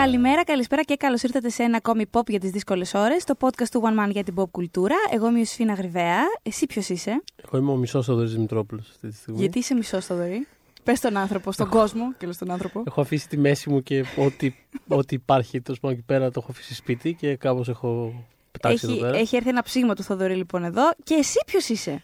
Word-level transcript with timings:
Καλημέρα, 0.00 0.44
καλησπέρα 0.44 0.82
και 0.82 0.96
καλώς 0.96 1.22
ήρθατε 1.22 1.48
σε 1.48 1.62
ένα 1.62 1.76
ακόμη 1.76 2.04
pop 2.12 2.28
για 2.28 2.40
τις 2.40 2.50
δύσκολες 2.50 2.94
ώρες, 2.94 3.24
το 3.24 3.34
podcast 3.40 3.68
του 3.70 3.82
One 3.84 4.04
Man 4.04 4.10
για 4.10 4.24
την 4.24 4.34
pop 4.36 4.50
κουλτούρα. 4.50 4.94
Εγώ 5.12 5.26
είμαι 5.26 5.36
η 5.36 5.40
Ιωσήφινα 5.40 5.72
Γρυβαία. 5.74 6.20
Εσύ 6.42 6.66
ποιος 6.66 6.88
είσαι, 6.88 7.22
Εγώ 7.44 7.58
είμαι 7.58 7.70
ο 7.70 7.76
μισός 7.76 8.06
Θοδωρής 8.06 8.32
Δημητρόπουλος 8.32 8.88
αυτή 8.88 9.08
τη 9.08 9.14
στιγμή. 9.14 9.40
Γιατί 9.40 9.58
είσαι 9.58 9.74
μισός 9.74 10.06
Θοδωρή; 10.06 10.46
Πες 10.82 10.98
στον 10.98 11.16
άνθρωπο, 11.16 11.52
στον 11.52 11.68
κόσμο 11.68 12.12
και 12.18 12.26
λες 12.26 12.34
στον 12.34 12.50
άνθρωπο. 12.50 12.82
Έχω 12.86 13.00
αφήσει 13.00 13.28
τη 13.28 13.36
μέση 13.36 13.70
μου 13.70 13.82
και 13.82 14.04
ό,τι, 14.16 14.54
ό,τι 14.88 15.14
υπάρχει 15.14 15.60
τέλος 15.60 15.80
πάντων 15.80 15.96
εκεί 15.96 16.06
πέρα 16.06 16.30
το 16.30 16.40
έχω 16.42 16.50
αφήσει 16.50 16.74
σπίτι 16.74 17.14
και 17.14 17.36
κάπως 17.36 17.68
έχω 17.68 18.12
πετάξει 18.50 18.86
Έχει, 18.86 18.96
εδώ 18.96 19.06
πέρα. 19.06 19.18
έχει 19.18 19.36
έρθει 19.36 19.48
ένα 19.48 19.62
ψήγμα 19.62 19.94
του 19.94 20.02
Θοδωρή 20.02 20.34
λοιπόν 20.34 20.64
εδώ. 20.64 20.90
Και 21.04 21.14
εσύ 21.14 21.38
ποιος 21.46 21.68
είσαι; 21.68 22.02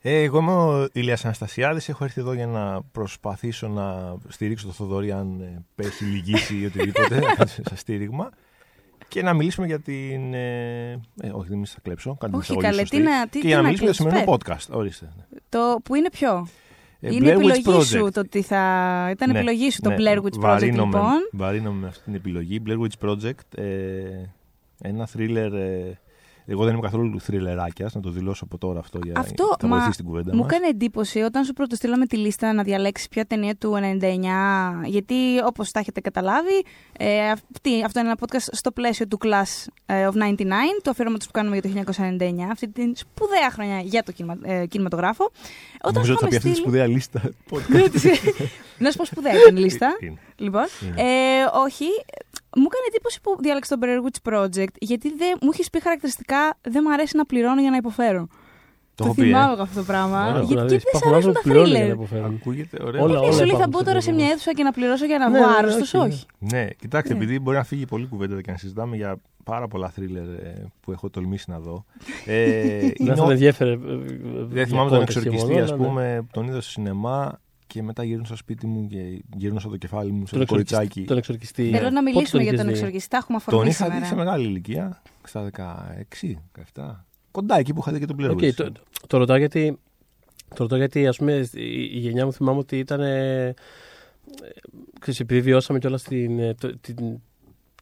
Ε, 0.00 0.22
εγώ 0.22 0.38
είμαι 0.38 0.52
ο 0.52 0.88
Ηλίας 0.92 1.24
Αναστασιάδης, 1.24 1.88
έχω 1.88 2.04
έρθει 2.04 2.20
εδώ 2.20 2.32
για 2.32 2.46
να 2.46 2.82
προσπαθήσω 2.82 3.68
να 3.68 4.16
στηρίξω 4.28 4.66
το 4.66 4.72
Θοδωρή 4.72 5.12
αν 5.12 5.40
ε, 5.40 5.64
πέσει, 5.74 6.04
λυγίσει 6.04 6.58
ή 6.58 6.64
οτιδήποτε, 6.64 7.14
να 7.20 7.34
κάνω 7.34 7.46
σε 7.48 7.76
στήριγμα. 7.76 8.30
Και 9.08 9.22
να 9.22 9.32
μιλήσουμε 9.34 9.66
για 9.66 9.80
την... 9.80 10.34
Ε, 10.34 10.90
ε, 11.20 11.28
όχι, 11.32 11.48
δεν 11.48 11.66
θα 11.66 11.78
κλέψω. 11.82 12.10
Κάντε 12.10 12.26
την 12.26 12.34
Όχι, 12.34 12.42
εισαγωγή 12.44 12.66
καλέ, 12.66 12.78
σωστή. 12.80 12.96
τι 12.96 13.02
να- 13.02 13.22
τι- 13.28 13.28
και 13.30 13.38
τι 13.40 13.46
για 13.46 13.56
να 13.56 13.62
να 13.62 13.68
μιλήσουμε 13.68 13.90
για 13.90 13.98
το 13.98 14.04
κλείσεις, 14.04 14.24
σημερινό 14.24 14.36
πες. 14.36 14.56
podcast. 14.70 14.76
Ορίστε. 14.78 15.08
Το 15.48 15.78
που 15.84 15.94
είναι 15.94 16.10
ποιο; 16.10 16.48
Ε, 17.00 17.14
είναι 17.14 17.26
Blair 17.34 17.36
Witch 17.36 17.38
επιλογή 17.38 17.62
Project. 17.66 17.84
σου 17.84 18.10
το 18.12 18.20
ότι 18.20 18.42
θα. 18.42 18.58
Ήταν 19.10 19.30
Ναι, 19.32 19.38
επιλογή 19.38 19.70
σου 19.70 19.80
το 19.80 19.88
ναι. 19.88 19.96
Blair 19.98 20.16
Witch 20.18 20.24
Project 20.24 20.38
Βαρύνομαι- 20.40 20.94
λοιπόν. 20.96 21.28
Βαρύνομαι 21.32 21.80
με 21.80 21.86
αυτή 21.86 22.02
την 22.04 22.14
επιλογή. 22.14 22.62
Blair 22.66 22.78
Witch 22.78 23.08
Project, 23.08 23.58
ε, 23.58 23.64
ένα 24.82 25.08
thriller... 25.16 25.50
Ε, 26.48 26.52
εγώ 26.52 26.64
δεν 26.64 26.72
είμαι 26.72 26.82
καθόλου 26.82 27.20
θρυλεράκιας, 27.20 27.94
να 27.94 28.00
το 28.00 28.10
δηλώσω 28.10 28.44
από 28.44 28.58
τώρα 28.58 28.78
αυτό 28.78 28.98
για 29.02 29.12
Αυτό, 29.16 29.54
θα 29.58 29.66
μα, 29.66 29.76
βοηθήσει 29.76 29.96
την 29.96 30.06
κουβέντα 30.06 30.34
Μου 30.34 30.42
μας. 30.42 30.50
έκανε 30.52 30.66
εντύπωση 30.66 31.18
όταν 31.20 31.44
σου 31.44 31.52
πρωτοστήλαμε 31.52 32.06
τη 32.06 32.16
λίστα 32.16 32.52
να 32.52 32.62
διαλέξεις 32.62 33.08
ποια 33.08 33.24
ταινία 33.26 33.56
του 33.56 33.74
99. 33.76 34.82
Γιατί 34.84 35.14
όπως 35.44 35.70
τα 35.70 35.80
έχετε 35.80 36.00
καταλάβει, 36.00 36.64
ε, 36.98 37.30
αυτή, 37.30 37.84
αυτό 37.84 38.00
είναι 38.00 38.08
ένα 38.08 38.18
podcast 38.20 38.48
στο 38.52 38.70
πλαίσιο 38.72 39.06
του 39.08 39.18
Class 39.24 39.66
ε, 39.86 40.08
of 40.08 40.12
99, 40.12 40.44
τους 40.82 40.90
αφιερώματο 40.92 41.24
που 41.24 41.30
κάνουμε 41.32 41.58
για 41.58 41.84
το 41.84 41.92
1999, 42.18 42.32
αυτή 42.50 42.68
την 42.68 42.92
σπουδαία 42.96 43.50
χρονιά 43.50 43.80
για 43.80 44.02
το 44.02 44.12
κινημα, 44.12 44.36
ε, 44.42 44.66
κινηματογράφο. 44.66 45.30
Όταν 45.80 45.92
Νομίζω 45.92 46.12
σου 46.12 46.18
ότι 46.22 46.24
θα 46.24 46.28
πει 46.28 46.36
αυτή 46.36 46.48
τη 46.48 46.58
είχαμε 46.60 46.66
σπουδαία 46.66 46.86
λίστα. 46.86 47.20
στείλει- 47.98 48.50
να 48.82 48.90
σου 48.90 48.96
πω 48.96 49.04
σπουδαία 49.04 49.32
ήταν 49.40 49.56
η 49.56 49.60
λίστα. 49.60 49.96
Είναι. 50.38 50.48
Λοιπόν, 50.50 50.64
Είναι. 50.82 51.00
ε, 51.02 51.44
όχι. 51.64 51.84
Μου 52.56 52.66
έκανε 52.70 52.84
εντύπωση 52.90 53.20
που 53.20 53.36
διάλεξε 53.40 53.76
το 53.76 53.80
Blair 53.84 54.00
Witch 54.06 54.32
Project, 54.32 54.74
γιατί 54.80 55.08
δεν, 55.16 55.38
μου 55.42 55.50
έχει 55.52 55.70
πει 55.72 55.80
χαρακτηριστικά 55.80 56.56
δεν 56.62 56.82
μου 56.86 56.92
αρέσει 56.92 57.16
να 57.16 57.24
πληρώνω 57.24 57.60
για 57.60 57.70
να 57.70 57.76
υποφέρω. 57.76 58.26
Το 58.94 59.04
Το 59.04 59.10
έχω 59.10 59.14
πει, 59.14 59.22
ε. 59.22 59.24
θυμάμαι 59.24 59.52
εγώ 59.52 59.62
αυτό 59.62 59.78
το 59.80 59.84
πράγμα. 59.86 60.28
Ωραίο. 60.28 60.42
γιατί 60.42 60.54
Να 60.54 60.60
και 60.66 60.68
δεις, 60.68 60.70
δεν 60.70 60.80
σε 60.80 60.86
υπάρχουν 60.88 61.12
αρέσουν 61.12 61.28
άνθρωποι 61.28 61.34
τα 61.34 61.40
που 61.40 61.48
πληρώνουν 61.48 61.70
για 61.70 61.80
να 61.80 61.86
thriller. 61.86 61.96
υποφέρουν. 61.96 62.38
Ακούγεται 62.40 62.76
ωραία. 62.84 63.02
Όλα, 63.02 63.18
Όχι, 63.18 63.22
όλα 63.24 63.32
σου 63.32 63.38
λέει 63.38 63.46
θα 63.48 63.52
υπάρχουν 63.54 63.70
μπω 63.70 63.78
στο 63.78 63.86
τώρα 63.88 64.00
σε 64.00 64.06
τηλέφωνο. 64.06 64.24
μια 64.24 64.32
αίθουσα 64.34 64.52
και 64.54 64.62
να 64.62 64.72
πληρώσω 64.72 65.04
για 65.06 65.18
να 65.18 65.28
Ναι, 65.28 65.38
βγω 65.38 65.46
ναι, 65.48 65.54
άρρωστος. 65.58 65.94
όχι, 65.94 66.06
Όχι. 66.06 66.24
Ναι, 66.38 66.66
κοιτάξτε, 66.66 67.14
Ναι. 67.14 67.18
επειδή 67.22 67.38
μπορεί 67.38 67.56
να 67.56 67.64
φύγει 67.64 67.86
πολύ 67.86 68.06
κουβέντα 68.06 68.40
και 68.42 68.50
να 68.50 68.56
συζητάμε 68.56 68.96
για 68.96 69.16
πάρα 69.44 69.68
πολλά 69.68 69.88
θρίλερ 69.90 70.22
ε, 70.28 70.66
που 70.80 70.92
έχω 70.92 71.10
τολμήσει 71.10 71.50
να 71.50 71.58
δω. 71.58 71.84
Ε, 72.26 72.60
Δεν 72.78 72.92
είναι 72.98 73.14
θα 73.14 73.22
ο- 73.22 73.26
με 73.26 73.32
ενδιαφέρε. 73.32 73.70
ε, 73.70 73.74
ε, 73.74 73.78
δεν 73.78 74.48
για 74.52 74.66
θυμάμαι 74.66 74.90
τον 74.90 74.98
context 74.98 75.04
και 75.04 75.18
εξορκιστή, 75.18 75.48
μόνο, 75.52 75.62
ας 75.64 75.70
αλλά 75.70 75.80
ναι. 75.80 75.86
πούμε, 75.86 76.18
που 76.20 76.28
τον 76.32 76.46
είδα 76.46 76.60
στο 76.60 76.70
σινεμά 76.70 77.40
και 77.68 77.82
μετά 77.82 78.04
γύρνω 78.04 78.24
στο 78.24 78.36
σπίτι 78.36 78.66
μου 78.66 78.86
και 78.86 79.22
γύρνω 79.36 79.58
στο 79.60 79.76
κεφάλι 79.76 80.10
μου, 80.12 80.18
Τον 80.18 80.26
στο 80.26 80.40
εξορκιστή. 80.40 80.74
κοριτσάκι. 80.74 81.04
Τον 81.06 81.16
εξορκιστή. 81.16 81.62
Θέλω 81.70 81.90
να 81.90 82.02
Πότε 82.02 82.02
μιλήσουμε 82.02 82.42
για 82.42 82.52
είχες 82.52 82.64
τον 82.64 82.72
δει; 82.72 82.78
εξοργιστή. 82.78 83.08
Τα 83.10 83.16
έχουμε 83.16 83.38
Τον 83.38 83.48
αφορμή 83.54 83.70
είχα 83.70 83.88
δει 83.90 83.98
σε 83.98 84.04
σήμερα. 84.04 84.24
μεγάλη 84.24 84.46
ηλικία, 84.48 85.02
στα 85.24 85.42
16, 85.42 86.34
17. 86.74 87.04
Κοντά 87.30 87.58
εκεί 87.58 87.72
που 87.72 87.80
είχα 87.80 87.92
δει 87.92 87.98
και 87.98 88.06
τον 88.06 88.16
Blair 88.20 88.30
Οκ, 88.30 88.38
Witch. 88.38 88.54
το, 88.54 88.72
το 89.06 89.18
ρωτάω 89.18 89.36
γιατί, 89.36 89.78
το 90.48 90.56
ρωτάω 90.62 90.78
γιατί 90.78 91.06
ας 91.06 91.16
πούμε, 91.16 91.32
η, 91.52 91.74
η 91.92 91.98
γενιά 91.98 92.24
μου 92.24 92.32
θυμάμαι 92.32 92.58
ότι 92.58 92.78
ήταν. 92.78 93.00
Ε, 93.00 93.46
ε, 93.46 93.54
ξέρεις, 95.00 95.20
επειδή 95.20 95.40
βιώσαμε 95.40 95.78
κιόλας 95.78 96.02
την, 96.02 96.38
ε, 96.38 96.54
το- 96.54 96.78
την 96.78 96.96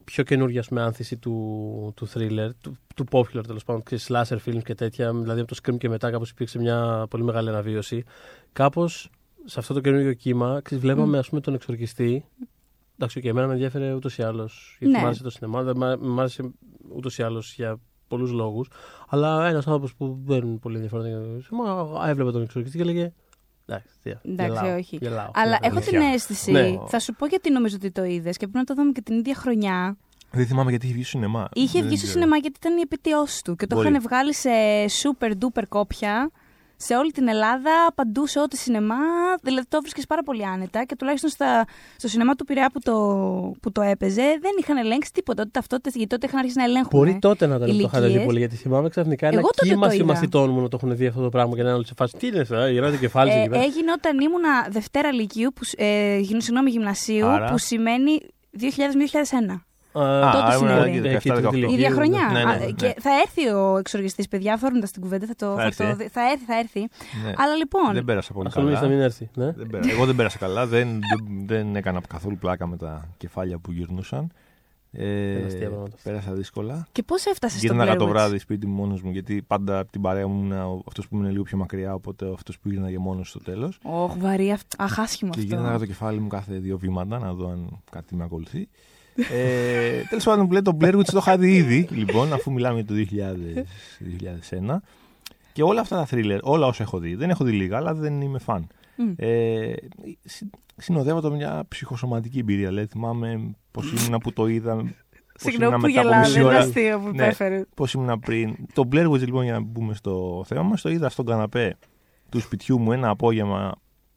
πιο 0.04 0.22
καινούργια 0.24 0.60
ας 0.60 0.68
πούμε, 0.68 0.82
άνθηση 0.82 1.16
του, 1.16 1.92
του 1.96 2.08
thriller, 2.14 2.50
του, 2.60 2.76
του 2.94 3.04
popular 3.10 3.42
τέλος 3.46 3.64
πάντων, 3.64 3.82
ξέρεις, 3.82 4.06
slasher 4.10 4.36
films 4.46 4.62
και 4.64 4.74
τέτοια. 4.74 5.12
Δηλαδή 5.12 5.40
από 5.40 5.54
το 5.54 5.60
Scream 5.62 5.78
και 5.78 5.88
μετά 5.88 6.10
κάπως 6.10 6.30
υπήρξε 6.30 6.58
μια 6.58 7.06
πολύ 7.10 7.22
μεγάλη 7.24 7.48
αναβίωση. 7.48 8.04
Κάπως 8.52 9.10
σε 9.46 9.58
αυτό 9.60 9.74
το 9.74 9.80
καινούργιο 9.80 10.12
κύμα 10.12 10.60
ξέρεις, 10.64 10.84
βλέπαμε 10.84 11.16
Μμ. 11.16 11.18
ας 11.20 11.28
πούμε, 11.28 11.40
τον 11.40 11.54
εξορκιστή. 11.54 12.24
Εντάξει, 12.94 13.20
και 13.20 13.28
εμένα 13.28 13.46
με 13.46 13.52
ενδιαφέρε 13.52 13.92
ούτως 13.94 14.18
ή 14.18 14.22
άλλως. 14.22 14.76
Γιατί 14.78 14.94
Ναι. 14.94 15.00
μου 15.00 15.06
άρεσε 15.06 15.22
το 15.22 15.30
σινεμά, 15.30 15.62
δεν 15.62 15.76
μ' 15.76 16.06
μ' 16.12 16.18
άρεσε 16.20 16.50
ούτως 16.94 17.18
ή 17.18 17.22
άλλως 17.22 17.54
για 17.54 17.80
πολλούς 18.08 18.30
λόγους. 18.30 18.68
Αλλά 19.08 19.46
ένας 19.48 19.66
άνθρωπος 19.66 19.94
που 19.94 20.18
δεν 20.24 20.58
πολύ 20.58 20.74
ενδιαφέρον 20.74 21.06
για 21.06 21.18
το 21.20 21.42
σινεμά, 21.42 22.08
έβλεπε 22.08 22.30
τον 22.30 22.42
εξορκιστή 22.42 22.76
και 22.76 22.82
έλεγε. 22.82 23.12
Εντάξει, 23.68 23.88
τι, 24.02 24.10
Εντάξει, 24.10 24.52
γελάω, 24.62 24.76
όχι. 24.78 24.96
γελάω, 25.00 25.30
Αλλά 25.34 25.44
γελάω». 25.44 25.58
έχω 25.62 25.80
την 25.80 25.96
αλήθεια. 25.96 26.12
αίσθηση, 26.14 26.50
Ναι. 26.52 26.76
θα 26.86 26.98
σου 26.98 27.14
πω 27.14 27.26
γιατί 27.26 27.50
νομίζω 27.50 27.76
ότι 27.76 27.90
το 27.90 28.04
είδες 28.04 28.36
και 28.36 28.46
πρέπει 28.48 28.58
να 28.58 28.64
το 28.64 28.74
δούμε 28.74 28.92
και 28.92 29.00
την 29.00 29.18
ίδια 29.18 29.34
χρονιά. 29.34 29.96
Δεν 30.30 30.46
θυμάμαι 30.46 30.70
γιατί 30.70 30.84
είχε 30.86 30.94
βγει 30.94 31.04
στο 31.04 31.16
σινεμά. 31.16 31.48
Είχε 31.52 31.78
Δεν 31.78 31.86
βγει 31.88 31.96
στο 31.96 32.06
ξέρω. 32.06 32.20
σινεμά 32.20 32.36
γιατί 32.36 32.56
ήταν 32.60 32.76
η 32.76 32.80
επέτειό 32.80 33.24
του 33.44 33.56
και 33.56 33.66
το 33.66 33.74
Μπορεί. 33.76 33.88
είχαν 33.88 34.00
βγάλει 34.02 34.34
σε 34.34 34.50
super 35.02 35.30
duper 35.40 35.62
κόπια 35.68 36.30
σε 36.76 36.94
όλη 36.96 37.10
την 37.12 37.28
Ελλάδα, 37.28 37.70
παντού 37.94 38.26
σε 38.26 38.40
ό,τι 38.40 38.56
σινεμά. 38.56 38.94
Δηλαδή 39.42 39.66
το 39.68 39.80
βρίσκε 39.80 40.02
πάρα 40.08 40.22
πολύ 40.22 40.46
άνετα 40.46 40.84
και 40.84 40.96
τουλάχιστον 40.96 41.30
στα, 41.30 41.64
στο 41.96 42.08
σινεμά 42.08 42.34
του 42.34 42.44
Πειραιά 42.44 42.70
που 42.70 42.80
το, 42.80 42.92
που 43.62 43.72
το 43.72 43.80
έπαιζε 43.82 44.22
δεν 44.40 44.50
είχαν 44.60 44.76
ελέγξει 44.76 45.12
τίποτα. 45.12 45.42
Ούτε 45.42 45.50
ταυτότητες, 45.52 45.94
γιατί 45.94 46.08
τότε 46.10 46.26
είχαν 46.26 46.38
αρχίσει 46.38 46.58
να 46.58 46.64
ελέγχουν. 46.64 46.90
Μπορεί 46.92 47.18
τότε 47.20 47.46
να 47.46 47.54
ήταν 47.54 47.68
που 47.70 47.76
το 47.76 47.82
είχατε 47.82 47.98
δει 48.00 48.04
ηλικίες. 48.06 48.24
πολύ, 48.26 48.38
γιατί 48.38 48.56
θυμάμαι 48.56 48.88
ξαφνικά 48.88 49.26
ένα 49.26 49.38
Εγώ 49.38 49.48
τότε 49.48 49.68
κύμα 49.68 49.80
το 49.88 49.94
είδα. 49.94 50.02
συμμαθητών 50.04 50.50
μου 50.50 50.60
να 50.60 50.68
το 50.68 50.78
έχουν 50.82 50.96
δει 50.96 51.06
αυτό 51.06 51.22
το 51.22 51.28
πράγμα 51.28 51.54
και 51.54 51.62
να 51.62 51.68
είναι 51.68 51.76
όλοι 51.76 51.86
σε 51.86 51.94
φάση. 51.96 52.16
Τι 52.16 52.26
είναι 52.26 52.40
αυτό, 52.40 52.66
γυρνάει 52.66 52.90
το 52.90 52.96
κεφάλι 52.96 53.30
σου 53.30 53.36
Ε, 53.36 53.40
εκεί 53.40 53.48
πέρα. 53.50 53.62
έγινε 53.62 53.92
όταν 53.92 54.18
ήμουνα 54.20 54.66
Δευτέρα 54.70 55.12
Λυκείου, 55.12 55.50
που, 55.54 55.64
σ- 55.64 55.74
ε, 55.80 56.16
γυμ- 56.18 56.40
συγγνώμη, 56.42 56.70
γυμνασίου, 56.70 57.26
Άρα; 57.26 57.50
που 57.50 57.58
σημαίνει 57.58 58.20
2000-2001. 58.60 59.64
Α, 60.00 60.30
τότε 60.30 60.44
άρα 60.44 60.56
ήμουν 60.56 60.68
συνέβη. 60.68 61.08
εκεί, 61.08 61.28
Ε, 61.28 61.32
17, 61.34 61.36
18. 61.36 61.54
Η 61.54 61.58
ίδια 61.60 61.76
Λυκείου, 61.76 61.94
χρονιά. 61.94 62.28
ναι, 62.32 62.44
ναι, 62.44 62.50
Α, 62.52 62.56
ναι. 62.58 62.64
Και 62.70 62.94
θα 62.98 63.10
έρθει 63.22 63.48
ο 63.48 63.76
εξοργιστής, 63.78 64.28
παιδιά, 64.28 64.56
φέρνοντα 64.56 64.86
την 64.86 65.02
κουβέντα. 65.02 65.26
Θα, 65.26 65.34
το, 65.36 65.46
Θα 65.46 65.54
θα, 65.60 65.62
έρθει, 65.66 65.82
το 65.84 65.88
ε; 65.88 65.94
δει- 65.94 66.08
θα 66.12 66.20
έρθει, 66.30 66.44
θα 66.44 66.58
έρθει. 66.58 66.80
Ναι. 66.80 67.32
Αλλά 67.36 67.54
λοιπόν. 67.54 67.92
Δεν 67.92 68.04
πέρασα 68.04 68.32
πολύ 68.32 68.46
Αυτό 68.46 68.60
νομίζω 68.60 68.76
να 68.76 68.82
καλά. 68.86 68.94
μην 68.94 69.04
έρθει. 69.04 69.28
Ναι; 69.34 69.52
Δεν 69.52 69.66
πέρα- 69.66 69.90
Εγώ 69.90 70.06
δεν 70.06 70.16
πέρασα 70.16 70.38
καλά. 70.38 70.66
Δεν, 70.66 70.88
δεν, 70.88 71.46
δεν 71.46 71.76
έκανα 71.76 72.00
καθόλου 72.08 72.36
πλάκα 72.38 72.66
με 72.66 72.76
τα 72.76 73.08
κεφάλια 73.16 73.58
που 73.58 73.72
γυρνούσαν. 73.72 74.30
Ε, 74.98 75.30
Ήταν 75.32 75.46
αστεία 75.46 75.68
πράγματα. 75.68 75.96
πέρασα 76.02 76.32
δύσκολα. 76.32 76.86
Και 76.92 77.02
πώς 77.02 77.24
έφτασες 77.26 77.58
στο 77.58 77.66
Γύρναγα 77.66 77.92
Blair 77.92 77.98
το 77.98 78.04
Witch? 78.04 78.08
βράδυ 78.08 78.38
σπίτι 78.38 78.66
μου 78.66 78.74
μόνος 78.74 79.02
μου, 79.02 79.10
γιατί 79.10 79.42
πάντα 79.46 79.78
από 79.78 79.92
την 79.92 80.00
παρέα 80.00 80.26
μου 80.26 80.44
ήμουν 80.44 80.82
αυτός 80.88 81.08
που 81.08 81.16
ήμουν 81.16 81.30
λίγο 81.30 81.42
πιο 81.42 81.58
μακριά, 81.58 81.94
οπότε 81.94 82.32
αυτός 82.32 82.58
που 82.58 82.68
γύρναγε 82.68 82.98
μόνος 82.98 83.28
στο 83.28 83.38
τέλος. 83.42 83.78
Ωχ, 83.82 84.14
βαρύ 84.18 84.50
αυτό. 84.52 84.84
Αχ, 84.84 84.98
άσχημο 84.98 85.30
Και 85.30 85.40
αυτό. 85.40 85.54
γύρναγα 85.54 85.78
το 85.78 85.86
κεφάλι 85.86 86.20
μου 86.20 86.28
κάθε 86.28 86.54
δύο 86.58 86.78
βήματα 86.78 87.18
να 87.18 87.32
δω 87.32 87.48
αν 87.50 87.80
κάτι 87.90 88.14
με 88.14 88.24
ακολουθεί. 88.24 88.68
Ε, 89.32 90.02
Τέλος 90.08 90.24
πάντων, 90.24 90.46
που 90.46 90.52
λέει 90.52 90.62
το 90.62 90.76
Blair 90.80 90.94
Witch 90.94 91.04
το 91.04 91.18
είχα 91.18 91.38
δει 91.38 91.54
ήδη, 91.54 91.88
λοιπόν, 91.90 92.32
αφού 92.32 92.52
μιλάμε 92.52 92.80
για 92.80 92.84
το 92.84 92.94
2000, 92.94 93.62
2001. 94.70 94.82
Και 95.52 95.62
όλα 95.62 95.80
αυτά 95.80 95.96
τα 95.96 96.06
thriller, 96.10 96.38
όλα 96.42 96.66
όσα 96.66 96.82
έχω 96.82 96.98
δει, 96.98 97.14
δεν 97.14 97.30
έχω 97.30 97.44
δει 97.44 97.52
λίγα, 97.52 97.76
αλλά 97.76 97.94
δεν 97.94 98.20
είμαι 98.20 98.38
φαν. 98.38 98.66
Μμ. 98.96 99.12
Ε, 99.16 99.72
συ- 100.24 100.48
συνοδεύονται 100.76 101.28
με 101.28 101.36
μια 101.36 101.64
ψυχοσωματική 101.68 102.38
εμπειρία. 102.38 102.68
Δηλαδή, 102.68 102.86
θυμάμαι 102.86 103.54
πώς 103.70 103.92
ήμουν 103.92 104.18
που 104.20 104.32
το 104.32 104.46
είδα. 104.46 104.74
πώς 105.42 105.52
Συγγνώμη 105.52 105.74
ήμουνα 105.74 105.76
που 105.78 105.86
μετά 105.86 106.00
από 106.00 106.08
γελάω, 106.08 106.20
μισή 106.20 106.32
δεν 106.32 106.40
είναι 106.42 106.50
ώρα. 106.50 106.58
αστείο 106.58 106.98
που 106.98 107.04
Ναι. 107.04 107.22
υπέφερε. 107.24 107.64
Πώς 107.74 107.92
ήμουν 107.92 108.20
πριν. 108.20 108.56
Το 108.72 108.88
Blair 108.92 109.10
Witch, 109.10 109.18
λοιπόν, 109.20 109.42
για 109.44 109.52
να 109.52 109.60
μπούμε 109.60 109.94
στο 109.94 110.42
θέμα 110.46 110.62
μας, 110.62 110.82
το 110.82 110.88
είδα 110.90 111.08
στον 111.08 111.26
καναπέ 111.26 111.76
του 112.28 112.40
σπιτιού 112.40 112.78
μου 112.78 112.92
ένα 112.92 113.08
απόγευμα 113.08 113.74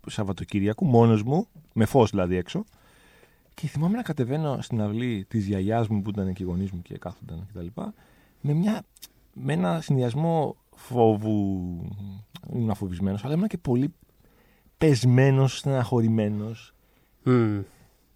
Σαββατοκύριακου, 0.07 0.85
μόνος 0.85 1.23
μου, 1.23 1.47
με 1.73 1.85
φως 1.85 2.09
δηλαδή 2.09 2.35
έξω. 2.35 2.63
Και 3.61 3.67
θυμάμαι 3.67 3.95
να 3.95 4.01
κατεβαίνω 4.01 4.57
στην 4.61 4.81
αυλή 4.81 5.25
της 5.27 5.45
γιαγιάς 5.47 5.87
μου 5.87 6.01
που 6.01 6.09
ήταν 6.09 6.33
και 6.33 6.43
οι 6.43 6.45
γονείς 6.45 6.71
μου 6.71 6.81
και 6.81 6.97
κάθονταν 6.97 7.47
κτλ. 7.53 7.81
Με, 8.41 8.53
μια, 8.53 8.81
με 9.33 9.53
ένα 9.53 9.81
συνδυασμό 9.81 10.55
φόβου. 10.75 11.59
Ήμουν 12.53 12.69
αφοβισμένο, 12.69 13.17
αλλά 13.23 13.33
ήμουν 13.33 13.47
και 13.47 13.57
πολύ 13.57 13.93
πεσμένος, 14.77 15.57
στεναχωρημένος. 15.57 16.73
Μμ. 17.23 17.59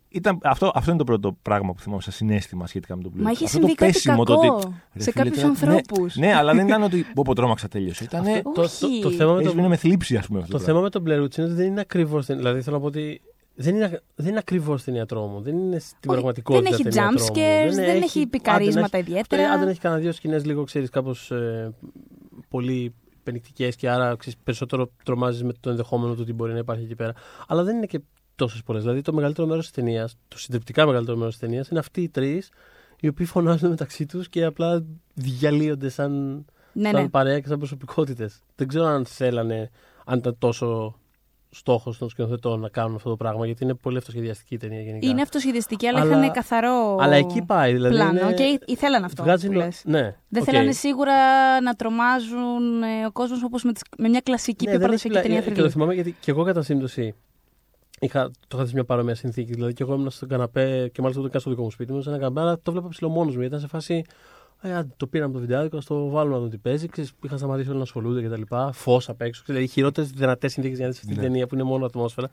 Ήταν, 0.09 0.39
αυτό, 0.43 0.71
αυτό 0.75 0.89
είναι 0.89 0.99
το 0.99 1.05
πρώτο 1.05 1.37
πράγμα 1.41 1.73
που 1.73 1.79
θυμάμαι 1.81 2.01
σαν 2.01 2.13
συνέστημα 2.13 2.67
σχετικά 2.67 2.95
με 2.95 3.03
το 3.03 3.11
Blair 3.15 3.21
Μα 3.21 3.29
Witch. 3.29 3.33
είχε 3.33 3.43
Αυτό 3.45 3.57
συμβεί 3.57 3.75
το 3.75 3.83
κάτι 3.83 3.91
πέσιμο, 3.91 4.23
κακό 4.23 4.41
το 4.41 4.55
ότι 4.55 4.73
σε 4.97 5.11
φίλε, 5.11 5.23
κάποιους 5.23 5.35
τώρα- 5.35 5.47
ανθρώπους. 5.47 6.15
Ναι, 6.15 6.27
ναι, 6.27 6.33
αλλά 6.33 6.53
δεν 6.53 6.67
ήταν 6.67 6.83
ότι. 6.83 7.05
Πω, 7.13 7.21
πω, 7.25 7.33
τρόμαξα 7.35 7.67
τελείωσε. 7.67 8.03
Ήταν. 8.03 8.25
Αυτό- 8.27 8.51
το, 8.51 8.61
όχι. 8.61 8.99
το, 9.01 9.09
το 9.09 9.15
θέμα 9.15 9.33
με 9.33 9.41
το, 9.41 9.47
Έσβηνε 9.47 9.67
με 9.67 9.75
θλίψη, 9.75 10.17
ας 10.17 10.27
πούμε. 10.27 10.39
Αυτό 10.39 10.51
το 10.51 10.59
θέμα 10.63 10.79
με 10.81 10.89
τον 10.89 11.03
Blair 11.07 11.23
Witch 11.23 11.37
είναι 11.37 11.47
ότι 11.47 11.55
δεν 11.55 11.67
είναι 11.67 11.81
ακριβώ. 11.81 12.19
Δηλαδή 12.19 12.61
θέλω 12.61 12.75
να 12.75 12.81
πω 12.81 12.87
ότι 12.87 13.21
δεν 13.55 13.75
είναι, 13.75 14.01
δεν 14.15 14.27
είναι 14.27 14.37
ακριβώς 14.37 14.83
ταινιατρό 14.83 15.25
μου. 15.25 15.41
Δεν 15.41 15.57
είναι 15.57 15.79
στην 15.79 15.97
Όχι, 15.97 16.07
πραγματικότητα. 16.19 16.61
δεν 16.63 16.73
έχει 16.73 16.83
ταινιατρό 16.83 17.17
jump 17.17 17.19
μου. 17.21 17.35
scares, 17.35 17.73
δεν 17.75 18.01
έχει 18.01 18.19
αν 18.19 18.29
πικαρίσματα 18.29 18.87
δεν 18.87 18.99
έχει- 18.99 19.09
ιδιαίτερα. 19.09 19.49
Αν 19.51 19.59
δεν 19.59 19.67
έχει 19.67 19.79
κανένα 19.79 20.01
δύο 20.01 20.11
σκηνές 20.11 20.45
λίγο, 20.45 20.63
ξέρεις, 20.63 20.89
κάπως 20.89 21.31
ε, 21.31 21.73
πολύ 22.49 22.93
πενικτικές 23.23 23.75
και 23.75 23.89
άρα 23.89 24.15
ξέρεις, 24.15 24.39
περισσότερο 24.43 24.89
τρομάζεις 25.03 25.43
με 25.43 25.53
το 25.59 25.69
ενδεχόμενο 25.69 26.13
του 26.13 26.19
ότι 26.21 26.33
μπορεί 26.33 26.51
να 26.51 26.57
υπάρχει 26.57 26.83
εκεί 26.83 26.95
πέρα. 26.95 27.13
Αλλά 27.47 27.63
δεν 27.63 27.75
είναι 27.75 27.85
και 27.85 27.99
τόσες 28.35 28.63
πολλές. 28.63 28.81
Δηλαδή 28.81 29.01
το 29.01 29.13
μεγαλύτερο 29.13 29.47
μέρος 29.47 29.63
της 29.63 29.73
ταινίας, 29.73 30.15
το 30.27 30.37
συντριπτικά 30.37 30.85
μεγαλύτερο 30.85 31.17
μέρος 31.17 31.37
της 31.37 31.41
ταινίας 31.47 31.67
είναι 31.67 31.79
αυτοί 31.79 32.01
οι 32.01 32.09
τρεις 32.09 32.51
οι 32.99 33.07
οποίοι 33.07 33.25
φωνάζουν 33.25 33.69
μεταξύ 33.69 34.05
τους 34.05 34.29
και 34.29 34.43
απλά 34.45 34.85
διαλύονται 35.13 35.89
σαν, 35.89 36.45
Ναι, 36.73 36.89
σαν 36.89 37.01
ναι. 37.01 37.09
παρέα 37.09 37.39
και 37.39 37.47
σαν 37.47 37.57
προσωπικότητες. 37.57 38.39
Δεν 38.55 38.67
ξέρω 38.67 38.85
αν 38.85 39.05
θέλανε, 39.05 39.69
αν 40.05 40.17
ήταν 40.17 40.35
τόσο 40.39 40.95
στόχος 41.55 41.97
των 41.97 42.09
σκηνοθετών 42.09 42.59
να 42.59 42.69
κάνουν 42.69 42.95
αυτό 42.95 43.09
το 43.09 43.15
πράγμα, 43.15 43.45
γιατί 43.45 43.63
είναι 43.63 43.73
πολύ 43.73 43.97
αυτοσχεδιαστική 43.97 44.53
η 44.53 44.57
ταινία 44.57 44.81
γενικά. 44.81 45.07
Είναι 45.07 45.21
αυτοσχεδιαστική, 45.21 45.87
αλλά, 45.87 46.01
Αλλά- 46.01 46.17
είχαν 46.17 46.31
καθαρό 46.31 46.97
Αλλά 46.99 47.15
εκεί 47.15 47.41
πάει. 47.41 47.73
Δηλαδή 47.73 47.95
πλάνο 47.95 48.19
είναι... 48.19 48.33
και 48.33 48.43
ήθ- 48.43 48.69
ήθελαν 48.69 49.03
αυτό 49.03 49.23
βγάζει 49.23 49.47
που 49.47 49.53
νο- 49.53 49.59
λες. 49.59 49.81
Ναι, 49.85 50.01
Δεν 50.29 50.41
οκ. 50.41 50.47
θέλανε 50.49 50.71
σίγουρα 50.71 51.13
να 51.61 51.73
τρομάζουν 51.73 52.83
ε, 52.83 53.05
ο 53.07 53.11
κόσμος 53.11 53.43
όπως 53.43 53.63
με, 53.63 53.71
τις- 53.73 53.83
με 53.97 54.09
μια 54.09 54.19
κλασική 54.21 54.65
Ναι, 54.65 54.71
πιο 54.71 54.79
δεν 54.79 54.87
παραδοσιακή 54.87 55.17
έχει 55.17 55.25
ταινία 55.27 55.41
πλα- 55.41 55.53
Και 55.53 55.59
το 55.61 55.65
thriller. 55.67 55.71
θυμάμαι 55.71 55.93
γιατί 55.93 56.15
και 56.19 56.31
εγώ 56.31 56.43
κατά 56.43 56.61
σύμπτωση 56.61 57.15
είχα, 57.99 58.23
το 58.29 58.31
είχα 58.53 58.61
δει 58.61 58.67
σε 58.67 58.73
μια 58.75 58.83
παρόμοια 58.85 59.15
συνθήκη. 59.15 59.53
Δηλαδή 59.53 59.73
και 59.73 59.83
εγώ 59.83 59.93
ήμουν 59.93 60.09
στον 60.09 60.27
καναπέ 60.27 60.89
και 60.93 61.01
μάλιστα 61.01 61.29
το 61.29 61.39
στο 61.39 61.49
δικό 61.49 61.61
μου 61.63 61.71
σπίτι 61.71 61.91
μου, 61.93 62.01
σε 62.01 62.09
ένα 62.09 62.17
καναπέ, 62.17 62.39
αλλά 62.41 62.59
το 62.63 62.71
βλέπα 62.71 62.87
ψιλομόνος 62.87 63.35
μου. 63.35 63.41
Ήταν 63.41 63.59
σε 63.59 63.67
φάση. 63.67 64.03
Ε, 64.65 64.73
άντε, 64.73 64.93
το 64.97 65.07
πήραμε 65.07 65.25
απ' 65.25 65.33
το 65.33 65.39
βιντεάδικο, 65.39 65.75
να 65.75 65.83
το 65.83 66.09
βάλουμε 66.09 66.35
να 66.35 66.41
δω 66.41 66.47
τι 66.47 66.57
παίζει. 66.57 66.87
Ξέρεις, 66.87 67.13
είχαν 67.23 67.37
σταματήσει 67.37 67.67
όλοι 67.69 67.77
να 67.77 67.83
ασχολούνται 67.83 68.21
κτλ. 68.27 68.41
Φως 68.71 69.09
απ' 69.09 69.21
έξω. 69.21 69.43
Δηλαδή, 69.45 69.63
οι 69.63 69.67
χειρότερες 69.67 70.09
δυνατές 70.11 70.51
συνθήκες 70.51 70.77
για 70.77 70.87
να 70.87 70.91
δει 70.93 70.97
αυτή 70.99 71.11
την 71.13 71.21
Ναι. 71.21 71.27
ταινία 71.27 71.47
που 71.47 71.55
είναι 71.55 71.63
μόνο 71.63 71.85
ατμόσφαιρα. 71.85 72.29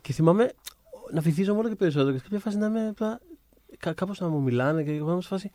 Και 0.00 0.12
θυμάμαι 0.12 0.50
να 1.12 1.20
βυθίζω 1.20 1.56
όλο 1.56 1.68
και 1.68 1.74
περισσότερο. 1.74 2.10
Και 2.12 2.18
σε 2.18 2.22
κάποια 2.24 2.38
φάση 2.38 2.56
να 2.56 2.66
είμαι. 2.66 2.88
απλά 2.88 3.20
Κάπως 3.94 4.20
να 4.20 4.28
μου 4.28 4.40
μιλάνε 4.42 4.82
και 4.82 4.90
εγώ 4.90 5.12
είμαι 5.12 5.20
σε 5.22 5.28
φάση. 5.28 5.50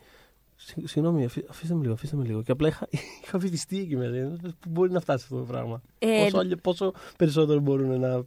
«Συ- 0.62 0.88
Συγγνώμη, 0.88 1.24
αφή- 1.24 1.50
αφήστε 1.50 1.74
με 1.74 1.80
λίγο, 1.82 1.92
αφήστε 1.92 2.16
με 2.16 2.24
λίγο. 2.24 2.42
Και 2.42 2.52
απλά 2.52 2.68
είχα, 2.68 2.88
είχα 3.24 3.38
βυθιστεί 3.38 3.78
εκεί 3.78 3.96
μέσα. 3.96 4.36
Πού 4.60 4.70
μπορεί 4.70 4.90
να 4.92 5.00
φτάσει 5.00 5.24
αυτό 5.24 5.36
το 5.38 5.44
πράγμα; 5.44 5.82
Ε, 5.98 6.22
Πόσο, 6.24 6.38
άλλο- 6.38 6.56
πόσο 6.62 6.92
περισσότερο 7.16 7.60
μπορούν 7.60 8.00
να 8.00 8.22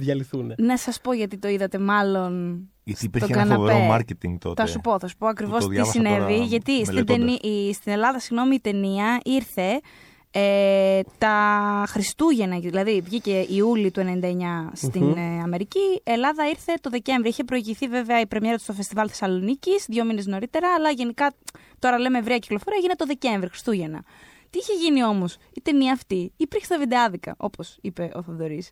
διαλυθούν. 0.00 0.52
να 0.58 0.76
σας 0.78 1.00
πω 1.00 1.12
γιατί 1.12 1.38
το 1.38 1.48
είδατε, 1.48 1.78
μάλλον. 1.78 2.60
Γιατί 2.84 2.98
στο 3.06 3.18
υπήρχε 3.18 3.32
ένα 3.32 3.42
καναπέ. 3.42 3.72
φοβερό 3.72 3.94
marketing 3.96 4.36
τότε. 4.40 4.62
Θα 4.62 4.68
σου 4.68 4.80
πω, 4.80 4.98
θα 4.98 5.06
σου 5.08 5.16
πω 5.16 5.26
ακριβώς 5.26 5.60
το 5.62 5.66
τι 5.68 5.72
διάβασα 5.74 5.92
συνέβη. 5.92 6.16
τώρα 6.32 6.44
γιατί 6.44 6.72
στην, 6.72 6.86
μελετώντας. 6.94 7.38
ταινί- 7.40 7.44
η- 7.44 7.72
στην 7.72 7.92
Ελλάδα, 7.92 8.18
συγγνώμη, 8.20 8.54
η 8.54 8.60
ταινία 8.60 9.20
ήρθε 9.24 9.80
ε, 10.32 11.00
τα 11.18 11.34
Χριστούγεννα, 11.88 12.58
δηλαδή 12.58 13.00
βγήκε 13.00 13.46
Ιούλη 13.48 13.90
του 13.90 14.00
99 14.00 14.70
στην 14.72 15.02
Μμμ. 15.04 15.16
ε, 15.16 15.40
Αμερική. 15.42 15.78
Ελλάδα 16.02 16.48
ήρθε 16.48 16.72
το 16.80 16.90
Δεκέμβρη. 16.90 17.28
Είχε 17.28 17.44
προηγηθεί 17.44 17.86
βέβαια 17.88 18.20
η 18.20 18.26
πρεμιέρα 18.26 18.56
του 18.56 18.62
στο 18.62 18.72
Φεστιβάλ 18.72 19.06
Θεσσαλονίκης 19.10 19.84
δύο 19.88 20.04
μήνες 20.04 20.26
νωρίτερα, 20.26 20.68
αλλά 20.78 20.90
γενικά 20.90 21.32
τώρα 21.78 21.98
λέμε 21.98 22.18
ευρεία 22.18 22.38
κυκλοφορία, 22.38 22.76
έγινε 22.78 22.94
το 22.94 23.06
Δεκέμβρη, 23.06 23.48
Χριστούγεννα. 23.48 24.02
Τι 24.50 24.58
είχε 24.58 24.72
γίνει 24.84 25.04
όμως, 25.04 25.36
η 25.54 25.60
ταινία 25.60 25.92
αυτή; 25.92 26.32
Υπήρχε 26.36 26.64
στα 26.64 26.78
βιντεάδικα, 26.78 27.34
όπως 27.38 27.78
είπε 27.80 28.10
ο 28.14 28.22
Θοδωρής. 28.22 28.70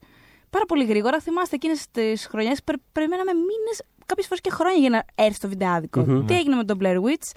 Πάρα 0.50 0.64
πολύ 0.64 0.84
γρήγορα. 0.84 1.20
Θυμάστε 1.20 1.54
εκείνες 1.54 1.90
τις 1.90 2.26
χρονιές 2.26 2.62
που 2.64 2.72
περιμέναμε 2.92 3.32
μήνες, 3.32 3.82
κάποιες 4.06 4.26
φορές 4.26 4.40
και 4.40 4.50
χρόνια 4.50 4.80
για 4.80 4.90
να 4.90 5.24
έρθει 5.24 5.34
στο 5.34 5.48
βιντεάδικο. 5.48 6.00
Μμμ. 6.00 6.26
Τι 6.26 6.34
έγινε 6.34 6.56
με 6.56 6.64
τον 6.64 6.78
Blair 6.82 6.96
Witch; 6.96 7.30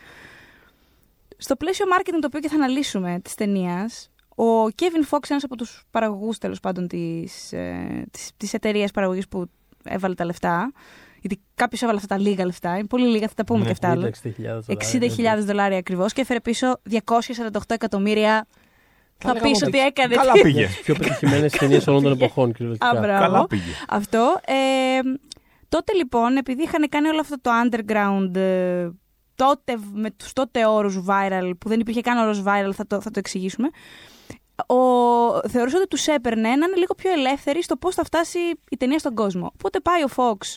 Στο 1.38 1.56
πλαίσιο 1.56 1.86
marketing 1.98 2.18
το 2.20 2.26
οποίο 2.26 2.40
και 2.40 2.50
θα 2.50 2.56
αναλύσουμε 2.56 3.20
της 3.24 3.36
ταινίας, 3.36 4.12
ο 4.36 4.66
Kevin 4.66 5.10
Fox, 5.10 5.20
ένας 5.30 5.44
από 5.44 5.56
τους 5.56 5.84
παραγωγούς 5.92 6.38
τέλος 6.38 6.60
πάντων 6.60 6.88
της 6.88 7.54
ε, 7.54 8.06
της, 8.12 8.32
της 8.38 8.54
εταιρείας 8.54 8.92
παραγωγής 8.92 9.28
που 9.28 9.46
έβαλε 9.84 10.14
τα 10.14 10.26
λεφτά. 10.26 10.72
Γιατί 11.22 11.42
κάποιος 11.56 11.82
έβαλε 11.82 11.98
αυτά 11.98 12.16
τα 12.16 12.22
λίγα 12.22 12.46
λεφτά. 12.46 12.78
Είναι 12.78 12.88
πολύ 12.88 13.08
λίγα, 13.08 13.28
θα 13.28 13.34
τα 13.34 13.44
πούμε 13.44 13.60
Ναι, 13.60 13.66
και 13.66 13.72
αυτά. 13.72 13.88
Ήταν 13.88 14.04
άλλο. 14.04 14.66
60.000 15.28 15.38
60.000 15.38 15.44
δολάρια 15.44 15.78
ακριβώς 15.78 16.14
και 16.14 16.22
έφερε 16.22 16.40
πίσω 16.40 16.82
248 16.90 17.60
εκατομμύρια. 17.68 18.48
Θα 19.22 19.34
λέγαμε 19.34 19.52
πεις 19.52 19.64
ότι 19.64 19.80
έκανε. 19.80 20.16
Καλά 20.16 20.32
πήγε. 20.32 20.68
Πιο 20.84 20.96
πετυχημένες 20.96 21.52
ταινίες 21.52 21.88
όλων 21.88 22.04
των 22.04 22.12
εποχών, 22.12 22.54
κυριολεκτικά. 22.54 22.98
Α, 22.98 23.00
μπράβο. 23.00 23.24
Καλά 23.24 23.48
πήγε. 23.48 23.72
Αυτό. 23.90 24.40
Ε, 24.46 25.00
τότε 25.70 25.94
λοιπόν, 25.94 26.38
επειδή 26.38 26.64
είχαν 26.64 26.90
κάνει 26.90 27.08
όλο 27.08 27.20
αυτό 27.20 27.42
το 27.42 27.52
underground, 27.64 28.36
ε, 28.36 28.90
τότε, 29.36 29.78
με 29.94 30.12
τους 30.12 30.34
τότε 30.34 30.66
όρους 30.66 31.04
viral, 31.08 31.52
που 31.60 31.70
δεν 31.70 31.80
υπήρχε 31.80 32.02
καν 32.02 32.18
όρος 32.18 32.44
viral, 32.46 32.72
θα 32.74 32.88
το, 32.88 33.02
θα 33.02 33.12
το 33.12 33.20
εξηγήσουμε, 33.20 33.70
ο, 34.68 34.76
θεωρούσα 35.50 35.78
ότι 35.78 35.88
τους 35.88 36.08
έπαιρνε 36.08 36.42
να 36.42 36.50
είναι 36.50 36.76
λίγο 36.76 36.94
πιο 36.94 37.12
ελεύθεροι 37.12 37.64
στο 37.64 37.76
πώς 37.76 37.96
θα 37.96 38.04
φτάσει 38.04 38.40
η 38.70 38.78
ταινία 38.78 39.00
στον 39.00 39.16
κόσμο. 39.16 39.52
Οπότε 39.54 39.80
πάει 39.80 40.04
ο 40.04 40.10
Fox 40.16 40.56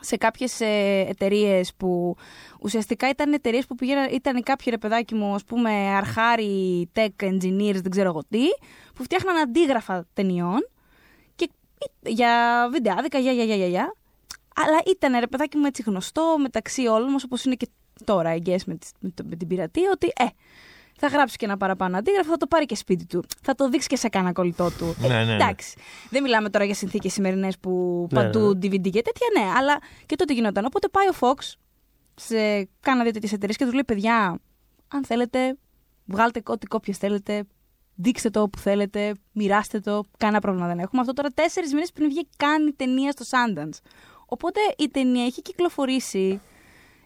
σε 0.00 0.16
κάποιες 0.16 0.60
ε, 0.60 1.04
εταιρείες 1.08 1.74
που 1.76 2.16
ουσιαστικά 2.60 3.08
ήταν 3.08 3.32
εταιρείες 3.32 3.66
που 3.66 3.74
πήγαιναν, 3.74 4.08
ήταν 4.12 4.42
κάποιοι 4.42 4.66
ρε 4.70 4.78
παιδάκι 4.78 5.14
μου, 5.14 5.34
ας 5.34 5.44
πούμε, 5.44 5.70
αρχάρι, 5.70 6.88
tech 6.94 7.08
engineers, 7.22 7.80
δεν 7.82 7.90
ξέρω 7.90 8.08
εγώ 8.08 8.22
τι, 8.28 8.44
που 8.94 9.02
φτιάχναν 9.02 9.36
αντίγραφα 9.36 10.06
ταινιών 10.14 10.68
και 11.36 11.50
για 12.02 12.68
βιντεάδικα, 12.72 13.18
για, 13.18 13.32
για, 13.32 13.44
για, 13.44 13.54
για, 13.56 13.66
για. 13.66 13.94
Αλλά 14.56 14.78
ήταν 14.86 15.18
ρε 15.18 15.26
παιδάκι 15.26 15.56
μου 15.56 15.66
έτσι 15.66 15.82
γνωστό 15.86 16.36
μεταξύ 16.38 16.86
όλων 16.86 17.10
μας, 17.10 17.24
όπως 17.24 17.44
είναι 17.44 17.54
και 17.54 17.68
τώρα, 18.04 18.34
I 18.36 18.48
guess, 18.48 18.60
με, 18.66 18.74
τις- 18.74 18.92
με, 19.00 19.10
το- 19.14 19.24
με 19.28 19.36
την 19.36 19.48
πειρατεία, 19.48 19.90
ότι 19.92 20.06
ε, 20.16 20.24
θα 20.98 21.06
γράψει 21.06 21.36
και 21.36 21.44
ένα 21.44 21.56
παραπάνω 21.56 21.96
αντίγραφο, 21.96 22.30
θα 22.30 22.36
το 22.36 22.46
πάρει 22.46 22.64
και 22.64 22.76
σπίτι 22.76 23.06
του. 23.06 23.24
Θα 23.42 23.54
το 23.54 23.68
δείξει 23.68 23.88
και 23.88 23.96
σε 23.96 24.08
κανένα 24.08 24.32
κολλητό 24.32 24.70
του. 24.70 24.96
Ναι, 25.00 25.08
ναι, 25.08 25.24
ναι. 25.24 25.34
Εντάξει. 25.34 25.76
Δεν 26.10 26.22
μιλάμε 26.22 26.50
τώρα 26.50 26.64
για 26.64 26.74
συνθήκες 26.74 27.12
σημερινές 27.12 27.58
που 27.58 28.06
Ναι, 28.12 28.22
παντού 28.22 28.38
ναι. 28.38 28.48
DVD 28.48 28.90
και 28.90 29.02
τέτοια, 29.02 29.26
ναι, 29.38 29.50
αλλά 29.56 29.78
και 30.06 30.16
τότε 30.16 30.32
γινόταν. 30.32 30.64
Οπότε 30.64 30.88
πάει 30.88 31.06
ο 31.08 31.14
Fox 31.20 31.52
σε 32.14 32.68
κάνα 32.80 33.02
δύο 33.02 33.12
τέτοιες 33.12 33.32
εταιρείες 33.32 33.56
και 33.56 33.64
τους 33.64 33.72
λέει: 33.72 33.84
Παιδιά, 33.86 34.40
αν 34.88 35.04
θέλετε, 35.04 35.56
βγάλτε 36.04 36.42
ό,τι 36.46 36.66
κόπιες 36.66 36.98
θέλετε, 36.98 37.44
δείξτε 37.94 38.30
το 38.30 38.40
όπου 38.40 38.58
θέλετε, 38.58 39.14
μοιράστε 39.32 39.80
το. 39.80 40.04
Κανένα 40.18 40.40
πρόβλημα 40.40 40.66
δεν 40.66 40.78
έχουμε. 40.78 41.00
Αυτό 41.00 41.12
τώρα 41.12 41.28
τέσσερις 41.28 41.72
μήνες 41.72 41.92
πριν 41.92 42.08
βγει 42.08 42.28
καν 42.36 42.66
η 42.66 42.72
ταινία 42.72 43.10
στο 43.10 43.24
Sundance. 43.30 43.78
Οπότε 44.26 44.60
η 44.78 44.88
ταινία 44.88 45.24
έχει 45.24 45.42
κυκλοφορήσει 45.42 46.40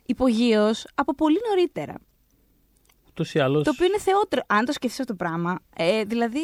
υπογείως 0.07 0.87
από 0.95 1.15
πολύ 1.15 1.39
νωρίτερα. 1.49 1.95
Ούτως 3.11 3.35
ή 3.35 3.39
άλλω. 3.39 3.62
Το 3.62 3.71
οποίο 3.75 3.87
είναι 3.87 3.99
θεότερο. 3.99 4.43
Αν 4.47 4.65
το 4.65 4.73
σκεφτείς 4.73 5.01
αυτό 5.01 5.12
το 5.12 5.25
πράγμα. 5.25 5.59
Ε, 5.77 6.05
δηλαδή. 6.05 6.41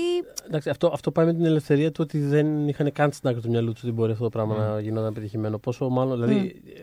Εντάξει, 0.47 0.71
αυτό, 0.71 0.87
αυτό 0.93 1.11
πάει 1.13 1.27
με 1.27 1.35
την 1.35 1.45
ελευθερία 1.45 1.91
του 1.93 2.01
ότι 2.03 2.19
δεν 2.19 2.69
είχαν 2.69 2.93
καν 2.93 3.13
στην 3.13 3.29
άκρη 3.29 3.41
του 3.41 3.51
μυαλού 3.51 3.73
του 3.73 3.81
ότι 3.83 3.93
μπορεί 3.93 4.13
αυτό 4.13 4.25
το 4.25 4.31
πράγμα 4.31 4.55
Mm. 4.55 4.59
να 4.75 4.81
γινόταν 4.81 5.13
πετυχημένο. 5.13 5.59
Πόσο 5.59 5.89
μάλλον, 5.89 6.21
δηλαδή, 6.21 6.63
ε, 6.77 6.81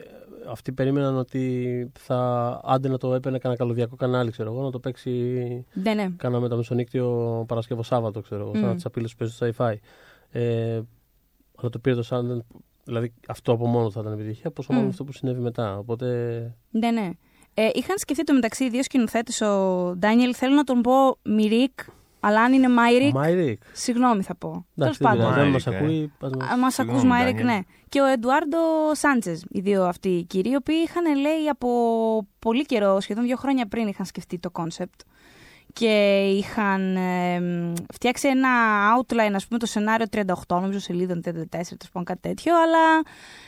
αυτοί 0.50 0.72
περίμεναν 0.72 1.18
ότι 1.18 1.92
θα 2.00 2.20
άντε 2.64 2.88
να 2.88 2.98
το 2.98 3.14
έπαιρνε 3.14 3.38
κανένα 3.38 3.60
καλωδιακό 3.60 3.96
κανάλι, 3.96 4.32
ξέρω 4.32 4.52
εγώ, 4.54 4.62
να 4.64 4.72
το 4.72 4.80
παίξει. 4.80 5.12
Ναι, 5.74 5.94
ναι. 5.94 6.10
Κάναμε 6.18 6.50
τα 6.50 6.56
μεσονύκτιο 6.56 7.44
Παρασκευό 7.48 7.84
Σάββατο, 7.84 8.22
ξέρω 8.22 8.42
εγώ, 8.42 8.56
σαν 8.56 8.72
Mm. 8.72 8.76
τις 8.76 8.86
απειλές 8.86 9.12
που 9.12 9.18
παίζουν 9.18 9.36
στο 9.36 9.66
sci-fi. 9.66 9.74
Ε, 10.32 10.82
αλλά 11.56 11.70
το 11.70 11.80
πήρε 11.80 11.96
το 11.96 12.08
Sundance, 12.10 12.56
δηλαδή 12.84 13.14
αυτό 13.28 13.52
από 13.52 13.68
μόνο 13.68 13.92
θα 13.92 14.00
ήταν 14.00 14.14
επιτυχία, 14.14 14.52
πόσο 14.52 14.68
Mm. 14.72 14.76
μάλλον 14.76 14.90
αυτό 14.90 15.04
που 15.04 15.12
συνέβη 15.12 15.40
μετά. 15.42 15.78
Οπότε. 15.78 16.08
Ναι, 16.72 16.92
ναι. 16.92 17.10
Ε, 17.54 17.70
είχαν 17.74 17.98
σκεφτεί 17.98 18.24
το 18.24 18.34
μεταξύ 18.34 18.64
οι 18.64 18.70
δύο 18.70 18.84
σκηνοθέτες, 18.84 19.42
ο 19.42 19.94
Ντάνιελ, 19.98 20.34
θέλω 20.38 20.56
να 20.56 20.64
τον 20.64 20.82
πω 20.82 21.18
Μιρίκ, 21.24 21.80
αλλά 22.20 22.42
αν 22.42 22.54
είναι 22.54 22.70
Μάιρικ, 22.70 23.14
Μάιρικ. 23.14 23.62
συγγνώμη 23.72 24.22
θα 24.24 24.36
πω. 24.36 24.50
Τέλος 24.50 24.66
Εντάξει, 24.76 25.00
δεν 25.04 25.08
πάντων. 25.08 25.34
πειράζει, 25.34 25.40
αν 25.42 25.48
Μάιρικ, 25.50 25.66
μα 25.68 25.74
ε. 25.74 25.78
ακούει. 25.78 26.12
πας 26.20 26.32
μας- 26.40 26.58
Μας 26.60 26.74
Συγγνώμη, 26.74 27.00
ακού 27.00 27.08
Μάιρικ, 27.08 27.36
Ντάνιελ. 27.36 27.56
ναι. 27.56 27.62
Και 27.90 28.02
ο 28.02 28.06
Εντουάρντο 28.06 28.58
Σάντζε, 28.94 29.40
οι 29.50 29.60
δύο 29.60 29.84
αυτοί 29.86 30.10
οι 30.10 30.24
κύριοι, 30.24 30.50
οι 30.50 30.56
οποίοι 30.56 30.76
είχαν 30.86 31.20
λέει 31.20 31.48
από 31.50 31.68
πολύ 32.40 32.66
καιρό, 32.66 33.00
σχεδόν 33.00 33.24
δύο 33.26 33.36
χρόνια 33.36 33.68
πριν, 33.68 33.88
είχαν 33.88 34.06
σκεφτεί 34.06 34.40
το 34.40 34.50
concept. 34.50 35.00
Και 35.74 36.24
είχαν 36.38 36.96
ε, 36.96 37.40
μ, 37.40 37.74
φτιάξει 37.94 38.28
ένα 38.28 38.50
outline, 38.98 39.32
ας 39.36 39.48
πούμε, 39.48 39.60
το 39.60 39.66
σενάριο 39.66 40.06
38, 40.12 40.24
νομίζω 40.48 40.80
σελίδων 40.80 41.18
34, 41.18 41.22
τέλος 41.22 41.90
πάντων 41.92 42.04
κάτι 42.04 42.20
τέτοιο. 42.22 42.62
Αλλά 42.62 43.02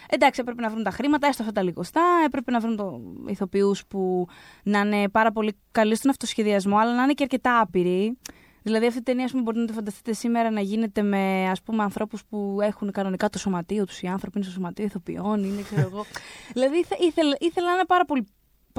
εντάξει, 0.09 0.41
έπρεπε 0.41 0.61
να 0.61 0.69
βρουν 0.69 0.83
τα 0.83 0.89
χρήματα, 0.91 1.27
έστω 1.27 1.41
αυτά 1.41 1.53
τα 1.53 1.63
λιγοστά. 1.63 2.01
Έπρεπε 2.25 2.51
να 2.51 2.59
βρουν 2.59 2.75
το 2.75 3.01
ηθοποιούς 3.27 3.85
που 3.87 4.27
να 4.63 4.79
είναι 4.79 5.09
πάρα 5.09 5.31
πολύ 5.31 5.57
καλοί 5.71 5.95
στον 5.95 6.09
αυτοσχεδιασμό, 6.09 6.77
αλλά 6.77 6.95
να 6.95 7.03
είναι 7.03 7.13
και 7.13 7.23
αρκετά 7.23 7.59
άπειροι. 7.59 8.17
Δηλαδή, 8.63 8.85
αυτή 8.85 8.99
η 8.99 9.03
ταινία, 9.03 9.25
ας 9.25 9.31
πούμε, 9.31 9.43
μπορείτε 9.43 9.61
να 9.63 9.67
τη 9.69 9.73
φανταστείτε 9.73 10.13
σήμερα 10.13 10.49
να 10.49 10.61
γίνεται 10.61 11.01
με 11.01 11.49
ας 11.49 11.61
πούμε, 11.61 11.83
ανθρώπους 11.83 12.25
που 12.25 12.57
έχουν 12.61 12.91
κανονικά 12.91 13.29
το 13.29 13.37
σωματείο 13.39 13.85
τους. 13.85 14.01
Οι 14.01 14.07
άνθρωποι 14.07 14.37
είναι 14.37 14.45
στο 14.45 14.53
σωματείο 14.53 14.85
ηθοποιών, 14.85 15.43
είναι 15.43 15.61
ξέρω 15.61 15.81
εγώ. 15.81 16.05
δηλαδή, 16.53 16.77
ήθε- 16.77 16.99
ήθελε, 16.99 17.35
ήθελα 17.39 17.67
να 17.67 17.73
είναι 17.73 17.85
πάρα 17.87 18.05
πολύ 18.05 18.27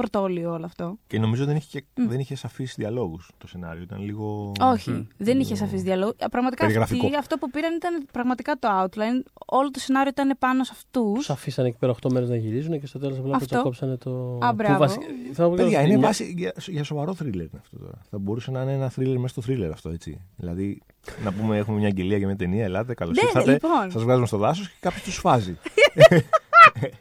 πρωτόλιο 0.01 0.53
όλο 0.53 0.65
αυτό. 0.65 0.99
Και 1.07 1.19
νομίζω 1.19 1.45
δεν 1.45 1.57
είχε, 1.57 1.81
και- 1.81 2.03
Μμ. 2.03 2.09
δεν 2.09 2.19
είχε 2.21 2.35
σαφείς 2.37 2.75
διαλόγους 2.77 3.31
το 3.39 3.47
σενάριο. 3.49 3.83
Ήταν 3.83 4.01
λίγο. 4.05 4.53
Όχι, 4.61 4.91
Μμ. 4.91 5.03
δεν 5.17 5.41
είχε 5.41 5.55
σαφή 5.55 5.77
διαλόγους. 5.77 6.15
Πραγματικά 6.31 6.63
Περιγραφικό. 6.67 7.05
αυτοί, 7.07 7.17
αυτό 7.19 7.37
που 7.39 7.51
πήραν 7.51 7.75
ήταν 7.75 8.07
πραγματικά 8.13 8.57
το 8.59 8.69
outline. 8.83 9.23
Όλο 9.47 9.71
το 9.71 9.79
σενάριο 9.81 10.09
ήταν 10.09 10.37
πάνω 10.39 10.65
σε 10.65 10.71
αυτούς. 10.75 11.15
Τους 11.19 11.31
αφήσανε 11.31 11.69
εκεί 11.69 11.77
πέρα 11.79 11.93
8 11.93 12.11
μέρες 12.13 12.29
να 12.29 12.37
γυρίζουν 12.37 12.81
και 12.81 12.87
στο 12.87 12.99
τέλος 12.99 13.19
απλά 13.19 13.37
Αυτό. 13.37 13.63
κόψανε 13.63 13.97
το. 13.97 14.39
Α, 14.43 14.49
που 14.49 14.55
μπράβο. 14.55 14.79
βασι- 14.79 15.01
θα 15.33 15.45
πω 15.45 15.51
Παιδιά, 15.51 15.67
για- 15.69 15.81
είναι 15.81 15.97
μια- 15.97 16.07
βάση 16.07 16.35
για, 16.37 16.53
για 16.67 16.85
σοβαρό 16.85 17.15
θρίλερ 17.15 17.45
είναι 17.47 17.61
αυτό 17.61 17.79
τώρα. 17.79 17.99
Θα 18.11 18.19
μπορούσε 18.19 18.51
να 18.51 18.63
είναι 18.63 18.73
ένα 18.73 18.89
θρίλερ 18.89 19.15
μέσα 19.17 19.29
στο 19.29 19.43
θρίλερ 19.43 19.71
αυτό, 19.71 19.89
έτσι. 19.91 20.21
Δηλαδή, 20.37 20.83
να 21.25 21.33
πούμε, 21.33 21.57
έχουμε 21.57 21.79
μια 21.79 21.87
αγγελία 21.87 22.17
για 22.17 22.27
μια 22.27 22.37
ταινία, 22.37 22.65
ελάτε, 22.65 22.95
καλώς 22.95 23.17
Ναι, 23.17 23.23
ήρθατε. 23.23 23.53
λοιπόν. 23.53 23.91
Σας 23.91 24.03
βγάζουμε 24.03 24.27
στο 24.27 24.37
δάσος 24.37 24.69
και 24.69 24.77
κάποιος 24.81 25.03
τους 25.03 25.15
σφάζει. 25.15 25.57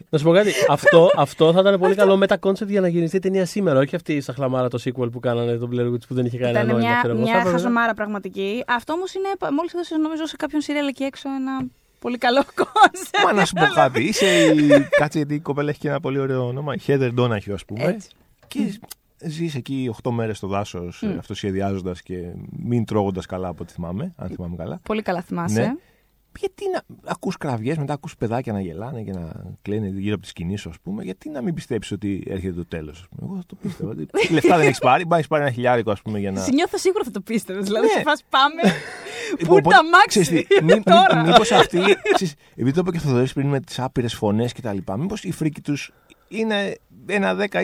Να 0.10 0.18
σου 0.18 0.24
πω 0.24 0.32
κάτι. 0.32 0.52
αυτό, 0.70 1.10
αυτό 1.16 1.54
θα 1.54 1.60
ήταν 1.60 1.80
πολύ 1.80 1.96
καλό 1.96 2.18
με 2.18 2.28
τα 2.28 2.38
concept 2.42 2.68
για 2.68 2.82
να 2.82 2.88
γυριστεί 2.88 3.16
η 3.16 3.20
ταινία 3.20 3.46
σήμερα. 3.46 3.80
Όχι 3.80 3.96
αυτή 3.96 4.14
η 4.14 4.22
σαχλαμάρα 4.22 4.68
το 4.70 4.80
sequel 4.86 5.12
που 5.12 5.20
κάνανε 5.20 5.56
τον 5.58 5.70
Blair 5.74 5.94
Witch 5.94 6.08
που 6.08 6.14
δεν 6.14 6.26
είχε 6.26 6.38
κανένα 6.38 6.60
Ήταν 6.60 6.72
νόημα. 6.72 6.88
μια, 6.90 6.98
ξέρω 6.98 7.14
εγώ. 7.14 7.24
Θα 7.26 7.30
μια 7.30 7.40
έπρεπε- 7.40 7.60
χαζομάρα 7.60 7.94
πραγματική. 7.94 8.64
Αυτό 8.68 8.94
όμως 8.94 9.14
είναι, 9.14 9.28
μόλις 9.56 9.74
έδωσε 9.74 9.96
νομίζω 9.98 10.26
σε 10.26 10.36
κάποιον 10.36 10.62
serial 10.62 10.88
εκεί 10.88 11.04
έξω 11.04 11.30
ένα 11.30 11.66
πολύ 12.00 12.18
καλό 12.18 12.44
concept. 12.62 13.24
Μα 13.26 13.34
να 13.34 13.46
σου 13.46 13.54
πω 13.54 13.66
κάτι. 13.74 14.04
Είσαι 14.04 14.26
η. 14.46 14.68
Κάτσε 15.00 15.18
γιατί 15.18 15.34
η 15.34 15.40
κοπέλα 15.40 15.70
έχει 15.70 15.80
και 15.80 15.88
ένα 15.88 16.00
πολύ 16.00 16.20
ωραίο 16.20 16.48
όνομα. 16.48 16.74
η 16.74 16.78
Heather 16.88 17.12
Donahue, 17.20 17.52
ας 17.54 17.66
πούμε. 17.66 17.84
Έτσι. 17.84 18.10
Και 18.48 18.80
ζεις 19.18 19.56
εκεί 19.56 19.96
8 20.04 20.12
μέρες 20.12 20.38
στο 20.38 20.48
δάσος, 20.48 21.04
αυτοσχεδιάζοντας 21.20 22.02
και 22.02 22.16
μην 22.64 22.86
τρώγοντας 22.86 23.26
καλά 23.26 23.48
από 23.48 23.64
ό,τι 23.64 23.74
θυμάμαι. 23.74 24.14
Αν 24.18 24.30
θυμάμαι 24.30 24.56
καλά. 24.56 24.80
Πολύ 24.84 25.02
καλά 25.02 25.22
θυμάσαι. 25.22 25.60
Ναι. 25.62 25.74
Γιατί 26.40 26.64
να 26.74 26.82
ακούς 27.12 27.38
κραυγές, 27.38 27.78
μετά 27.78 27.94
ακούς 27.94 28.16
παιδάκια 28.18 28.54
να 28.54 28.62
γελάνε 28.62 29.02
και 29.02 29.12
να 29.12 29.32
κλαίνε 29.62 29.88
γύρω 29.88 30.14
από 30.14 30.22
τη 30.24 30.28
σκηνή 30.28 30.58
σου, 30.58 30.70
ας 30.70 30.76
πούμε. 30.84 31.04
Γιατί 31.04 31.30
να 31.30 31.42
μην 31.42 31.54
πιστέψεις 31.54 31.92
ότι 31.92 32.24
έρχεται 32.28 32.54
το 32.54 32.66
τέλος. 32.66 33.08
Εγώ 33.22 33.36
θα 33.36 33.44
το 33.48 33.56
πίστευα. 33.56 33.90
ότι 33.90 34.08
λεφτά 34.34 34.58
δεν 34.58 34.66
έχεις 34.68 34.80
πάρει, 34.80 35.06
έχεις 35.06 35.26
πάρει 35.28 35.44
ένα 35.44 35.52
χιλιάρικο, 35.52 35.92
ας 35.92 36.02
πούμε, 36.02 36.20
για 36.20 36.32
να. 36.32 36.42
Συνιώθω 36.42 36.78
σίγουρα 36.78 37.04
θα 37.04 37.12
το 37.12 37.22
πίστευε. 37.22 37.60
Δηλαδή, 37.60 37.86
Ναι. 37.86 37.92
σε 37.92 38.02
φας 38.02 38.24
πάμε. 38.30 38.62
Πού 39.40 39.46
Οπότε, 39.56 39.70
τα 39.76 39.84
μάξι 39.84 40.20
ξέρεις 40.20 40.48
τι, 40.48 40.56
μη- 40.64 40.74
μη- 40.74 40.84
τώρα. 40.84 41.24
Μήπως 41.26 41.52
αυτοί, 41.52 41.80
ξέρεις, 42.14 42.34
επειδή 42.52 42.72
το 42.72 42.80
είπε 42.82 42.92
και 42.92 42.98
ο 42.98 43.02
Θοδωρής 43.10 43.34
πριν 43.34 43.48
με 43.48 43.60
τις 43.60 43.80
άπειρες 43.80 44.14
φωνές 44.14 44.54
και 44.54 44.62
τα 44.62 44.74
λοιπά, 44.74 44.98
μήπως 44.98 45.24
η 45.24 45.32
φρίκη 45.32 45.62
τους 45.62 45.92
είναι 46.28 46.76
ένα 47.06 47.36
10-20% 47.52 47.64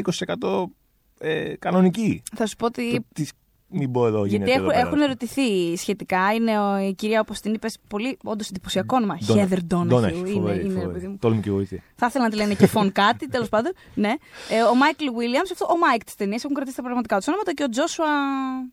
ε, 1.19 1.53
κανονική. 1.59 2.21
Θα 2.35 2.45
σου 2.45 2.55
πω 2.55 2.65
ότι 2.65 2.93
Το 2.93 3.03
τι- 3.13 3.27
μην 3.71 3.91
πω 3.91 4.07
εδώ 4.07 4.17
Γιατί 4.25 4.35
γίνεται 4.35 4.51
έχουν, 4.51 4.63
εδώ 4.63 4.69
πέρα. 4.73 4.87
έχουν 4.87 5.01
ερωτηθεί 5.01 5.77
σχετικά. 5.77 6.33
Είναι 6.33 6.59
ο, 6.59 6.77
η 6.87 6.93
κυρία, 6.93 7.19
όπως 7.19 7.39
την 7.39 7.53
είπες, 7.53 7.77
πολύ 7.87 8.17
όντως 8.23 8.49
εντυπωσιακό 8.49 8.95
όνομα. 8.95 9.17
Ντόνα- 9.25 9.47
Heather 9.47 9.57
Donahue. 9.75 9.85
Ντόναχιου, 9.87 10.17
Είναι, 10.25 10.29
φοβερή, 10.33 10.59
είναι, 10.59 10.67
ρε 10.67 10.73
φοβερή. 10.79 10.91
παιδί 10.93 11.07
μου. 11.07 11.17
Τόλμη 11.19 11.41
και 11.41 11.51
βοήθεια. 11.51 11.83
Θα 11.95 12.05
ήθελα 12.05 12.23
να 12.23 12.29
τη 12.29 12.35
λένε 12.35 12.53
και 12.53 12.67
φων 12.67 12.91
κάτι, 13.01 13.27
τέλος 13.29 13.49
πάντων. 13.49 13.71
Ναι. 13.93 14.09
Ε, 14.49 14.61
ο 14.71 14.75
Μάικλ 14.75 15.05
Βίλιαμς, 15.17 15.51
αυτός 15.51 15.65
ο 15.69 15.77
Μάικ 15.77 16.03
της 16.03 16.15
ταινίας, 16.15 16.43
έχουν 16.43 16.55
κρατήσει 16.55 16.75
τα 16.75 16.81
πραγματικά 16.83 17.17
τους 17.17 17.27
ονόματα 17.27 17.53
και 17.53 17.63
ο 17.63 17.69
Τζόσουα 17.69 18.05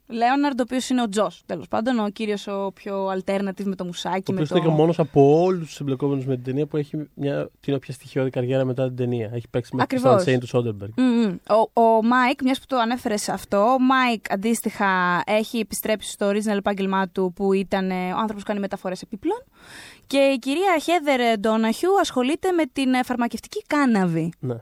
Λέοναρντ, 0.07 0.61
ο 0.61 0.63
οποίος 0.67 0.89
είναι 0.89 1.03
ο 1.03 1.09
Τζος, 1.09 1.43
τέλος 1.47 1.69
πάντων. 1.69 1.99
Ο 1.99 2.09
κύριος 2.09 2.47
ο 2.47 2.71
πιο 2.75 3.07
alternative 3.07 3.65
με 3.65 3.75
το 3.75 3.85
μουσάκι. 3.85 4.31
Ο 4.31 4.35
με 4.35 4.41
οποίος 4.41 4.49
το... 4.49 4.57
είναι 4.57 4.65
και 4.67 4.73
ο 4.73 4.77
μόνος 4.77 4.99
από 4.99 5.43
όλους 5.43 5.67
τους 5.69 5.81
εμπλεκόμενους 5.81 6.25
με 6.27 6.35
την 6.35 6.45
ταινία 6.45 6.67
που 6.67 6.77
έχει 6.77 7.09
μια, 7.15 7.49
την 7.61 7.75
όποια 7.75 7.95
στοιχειώδη 7.95 8.31
καριέρα 8.31 8.65
μετά 8.65 8.87
την 8.87 8.97
ταινία. 8.97 9.31
Έχει 9.35 9.49
παίξει 9.51 9.77
με 9.77 9.87
τον 9.87 9.99
Ακριβώς. 10.01 10.23
Sunshine 10.35 10.39
του 10.41 10.47
Σόντερμπεργκ. 10.47 10.93
Μμμ. 10.97 11.37
Ο, 11.75 11.81
ο 11.83 12.03
Μάικ, 12.03 12.43
μιας 12.43 12.59
που 12.59 12.65
το 12.69 12.77
ανέφερες 12.77 13.29
αυτό, 13.29 13.59
ο 13.59 13.79
Μάικ 13.81 14.33
αντίστοιχα 14.33 14.87
έχει 15.25 15.59
επιστρέψει 15.59 16.11
στο 16.11 16.29
original 16.31 16.57
επάγγελμά 16.57 17.09
του 17.09 17.33
που 17.37 17.53
ήταν 17.53 17.91
ε, 17.91 17.95
ο 18.13 18.17
άνθρωπος 18.17 18.35
που 18.43 18.49
κάνει 18.49 18.61
μεταφορές 18.61 19.03
επίπλων. 19.03 19.45
Και 20.07 20.19
η 20.19 20.39
κυρία 20.39 20.79
Χέδερ 20.83 21.39
Ντόναχιου 21.39 21.99
ασχολείται 22.01 22.51
με 22.53 22.63
την 22.73 22.95
ε, 22.95 23.03
φαρμακευτική 23.03 23.63
κάναβη. 23.67 24.33
Ναι. 24.39 24.57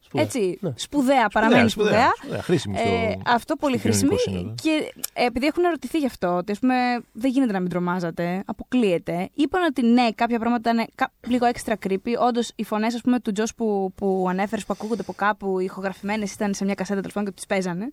Σπουδαία. 0.00 0.24
Έτσι, 0.26 0.58
Ναι. 0.60 0.72
σπουδαία, 0.76 1.28
παραμένει 1.28 1.68
σπουδαία. 1.68 2.10
σπουδαία. 2.16 2.42
Χρήσιμη 2.42 2.76
στο, 2.78 2.88
Ε, 2.88 3.18
αυτό 3.26 3.56
πολύ 3.56 3.78
στο 3.78 3.88
χρήσιμη. 3.88 4.16
κοινωνικό 4.16 4.38
σύνολο. 4.38 4.54
Και 4.62 4.92
ε, 5.12 5.24
επειδή 5.24 5.46
έχουν 5.46 5.64
ερωτηθεί 5.64 5.98
γι' 5.98 6.06
αυτό, 6.06 6.28
ότι 6.36 6.52
ας 6.52 6.58
πούμε, 6.58 6.74
δεν 7.12 7.30
γίνεται 7.30 7.52
να 7.52 7.60
μην 7.60 7.70
τρομάζατε, 7.70 8.42
αποκλείεται. 8.46 9.28
Είπαν 9.34 9.62
ότι 9.64 9.82
ναι, 9.86 10.08
κάποια 10.14 10.38
πράγματα 10.38 10.70
είναι 10.70 10.84
κα- 10.94 11.12
λίγο 11.26 11.46
έξτρα 11.46 11.78
creepy. 11.86 12.12
Όντως, 12.20 12.52
οι 12.54 12.64
φωνές 12.64 13.00
του 13.22 13.32
Τζος 13.32 13.54
που, 13.54 13.92
που 13.94 14.26
ανέφερες, 14.28 14.64
που 14.64 14.72
ακούγονται 14.78 15.00
από 15.00 15.12
κάπου, 15.12 15.58
ηχογραφημένες, 15.58 16.32
ήταν 16.32 16.54
σε 16.54 16.64
μια 16.64 16.74
κασέτα 16.74 16.98
τέλος 17.00 17.12
πάντων 17.14 17.28
και 17.28 17.34
τις 17.36 17.46
παίζανε. 17.46 17.92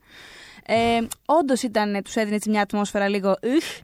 Ε, 0.65 1.01
Όντως 1.25 1.65
τους 2.03 2.15
έδινε 2.15 2.35
έτσι 2.35 2.49
μια 2.49 2.61
ατμόσφαιρα 2.61 3.07
λίγο 3.07 3.35
υχ, 3.41 3.81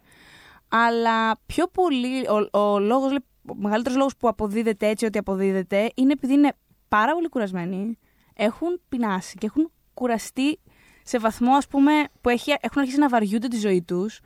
αλλά 0.67 1.37
πιο 1.45 1.67
πολύ 1.67 2.27
ο, 2.27 2.59
ο, 2.59 2.79
λόγος, 2.79 3.15
ο 3.49 3.55
μεγαλύτερος 3.55 3.97
λόγος 3.97 4.17
που 4.17 4.27
αποδίδεται 4.27 4.87
έτσι 4.87 5.05
ότι 5.05 5.17
αποδίδεται 5.17 5.91
είναι 5.95 6.11
επειδή 6.11 6.33
είναι 6.33 6.53
πάρα 6.87 7.13
πολύ 7.13 7.29
κουρασμένοι, 7.29 7.97
έχουν 8.33 8.81
πεινάσει 8.89 9.35
και 9.37 9.45
έχουν 9.45 9.71
κουραστεί 9.93 10.59
σε 11.03 11.19
βαθμό 11.19 11.55
ας 11.55 11.67
πούμε 11.67 11.91
που 12.21 12.29
έχει, 12.29 12.55
έχουν 12.59 12.81
αρχίσει 12.81 12.99
να 12.99 13.09
βαριούνται 13.09 13.47
τη 13.47 13.57
ζωή 13.57 13.81
τους. 13.81 14.19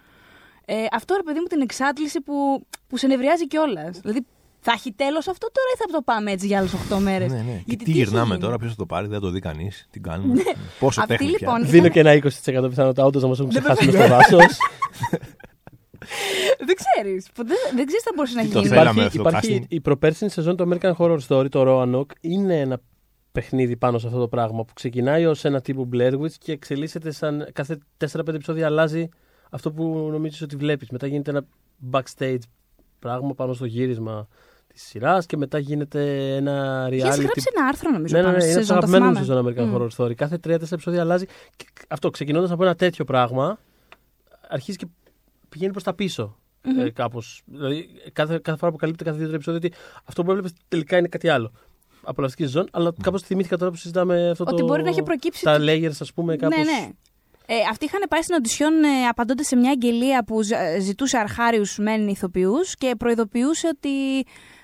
Ε, 0.65 0.85
αυτό 0.91 1.15
ρε 1.15 1.23
παιδί 1.23 1.39
μου 1.39 1.45
την 1.45 1.61
εξάντληση 1.61 2.21
που, 2.21 2.65
που 2.87 2.97
σε 2.97 3.07
νευριάζει 3.07 3.47
κιόλας. 3.47 3.99
Δηλαδή 3.99 4.25
θα 4.61 4.71
έχει 4.71 4.91
τέλος 4.91 5.27
αυτό 5.27 5.47
τώρα 5.51 5.67
ή 5.75 5.77
θα 5.77 5.85
το 5.97 6.01
πάμε 6.01 6.31
έτσι 6.31 6.47
για 6.47 6.57
άλλες 6.57 6.73
8 6.91 6.97
μέρες; 6.99 7.31
Ναι, 7.31 7.37
ναι. 7.37 7.43
Και 7.43 7.63
Γιατί 7.65 7.83
τι 7.83 7.91
έχει 7.91 7.99
γυρνάμε 7.99 8.27
γίνει; 8.27 8.39
τώρα, 8.39 8.57
ποιος 8.57 8.69
θα 8.71 8.77
το 8.77 8.85
πάρει, 8.85 9.07
δεν 9.07 9.15
θα 9.19 9.21
το 9.21 9.29
δει 9.31 9.39
κανείς. 9.39 9.87
Τι 9.91 9.99
κάνουμε; 9.99 10.41
Πόσο 10.79 11.01
Αυτή, 11.01 11.11
τέχνη 11.17 11.31
πια. 11.33 11.37
λοιπόν, 11.47 11.65
Δίνω 11.69 11.85
ήταν- 11.85 11.91
και 11.91 11.99
ένα 11.99 12.13
20% 12.63 12.69
πιθανότητα 12.69 13.05
όντως 13.05 13.21
να 13.21 13.27
μας 13.27 13.39
έχουν 13.39 13.51
Δεν 13.51 13.61
ξεχάσει 13.61 13.85
με 13.85 13.91
βέβαια. 13.91 14.21
στο 14.21 14.37
δάσο. 14.37 14.49
δεν 16.65 16.75
ξέρεις. 16.75 17.27
Δεν, 17.35 17.45
δεν 17.75 17.85
ξέρεις 17.85 17.93
τι 18.03 18.07
θα 18.07 18.11
μπορούσε 18.15 18.35
να 18.35 18.41
Τι 18.41 18.49
το 18.49 18.59
γίνει. 18.59 18.69
θέλαμε 18.69 18.89
υπάρχει 18.89 19.07
αυτό 19.07 19.23
το 19.23 19.29
υπάρχει 19.29 19.59
casting. 19.61 19.65
η 19.73 19.81
προπέρσινη 19.81 20.29
σεζόν 20.29 20.55
του 20.55 20.69
American 20.69 20.93
Horror 20.97 21.17
Story, 21.27 21.49
το 21.49 21.63
Roanoke, 21.67 22.11
είναι 22.21 22.59
ένα 22.59 22.79
παιχνίδι 23.31 23.77
πάνω 23.77 23.97
σε 23.97 24.07
αυτό 24.07 24.19
το 24.19 24.27
πράγμα 24.27 24.63
που 24.65 24.73
ξεκινάει 24.73 25.25
ως 25.25 25.45
ένα 25.45 25.61
τύπου 25.61 25.89
Blair 25.93 26.13
Witch 26.19 26.31
και 26.39 26.51
εξελίσσεται 26.51 27.11
σαν 27.11 27.47
κάθε 27.53 27.77
4-5 27.97 28.27
επεισόδια 28.27 28.65
αλλάζει 28.65 29.09
αυτό 29.49 29.71
που 29.71 30.07
νομίζεις 30.11 30.41
ότι 30.41 30.55
βλέπεις. 30.55 30.89
Μετά 30.89 31.07
γίνεται 31.07 31.29
ένα 31.31 31.45
backstage 31.91 32.39
πράγμα 32.99 33.33
πάνω 33.33 33.53
στο 33.53 33.65
γύρισμα 33.65 34.27
της 34.73 34.83
σειράς 34.83 35.25
και 35.25 35.37
μετά 35.37 35.57
γίνεται 35.59 36.35
ένα 36.35 36.85
reality. 36.87 36.93
Είχες 36.93 37.19
γράψει 37.19 37.45
ένα 37.55 37.67
άρθρο 37.67 37.91
νομίζω 37.91 38.15
Ναι, 38.15 38.21
ναι, 38.21 38.25
πάνω 38.25 38.37
ναι, 38.37 38.43
στη 38.43 38.51
είναι 38.51 38.59
από 38.61 38.69
τα 38.69 38.85
σεζόν, 38.87 38.89
το 38.89 38.97
αγαπημένα 38.97 39.19
μου 39.19 39.25
θυμάμαι. 39.25 39.53
σεζόν 39.53 39.69
American 39.69 39.79
Μμ. 39.79 39.87
Horror 39.87 40.05
Story. 40.05 40.15
Κάθε 40.15 40.39
3-4 40.47 40.71
επεισόδια 40.71 41.01
αλλάζει. 41.01 41.25
Και 41.55 41.65
αυτό 41.87 42.09
ξεκινώντας 42.09 42.51
από 42.51 42.63
ένα 42.63 42.75
τέτοιο 42.75 43.05
πράγμα, 43.05 43.59
αρχίζει 44.49 44.77
και 44.77 44.85
πηγαίνει 45.49 45.71
προς 45.71 45.83
τα 45.83 45.93
πίσω. 45.93 46.35
Μμμ. 46.63 46.79
Ε, 46.79 46.89
κάπως. 46.89 47.41
Δηλαδή, 47.45 47.89
κάθε, 48.13 48.39
κάθε 48.41 48.57
φορά 48.57 48.71
που 48.71 48.77
καλύπτει 48.77 49.03
κάθε 49.03 49.17
δύο 49.25 49.33
επεισόδια 49.35 49.59
ότι 49.65 49.77
αυτό 50.05 50.23
που 50.23 50.29
έβλεπες 50.29 50.53
τελικά 50.67 50.97
είναι 50.97 51.07
κάτι 51.07 51.29
άλλο. 51.29 51.51
Απολαυστική 52.03 52.43
σεζόν, 52.43 52.67
αλλά 52.71 52.93
κάπως 53.03 53.21
θυμήθηκα 53.21 53.57
τώρα 53.57 53.71
που 53.71 53.77
συζητάμε 53.77 54.29
αυτό 54.29 54.43
Ότι 54.47 54.59
το. 54.59 54.65
μπορεί 54.65 54.83
να 54.83 54.89
έχει 54.89 55.03
προκύψει 55.03 55.43
Τα 55.43 55.57
το- 55.57 55.63
layers, 55.67 55.95
ας 55.99 56.13
πούμε, 56.13 56.35
κάπως. 56.35 56.57
Ναι, 56.57 56.63
ναι. 56.63 56.89
Ε, 57.45 57.53
αυτοί 57.71 57.85
είχαν 57.85 58.01
πάει 58.09 58.21
στην 58.21 58.35
οντισιόν 58.35 58.83
ε, 58.83 59.07
απαντώντας 59.09 59.47
σε 59.47 59.55
μια 59.55 59.69
αγγελία 59.71 60.23
που 60.23 60.41
ζ- 60.43 60.51
ε, 60.51 60.79
ζητούσε 60.79 61.17
αρχάριους 61.17 61.77
μεν 61.77 62.07
ηθοποιούς 62.07 62.75
και 62.75 62.93
προειδοποιούσε 62.97 63.67
ότι 63.67 63.89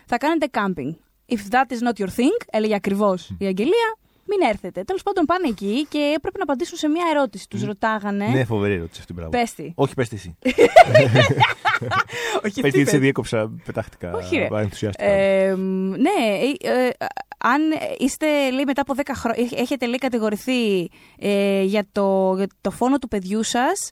θα 0.07 0.17
κάνετε 0.17 0.45
κάμπινγκ. 0.45 0.93
If 1.29 1.39
that 1.53 1.65
is 1.75 1.87
not 1.87 2.03
your 2.03 2.09
thing, 2.17 2.37
έλεγε 2.51 2.75
ακριβώς 2.75 3.31
η 3.37 3.45
αγγελία, 3.45 3.97
μην 4.29 4.49
έρθετε. 4.49 4.83
Τέλος 4.83 5.03
πάντων 5.03 5.25
πάνε 5.25 5.47
εκεί 5.47 5.85
και 5.89 6.13
έπρεπε 6.15 6.37
να 6.37 6.43
απαντήσουν 6.43 6.77
σε 6.77 6.87
μια 6.87 7.05
ερώτηση. 7.11 7.49
Τους 7.49 7.63
ρωτάγανε. 7.63 8.27
Ναι, 8.27 8.45
φοβερή 8.45 8.73
ερώτηση 8.73 8.99
αυτή. 8.99 9.13
Μπράβο. 9.13 9.29
Πες 9.29 9.53
τη. 9.53 9.71
Όχι, 9.75 9.93
πες 9.93 10.09
τη 10.09 10.15
εσύ. 10.15 10.37
Όχι, 12.45 12.61
Πες 12.61 12.73
τη, 12.73 12.79
έτσι 12.79 12.97
διέκοψα 12.97 13.51
πετάχτηκα. 13.65 14.13
Όχι, 14.13 14.37
ρε. 14.37 14.45
από 14.45 14.57
ενθουσιάστηκα. 14.57 15.05
Ε, 15.09 15.55
ναι, 15.97 16.09
ε, 16.61 16.71
ε, 16.71 16.89
αν 17.37 17.61
είστε, 17.97 18.51
λέει, 18.51 18.63
μετά 18.65 18.81
από 18.81 18.93
10 18.97 19.01
χρόνια, 19.13 19.47
έχετε, 19.55 19.85
λέει, 19.85 19.97
κατηγορηθεί 19.97 20.89
ε, 21.19 21.61
για, 21.61 21.85
το, 21.91 22.33
για 22.35 22.47
το 22.61 22.71
φόνο 22.71 22.97
του 22.97 23.07
παιδιού 23.07 23.43
σας 23.43 23.89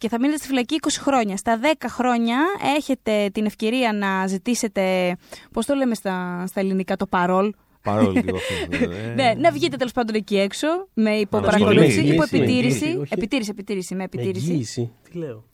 και 0.00 0.08
θα 0.08 0.18
μείνετε 0.20 0.38
στη 0.38 0.46
φυλακή 0.46 0.76
20 0.82 0.88
χρόνια. 1.00 1.36
Στα 1.36 1.58
10 1.62 1.84
χρόνια 1.88 2.36
έχετε 2.76 3.28
την 3.32 3.46
ευκαιρία 3.46 3.92
να 3.92 4.26
ζητήσετε, 4.26 5.16
πώς 5.52 5.66
το 5.66 5.74
λέμε 5.74 5.94
στα, 5.94 6.44
στα 6.46 6.60
ελληνικά, 6.60 6.96
το 6.96 7.06
παρόλ. 7.06 7.52
Παρόλο 7.82 8.10
λίγο 8.10 8.36
αυτό. 8.70 8.84
ε, 8.84 9.12
Ναι, 9.14 9.32
να 9.38 9.50
βγείτε 9.50 9.76
τέλος 9.76 9.92
πάντων 9.92 10.14
εκεί 10.14 10.38
έξω 10.38 10.66
με 10.94 11.02
Αναστολή, 11.10 11.20
υποπαρακολούθηση, 11.20 11.98
εγγύηση, 11.98 12.14
υποεπιτήρηση. 12.14 12.84
εγγύηση, 12.84 12.98
όχι. 13.00 13.12
Επιτήρηση, 13.12 13.50
επιτήρηση, 13.50 13.94
με 13.94 14.04
επιτήρηση. 14.04 14.50
Εγγύηση. 14.50 14.92
Τι 15.10 15.18
λέω; 15.18 15.44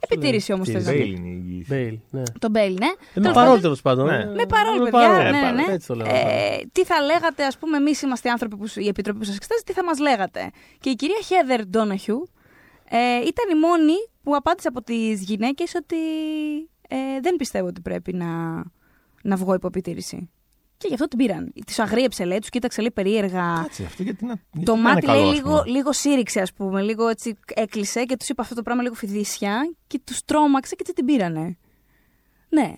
Επιτήρηση 0.00 0.52
όμως 0.52 0.66
Τι 0.66 0.72
θες 0.72 0.84
να 0.86 0.92
Μπέιλ 0.92 1.02
πει. 1.02 1.16
είναι 1.16 1.28
η 1.28 1.32
εγγύηση. 1.32 1.66
Bail, 1.74 1.98
ναι. 2.10 2.22
Το 2.38 2.48
bail, 2.50 2.72
ναι. 2.72 2.86
Ε, 2.86 2.90
με 3.14 3.20
Τέλος 3.20 3.32
παρόλο 3.32 3.46
πάντων, 3.54 3.60
τέλος 3.62 3.80
πάντων. 3.82 4.06
Ναι. 4.06 4.16
Ε, 4.16 4.24
Με 4.24 4.46
παρόλο, 4.46 4.78
με 4.82 4.90
παιδιά. 4.90 5.08
παρόλο. 5.08 5.30
ναι, 5.30 5.40
ναι, 5.40 5.50
ναι. 5.50 5.72
Έτσι 5.72 5.86
το 5.86 5.94
λέω. 5.94 6.06
Ε, 6.06 6.60
τι 6.72 6.84
θα 6.84 7.00
λέγατε, 7.00 7.44
ας 7.44 7.58
πούμε, 7.58 7.76
εμείς 7.76 8.02
είμαστε 8.02 8.28
οι 8.28 8.30
άνθρωποι 8.30 8.56
που, 8.56 8.64
η 8.76 8.88
επιτροπή 8.88 9.18
που 9.18 9.24
σας 9.24 9.36
εξετάζει, 9.36 9.62
τι 9.62 9.72
θα 9.72 9.84
μας 9.84 9.98
λέγατε; 9.98 10.50
Και 10.80 10.90
η 10.90 10.94
κυρία 10.94 11.18
Χέδερ 11.24 11.66
Ντόναχιου 11.66 12.28
ε, 12.96 13.16
ήταν 13.16 13.56
η 13.56 13.60
μόνη 13.60 13.92
που 14.22 14.36
απάντησε 14.36 14.68
από 14.68 14.82
τις 14.82 15.22
γυναίκες 15.22 15.74
ότι 15.74 15.96
ε, 16.88 17.20
δεν 17.22 17.36
πιστεύω 17.36 17.66
ότι 17.66 17.80
πρέπει 17.80 18.12
να, 18.12 18.26
να 19.22 19.36
βγω 19.36 19.54
υπό 19.54 19.66
επιτήρηση. 19.66 20.30
Και 20.76 20.86
γι' 20.88 20.94
αυτό 20.94 21.08
την 21.08 21.18
πήραν. 21.18 21.52
Τη 21.66 21.74
αγρίεψε, 21.76 22.24
λέει, 22.24 22.38
τους 22.38 22.48
κοίταξε 22.48 22.80
λέει 22.80 22.90
περίεργα. 22.90 23.60
Κάτσε, 23.62 23.84
αυτό 23.84 24.02
γιατί 24.02 24.24
να. 24.24 24.34
γιατί 24.52 24.64
Το 24.64 24.74
να 24.74 24.80
είναι 24.80 24.88
μάτι 24.88 25.06
καλό, 25.06 25.20
λέει 25.20 25.28
ας 25.28 25.34
λίγο, 25.34 25.50
πούμε. 25.50 25.70
λίγο 25.70 25.92
σύρηξε, 25.92 26.40
ας 26.40 26.52
πούμε. 26.52 26.82
Λίγο 26.82 27.08
έτσι 27.08 27.38
έκλεισε 27.54 28.04
και 28.04 28.16
τους 28.16 28.28
είπα 28.28 28.42
αυτό 28.42 28.54
το 28.54 28.62
πράγμα 28.62 28.82
λίγο 28.82 28.94
φιδίσια 28.94 29.74
και 29.86 30.00
τους 30.04 30.24
τρόμαξε 30.24 30.74
και 30.74 30.80
έτσι 30.80 30.92
την 30.92 31.04
πήρανε. 31.04 31.56
Ναι. 32.48 32.74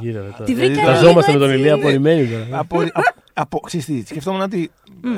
Γύρω 0.00 0.20
τώρα. 0.20 0.44
Τη 0.44 0.54
βρήκα 0.54 0.72
βρήκα 0.72 0.86
Ταζόμαστε 0.86 1.32
με 1.32 1.38
λίγο 1.38 1.44
τον 1.44 1.48
έτσι. 1.48 1.60
Ηλία 1.60 1.74
απορριμμένη 1.74 2.28
τώρα. 2.28 2.58
από, 2.58 2.80
από, 2.80 3.10
από, 3.32 3.60
ξέρεις 3.60 3.86
τι, 3.86 4.06
σκεφτόμουν 4.06 4.40
ότι 4.40 4.70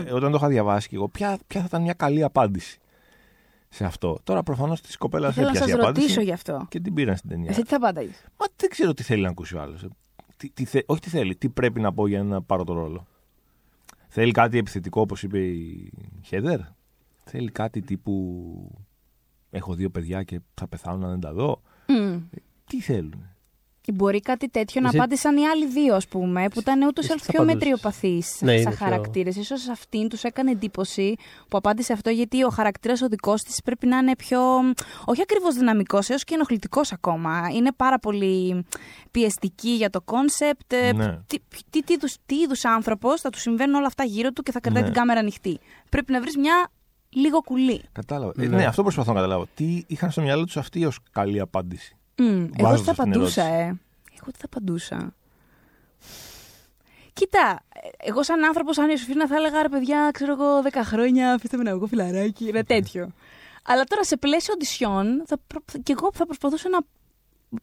ε, 0.07 0.13
όταν 0.13 0.31
το 0.31 0.37
είχα 0.37 0.49
διαβάσει 0.49 0.89
και 0.89 0.97
εγώ, 0.97 1.09
ποια, 1.09 1.39
ποια 1.47 1.61
θα 1.61 1.67
ήταν 1.69 1.83
μια 1.83 1.93
καλή 1.93 2.23
απάντηση 2.23 2.81
σε 3.73 3.85
αυτό. 3.85 4.19
Τώρα 4.25 4.43
προφανώς 4.43 4.81
της 4.81 4.97
κοπέλας 4.97 5.35
Θέλω 5.35 5.47
να 5.47 5.53
έπιασε 5.53 5.71
η 5.71 5.75
σα 5.75 5.81
απάντηση 5.81 6.01
ρωτήσω 6.07 6.21
γι' 6.21 6.33
αυτό. 6.33 6.67
και 6.69 6.81
την 6.81 6.95
πήραν 6.95 7.17
στην 7.17 7.31
ταινία. 7.31 7.51
Εσύ 7.51 7.63
τι 7.63 7.69
θα 7.69 7.77
απάνταγε. 7.77 8.11
Μα 8.39 8.47
δεν 8.57 8.71
ξέρω 8.71 8.95
τι 8.95 9.03
θέλει 9.03 9.23
να 9.23 9.29
ακούσει 9.29 9.57
ο 9.57 9.61
άλλος. 9.61 9.87
Τι, 10.37 10.51
τι 10.51 10.65
θε- 10.65 10.85
όχι 10.87 11.01
τι 11.01 11.09
θέλει, 11.09 11.37
τι 11.37 11.49
πρέπει 11.49 11.81
να 11.81 11.93
πω 11.93 12.07
για 12.07 12.23
να 12.23 12.43
πάρω 12.43 12.65
το 12.65 12.73
ρόλο. 12.73 13.07
Θέλει 14.09 14.33
κάτι 14.33 14.59
επιθετικό 14.59 15.01
όπως 15.01 15.23
είπε 15.23 15.39
η 15.39 15.93
Χέδερ. 16.23 16.61
Θέλει 17.25 17.51
κάτι 17.51 17.81
τύπου 17.83 18.71
έχω 19.51 19.75
δύο 19.75 19.91
παιδιά 19.91 20.23
και 20.23 20.41
θα 20.55 20.67
πεθάνω 20.69 20.97
να 20.99 21.09
δεν 21.09 21.21
τα 21.21 21.33
δω. 21.33 21.63
Τι 22.67 22.81
θέλουν. 22.81 23.30
Μπορεί 23.95 24.21
κάτι 24.21 24.49
τέτοιο 24.49 24.81
να 24.81 24.89
Εσύ- 24.89 24.97
απάντησαν 24.97 25.37
οι 25.37 25.47
άλλοι 25.47 25.67
δύο, 25.67 25.95
ας 25.95 26.09
πούμε, 26.09 26.49
που 26.49 26.61
ήταν 26.61 26.83
ούτως 26.83 27.05
ή 27.05 27.07
Εσύ 27.07 27.11
άλλως 27.11 27.21
τι 27.23 27.27
θα 27.27 27.33
πιο 27.33 27.43
απαντούσες; 27.43 27.69
μετριοπαθείς 27.69 28.39
Ναι, 28.41 28.53
είναι 28.53 28.63
σαν 28.63 28.73
πιο- 28.75 28.85
χαρακτήρες. 28.87 29.35
σω 29.47 29.55
αυτήν 29.73 30.09
τους 30.09 30.23
έκανε 30.23 30.51
εντύπωση 30.51 31.15
που 31.49 31.57
απάντησε 31.57 31.93
αυτό, 31.93 32.11
γιατί 32.11 32.45
ο 32.45 32.49
χαρακτήρας 32.49 33.03
ο 33.03 33.09
δικός 33.09 33.43
της 33.43 33.61
πρέπει 33.65 33.87
να 33.87 33.97
είναι 33.99 34.17
πιο. 34.17 34.41
Όχι 35.05 35.23
ακριβώς 35.23 35.55
δυναμικός, 35.55 36.09
έως 36.11 36.25
και 36.25 36.35
ενοχλητικός 36.35 36.93
ακόμα. 36.93 37.49
Είναι 37.55 37.73
πάρα 37.73 37.99
πολύ 37.99 38.65
πιεστική 39.11 39.71
για 39.71 39.91
το 39.91 40.01
concept. 40.01 40.73
ε, 40.73 40.93
Ναι. 40.93 41.19
Τι, 41.27 41.39
τι, 41.71 41.83
τι, 41.85 41.93
είδους- 41.93 42.17
τι 42.27 42.35
είδους 42.35 42.65
άνθρωπος 42.65 43.21
θα 43.21 43.31
τους 43.31 43.41
συμβαίνουν 43.41 43.75
όλα 43.75 43.87
αυτά 43.87 44.05
γύρω 44.05 44.31
του 44.31 44.43
και 44.43 44.53
θα 44.53 44.61
κρατάει 44.61 44.83
Ναι. 44.83 44.89
την 44.89 44.99
κάμερα 44.99 45.21
ανοιχτή. 45.21 45.59
Πρέπει 45.89 46.13
να 46.13 46.21
βρεις 46.21 46.37
μια 46.37 46.69
λίγο 47.13 47.43
κουλή. 47.43 47.83
Κατάλαβα. 47.93 48.33
Ε, 48.39 48.47
Ναι. 48.47 48.57
ναι, 48.57 48.65
αυτό 48.65 48.83
προσπαθώ 48.83 49.13
να 49.13 49.17
καταλάβω. 49.17 49.47
Τι 49.55 49.83
είχαν 49.87 50.11
στο 50.11 50.21
μυαλό 50.21 50.45
τους 50.45 50.57
αυτοί 50.57 50.85
ως 50.85 50.99
καλή 51.13 51.41
απάντηση; 51.41 51.97
Μμ, 52.23 52.27
εγώ 52.29 52.47
τι 52.57 52.63
Βάζοντας 52.63 52.97
θα 52.97 53.03
την 53.03 53.13
απαντούσα, 53.13 53.43
ερώτηση. 53.45 53.65
ε. 53.65 53.79
Εγώ 54.21 54.31
τι 54.33 54.39
θα 54.39 54.45
απαντούσα. 54.45 55.15
Κοίτα, 57.13 57.61
ε, 57.75 58.09
εγώ 58.09 58.23
σαν 58.23 58.45
άνθρωπος, 58.45 58.75
σαν 58.75 58.89
Ιωσήφινα, 58.91 59.27
θα 59.27 59.37
έλεγα 59.37 59.63
ρε 59.63 59.69
παιδιά, 59.69 60.11
ξέρω 60.13 60.33
εγώ, 60.33 60.63
10 60.63 60.69
χρόνια, 60.85 61.33
αφήστε 61.35 61.57
με 61.57 61.63
να 61.63 61.75
βγω 61.77 61.87
φιλαράκι, 61.87 62.49
είναι 62.49 62.65
τέτοιο. 62.65 63.13
Αλλά 63.65 63.85
τώρα 63.85 64.05
σε 64.05 64.17
πλαίσιο 64.17 64.53
οντισιών, 64.55 65.23
θα 65.27 65.37
προ... 65.47 65.61
και 65.83 65.93
εγώ 65.99 66.11
θα 66.15 66.27
προσπαθούσα 66.27 66.69
να, 66.69 66.79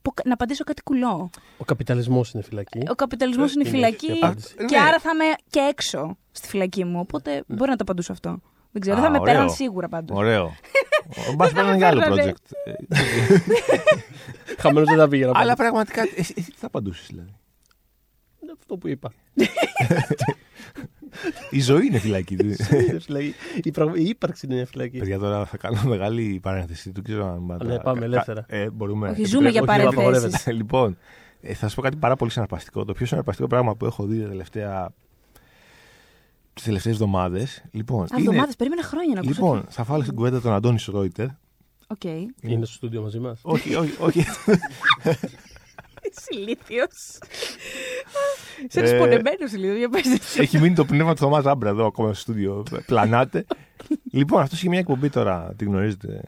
πω- 0.01 0.25
να 0.25 0.33
απαντήσω 0.33 0.63
κάτι 0.63 0.81
κουλό. 0.83 1.29
Ο 1.57 1.63
καπιταλισμός 1.65 2.31
είναι 2.33 2.43
φυλακή. 2.43 2.79
Ο 2.89 2.95
καπιταλισμός 2.95 3.53
είναι 3.53 3.61
είναι 3.67 3.77
φυλακή 3.77 4.07
η 4.07 4.17
απάντηση. 4.21 4.55
και 4.55 4.77
Ναι. 4.77 4.81
άρα 4.81 4.99
θα 4.99 5.09
είμαι 5.13 5.33
και 5.49 5.59
έξω 5.59 6.17
στη 6.31 6.47
φυλακή 6.47 6.83
μου. 6.85 6.99
Οπότε 6.99 7.43
μπορεί 7.47 7.69
να 7.69 7.75
το 7.75 7.83
απαντούσα 7.87 8.11
αυτό. 8.11 8.39
Δεν 8.71 8.81
ξέρω, 8.81 8.97
Α, 8.97 9.01
δεν 9.01 9.05
θα 9.05 9.11
με 9.11 9.19
ωραίο. 9.19 9.33
πέραν 9.33 9.49
σίγουρα 9.49 9.87
πάντως. 9.89 10.17
Ωραίο. 10.17 10.53
Μπας 11.35 11.51
πέραν 11.51 11.77
για 11.77 11.87
άλλο 11.87 11.99
παίρνανε. 11.99 12.33
project. 12.33 12.51
Ε, 12.65 12.73
Χαμένος 14.61 14.89
δεν 14.89 14.97
θα 14.97 15.07
πήγαινα. 15.07 15.29
Αλλά 15.31 15.39
Αλλά... 15.41 15.55
πραγματικά, 15.55 16.01
εσύ 16.01 16.33
εσύ 16.37 16.51
τι 16.51 16.57
θα 16.57 16.67
απαντούσες 16.67 17.07
δηλαδή. 17.09 17.35
Αυτό 18.59 18.77
που 18.77 18.87
είπα. 18.87 19.11
Η 21.49 21.61
ζωή 21.61 21.85
είναι 21.85 21.97
φυλακή. 21.99 22.33
Είναι 22.33 22.55
φυλακή. 22.99 23.33
η, 23.63 23.71
πραγμα- 23.71 23.97
η 23.97 24.03
ύπαρξη 24.07 24.45
είναι 24.45 24.55
μια 24.55 24.65
φυλακή. 24.65 24.97
Παιδιά, 24.97 25.19
τώρα 25.19 25.45
θα 25.45 25.57
κάνω 25.57 25.81
μεγάλη 25.85 26.39
παρένθεση. 26.41 26.91
Δεν 26.91 27.03
ξέρω 27.03 27.27
αν 27.27 27.45
πάτε. 27.47 27.65
Ναι, 27.65 27.79
πάμε 27.79 28.05
ελεύθερα. 28.05 28.45
Ε, 28.47 28.69
μπορούμε. 28.69 29.09
Όχι, 29.09 29.23
ζούμε 29.25 29.49
για 29.49 29.61
Όχι, 29.61 29.69
παρεμβάσεις. 29.69 29.95
απαγορεύεται. 29.97 30.51
λοιπόν, 30.51 30.97
ε, 31.41 31.53
θα 31.53 31.67
σας 31.67 31.75
πω 31.75 31.81
κάτι 31.81 31.95
πάρα 31.97 32.15
πολύ 32.15 32.31
συναρπαστικό. 32.31 32.85
Το 32.85 32.93
πιο 32.93 33.05
συναρπαστικό 33.05 33.47
πράγμα 33.47 33.75
που 33.75 33.85
έχω 33.85 34.03
δει 34.05 34.21
τα 34.21 34.27
τελευταία. 34.27 34.89
Τις 36.57 36.65
τελευταίες 36.65 36.93
εβδομάδες. 36.93 37.63
Λοιπόν, 37.71 38.03
Α, 38.03 38.07
εβδομάδες, 38.17 38.51
περίμενα 38.57 38.83
χρόνια 38.83 39.13
να 39.13 39.19
ακούσω. 39.19 39.41
λοιπόν, 39.41 39.65
θα 39.69 39.83
βάλω 39.83 40.03
στην 40.03 40.15
κουβέντα 40.15 40.41
τον 40.41 40.53
Αντώνη 40.53 40.79
Σρόιτερ. 40.79 41.27
Οκ. 41.87 42.03
Είναι 42.03 42.65
στο 42.65 42.73
στούντιο 42.73 43.01
μαζί 43.01 43.19
μας. 43.19 43.39
όχι, 43.43 43.75
όχι, 43.75 43.95
όχι. 43.99 44.19
Είσαι 46.11 46.27
ηλίθιος. 46.31 47.17
Είσαι 48.69 48.79
Ε, 48.79 48.97
πονεμένος 48.97 49.53
λίγο, 49.57 49.73
για 49.75 49.89
πες. 49.89 50.37
Έχει 50.37 50.59
μείνει 50.59 50.75
το 50.75 50.85
πνεύμα 50.85 51.11
του 51.13 51.19
Θωμάς 51.19 51.43
Ζάμπρα 51.43 51.69
εδώ 51.69 51.85
ακόμα 51.85 52.13
στο 52.13 52.21
στούντιο. 52.21 52.63
Πλανάτε. 52.85 53.45
λοιπόν, 54.11 54.41
αυτός 54.41 54.59
είχε 54.59 54.69
μια 54.69 54.79
εκπομπή 54.79 55.09
τώρα, 55.09 55.53
τη 55.57 55.65
γνωρίζετε. 55.65 56.21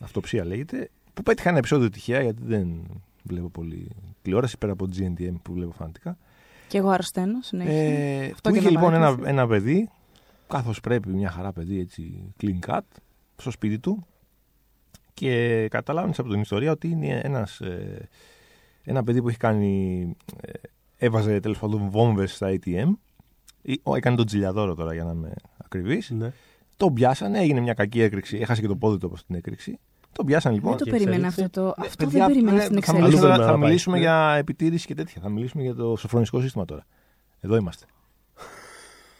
Αυτοψία 0.00 0.44
λέγεται. 0.44 0.90
Που 1.14 1.22
πέτυχα 1.22 1.48
ένα 1.48 1.58
επεισόδιο 1.58 1.90
τυχαία 1.90 2.22
γιατί 2.22 2.42
δεν 2.44 2.68
βλέπω 3.22 3.48
πολύ 3.48 3.88
τηλεόραση 4.22 4.58
πέρα 4.58 4.72
από 4.72 4.88
GNTM 4.96 5.34
που 5.42 5.52
βλέπω 5.52 5.72
φανατικά. 5.72 6.18
Και 6.74 6.80
εγώ 6.80 6.88
αρρωσταίνω, 6.88 7.38
συνέχεια. 7.42 7.72
Ε, 7.72 8.24
Αυτό 8.34 8.48
που 8.48 8.54
και 8.54 8.60
είχε 8.60 8.70
να 8.70 8.70
λοιπόν 8.80 8.94
ένα, 8.94 9.04
παρατήσει. 9.04 9.28
ένα 9.30 9.46
παιδί, 9.46 9.90
καθώ 10.48 10.72
πρέπει, 10.82 11.08
μια 11.08 11.30
χαρά 11.30 11.52
παιδί 11.52 11.80
έτσι, 11.80 12.34
clean 12.42 12.58
cut, 12.70 12.80
στο 13.36 13.50
σπίτι 13.50 13.78
του. 13.78 14.06
Και 15.14 15.66
καταλάβαινες 15.70 16.18
από 16.18 16.30
την 16.30 16.40
ιστορία 16.40 16.70
ότι 16.70 16.88
είναι 16.88 17.20
ένας, 17.24 17.60
ε, 17.60 18.08
ένα 18.84 19.04
παιδί 19.04 19.22
που 19.22 19.28
έχει 19.28 19.36
κάνει. 19.38 20.02
Ε, 20.40 20.50
έβαζε 20.96 21.40
τέλος 21.40 21.58
πάντων 21.58 21.88
βόμβες 21.90 22.34
στα 22.34 22.48
ATM. 22.50 22.88
Ή- 23.62 23.80
ο- 23.82 23.94
Έκανε 23.96 24.16
τον 24.16 24.26
τζιλιαδόρο 24.26 24.74
τώρα 24.74 24.94
για 24.94 25.04
να 25.04 25.10
είμαι 25.12 25.32
ακριβής. 25.64 26.10
Ναι. 26.10 26.32
Τον 26.76 26.92
πιάσανε, 26.92 27.38
έγινε 27.38 27.60
μια 27.60 27.74
κακή 27.74 28.00
έκρηξη. 28.00 28.36
Έχασε 28.36 28.60
και 28.60 28.66
το 28.66 28.76
πόδι 28.76 28.98
του 28.98 29.06
από 29.06 29.16
την 29.26 29.34
έκρηξη. 29.34 29.78
Τον 30.14 30.26
πιάσανε 30.26 30.54
λοιπόν. 30.54 30.70
Δεν 30.70 30.78
το 30.78 30.84
και 30.84 30.90
περίμενα 30.90 31.26
εξέλιξη. 31.26 31.42
αυτό 31.44 31.60
το. 31.60 31.80
Ναι, 31.80 31.86
Αυτό 31.86 32.04
παιδιά, 32.04 32.18
δεν 32.18 32.28
περίμενα 32.34 32.56
ναι, 32.56 32.62
στην 32.62 32.72
θα 32.72 32.78
εξέλιξη. 32.78 33.04
μιλήσουμε, 33.06 33.32
Αλλού 33.32 33.40
θα 33.42 33.46
πρέπει 33.46 33.60
να 33.60 33.66
μιλήσουμε 33.66 33.94
πάει. 33.96 34.04
για 34.04 34.34
επιτήρηση 34.38 34.86
και 34.86 34.94
τέτοια. 34.94 35.20
Θα 35.22 35.28
μιλήσουμε 35.28 35.62
για 35.62 35.74
το 35.74 35.96
σοφρονιστικό 35.96 36.40
σύστημα 36.42 36.64
τώρα. 36.64 36.84
Εδώ 37.40 37.56
είμαστε. 37.56 37.86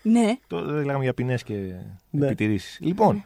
Ναι. 0.03 0.35
Το 0.47 0.65
δεν 0.65 0.85
λέγαμε 0.85 1.05
για 1.05 1.15
ποινές 1.15 1.43
και 1.43 1.75
Ναι. 2.11 2.27
επιτηρήσεις. 2.27 2.79
Λοιπόν, 2.81 3.25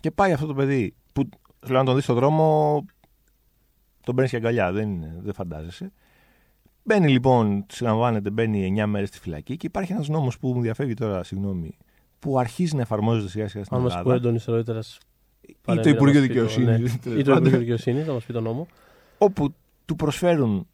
και 0.00 0.10
πάει 0.10 0.32
αυτό 0.32 0.46
το 0.46 0.54
παιδί 0.54 0.94
που 1.12 1.28
σου 1.66 1.70
λέω 1.72 1.78
να 1.80 1.86
τον 1.86 1.94
δεις 1.94 2.04
στον 2.04 2.16
δρόμο, 2.16 2.84
τον 4.04 4.14
παίρνεις 4.14 4.30
και 4.32 4.36
αγκαλιά. 4.36 4.72
Δεν, 4.72 4.88
είναι, 4.90 5.16
δεν 5.22 5.34
φαντάζεσαι. 5.34 5.92
Μπαίνει 6.82 7.08
λοιπόν, 7.08 7.64
συλλαμβάνεται, 7.68 8.30
μπαίνει 8.30 8.74
9 8.82 8.86
μέρες 8.86 9.08
στη 9.08 9.18
φυλακή 9.18 9.56
και 9.56 9.66
υπάρχει 9.66 9.92
ένας 9.92 10.08
νόμος 10.08 10.38
που 10.38 10.48
μου 10.54 10.60
διαφεύγει 10.60 10.94
τώρα, 10.94 11.22
συγγνώμη, 11.22 11.76
που 12.18 12.38
αρχίζει 12.38 12.74
να 12.74 12.80
εφαρμόζεται 12.80 13.28
σιγά 13.28 13.48
σιγά 13.48 13.64
στην 13.64 13.76
Αν 13.76 13.82
μα 13.82 13.88
πει 13.88 13.94
ο 13.94 13.98
Ελλάδα. 13.98 14.14
Έντονης 14.16 14.44
Ρόιτερα. 14.44 14.80
Ή 15.46 15.80
το 15.82 15.88
Υπουργείο 15.88 16.20
Δικαιοσύνης. 16.20 16.94
Ή 16.94 16.98
το 17.22 17.32
Υπουργείο 17.32 17.58
Δικαιοσύνης, 17.58 18.04
θα 18.04 18.12
μας 18.12 18.24
πει 18.24 18.32
το 18.32 18.40
νόμο. 18.40 18.66
όπου 19.18 19.54
του 19.84 19.96
προσφέρουν 19.96 20.66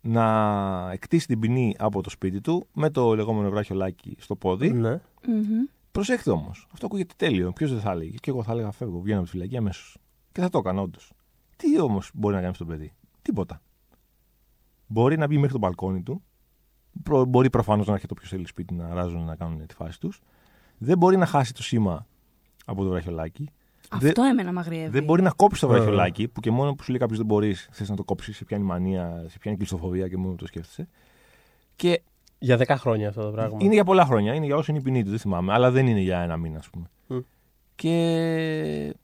να 0.00 0.90
εκτίσει 0.92 1.26
την 1.26 1.38
ποινή 1.40 1.74
από 1.78 2.02
το 2.02 2.10
σπίτι 2.10 2.40
του 2.40 2.66
με 2.72 2.90
το 2.90 3.14
λεγόμενο 3.14 3.50
βράχιολάκι 3.50 4.16
στο 4.20 4.36
πόδι. 4.36 4.72
Ναι. 4.72 5.00
Μμμ. 5.26 5.64
Προσέχτε 5.92 6.30
όμως. 6.30 6.66
Αυτό 6.72 6.86
ακούγεται 6.86 7.14
τέλειο. 7.16 7.52
Ποιος 7.52 7.70
δεν 7.72 7.80
θα 7.80 7.90
έλεγε; 7.90 8.16
Και 8.20 8.30
εγώ 8.30 8.42
θα 8.42 8.52
έλεγα 8.52 8.70
φεύγω, 8.70 9.00
βγαίνω 9.00 9.18
από 9.18 9.26
τη 9.26 9.32
φυλακή 9.32 9.56
αμέσως. 9.56 9.96
Και 10.32 10.40
θα 10.40 10.48
το 10.48 10.58
έκανα 10.58 10.80
όντως. 10.80 11.12
Τι 11.56 11.80
όμως 11.80 12.10
μπορεί 12.14 12.34
να 12.34 12.40
κάνει 12.40 12.54
στο 12.54 12.64
παιδί; 12.64 12.92
Τίποτα. 13.22 13.60
Μπορεί 14.86 15.16
να 15.18 15.26
μπει 15.26 15.36
μέχρι 15.36 15.52
το 15.52 15.58
μπαλκόνι 15.58 16.02
του. 16.02 16.22
Προ- 17.02 17.24
Μπορεί 17.26 17.50
προφανώς 17.50 17.86
να 17.86 17.92
έρχεται 17.92 18.12
όποιος 18.12 18.30
θέλει 18.30 18.46
σπίτι 18.46 18.74
να 18.74 18.94
ράζουν 18.94 19.24
να 19.24 19.36
κάνουν 19.36 19.66
τη 19.66 19.74
φάση 19.74 20.00
τους. 20.00 20.20
Δεν 20.78 20.98
μπορεί 20.98 21.16
να 21.16 21.26
χάσει 21.26 21.54
το 21.54 21.62
σήμα 21.62 22.06
από 22.64 22.82
το 22.84 22.90
βραχιολάκι. 22.90 23.48
Αυτό 23.90 24.22
εμένα 24.22 24.52
μ' 24.52 24.58
αγριεύει. 24.58 24.90
Δεν 24.90 25.04
μπορεί 25.04 25.22
να 25.22 25.30
κόψεις 25.30 25.60
το 25.60 25.66
Ε. 25.66 25.70
βραχιολάκι 25.76 26.28
που 26.28 26.40
και 26.40 26.50
μόνο 26.50 26.74
που 26.74 26.82
σου 26.82 26.90
λέει 26.90 27.00
κάποιος 27.00 27.18
δεν 27.18 27.26
μπορείς, 27.26 27.68
θες 27.72 27.88
να 27.88 27.96
το 27.96 28.04
κόψεις, 28.04 28.36
σε 28.36 28.44
πιάνει 28.44 28.64
μανία, 28.64 29.24
σε 29.28 29.38
πιάνει 29.38 29.56
κλειστοφοβία 29.56 30.08
και 30.08 30.16
μόνο 30.16 30.34
το 30.34 30.46
σκέφτεσαι. 30.46 30.88
Και 31.76 32.02
Για 32.38 32.56
10 32.56 32.64
χρόνια 32.78 33.08
αυτό 33.08 33.22
το 33.22 33.30
πράγμα. 33.30 33.58
είναι 33.60 33.74
για 33.74 33.84
πολλά 33.84 34.04
χρόνια, 34.04 34.34
είναι 34.34 34.46
για 34.46 34.56
όσο 34.56 34.70
είναι 34.72 34.80
η 34.80 34.82
ποινή 34.84 35.02
του, 35.04 35.10
δεν 35.10 35.18
θυμάμαι, 35.18 35.52
αλλά 35.52 35.70
δεν 35.70 35.86
είναι 35.86 36.00
για 36.00 36.20
ένα 36.20 36.36
μήνα, 36.36 36.58
ας 36.58 36.68
πούμε. 36.70 36.90
Μμ. 37.06 37.18
Και 37.74 38.94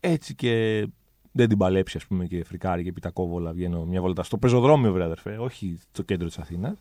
έτσι 0.00 0.34
και 0.34 0.86
δεν 1.32 1.48
την 1.48 1.58
παλέψει, 1.58 1.96
ας 1.96 2.06
πούμε, 2.06 2.26
και 2.26 2.44
φρικάρει 2.44 2.84
και 2.84 2.92
πει 2.92 3.00
τα 3.00 3.10
κόβολα, 3.10 3.52
βγαίνω 3.52 3.84
μια 3.84 4.00
βόλτα 4.00 4.22
στο 4.22 4.38
πεζοδρόμιο, 4.38 4.90
βέβαια, 4.90 5.06
αδερφέ, 5.06 5.36
όχι 5.38 5.78
στο 5.92 6.02
κέντρο 6.02 6.26
της 6.26 6.38
Αθήνας. 6.38 6.78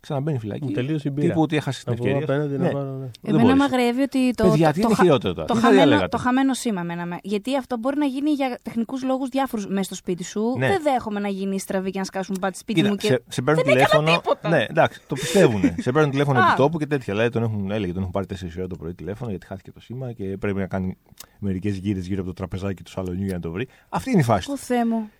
Ξαναμπαίνει 0.00 0.38
φυλακή. 0.38 0.64
Μου 0.64 0.70
τελείωσε 0.70 1.08
η 1.08 1.10
μπύρα. 1.14 1.28
Τύπου 1.28 1.40
ότι 1.42 1.56
έχασε 1.56 1.84
την 1.84 1.92
Να 1.92 1.98
βγω 1.98 2.06
ευκαιρία. 2.08 2.34
απέναντι 2.34 2.56
Ναι. 2.62 2.64
να 2.66 2.70
πάρω. 2.72 2.90
ναι. 2.90 2.98
Δεν 2.98 3.10
Εμένα 3.34 3.42
μπορείς. 3.42 3.58
μ' 3.58 3.62
αγριεύει 3.62 4.02
ότι 4.02 4.30
το. 4.30 4.48
Παιδιά, 4.48 4.66
το, 4.66 4.72
τι 4.72 4.80
το, 4.80 4.86
είναι 4.86 4.96
χα- 4.96 5.02
χειρότερο 5.04 5.34
τώρα. 5.34 5.46
το, 5.46 5.54
Τι 5.54 5.60
θα 5.60 5.66
χαμένο, 5.66 5.82
διαλέγατε; 5.86 6.08
το 6.16 6.18
χαμένο 6.22 6.54
σήμα 6.54 6.80
εμένα 6.80 7.06
με. 7.06 7.18
Γιατί 7.22 7.56
αυτό 7.56 7.76
μπορεί 7.78 7.98
να 7.98 8.04
γίνει 8.04 8.30
για 8.30 8.58
τεχνικούς 8.62 9.02
λόγους 9.04 9.28
διάφορους 9.28 9.66
μέσα 9.66 9.82
στο 9.82 9.94
σπίτι 9.94 10.24
σου. 10.24 10.54
Ναι. 10.58 10.68
Δεν 10.68 10.82
δέχομαι 10.82 11.20
να 11.20 11.28
γίνει 11.28 11.58
στραβή 11.60 11.90
και 11.90 11.98
να 11.98 12.04
σκάσουν 12.04 12.36
πάτη 12.40 12.58
σπίτι 12.58 12.78
Κοίτα, 12.80 12.90
μου. 12.90 12.96
Και... 12.96 13.06
σε, 13.06 13.22
σε 13.28 13.42
παίρνουν 13.42 13.64
Δεν 13.64 13.76
έκανα 13.76 13.88
τηλέφωνο. 14.04 14.20
τίποτα. 14.20 14.48
Ναι, 14.48 14.64
εντάξει, 14.68 15.00
το 15.06 15.14
πιστεύουν. 15.14 15.60
σε 15.84 15.92
παίρνουν 15.92 16.10
τηλέφωνο 16.10 16.38
Α. 16.40 16.46
επί 16.48 16.56
τόπου 16.56 16.78
και 16.78 16.86
τέτοια. 16.86 17.12
Δηλαδή, 17.14 17.30
τον 17.32 17.42
έχουν, 17.42 17.70
έλεγε, 17.70 17.92
τον 17.92 18.00
έχουν 18.00 18.12
πάρει 18.12 18.26
4 18.30 18.34
ώρα 18.58 18.66
το 18.66 18.76
πρωί 18.76 18.94
τηλέφωνο 18.94 19.30
γιατί 19.30 19.46
χάθηκε 19.46 19.72
το 19.72 19.80
σήμα 19.80 20.12
και 20.12 20.24
πρέπει 20.40 20.58
να 20.58 20.66
κάνει 20.66 20.96
μερικές 21.38 21.76
γύρες 21.76 22.06
γύρω 22.06 22.18
από 22.20 22.28
το 22.28 22.34
τραπεζάκι 22.34 22.82
του 22.82 22.90
σαλονιού 22.90 23.24
για 23.24 23.34
να 23.34 23.40
το 23.40 23.50
βρει. 23.50 23.68
Αυτή 23.88 24.10
είναι 24.10 24.20
η 24.20 24.22
φάση. 24.24 24.50
Ω 24.50 24.54
του. 24.54 24.58
Θεέ 24.60 24.84
μου. 24.86 25.10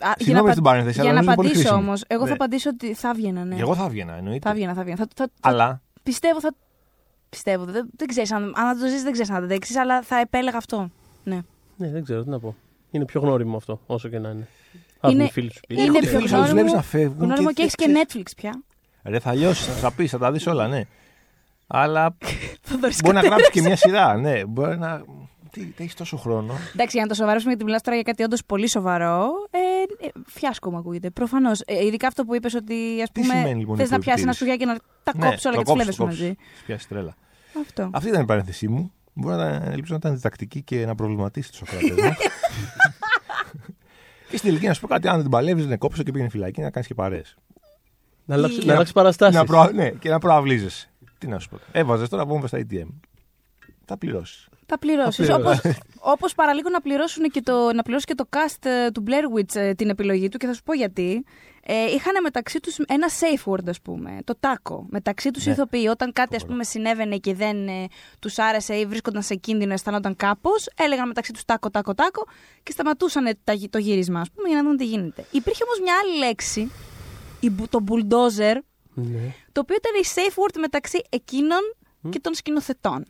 Α, 0.00 0.12
Συγγνώμη 0.18 0.50
στην 0.50 0.62
παρένθεση, 0.62 1.00
για 1.00 1.10
αλλά 1.10 1.12
να 1.12 1.16
νομίζω 1.20 1.36
πολύ 1.36 1.48
απαντήσω 1.48 1.68
χρήσιμη. 1.68 1.86
όμως, 1.88 2.04
εγώ 2.06 2.22
Ναι. 2.22 2.28
θα 2.28 2.34
απαντήσω 2.34 2.70
ότι 2.70 2.94
θα 2.94 3.08
έβγαινα, 3.08 3.44
ναι. 3.44 3.54
Και 3.54 3.60
Εγώ 3.60 3.74
θα 3.74 3.84
έβγαινα, 3.84 4.16
εννοείται. 4.16 4.38
Θα 4.48 4.50
έβγαινα, 4.50 4.74
θα 4.74 4.80
έβγαινα. 4.80 4.96
Θα, 4.98 5.06
θα, 5.14 5.24
θα- 5.40 5.48
Αλλά 5.50 5.80
Πιστεύω, 6.02 6.40
θα. 6.40 6.54
Πιστεύω. 7.28 7.64
Δεν, 7.64 7.88
δεν 7.96 8.08
ξέρεις 8.08 8.32
αν, 8.32 8.52
αν 8.56 8.78
το 8.80 8.86
ζήσει, 8.86 9.02
δεν 9.02 9.12
ξέρεις 9.12 9.30
αν 9.30 9.38
το 9.38 9.44
αντέξει, 9.44 9.78
αλλά 9.78 10.02
θα 10.02 10.18
επέλεγα 10.20 10.56
αυτό. 10.56 10.90
Ναι. 11.24 11.38
Ναι, 11.76 11.88
δεν 11.90 12.04
ξέρω 12.04 12.22
τι 12.22 12.28
να 12.28 12.38
πω. 12.40 12.54
Είναι 12.90 13.04
πιο 13.04 13.20
γνώριμο 13.20 13.56
αυτό, 13.56 13.80
όσο 13.86 14.08
και 14.08 14.18
να 14.18 14.28
είναι. 14.28 14.48
Α, 15.00 15.08
Είναι- 15.10 15.22
είναι 15.22 15.30
φίλοι 15.32 15.50
σου 15.52 15.58
σπίτι. 15.58 15.80
είναι 15.80 15.82
έχω 15.90 15.98
πιο 15.98 16.08
φίλους, 16.08 16.32
αλλά 16.32 16.42
τους 16.42 16.50
γνώριμο- 16.52 16.70
βλέπεις 16.72 16.72
να 16.72 16.82
φεύγουν. 17.00 17.24
Γνώριμο 17.26 17.52
και 17.52 17.62
έχεις 17.62 17.74
και 17.74 17.84
ξέρεις- 17.86 18.14
Netflix 18.14 18.30
πια. 18.36 18.62
Ρε, 19.04 19.18
θα 19.18 19.34
λιώσεις, 19.34 19.66
θα 19.80 19.92
πεις, 19.92 20.10
θα 20.10 20.18
τα 20.18 20.32
δεις 20.32 20.46
όλα, 20.46 20.68
ναι. 20.68 20.80
Αλλά 21.66 22.16
Θα 22.62 22.78
δώσεις 22.78 23.00
μπορεί 23.00 23.14
να 23.14 23.20
κατέ- 23.20 23.28
γράψεις 23.30 23.50
και 23.50 23.60
μια 23.62 23.76
σειρά, 23.76 24.16
ναι. 24.16 24.44
Μπορεί 24.44 24.78
να. 24.78 25.02
Τι, 25.60 25.82
έχεις 25.82 25.94
τόσο 25.94 26.16
χρόνο. 26.16 26.54
Εντάξει, 26.74 26.96
για 26.96 27.02
να 27.02 27.08
το 27.08 27.14
σοβαρέψουμε, 27.14 27.50
γιατί 27.50 27.64
μιλάς 27.64 27.82
τώρα 27.82 27.96
για 27.96 28.04
κάτι 28.04 28.22
όντως 28.22 28.44
πολύ 28.44 28.68
σοβαρό. 28.68 29.28
Ε, 29.50 30.06
ε, 30.06 30.10
φιάσκο 30.26 30.70
μου 30.70 30.76
ακούγεται. 30.76 31.10
Προφανώς. 31.10 31.60
Ε, 31.60 31.84
ειδικά 31.86 32.06
αυτό 32.06 32.24
που 32.24 32.34
είπες 32.34 32.54
ότι 32.54 32.74
ας 33.02 33.10
Τι 33.12 33.20
πούμε, 33.20 33.34
σημαίνει, 33.34 33.58
λοιπόν, 33.58 33.76
θες 33.76 33.90
να 33.90 33.98
πιάσεις 33.98 34.22
ένα 34.22 34.32
υποεπιτήρηση; 34.32 34.38
σουγιά 34.38 34.56
και 34.56 34.64
να 34.66 34.76
τα 35.02 35.12
Ναι, 35.16 35.24
κόψεις 35.24 35.44
όλα 35.44 35.54
το 35.54 35.62
και 35.62 35.64
τις 35.64 35.72
κόψεις, 35.72 35.96
φλέβες 35.96 35.96
το 35.96 36.02
σου 36.02 36.08
μαζί. 36.08 36.34
κόψεις. 36.36 36.58
Σου 36.58 36.64
πιάσεις 36.66 36.88
τρέλα. 36.88 37.16
Αυτό. 37.60 37.90
Αυτή 37.92 38.08
ήταν 38.08 38.22
η 38.22 38.24
παρένθεσή 38.24 38.68
μου. 38.68 38.92
Μπορεί 39.12 39.36
να 39.36 39.46
ελπίζω 39.48 39.92
να 39.92 39.96
ήταν 39.96 40.14
διδακτική 40.14 40.62
και 40.62 40.86
να 40.86 40.94
προβληματίσει 40.94 41.50
του 41.50 41.56
Σοκράτε 41.56 42.02
μα. 42.02 42.14
και 44.30 44.36
στην 44.36 44.48
τελική 44.48 44.66
να 44.66 44.72
σου 44.74 44.80
πω 44.80 44.86
κάτι, 44.86 45.06
αν 45.08 45.14
δεν 45.14 45.22
την 45.22 45.30
παλεύεις, 45.30 45.66
δεν 45.66 45.78
κόψω 45.78 46.02
και 46.02 46.10
πήγαινε 46.10 46.30
φυλακή 46.30 46.60
να 46.60 46.70
κάνεις 46.70 46.88
και 46.88 46.94
παρέ. 46.94 47.22
Να 48.24 48.34
αλλάξει, 48.34 48.60
Ή- 48.60 48.64
να 48.64 48.72
αλλάξεις 48.72 48.94
παραστάσεις. 48.94 49.34
Να 49.34 49.44
προ... 49.44 49.70
Ναι, 49.74 49.90
και 49.90 50.08
να 50.10 50.18
προαυλίζεσαι. 50.18 50.90
Τι 51.18 51.26
να 51.26 51.38
σου 51.38 51.48
πω. 51.48 51.58
Έβαζες 51.72 52.08
τώρα 52.08 52.24
βόμβα 52.26 52.46
στα 52.46 52.58
ATM. 52.58 52.86
Θα 53.84 53.96
πληρώσεις. 53.98 54.48
Θα 54.66 54.78
πληρώσεις. 54.78 55.26
Θα 55.26 55.34
Όπω 55.34 55.42
πληρώσεις. 55.42 55.78
όπως 55.98 56.34
παραλίγο 56.34 56.68
να, 56.68 56.80
πληρώσουν 56.80 57.24
και 57.30 57.40
το, 57.40 57.72
να 57.72 57.82
πληρώσει 57.82 58.04
και 58.06 58.14
το 58.14 58.28
cast 58.30 58.64
ε, 58.66 58.90
του 58.90 59.04
Blair 59.06 59.38
Witch 59.38 59.54
ε, 59.56 59.72
την 59.74 59.88
επιλογή 59.88 60.28
του 60.28 60.38
και 60.38 60.46
θα 60.46 60.52
σου 60.54 60.62
πω 60.62 60.74
γιατί. 60.74 61.24
Ε, 61.68 61.84
είχαν 61.84 62.12
μεταξύ 62.22 62.60
τους 62.60 62.78
ένα 62.78 63.06
safe 63.20 63.52
word, 63.52 63.68
ας 63.68 63.80
πούμε. 63.80 64.18
Το 64.24 64.36
τάκο. 64.40 64.86
Μεταξύ 64.90 65.30
τους 65.30 65.46
Ναι. 65.46 65.52
ηθοποιοί, 65.52 65.86
όταν 65.90 66.12
κάτι 66.12 66.34
ας 66.34 66.40
Φοβερό. 66.40 66.46
πούμε 66.48 66.64
συνέβαινε 66.64 67.16
και 67.16 67.34
δεν 67.34 67.68
ε, 67.68 67.86
τους 68.20 68.38
άρεσε 68.38 68.74
ή 68.74 68.86
βρίσκονταν 68.86 69.22
σε 69.22 69.34
κίνδυνο, 69.34 69.72
αισθανόταν 69.72 70.16
κάπως, 70.16 70.68
έλεγαν 70.76 71.06
μεταξύ 71.06 71.32
τους 71.32 71.44
τάκο, 71.44 71.70
τάκο, 71.70 71.94
τάκο 71.94 72.24
και 72.62 72.72
σταματούσαν 72.72 73.38
τα, 73.44 73.54
το 73.70 73.78
γύρισμα, 73.78 74.20
ας 74.20 74.30
πούμε, 74.34 74.48
για 74.48 74.56
να 74.56 74.62
δουν 74.68 74.76
τι 74.76 74.84
γίνεται. 74.84 75.24
Υπήρχε 75.30 75.62
όμως 75.64 75.80
μια 75.80 75.94
άλλη 76.02 76.18
λέξη, 76.18 76.70
η, 77.40 77.50
μπου- 77.50 77.68
το 77.68 77.84
bulldozer, 77.88 78.54
Ναι. 78.94 79.34
το 79.52 79.60
οποίο 79.60 79.76
ήταν 79.76 79.92
η 80.02 80.04
safe 80.14 80.34
word 80.42 80.58
μεταξύ 80.60 81.02
εκείνων 81.08 81.60
και 82.10 82.20
των 82.20 82.34
σκηνοθετών. 82.34 83.04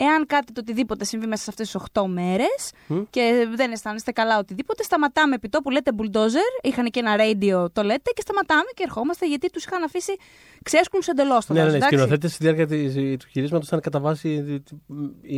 Εάν 0.00 0.26
κάτι 0.26 0.52
το 0.52 0.60
οτιδήποτε 0.60 1.04
συμβεί 1.04 1.26
μέσα 1.26 1.42
σε 1.42 1.50
αυτές 1.50 1.70
τις 1.70 1.80
8 1.92 2.04
μέρες 2.06 2.72
Μμ. 2.86 3.02
και 3.10 3.48
δεν 3.54 3.72
αισθάνεστε 3.72 4.12
καλά 4.12 4.38
οτιδήποτε, 4.38 4.82
σταματάμε 4.82 5.34
επί 5.34 5.48
τόπου, 5.48 5.70
λέτε 5.70 5.90
bulldozer, 5.98 6.62
είχαν 6.62 6.90
και 6.90 7.00
ένα 7.00 7.16
radio, 7.18 7.72
το 7.72 7.82
λέτε 7.82 8.10
και 8.14 8.20
σταματάμε 8.20 8.70
και 8.74 8.82
ερχόμαστε 8.82 9.26
γιατί 9.26 9.50
τους 9.50 9.64
είχαν 9.64 9.82
αφήσει 9.82 10.16
ξέσκουλου 10.62 11.02
εντελώς 11.10 11.46
το 11.46 11.52
Ναι, 11.52 11.58
ναι, 11.58 11.64
δάσος, 11.66 11.78
ναι. 11.80 11.86
Οι 11.86 11.88
εντάξει. 11.88 11.96
σκηνοθέτε 11.96 12.28
στη 12.28 12.44
διάρκεια 12.44 12.66
της- 12.66 13.16
του 13.18 13.26
γυρίσματος 13.32 13.66
ήταν 13.66 13.80
κατά 13.80 14.00
βάση 14.00 14.28
ή, 14.28 14.62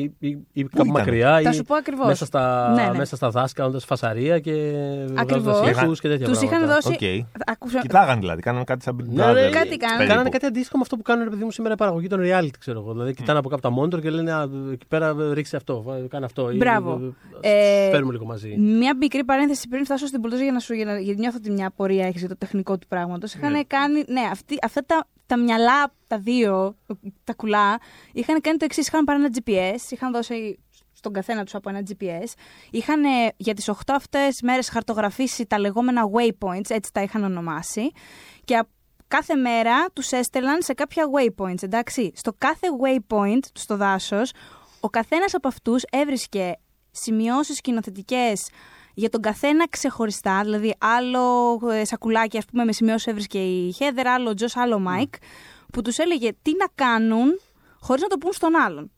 ή, 0.00 0.12
ή, 0.18 0.28
ή 0.52 0.62
κάπου 0.64 0.68
ήτανε; 0.84 0.90
μακριά 0.92 1.40
Θα 1.42 1.50
ή 1.50 1.52
σου 1.54 1.62
πω 1.62 1.74
ακριβώς. 1.74 2.06
μέσα 2.06 2.24
στα, 2.24 2.72
Ναι, 2.74 2.82
ναι. 2.82 2.98
μέσα 2.98 3.16
στα 3.16 3.30
δάση 3.30 3.54
κάνοντας 3.54 3.78
φασαρία 3.80 4.38
και 4.38 4.52
Ακριβώς. 5.14 5.42
βγάζοντας 5.42 5.70
ήχους 5.84 5.92
και 5.92 6.08
τέτοια 6.08 6.26
Τους 6.26 6.36
είχαν 6.42 6.48
πράγματα. 6.48 6.74
δώσει. 6.74 7.24
Οκ. 7.24 7.26
Άκουσα- 7.46 7.80
Κοιτάγαν 7.80 8.18
δηλαδή, 8.18 8.42
κάνανε 8.42 8.64
κάτι 8.64 8.82
σαν 8.82 8.96
Big 9.00 9.04
Ναι, 9.08 9.22
Brother. 9.24 9.34
ναι, 9.34 9.40
Κάτι 9.40 9.50
κάνανε. 9.52 9.76
περίπου. 9.78 10.08
Κάνανε 10.08 10.28
κάτι 10.28 10.46
αντίστοιχο 10.46 10.76
με 10.76 10.82
αυτό 10.82 10.96
που 10.96 11.02
κάνουν 11.02 11.24
ρε 11.24 11.30
παιδί 11.30 11.44
μου 11.44 11.50
σήμερα 11.50 11.74
η 11.74 11.76
παραγωγή 11.76 12.06
των 12.06 12.20
reality, 12.22 12.56
ξέρω 12.58 12.78
εγώ. 12.80 12.92
Δηλαδή, 12.92 13.14
κοιτάνε 13.14 13.38
από 13.38 13.48
κάπου 13.48 13.60
τα 13.62 13.74
monitor 13.80 14.00
και 14.00 14.10
λένε 14.10 14.32
«Α, 14.32 14.48
εκεί 14.72 14.86
πέρα 14.86 15.16
ρίξε 15.32 15.56
αυτό, 15.56 15.82
βά- 15.82 16.08
κάνε 16.08 16.24
αυτό. 16.24 16.50
ή, 16.50 16.56
Μπράβο. 16.56 17.14
ε, 17.40 17.50
Ε, 17.50 17.82
τους 17.82 17.90
Φέρουμε 17.94 18.12
λίγο 18.12 18.24
μαζί. 18.24 18.54
Μια 18.58 18.96
μικρή 18.96 19.24
παρένθεση 19.24 19.68
πριν 19.68 19.84
φτάσω 19.84 20.06
στην 20.06 20.20
Bulldozer 20.24 20.42
για 20.42 20.52
να 20.52 20.58
σου 20.58 20.74
για 20.74 20.84
να, 20.84 20.98
γιατί 20.98 21.20
νιώθω 21.20 21.36
ότι 21.40 21.50
μια 21.50 21.70
πορεία 21.76 22.06
έχεις 22.06 22.20
για 22.20 22.28
το 22.28 22.36
τεχνικό 22.36 22.78
του 22.78 22.86
πράγματος. 22.86 23.34
Είχαν 23.34 23.52
Ναι. 23.52 23.62
κάνει. 23.64 24.04
Ναι, 24.08 24.20
αυτοί, 24.30 24.58
αυτά 24.62 24.82
τα, 24.86 25.06
τα 25.30 25.38
μυαλά, 25.38 25.92
τα 26.06 26.18
δύο, 26.18 26.76
τα 27.24 27.34
κουλά, 27.34 27.78
είχαν 28.12 28.40
κάνει 28.40 28.56
το 28.56 28.64
εξής. 28.64 28.86
Είχαν 28.86 29.04
πάρει 29.04 29.24
ένα 29.24 29.30
GPS, 29.34 29.90
είχαν 29.90 30.12
δώσει 30.12 30.58
στον 30.92 31.12
καθένα 31.12 31.44
τους 31.44 31.54
από 31.54 31.68
ένα 31.68 31.82
GPS. 31.88 32.26
Είχαν 32.70 33.04
ε, 33.04 33.32
για 33.36 33.54
τις 33.54 33.70
8 33.70 33.74
αυτές 33.86 34.42
μέρες 34.42 34.68
χαρτογραφήσει 34.68 35.46
τα 35.46 35.58
λεγόμενα 35.58 36.02
waypoints, 36.14 36.70
έτσι 36.70 36.92
τα 36.92 37.02
είχαν 37.02 37.24
ονομάσει. 37.24 37.90
Και 38.44 38.56
α- 38.56 38.66
κάθε 39.08 39.34
μέρα 39.34 39.86
τους 39.92 40.10
έστελναν 40.12 40.62
σε 40.62 40.74
κάποια 40.74 41.04
waypoints. 41.16 41.62
Εντάξει, 41.62 42.12
στο 42.14 42.32
κάθε 42.38 42.66
waypoint 42.82 43.44
στο 43.52 43.76
δάσος, 43.76 44.32
ο 44.80 44.88
καθένας 44.88 45.34
από 45.34 45.48
αυτούς 45.48 45.82
έβρισκε 45.90 46.58
σημειώσεις 46.90 47.56
σκηνοθετικές 47.56 48.48
για 48.94 49.08
τον 49.08 49.20
καθένα 49.20 49.68
ξεχωριστά. 49.68 50.40
Δηλαδή, 50.42 50.74
άλλο 50.78 51.58
ε, 51.72 51.84
σακουλάκι, 51.84 52.38
ας 52.38 52.44
πούμε, 52.44 52.64
με 52.64 52.72
σημειώσεις 52.72 53.06
έβρισκε 53.06 53.38
η 53.38 53.72
Χέδερ, 53.72 54.06
άλλο 54.06 54.30
ο 54.30 54.34
Τζος, 54.34 54.56
άλλο 54.56 54.74
ο 54.74 54.78
Μάικ, 54.78 55.14
που 55.72 55.82
τους 55.82 55.98
έλεγε 55.98 56.30
τι 56.42 56.52
να 56.58 56.66
κάνουν 56.74 57.40
χωρίς 57.80 58.02
να 58.02 58.08
το 58.08 58.18
πουν 58.18 58.32
στον 58.32 58.56
άλλον. 58.56 58.90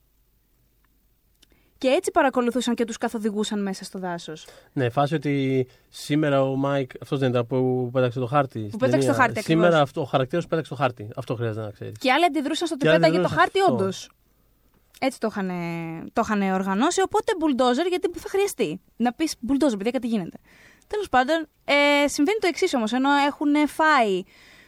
Και 1.79 1.89
έτσι 1.89 2.11
παρακολουθούσαν 2.11 2.75
και 2.75 2.85
τους 2.85 2.97
καθοδηγούσαν 2.97 3.63
μέσα 3.63 3.85
στο 3.85 3.99
δάσος. 3.99 4.47
Ναι, 4.73 4.91
φάση 4.91 5.15
ότι 5.15 5.67
σήμερα 5.89 6.43
ο 6.43 6.57
Μάικ, 6.57 6.91
αυτός 7.03 7.19
δεν 7.19 7.29
ήταν 7.31 7.47
που 7.47 7.91
πέταξε 7.93 8.19
το 8.19 8.27
χάρτη. 8.27 8.67
στην 8.67 8.79
πέταξε 8.79 9.07
το 9.09 9.13
ταινία. 9.13 9.25
χάρτη, 9.27 9.43
Σήμερα 9.43 9.67
ακριβώς. 9.67 9.89
αυτό, 9.89 10.01
ο 10.01 10.05
χαρακτήρας 10.05 10.47
πέταξε 10.47 10.71
το 10.71 10.77
χάρτη. 10.77 11.09
Αυτό 11.17 11.35
χρειάζεται 11.35 11.65
να 11.65 11.71
ξέρεις. 11.71 11.99
Και 11.99 12.13
άλλοι 12.13 12.25
αντιδρούσαν 12.25 12.67
στο 12.67 12.77
ότι 12.77 12.85
Και 12.85 12.91
άλλοι 12.91 12.99
πέταγε 13.01 13.17
το 13.17 13.23
αντιδρούσαν 13.23 13.39
χάρτη, 13.45 13.61
αυτό. 13.61 13.73
όντως. 13.75 14.11
Έτσι 15.05 15.21
το 15.21 15.29
είχαν, 15.31 15.51
το 16.13 16.23
είχαν 16.25 16.53
οργανώσει. 16.53 17.01
Οπότε 17.03 17.33
bulldozer, 17.41 17.89
γιατί 17.89 18.11
θα 18.19 18.29
χρειαστεί. 18.29 18.81
Να 18.97 19.13
πεις 19.13 19.35
bulldozer, 19.49 19.77
παιδιά, 19.77 19.91
κάτι 19.91 20.07
γίνεται. 20.07 20.37
Τέλος 20.87 21.09
πάντων, 21.09 21.49
ε, 21.65 22.09
συμβαίνει 22.09 22.39
το 22.39 22.47
εξής 22.47 22.75
όμως. 22.75 22.93
Ενώ 22.93 23.11
έχουν 23.13 23.69
φάει 23.69 24.23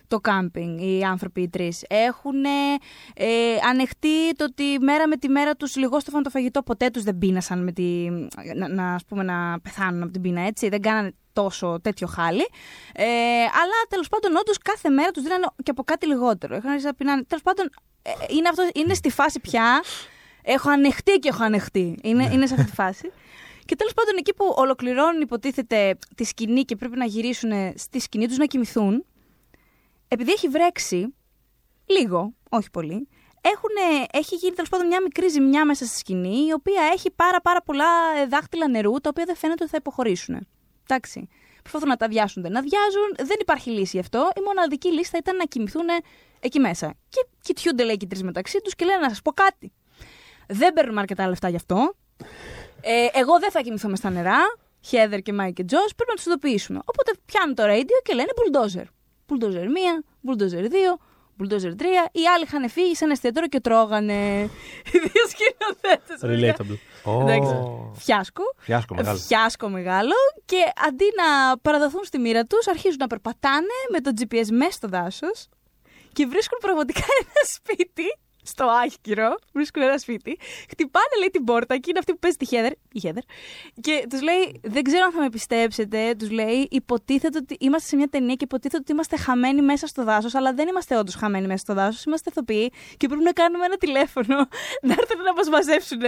το 0.09 0.21
κάμπινγκ 0.21 0.81
οι 0.81 1.05
άνθρωποι 1.05 1.41
οι 1.43 1.49
τρεις. 1.49 1.85
Έχουν 1.89 2.45
ε, 2.45 3.29
ανεχτεί 3.69 4.35
το 4.37 4.45
ότι 4.45 4.79
μέρα 4.81 5.09
με 5.09 5.17
τη 5.17 5.29
μέρα 5.29 5.55
τους 5.55 5.77
λιγόστοφαν 5.77 6.23
το 6.23 6.31
φαγητό. 6.31 6.63
Ποτέ 6.63 6.91
τους 6.91 7.03
δεν 7.03 7.19
πείνασαν 7.19 7.63
με 7.65 7.73
τη, 7.73 8.09
να, 8.55 8.69
να, 8.69 8.95
ας 8.95 9.05
πούμε, 9.05 9.23
να 9.23 9.61
πεθάνουν 9.61 10.03
από 10.03 10.13
την 10.13 10.21
πείνα 10.21 10.41
έτσι. 10.41 10.69
Δεν 10.69 10.81
κάνανε 10.81 11.15
τόσο 11.33 11.81
τέτοιο 11.83 12.07
χάλι. 12.07 12.47
Ε, 12.93 13.05
αλλά 13.41 13.79
τέλος 13.89 14.09
πάντων, 14.09 14.37
όντως 14.37 14.59
κάθε 14.59 14.89
μέρα 14.89 15.11
τους 15.11 15.23
δίνανε 15.23 15.47
και 15.63 15.71
από 15.71 15.83
κάτι 15.85 16.07
λιγότερο. 16.07 16.57
Είχαν 16.57 16.69
αρχίσει 16.69 16.87
να 16.87 16.95
πεινάνε. 16.95 17.23
Τέλος 17.23 17.43
πάντων, 17.43 17.71
ε, 18.03 18.11
είναι, 18.29 18.49
αυτό, 18.49 18.69
είναι 18.75 18.95
στη 18.95 19.11
φάση 19.11 19.41
πια. 19.41 19.83
Έχω 20.45 20.71
ανεχτεί 20.71 21.19
και 21.19 21.29
έχω 21.29 21.45
ανεχτεί. 21.45 21.99
Είναι, 22.03 22.31
είναι 22.33 22.47
σε 22.47 22.55
αυτή 22.55 22.67
τη 22.67 22.75
φάση. 22.75 23.13
Και 23.67 23.77
τέλος 23.77 23.95
πάντων, 23.95 24.15
εκεί 24.19 24.35
που 24.35 24.55
ολοκληρώνουν, 24.57 25.21
υποτίθεται, 25.21 25.99
τη 26.15 26.25
σκηνή 26.25 26.63
και 26.63 26.77
πρέπει 26.77 26.97
να 26.97 27.05
γυρίσουν 27.05 27.51
στη 27.77 28.01
σκηνή 28.01 28.27
τους 28.27 28.37
να 28.37 28.47
κοιμηθούν, 28.47 29.05
επειδή 30.09 30.33
έχει 30.33 30.49
βρέξει, 30.49 31.15
λίγο, 31.87 32.35
όχι 32.49 32.71
πολύ, 32.71 33.09
έχουνε, 33.41 34.07
έχει 34.13 34.35
γίνει 34.35 34.55
τέλος 34.55 34.71
πάντων 34.71 34.87
μια 34.87 35.03
μικρή 35.03 35.29
ζημιά 35.29 35.65
μέσα 35.65 35.85
στη 35.85 35.97
σκηνή, 35.97 36.47
η 36.47 36.53
οποία 36.53 36.83
έχει 36.93 37.11
πάρα, 37.11 37.41
πάρα 37.41 37.63
πολλά 37.63 37.87
ε, 38.17 38.27
δάχτυλα 38.27 38.69
νερού, 38.69 38.93
τα 38.93 39.09
οποία 39.09 39.25
δεν 39.25 39.37
φαίνεται 39.37 39.63
ότι 39.63 39.73
θα 39.73 39.79
υποχωρήσουν. 39.81 40.47
Εντάξει. 40.83 41.29
Προσπαθούν 41.61 41.89
να 41.89 41.97
τα 41.97 42.05
αδειάσουν, 42.05 42.43
δεν 42.43 42.57
αδειάζουν. 42.57 43.15
Δεν 43.17 43.37
υπάρχει 43.41 43.71
λύση 43.71 43.91
γι' 43.97 43.99
αυτό. 43.99 44.31
Η 44.37 44.41
μοναδική 44.41 44.93
λύση 44.93 45.11
θα 45.11 45.19
ήταν 45.19 45.37
να 45.37 45.45
κοιμηθούν 45.45 45.87
εκεί 46.41 46.61
μέσα. 46.61 46.95
Και 47.09 47.27
κοιτιούνται, 47.41 47.85
λέει, 47.85 47.97
και 47.97 48.05
οι 48.05 48.09
τρεις 48.09 48.23
μεταξύ 48.23 48.61
τους 48.61 48.75
και 48.75 48.85
λένε 48.85 48.99
να 48.99 49.09
σας 49.09 49.23
πω 49.23 49.33
κάτι. 49.33 49.73
Δεν 50.49 50.73
παίρνουμε 50.73 51.01
αρκετά 51.01 51.29
λεφτά 51.29 51.49
γι' 51.49 51.57
αυτό. 51.57 51.95
Ε, 52.81 53.07
εγώ 53.19 53.39
δεν 53.39 53.51
θα 53.51 53.61
κοιμηθώ 53.61 53.89
μες 53.89 53.99
στα 53.99 54.11
νερά. 54.11 54.39
Χέδερ 54.81 55.21
και 55.21 55.33
Μάικ 55.33 55.55
και 55.55 55.65
Τζος. 55.65 55.95
Πρέπει 55.95 56.11
να 56.11 56.15
τους 56.15 56.27
ειδοποιήσουμε. 56.27 56.79
Οπότε 56.85 57.13
πιάνουν 57.25 57.55
το 57.55 57.63
radio 57.63 58.03
και 58.03 58.15
λένε 58.15 58.29
bulldozer. 58.39 58.85
Bulldozer 59.29 59.65
1, 59.65 59.67
bulldozer 60.27 60.65
2, 60.65 60.69
bulldozer 61.39 61.73
3. 61.81 61.85
Οι 62.13 62.27
άλλοι 62.35 62.45
είχαν 62.45 62.71
φύγει 62.71 62.95
σε 62.95 63.05
ένα 63.05 63.13
εστιατόριο 63.13 63.49
και 63.49 63.61
τρώγανε. 63.61 64.51
Οι 64.93 64.99
δύο 65.05 65.25
σκηνοθέτες. 65.33 66.19
Relatable. 66.23 66.79
Εντάξει. 67.21 67.53
Ω, 67.53 67.93
Φιάσκο. 67.97 68.43
Φιάσκο 68.59 68.95
μεγάλο. 68.95 69.19
Φιάσκο 69.19 69.69
μεγάλο. 69.69 70.15
Και 70.45 70.63
αντί 70.87 71.05
να 71.17 71.59
παραδοθούν 71.59 72.05
στη 72.05 72.19
μοίρα 72.19 72.45
τους, 72.45 72.69
αρχίζουν 72.69 72.99
να 72.99 73.07
περπατάνε 73.07 73.77
με 73.91 74.01
το 74.01 74.11
GPS 74.19 74.47
μέσα 74.51 74.71
στο 74.71 74.89
δάσος 74.89 75.49
και 76.13 76.27
βρίσκουν 76.27 76.59
πραγματικά 76.61 77.05
ένα 77.21 77.45
σπίτι. 77.55 78.19
Στο 78.47 78.65
Άχυρο, 78.65 79.35
βρίσκουν 79.53 79.83
ένα 79.83 79.99
σπίτι. 79.99 80.39
Χτυπάνε, 80.71 81.15
λέει, 81.19 81.31
την 81.31 81.45
πόρτα 81.45 81.77
και 81.77 81.91
είναι 81.91 81.99
αυτή 81.99 82.13
που 82.13 82.19
παίζει 82.19 82.37
τη 82.37 82.45
Χέδερ. 82.45 82.73
Η 82.93 83.01
Χέδερ. 83.01 83.23
Και 83.81 84.07
τους 84.11 84.23
λέει: 84.23 84.61
Δεν 84.63 84.83
ξέρω 84.83 85.05
αν 85.05 85.13
θα 85.13 85.21
με 85.21 85.29
πιστέψετε. 85.29 86.15
Τους 86.19 86.31
λέει: 86.31 86.69
Υποτίθεται 86.71 87.39
ότι 87.39 87.57
είμαστε 87.61 87.89
σε 87.89 87.97
μια 87.97 88.09
ταινία 88.09 88.35
και 88.35 88.45
υποτίθεται 88.45 88.77
ότι 88.77 88.93
είμαστε 88.93 89.17
χαμένοι 89.17 89.63
μέσα 89.63 89.87
στο 89.87 90.05
δάσος. 90.05 90.35
Αλλά 90.35 90.53
δεν 90.53 90.69
είμαστε 90.69 90.97
όντως 90.97 91.15
χαμένοι 91.15 91.47
μέσα 91.47 91.59
στο 91.59 91.75
δάσος. 91.75 92.05
Είμαστε 92.05 92.31
ηθοποιοί 92.31 92.73
και 92.97 93.07
πρέπει 93.09 93.23
να 93.23 93.33
κάνουμε 93.33 93.65
ένα 93.65 93.77
τηλέφωνο. 93.77 94.37
να 94.89 94.93
έρθουν 94.93 95.23
να 95.23 95.33
μας 95.33 95.49
μαζέψουν. 95.49 96.01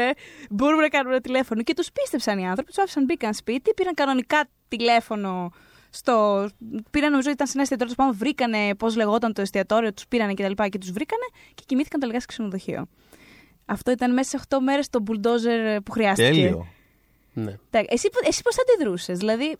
Μπορούμε 0.51 0.83
να 0.83 0.89
κάνουμε 0.89 1.13
ένα 1.13 1.23
τηλέφωνο. 1.23 1.63
Και 1.63 1.75
τους 1.75 1.93
πίστεψαν 1.93 2.39
οι 2.39 2.49
άνθρωποι. 2.49 2.71
Τους 2.73 2.83
άφησαν, 2.83 3.05
μπήκαν 3.05 3.35
σπίτι, 3.35 3.75
πήραν 3.75 3.95
κανονικά 3.95 4.49
τηλέφωνο. 4.69 5.53
Στο... 5.97 6.49
Πήραν, 6.91 7.11
νομίζω, 7.11 7.31
ήταν 7.31 7.47
σε 7.47 7.53
ένα 7.53 7.63
εστιατόριο. 7.63 7.95
Πάμε, 7.95 8.13
βρήκανε 8.13 8.75
πώς 8.75 8.97
λεγόταν 8.97 9.33
το 9.33 9.41
εστιατόριο, 9.41 9.93
τους 9.95 10.07
πήρανε 10.07 10.35
και 10.35 10.43
τα 10.43 10.49
λοιπά 10.49 10.69
και 10.69 10.79
τους 10.79 10.91
βρήκανε 10.91 11.25
και 11.55 11.63
κοιμήθηκαν 11.67 12.01
τελικά 12.01 12.21
σε 12.21 12.27
ξενοδοχείο. 12.27 12.87
Αυτό 13.67 13.91
ήταν 13.91 14.13
μέσα 14.13 14.39
σε 14.39 14.45
8 14.49 14.57
μέρες 14.63 14.89
το 14.89 15.03
bulldozer 15.07 15.79
που 15.85 15.91
χρειάστηκε. 15.93 16.29
Τέλειο. 16.31 16.67
Ναι. 17.33 17.57
Εντάξει, 17.71 17.89
Εσύ, 17.91 18.11
πο- 18.11 18.21
εσύ 18.29 18.43
πώς 18.43 18.55
θα 18.55 18.63
αντιδρούσες, 18.69 19.19
Δηλαδή, 19.19 19.57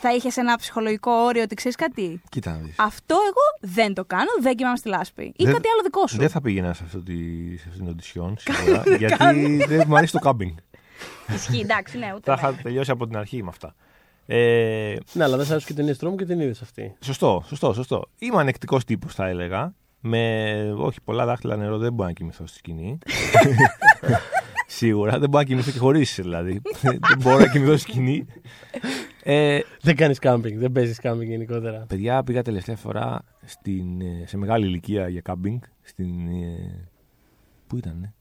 θα 0.00 0.14
είχες 0.14 0.36
ένα 0.36 0.56
ψυχολογικό 0.56 1.10
όριο 1.12 1.42
ότι 1.42 1.54
ξέρεις 1.54 1.76
κάτι; 1.76 2.20
Κοίτα 2.28 2.50
να 2.50 2.56
δεις. 2.58 2.74
Αυτό 2.78 3.14
εγώ 3.14 3.72
δεν 3.74 3.94
το 3.94 4.04
κάνω, 4.04 4.30
δεν 4.40 4.54
κοιμάμαι 4.56 4.76
στη 4.76 4.88
λάσπη. 4.88 5.22
Ή 5.36 5.44
Δεν- 5.44 5.52
κάτι 5.52 5.68
άλλο 5.68 5.82
δικό 5.82 6.06
σου. 6.06 6.16
Δεν 6.16 6.28
θα 6.28 6.40
πήγαινα 6.40 6.72
σε, 6.74 6.82
αυτό 6.84 7.02
τη, 7.02 7.14
σε 7.56 7.64
αυτήν 7.68 7.82
την 7.82 7.88
οντισιόν 7.88 8.36
σίγουρα, 8.40 8.82
γιατί 8.98 9.64
δεν 9.66 9.84
μου 9.88 9.96
αρέσει 9.96 10.12
το 10.12 10.18
κάμπινγκ. 10.18 10.56
Ισχύει, 11.34 11.60
εντάξει, 11.60 11.98
ναι, 11.98 12.10
ούτε. 12.10 12.20
Τα 12.20 12.32
ναι. 12.34 12.38
είχα 12.40 12.62
τελειώσει 12.62 12.90
από 12.90 13.06
την 13.06 13.16
αρχή 13.16 13.42
με 13.42 13.48
αυτά. 13.48 13.74
Ε, 14.30 14.96
ναι, 15.12 15.24
αλλά 15.24 15.36
δεν 15.36 15.46
σ' 15.46 15.50
άρεσε 15.50 15.66
και 15.66 15.74
ταινίε 15.74 15.94
τρόμου 15.94 16.16
και 16.16 16.24
την 16.24 16.40
είδες 16.40 16.62
αυτή. 16.62 16.94
σωστό, 17.00 17.42
σωστό, 17.46 17.72
σωστό. 17.72 18.04
Είμαι 18.18 18.40
ανεκτικός 18.40 18.84
τύπος, 18.84 19.14
θα 19.14 19.26
έλεγα. 19.28 19.74
Με 20.00 20.72
όχι 20.78 21.00
πολλά 21.00 21.24
δάχτυλα 21.26 21.56
νερό 21.56 21.78
δεν 21.78 21.92
μπορώ 21.92 22.08
να 22.08 22.14
κοιμηθώ 22.14 22.46
στη 22.46 22.58
σκηνή. 22.58 22.98
Σίγουρα. 24.66 25.10
Δεν 25.18 25.28
μπορώ 25.28 25.42
να 25.42 25.48
κοιμηθώ 25.48 25.70
και 25.70 25.78
χωρίς 25.78 26.14
δηλαδή. 26.22 26.60
δεν 26.82 27.18
μπορώ 27.22 27.38
να 27.38 27.46
κοιμηθώ 27.48 27.76
στη 27.76 27.90
σκηνή. 27.90 28.26
Ε, 29.22 29.60
Δεν 29.80 29.96
κάνεις 29.96 30.18
κάμπινγκ, 30.18 30.58
δεν 30.58 30.72
παίζεις 30.72 30.98
κάμπινγκ 30.98 31.30
γενικότερα. 31.30 31.84
παιδιά, 31.88 32.22
πήγα 32.22 32.42
τελευταία 32.42 32.76
φορά 32.76 33.24
στην, 33.44 34.00
ε, 34.00 34.24
σε 34.26 34.36
μεγάλη 34.36 34.66
ηλικία 34.66 35.08
για 35.08 35.20
κάμπινγκ. 35.20 35.58
Στην. 35.82 36.28
ε, 36.28 36.88
πού 37.66 37.76
ήταν, 37.76 38.14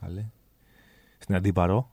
καλέ. 0.00 0.24
Στην 1.18 1.34
Αντίπαρο. 1.34 1.90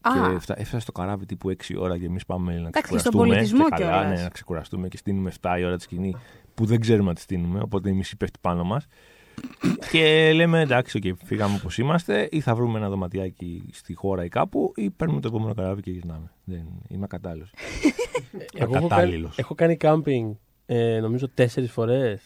Α, 0.00 0.10
Και 0.28 0.34
έφτα- 0.34 0.58
έφτασε 0.60 0.82
στο 0.82 0.92
καράβι 0.92 1.26
τύπου 1.26 1.50
6 1.50 1.74
ώρα 1.78 1.98
και 1.98 2.04
εμείς 2.06 2.26
πάμε 2.26 2.52
να 2.58 2.68
Εντάξει, 2.68 2.92
και 2.92 2.98
στον 2.98 3.12
ξεκουραστούμε. 3.12 3.26
πολιτισμό 3.26 3.64
και 3.64 3.82
καλά, 3.84 4.00
κιόλας. 4.00 4.16
ναι, 4.18 4.22
να 4.22 4.28
ξεκουραστούμε 4.28 4.88
και 4.88 4.96
στείνουμε 4.96 5.28
7 5.40 5.56
η 5.58 5.64
ώρα 5.64 5.76
τη 5.76 5.82
σκηνή 5.82 6.14
που 6.54 6.64
δεν 6.64 6.80
ξέρουμε 6.80 7.08
να 7.08 7.14
τη 7.14 7.20
στείνουμε. 7.20 7.60
Οπότε 7.62 7.88
η 7.88 7.92
μισή 7.92 8.16
πέφτει 8.16 8.38
πάνω 8.40 8.64
μας. 8.64 8.86
και 9.92 10.32
λέμε 10.34 10.60
εντάξει, 10.60 10.98
okay, 11.02 11.12
φύγαμε 11.24 11.54
όπως 11.54 11.78
είμαστε, 11.78 12.28
ή 12.30 12.40
θα 12.40 12.54
βρούμε 12.54 12.78
ένα 12.78 12.88
δωματιάκι 12.88 13.62
στη 13.72 13.94
χώρα 13.94 14.24
ή 14.24 14.28
κάπου, 14.28 14.72
ή 14.76 14.90
παίρνουμε 14.90 15.20
το 15.20 15.28
επόμενο 15.28 15.54
καράβι 15.54 15.80
και 15.82 15.90
γυρνάμε. 15.90 16.30
Δεν, 16.44 16.66
είμαι 16.88 17.04
ακατάλληλος. 17.04 17.50
Εγώ 18.54 18.62
έχω 18.62 18.72
κάνει, 18.72 18.84
Ακατάλληλος. 18.84 19.38
έχω 19.38 19.54
κάνει 19.54 19.76
κάμπινγκ 19.76 20.34
ε, 20.66 21.00
νομίζω 21.00 21.28
τέσσερις 21.28 21.70
φορές. 21.72 22.22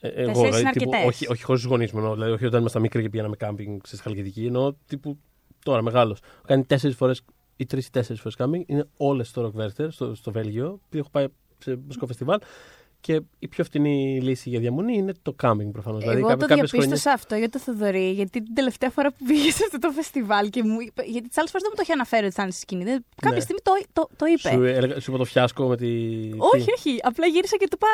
Ε, 0.00 0.08
εγώ, 0.08 0.26
Τέσσερις 0.26 0.48
είναι 0.48 0.56
δηλαδή, 0.58 0.78
τύπου, 0.78 0.90
αρκετές. 0.94 1.14
όχι, 1.14 1.26
όχι 1.32 1.42
χωρίς 1.42 1.64
γονείς 1.64 1.92
μου, 1.92 1.98
εννοώ, 1.98 2.14
δηλαδή 2.14 2.32
όχι 2.32 2.46
όταν 2.46 2.60
ήμασταν 2.60 2.82
μικροί 2.82 3.02
και 3.02 3.08
πήγαμε 3.08 3.36
κάμπινγκ 3.36 3.80
στη 3.84 3.96
Χαλκιδική, 4.02 4.44
εννοώ 4.46 4.74
τύπου 4.86 5.18
τώρα 5.64 5.82
μεγάλος. 5.82 6.20
Έχω 6.20 6.44
κάνει 6.46 6.64
τέσσερις 6.64 6.96
φορές 6.96 7.22
ή 7.56 7.66
τρεις 7.66 7.86
ή 7.86 7.90
τέσσερις 7.90 8.20
φορές 8.20 8.36
κάμπινγκ. 8.36 8.64
Είναι 8.66 8.88
όλες 8.96 9.28
στο 9.28 9.52
Rock 9.54 9.60
Werther, 9.60 9.86
στο, 9.90 10.14
στο 10.14 10.30
Βέλγιο, 10.32 10.80
επειδή 10.84 10.98
έχω 10.98 11.08
πάει 11.10 11.26
σε 11.58 11.78
μουσικό 11.86 12.06
φεστιβάλ. 12.06 12.38
Και 13.00 13.20
η 13.38 13.48
πιο 13.48 13.64
φτηνή 13.64 14.20
λύση 14.22 14.48
για 14.48 14.60
διαμονή 14.60 14.96
είναι 14.96 15.12
το 15.22 15.32
κάμπινγκ 15.32 15.72
προφανώς. 15.72 16.02
Εγώ 16.02 16.14
δηλαδή, 16.14 16.36
το 16.36 16.46
διαπίστωσα 16.46 16.80
χρονιές... 16.80 17.06
αυτό 17.06 17.34
για 17.34 17.48
το 17.48 17.58
Θοδωρή, 17.58 18.10
γιατί 18.10 18.42
την 18.42 18.54
τελευταία 18.54 18.90
φορά 18.90 19.12
που 19.12 19.24
πήγε 19.24 19.50
σε 19.50 19.62
αυτό 19.64 19.78
το 19.78 19.90
φεστιβάλ 19.90 20.50
και 20.50 20.62
μου 20.62 20.80
είπε. 20.80 21.02
Γιατί 21.02 21.28
τις 21.28 21.38
άλλες 21.38 21.50
φορές 21.50 21.62
δεν 21.62 21.70
μου 21.70 21.76
το 21.76 21.82
είχε 21.82 21.92
αναφέρει 21.92 22.24
ότι 22.24 22.34
θα 22.34 22.42
είναι 22.42 22.50
στη 22.50 22.60
σκηνή. 22.60 22.84
Δεν... 22.84 23.04
Κάποια 23.16 23.36
ναι. 23.36 23.44
στιγμή 23.44 23.60
το, 23.62 23.72
το, 23.92 24.08
το 24.16 24.24
είπε. 24.26 24.48
Σου, 24.48 24.62
έλεγα, 24.62 25.00
σου 25.00 25.10
είπα 25.10 25.18
το 25.18 25.24
φιάσκο 25.24 25.68
με 25.68 25.76
τη. 25.76 25.86
Όχι, 26.54 26.68
όχι. 26.76 26.98
Απλά 27.02 27.26
γύρισα 27.26 27.56
και 27.56 27.68
του 27.68 27.78
είπα. 27.80 27.92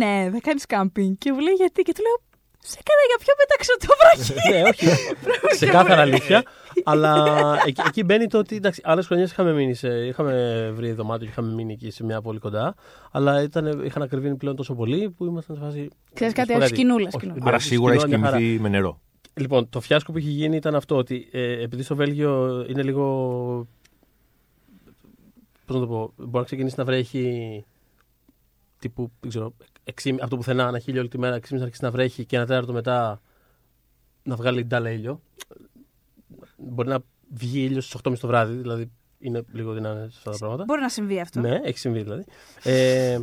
Ναι, 0.00 0.30
θα 0.32 0.40
κάνεις 0.42 0.66
κάμπινγκ. 0.66 1.14
Και 1.18 1.32
μου 1.32 1.38
λέει 1.38 1.54
γιατί. 1.54 1.82
Και 1.82 1.92
του 1.92 2.02
λέω 2.02 2.16
σε 2.58 2.78
έκανα 2.82 3.02
για 3.10 3.18
πιο 3.24 3.34
μεταξωτό 3.42 3.88
βραχή. 4.00 4.34
ναι, 4.50 4.62
όχι. 4.70 4.86
ξεκάθαρα 5.58 6.00
αλήθεια. 6.00 6.42
Αλλά 6.84 7.56
εκεί, 7.66 7.82
εκεί 7.86 8.04
μπαίνει 8.04 8.26
το 8.26 8.38
ότι 8.38 8.56
εντάξει, 8.56 8.80
άλλες 8.84 9.06
χρονιές 9.06 9.30
είχαμε, 9.30 9.52
μείνει 9.52 9.74
σε, 9.74 10.06
είχαμε 10.06 10.70
βρει 10.74 10.92
δωμάτιο 10.92 11.26
και 11.26 11.32
είχαμε 11.32 11.52
μείνει 11.52 11.72
εκεί 11.72 11.90
σε 11.90 12.04
μια 12.04 12.20
πολύ 12.20 12.38
κοντά. 12.38 12.74
Αλλά 13.10 13.42
ήταν, 13.42 13.84
είχαν 13.84 14.02
ακριβήνει 14.02 14.36
πλέον 14.36 14.56
τόσο 14.56 14.74
πολύ 14.74 15.10
που 15.10 15.24
ήμασταν 15.24 15.56
σε 15.56 15.62
φάση. 15.62 15.88
Ξέρεις 16.12 16.34
κάτι, 16.34 16.54
όχι 16.54 16.66
σκηνούλας. 16.66 17.14
Άρα 17.40 17.58
σίγουρα 17.58 17.92
έχεις 17.92 18.04
κοιμηθεί 18.04 18.58
με 18.60 18.68
νερό. 18.68 19.00
Λοιπόν, 19.34 19.68
το 19.68 19.80
φιάσκο 19.80 20.12
που 20.12 20.18
είχε 20.18 20.30
γίνει 20.30 20.56
ήταν 20.56 20.74
αυτό 20.74 20.96
ότι 20.96 21.28
ε, 21.32 21.62
επειδή 21.62 21.82
στο 21.82 21.96
Βέλγιο 21.96 22.64
είναι 22.68 22.82
λίγο. 22.82 23.66
Πώς 25.66 25.76
να 25.76 25.80
το 25.80 25.86
πω, 25.86 26.12
μπορεί 26.16 26.30
να 26.32 26.42
ξεκινήσει 26.42 26.74
να 26.78 26.84
βρέχει 26.84 27.64
τύπου, 28.78 29.10
δεν 29.20 29.30
ξέρω, 29.30 29.54
6, 30.02 30.14
από 30.20 30.30
το 30.30 30.36
πουθενά 30.36 30.68
ένα 30.68 30.78
χίλιο 30.78 31.00
όλη 31.00 31.08
τη 31.08 31.18
μέρα, 31.18 31.36
6,5 31.36 31.42
να 31.50 31.62
αρχίσει 31.62 31.84
να 31.84 31.90
βρέχει 31.90 32.24
και 32.24 32.36
ένα 32.36 32.46
τέταρτο 32.46 32.72
μετά 32.72 33.20
να 34.22 34.36
βγάλει 34.36 34.64
ντάλα 34.64 34.90
ήλιο. 34.90 35.20
Μπορεί 36.62 36.88
να 36.88 36.98
βγει 37.28 37.60
ήλιος 37.60 37.84
στις 37.84 38.00
8.30 38.04 38.18
το 38.18 38.26
βράδυ, 38.26 38.56
δηλαδή 38.56 38.90
είναι 39.18 39.44
λίγο 39.52 39.72
δυνατό 39.72 40.00
αυτά 40.04 40.30
τα 40.30 40.36
πράγματα. 40.36 40.64
Μπορεί 40.64 40.80
να 40.80 40.88
συμβεί 40.88 41.20
αυτό. 41.20 41.40
Ναι, 41.40 41.60
έχει 41.62 41.78
συμβεί 41.78 42.02
δηλαδή. 42.02 42.24
Ε, 42.62 43.18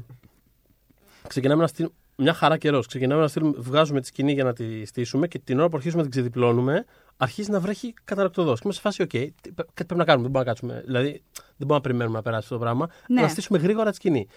ξεκινάμε 1.28 1.62
να 1.62 1.67
στείλουμε. 1.67 1.93
Μια 2.21 2.34
χαρά 2.34 2.58
καιρός. 2.58 2.88
Ξεκινάμε 2.88 3.21
να 3.21 3.28
στείλουμε, 3.28 3.54
βγάζουμε 3.58 4.02
τη 4.02 4.08
σκηνή 4.08 4.34
για 4.34 4.43
να 4.43 4.54
τη 4.54 4.86
στήσουμε 4.86 5.28
και 5.28 5.39
την 5.39 5.60
ώρα 5.60 5.69
που 5.69 5.78
αρχίσουμε 5.78 6.02
να 6.04 6.10
την 6.10 6.19
ξεδιπλώνουμε, 6.19 6.86
αρχίζει 7.17 7.52
να 7.52 7.60
βρέχει 7.60 7.93
καταρακτοδό. 8.04 8.54
Και 8.54 8.60
είμαστε 8.63 8.89
σε 8.89 9.04
φάση, 9.04 9.04
OK, 9.04 9.52
κάτι 9.56 9.86
πρέπει 9.86 9.95
να 9.95 10.04
κάνουμε. 10.04 10.23
Δεν 10.23 10.32
μπορούμε 10.32 10.39
να 10.39 10.43
κάτσουμε. 10.43 10.84
Δηλαδή, 10.86 11.10
δεν 11.34 11.67
μπορούμε 11.67 11.75
να 11.75 11.82
περιμένουμε 11.82 12.15
να 12.15 12.23
περάσει 12.23 12.43
αυτό 12.43 12.56
το 12.56 12.62
πράγμα. 12.62 12.89
Ναι. 13.08 13.21
Να 13.21 13.28
στήσουμε 13.28 13.60
γρήγορα 13.60 13.89
τη 13.89 13.95
σκηνή 13.95 14.28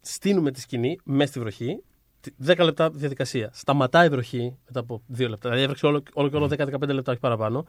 στείνουμε 0.00 0.50
τη 0.50 0.60
σκηνή 0.60 0.98
μέσα 1.04 1.30
στη 1.30 1.40
βροχή. 1.40 1.82
10 2.46 2.58
λεπτά 2.64 2.90
διαδικασία. 2.90 3.50
Σταματάει 3.52 4.06
η 4.06 4.10
βροχή 4.10 4.56
μετά 4.66 4.80
από 4.80 5.02
2 5.16 5.28
λεπτά. 5.28 5.38
Δηλαδή 5.40 5.62
έβρεξε 5.62 5.86
όλο, 5.86 6.02
όλο 6.12 6.28
και 6.28 6.36
όλο 6.36 6.46
10-15 6.46 6.88
λεπτά, 6.88 7.12
όχι 7.12 7.20
παραπάνω. 7.20 7.64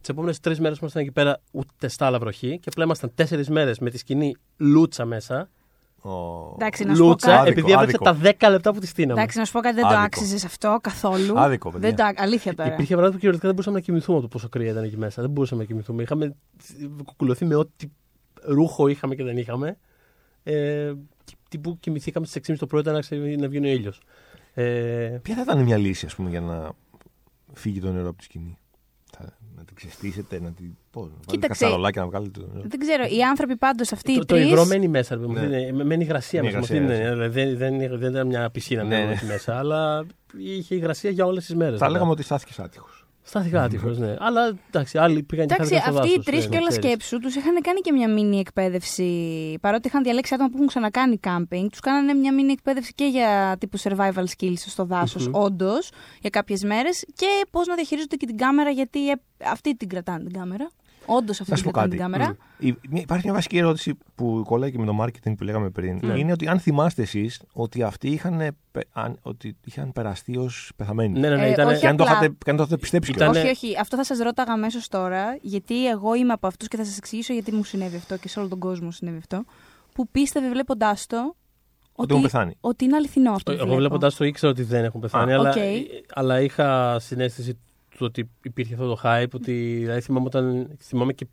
Τις 0.00 0.08
επόμενες 0.08 0.40
τρεις 0.40 0.60
μέρες 0.60 0.74
που 0.78 0.80
ήμασταν 0.84 1.02
εκεί 1.02 1.12
πέρα, 1.12 1.40
ούτε 1.50 1.88
στάλα 1.88 2.18
βροχή. 2.18 2.58
Και 2.58 2.68
απλά 2.70 2.84
ήμασταν 2.84 3.12
τέσσερις 3.14 3.48
μέρες 3.48 3.78
με 3.78 3.90
τη 3.90 3.98
σκηνή 3.98 4.36
λούτσα 4.56 5.04
μέσα. 5.04 5.48
Oh. 6.06 6.52
Εντάξει, 6.54 6.84
να 6.84 6.94
σου 6.94 7.04
Λούτσα, 7.04 7.30
πω 7.30 7.36
κάτι. 7.36 7.50
επειδή 7.50 7.72
έβρεξε 7.72 7.98
τα 7.98 8.18
10 8.22 8.50
λεπτά 8.50 8.72
που 8.72 8.80
τη 8.80 8.86
στείναμε. 8.86 9.20
Εντάξει, 9.20 9.38
να 9.38 9.44
σου 9.44 9.52
πω 9.52 9.60
κάτι, 9.60 9.74
δεν 9.74 9.84
άδικο. 9.84 10.00
το 10.00 10.04
άξιζες 10.04 10.44
αυτό 10.44 10.78
καθόλου. 10.82 11.38
Άδικο, 11.38 11.70
παιδιά. 11.70 11.88
Δεν 11.88 11.96
το, 11.96 12.22
αλήθεια 12.22 12.54
τώρα. 12.54 12.72
Υπήρχε 12.72 12.92
πράγματα 12.92 13.12
που 13.12 13.18
κυριολεκτικά 13.18 13.46
δεν 13.46 13.50
μπορούσαμε 13.50 13.76
να 13.76 13.82
κοιμηθούμε 13.82 14.18
από 14.18 14.26
το 14.26 14.32
πόσο 14.32 14.48
κρύα 14.48 14.70
ήταν 14.70 14.84
εκεί 14.84 14.96
μέσα. 14.96 15.22
Δεν 15.22 15.30
μπορούσαμε 15.30 15.60
να 15.60 15.66
κοιμηθούμε. 15.66 16.02
Είχαμε 16.02 16.36
κουκουλωθεί 17.04 17.44
με 17.44 17.54
ό,τι 17.54 17.86
ρούχο 18.42 18.88
είχαμε 18.88 19.14
και 19.14 19.24
δεν 19.24 19.36
είχαμε. 19.36 19.78
Ε, 20.42 20.92
τύπου 21.48 21.78
κοιμηθήκαμε 21.80 22.26
στις 22.26 22.50
6.30 22.50 22.56
το 22.58 22.66
πρωί 22.66 22.82
να, 22.82 22.92
να 23.38 23.48
βγει 23.48 23.58
ο 23.58 23.70
ήλιος. 23.70 24.00
Ε... 24.54 25.18
Ποια 25.22 25.34
θα 25.34 25.42
ήταν 25.42 25.62
μια 25.62 25.76
λύση, 25.76 26.06
ας 26.06 26.14
πούμε, 26.14 26.30
για 26.30 26.40
να 26.40 26.72
φύγει 27.52 27.80
το 27.80 27.92
νερό 27.92 28.08
από 28.08 28.18
τη 28.18 28.24
σκηνή; 28.24 28.58
Να 29.64 29.74
την 29.74 29.76
ξεστήσετε, 29.76 30.40
να 30.40 30.50
την. 30.50 30.76
Πώς, 30.90 31.10
Κοίταξε. 31.26 31.66
να 31.66 32.06
βγάλετε 32.06 32.40
το 32.40 32.46
νερό. 32.52 32.64
Δεν 32.68 32.78
ξέρω. 32.78 33.04
Οι 33.04 33.22
άνθρωποι 33.22 33.56
πάντως 33.56 33.92
αυτοί 33.92 34.12
οι 34.12 34.14
τρει. 34.14 34.24
Το 34.24 34.36
υγρό 34.36 34.64
μένει 34.64 34.88
μέσα. 34.88 35.16
Ναι. 35.16 35.72
Μένει 35.84 36.04
υγρασία 36.04 36.42
μέσα. 36.42 36.60
Δεν, 36.60 36.86
δεν, 37.30 37.56
δεν, 37.56 37.80
ήταν 37.80 38.26
μια 38.26 38.50
πισίνα 38.50 38.82
ναι, 38.82 39.04
ναι. 39.04 39.20
μέσα, 39.26 39.58
αλλά 39.58 40.06
είχε 40.36 40.74
υγρασία 40.74 41.10
για 41.10 41.24
όλες 41.26 41.44
τις 41.44 41.54
μέρες. 41.54 41.78
Θα 41.78 41.88
λέγαμε 41.90 42.10
ότι 42.10 42.22
στάθηκε 42.22 42.62
άτυχος. 42.62 43.03
Στάθηκα 43.26 43.62
άτυχο, 43.62 43.88
ναι. 43.88 44.16
Αλλά 44.18 44.58
εντάξει, 44.68 44.98
άλλοι 44.98 45.22
πήγαν 45.22 45.46
και 45.46 45.54
Εντάξει, 45.54 45.76
αυτοί 45.76 46.08
οι 46.08 46.18
τρεις 46.18 46.48
και 46.48 46.56
όλα 46.56 46.70
σκέψου 46.70 47.18
τους 47.18 47.34
είχαν 47.34 47.60
κάνει 47.60 47.80
και 47.80 47.92
μια 47.92 48.08
μήνυ 48.08 48.38
εκπαίδευση. 48.38 49.58
Παρότι 49.60 49.88
είχαν 49.88 50.02
διαλέξει 50.02 50.34
άτομα 50.34 50.48
που 50.48 50.54
έχουν 50.56 50.68
ξανακάνει 50.68 51.18
κάμπινγκ, 51.18 51.68
τους 51.70 51.80
κάνανε 51.80 52.14
μια 52.14 52.34
μήνυ 52.34 52.52
εκπαίδευση 52.52 52.92
και 52.94 53.04
για 53.04 53.56
τύπου 53.60 53.78
survival 53.78 54.24
skills 54.38 54.56
στο 54.56 54.84
δάσος, 54.84 55.28
mm-hmm. 55.28 55.40
όντως, 55.40 55.90
για 56.20 56.30
κάποιες 56.30 56.64
μέρες. 56.64 57.04
Και 57.14 57.26
πώς 57.50 57.66
να 57.66 57.74
διαχειρίζονται 57.74 58.16
και 58.16 58.26
την 58.26 58.36
κάμερα, 58.36 58.70
γιατί 58.70 59.10
ε, 59.10 59.14
αυτοί 59.44 59.76
την 59.76 59.88
κρατάνε 59.88 60.24
την 60.24 60.32
κάμερα. 60.32 60.70
Όντως 61.06 61.40
αυτή 61.40 61.62
την, 61.62 61.72
την 61.88 61.98
κάμερα. 61.98 62.36
Mm. 62.60 62.72
Υπάρχει 62.90 63.24
μια 63.24 63.34
βασική 63.34 63.58
ερώτηση 63.58 63.98
που 64.14 64.42
κολλάει 64.46 64.70
και 64.70 64.78
με 64.78 64.86
το 64.86 64.96
marketing 65.00 65.34
που 65.36 65.44
λέγαμε 65.44 65.70
πριν. 65.70 65.98
Ναι. 66.02 66.18
Είναι 66.18 66.32
ότι 66.32 66.48
αν 66.48 66.58
θυμάστε 66.58 67.02
εσείς 67.02 67.42
ότι 67.52 67.82
αυτοί 67.82 68.08
είχαν, 68.08 68.56
ότι 69.22 69.56
είχαν 69.64 69.92
περαστεί 69.92 70.36
ως 70.36 70.72
πεθαμένοι. 70.76 71.18
Ναι, 71.18 71.28
ναι, 71.28 71.36
ναι. 71.36 71.48
Ήταν... 71.48 71.78
και 71.78 71.88
αν 71.88 71.96
το 71.96 72.04
είχατε, 72.04 72.28
το 72.28 72.52
είχατε 72.52 72.76
πιστέψει 72.76 73.10
ήταν... 73.10 73.30
Όχι, 73.30 73.48
όχι. 73.48 73.78
Αυτό 73.80 73.96
θα 73.96 74.04
σας 74.04 74.18
ρώταγα 74.18 74.52
αμέσως 74.52 74.88
τώρα, 74.88 75.38
γιατί 75.40 75.88
εγώ 75.88 76.14
είμαι 76.14 76.32
από 76.32 76.46
αυτούς 76.46 76.68
και 76.68 76.76
θα 76.76 76.84
σας 76.84 76.96
εξηγήσω 76.96 77.32
γιατί 77.32 77.52
μου 77.52 77.64
συνέβη 77.64 77.96
αυτό 77.96 78.16
και 78.16 78.28
σε 78.28 78.38
όλο 78.38 78.48
τον 78.48 78.58
κόσμο 78.58 78.90
συνέβη 78.90 79.18
αυτό. 79.18 79.44
Που 79.94 80.08
πίστευε 80.08 80.48
βλέποντάς 80.48 81.06
το 81.06 81.34
ότι, 81.96 82.14
ότι, 82.14 82.56
ότι 82.60 82.84
είναι 82.84 82.96
αληθινό 82.96 83.32
αυτό. 83.32 83.52
Εγώ 83.52 83.74
βλέποντα 83.74 84.12
το 84.16 84.24
ήξερα 84.24 84.52
ότι 84.52 84.62
δεν 84.62 84.84
έχουν 84.84 85.00
πεθάνει, 85.00 85.32
Α, 85.32 85.34
αλλά, 85.34 85.54
okay. 85.56 85.82
αλλά 86.14 86.40
είχα 86.40 86.98
συνέστηση 86.98 87.58
το 87.98 88.04
ότι 88.04 88.30
υπήρχε 88.42 88.74
αυτό 88.74 88.94
το 88.94 89.00
hype. 89.02 89.30
Ότι, 89.34 89.76
δηλαδή 89.80 90.00
θυμάμαι, 90.00 90.26
όταν, 90.26 90.76
θυμάμαι 90.80 91.12
και 91.12 91.26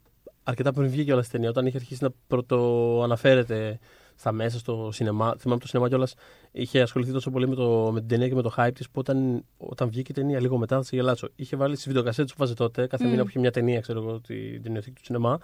αρκετά 0.43 0.73
πριν 0.73 0.89
βγήκε 0.89 1.11
όλα 1.13 1.21
στην 1.21 1.33
ταινία, 1.33 1.49
όταν 1.49 1.65
είχε 1.65 1.77
αρχίσει 1.77 2.03
να 2.03 2.09
πρωτοαναφέρεται 2.27 3.79
στα 4.15 4.31
μέσα, 4.31 4.59
στο 4.59 4.89
σινεμά. 4.91 5.35
Θυμάμαι 5.37 5.59
το 5.59 5.67
σινεμά 5.67 5.87
κιόλας 5.87 6.13
είχε 6.51 6.81
ασχοληθεί 6.81 7.11
τόσο 7.11 7.31
πολύ 7.31 7.47
με, 7.47 7.55
το, 7.55 7.89
με 7.93 7.99
την 7.99 8.09
ταινία 8.09 8.27
και 8.27 8.35
με 8.35 8.41
το 8.41 8.53
hype 8.57 8.71
της 8.73 8.89
που 8.89 8.99
όταν, 8.99 9.45
όταν 9.57 9.89
βγήκε 9.89 10.11
η 10.11 10.15
ταινία 10.15 10.39
λίγο 10.39 10.57
μετά, 10.57 10.75
θα 10.75 10.83
σε 10.83 10.95
γελάσω. 10.95 11.29
Είχε 11.35 11.55
βάλει 11.55 11.75
τι 11.75 11.83
βιντεοκασέτες 11.87 12.31
που 12.31 12.37
βάζε 12.39 12.53
τότε, 12.53 12.87
κάθε 12.87 13.05
mm. 13.05 13.09
μήνα 13.09 13.21
που 13.21 13.29
είχε 13.29 13.39
μια 13.39 13.51
ταινία, 13.51 13.79
ξέρω 13.79 13.99
εγώ, 13.99 14.19
την 14.19 14.63
ταινιοθήκη 14.63 14.95
του 14.95 15.05
σινεμά. 15.05 15.39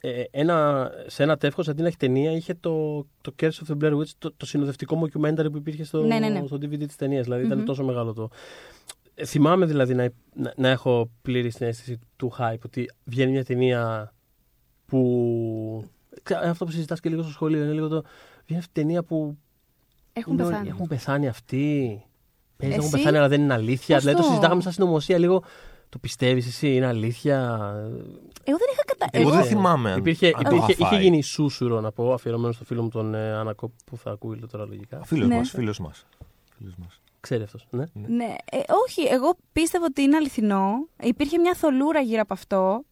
Ε, 0.00 0.22
ένα, 0.30 0.90
σε 1.06 1.22
ένα 1.22 1.36
τεύχος 1.36 1.68
αντί 1.68 1.82
να 1.82 1.88
έχει 1.88 1.96
ταινία, 1.96 2.32
είχε 2.32 2.54
το, 2.54 3.06
το 3.20 3.34
Curse 3.40 3.48
of 3.48 3.72
the 3.72 3.84
Blair 3.84 3.92
Witch, 3.98 4.10
το, 4.18 4.32
το 4.36 4.46
συνοδευτικό 4.46 5.08
documentary 5.12 5.50
που 5.50 5.56
υπήρχε 5.56 5.84
στο, 5.84 6.02
ναι, 6.02 6.18
ναι, 6.18 6.28
ναι. 6.28 6.46
στο 6.46 6.56
DVD 6.56 6.86
της 6.86 6.96
ταινίας. 6.96 7.24
Δηλαδή 7.24 7.42
mm-hmm. 7.42 7.52
ήταν 7.52 7.64
τόσο 7.64 7.84
μεγάλο 7.84 8.12
το. 8.12 8.28
Θυμάμαι 9.26 9.66
δηλαδή 9.66 9.94
να, 9.94 10.12
να, 10.34 10.52
να, 10.56 10.68
έχω 10.68 11.10
πλήρη 11.22 11.50
συνέστηση 11.50 11.98
του 12.16 12.32
hype 12.38 12.60
ότι 12.64 12.90
βγαίνει 13.04 13.30
μια 13.30 13.44
ταινία 13.44 14.12
που. 14.86 15.90
Αυτό 16.44 16.64
που 16.64 16.70
συζητάς 16.70 17.00
και 17.00 17.08
λίγο 17.08 17.22
στο 17.22 17.32
σχολείο 17.32 17.62
είναι 17.62 17.72
λίγο 17.72 17.88
το. 17.88 18.02
Βγαίνει 18.44 18.60
αυτή 18.60 18.80
η 18.80 18.82
ταινία 18.82 19.02
που. 19.02 19.38
Έχουν 20.12 20.32
είναι, 20.32 20.42
πεθάνει. 20.42 20.68
Έχουν 20.68 20.86
πεθάνει 20.86 21.28
αυτοί. 21.28 22.02
Παίζει 22.56 22.76
έχουν 22.76 22.90
πεθάνει, 22.90 23.16
αλλά 23.16 23.28
δεν 23.28 23.40
είναι 23.40 23.54
αλήθεια. 23.54 23.94
Πώς 23.94 24.04
δηλαδή 24.04 24.22
το 24.22 24.28
συζητάγαμε 24.28 24.62
σαν 24.62 24.72
συνωμοσία 24.72 25.18
λίγο. 25.18 25.42
Το 25.88 25.98
πιστεύεις 25.98 26.46
εσύ, 26.46 26.74
είναι 26.74 26.86
αλήθεια; 26.86 27.36
Εγώ 28.44 28.56
δεν 28.58 28.68
είχα 28.72 28.84
κατα... 28.84 29.06
Εγώ, 29.10 29.30
δεν 29.30 29.44
θυμάμαι. 29.44 29.94
Υπήρχε, 29.98 30.32
αν 30.34 30.56
υπήρχε, 30.56 30.84
είχε 30.84 30.96
γίνει 30.96 31.22
σούσουρο 31.22 31.80
να 31.80 31.92
πω, 31.92 32.12
αφιερωμένο 32.12 32.52
στο 32.52 32.64
φίλο 32.64 32.82
μου 32.82 32.88
τον 32.88 33.14
ε, 33.14 33.32
Ανακόπ 33.32 33.72
που 33.84 33.96
θα 33.96 34.10
ακούει 34.10 34.46
τώρα 34.50 34.66
λογικά. 34.66 35.04
Φίλος 35.04 35.28
ναι. 35.28 35.36
μας, 35.36 35.50
φίλος 35.50 35.78
μας. 35.78 36.06
Ξέρει 37.20 37.42
αυτός. 37.42 37.66
Ναι. 37.70 37.84
ναι. 37.92 38.06
ναι. 38.08 38.34
Ε, 38.52 38.58
όχι, 38.86 39.02
εγώ 39.02 39.36
πίστευα 39.52 39.84
ότι 39.84 40.02
είναι 40.02 40.16
αληθινό. 40.16 40.88
Υπήρχε 41.02 41.38
μια 41.38 41.54
θολούρα 41.54 42.00
γύρω 42.00 42.20
από 42.20 42.32
αυτό. 42.32 42.84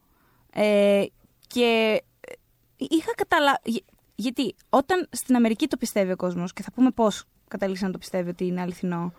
Ε, 0.53 1.05
και 1.47 2.03
ε, 2.21 2.33
είχα 2.77 3.15
καταλάβει. 3.15 3.85
Γιατί 4.15 4.55
όταν 4.69 5.09
στην 5.11 5.37
Αμερική 5.37 5.67
το 5.67 5.77
πιστεύει 5.77 6.13
ο 6.13 6.17
κόσμος, 6.17 6.53
και 6.53 6.63
θα 6.63 6.73
πούμε 6.73 6.91
πώς 6.91 7.25
κατάληξε 7.49 7.87
να 7.87 7.91
το 7.91 7.99
πιστεύει 7.99 8.29
ότι 8.29 8.47
είναι 8.47 8.61
αληθινό. 8.61 9.13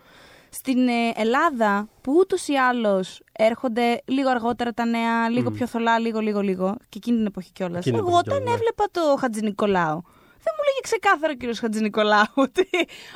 Στην 0.50 0.88
ε, 0.88 1.12
Ελλάδα, 1.14 1.88
που 2.00 2.12
ούτως 2.18 2.48
ή 2.48 2.54
άλλως 2.54 3.20
έρχονται 3.32 4.02
λίγο 4.04 4.30
αργότερα 4.30 4.72
τα 4.72 4.84
νέα, 4.84 5.28
λίγο 5.28 5.50
πιο 5.50 5.66
θολά, 5.66 5.98
λίγο, 5.98 6.20
λίγο, 6.20 6.40
λίγο, 6.40 6.76
και 6.88 6.98
εκείνη 6.98 7.16
την 7.16 7.26
εποχή 7.26 7.52
κιόλας. 7.52 7.86
Εγώ 7.86 8.16
όταν 8.16 8.42
ναι. 8.42 8.50
έβλεπα 8.50 8.84
το 8.90 9.16
Χατζη 9.18 9.40
Νικολάου, 9.40 10.02
δεν 10.44 10.52
μου 10.56 10.62
λέγε 10.68 10.80
ξεκάθαρα 10.82 11.32
ο 11.32 11.36
κύριος 11.36 11.58
Χατζη 11.58 11.80
Νικολάου 11.80 12.34
ότι, 12.46 12.68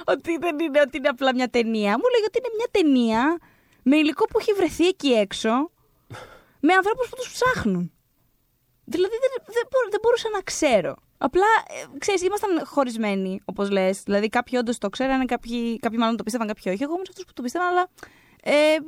ότι 0.05 0.37
δεν 0.37 0.59
είναι, 0.59 0.81
ότι 0.81 0.97
είναι 0.97 1.09
απλά 1.09 1.35
μια 1.35 1.49
ταινία. 1.49 1.91
Μου 1.91 2.09
λέγε 2.13 2.25
ότι 2.27 2.39
είναι 2.39 2.55
μια 2.57 2.69
ταινία 2.71 3.39
με 3.83 3.97
υλικό 3.97 4.25
που 4.25 4.39
έχει 4.39 4.53
βρεθεί 4.53 4.87
εκεί 4.87 5.13
έξω, 5.13 5.71
με 6.61 6.73
ανθρώπους 6.75 7.09
που 7.09 7.17
τους 7.17 7.33
ψάχνουν. 7.33 7.93
Δηλαδή 8.85 9.17
δεν, 9.23 9.31
δεν, 9.47 9.65
δεν 9.91 10.01
μπορούσα 10.03 10.29
να 10.33 10.41
ξέρω. 10.41 10.95
Απλά, 11.19 11.47
ε, 11.67 11.99
ξέρεις, 11.99 12.23
ήμασταν 12.23 12.67
χωρισμένοι, 12.67 13.41
όπως 13.45 13.71
λες. 13.71 14.03
Δηλαδή, 14.03 14.29
κάποιοι 14.29 14.59
όντως 14.61 14.79
το 14.79 14.89
ξέρανε, 14.89 15.25
κάποιοι, 15.25 15.79
κάποιοι 15.79 15.99
μάλλον 16.01 16.17
το 16.17 16.23
πίστευαν, 16.23 16.49
κάποιοι 16.49 16.73
όχι. 16.75 16.83
Εγώ 16.83 16.93
ήμουν 16.93 17.07
αυτούς 17.09 17.25
που 17.25 17.33
το 17.33 17.43
πίστευαν, 17.43 17.69
αλλά. 17.69 17.89
Ε, 18.43 18.53
ε, 18.53 18.79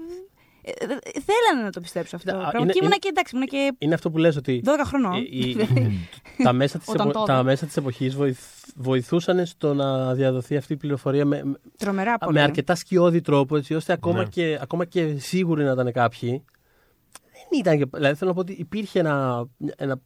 θέλανε 1.24 1.64
να 1.64 1.70
το 1.70 1.80
πιστέψω 1.80 2.16
αυτό. 2.16 2.30
Είναι, 2.60 2.72
και 2.72 2.78
ήμουν 2.82 2.98
και 2.98 3.08
εντάξει, 3.08 3.34
ήμουν 3.36 3.48
και. 3.48 3.72
Είναι 3.78 3.94
αυτό 3.94 4.10
που 4.10 4.18
λες 4.18 4.36
ότι. 4.36 4.62
12 4.66 4.68
χρονών. 4.84 5.14
Η, 5.30 5.56
τα 6.42 6.52
μέσα 6.52 6.78
τη 6.78 6.84
επο, 6.92 7.22
τα 7.22 7.42
μέσα 7.42 7.66
της 7.66 7.76
εποχή 7.76 8.12
βοηθούσαν 8.74 9.46
στο 9.46 9.74
να 9.74 10.14
διαδοθεί 10.14 10.56
αυτή 10.56 10.72
η 10.72 10.76
πληροφορία 10.76 11.24
με, 11.24 11.42
Τρομερά 11.76 12.16
με 12.30 12.42
αρκετά 12.42 12.74
σκιώδη 12.74 13.20
τρόπο, 13.20 13.56
έτσι 13.56 13.74
ώστε 13.74 13.92
ακόμα, 13.92 14.18
ναι. 14.18 14.28
και, 14.28 14.58
ακόμα 14.62 14.84
και 14.84 15.18
σίγουροι 15.18 15.64
να 15.64 15.70
ήταν 15.70 15.92
κάποιοι. 15.92 16.44
Δεν 17.32 17.60
ήταν 17.60 17.78
και. 17.78 17.84
Δηλαδή 17.92 18.14
θέλω 18.14 18.30
να 18.30 18.36
πω 18.36 18.42
ότι 18.42 18.52
υπήρχε 18.52 18.98
ένα, 18.98 19.46
ένα 19.76 20.00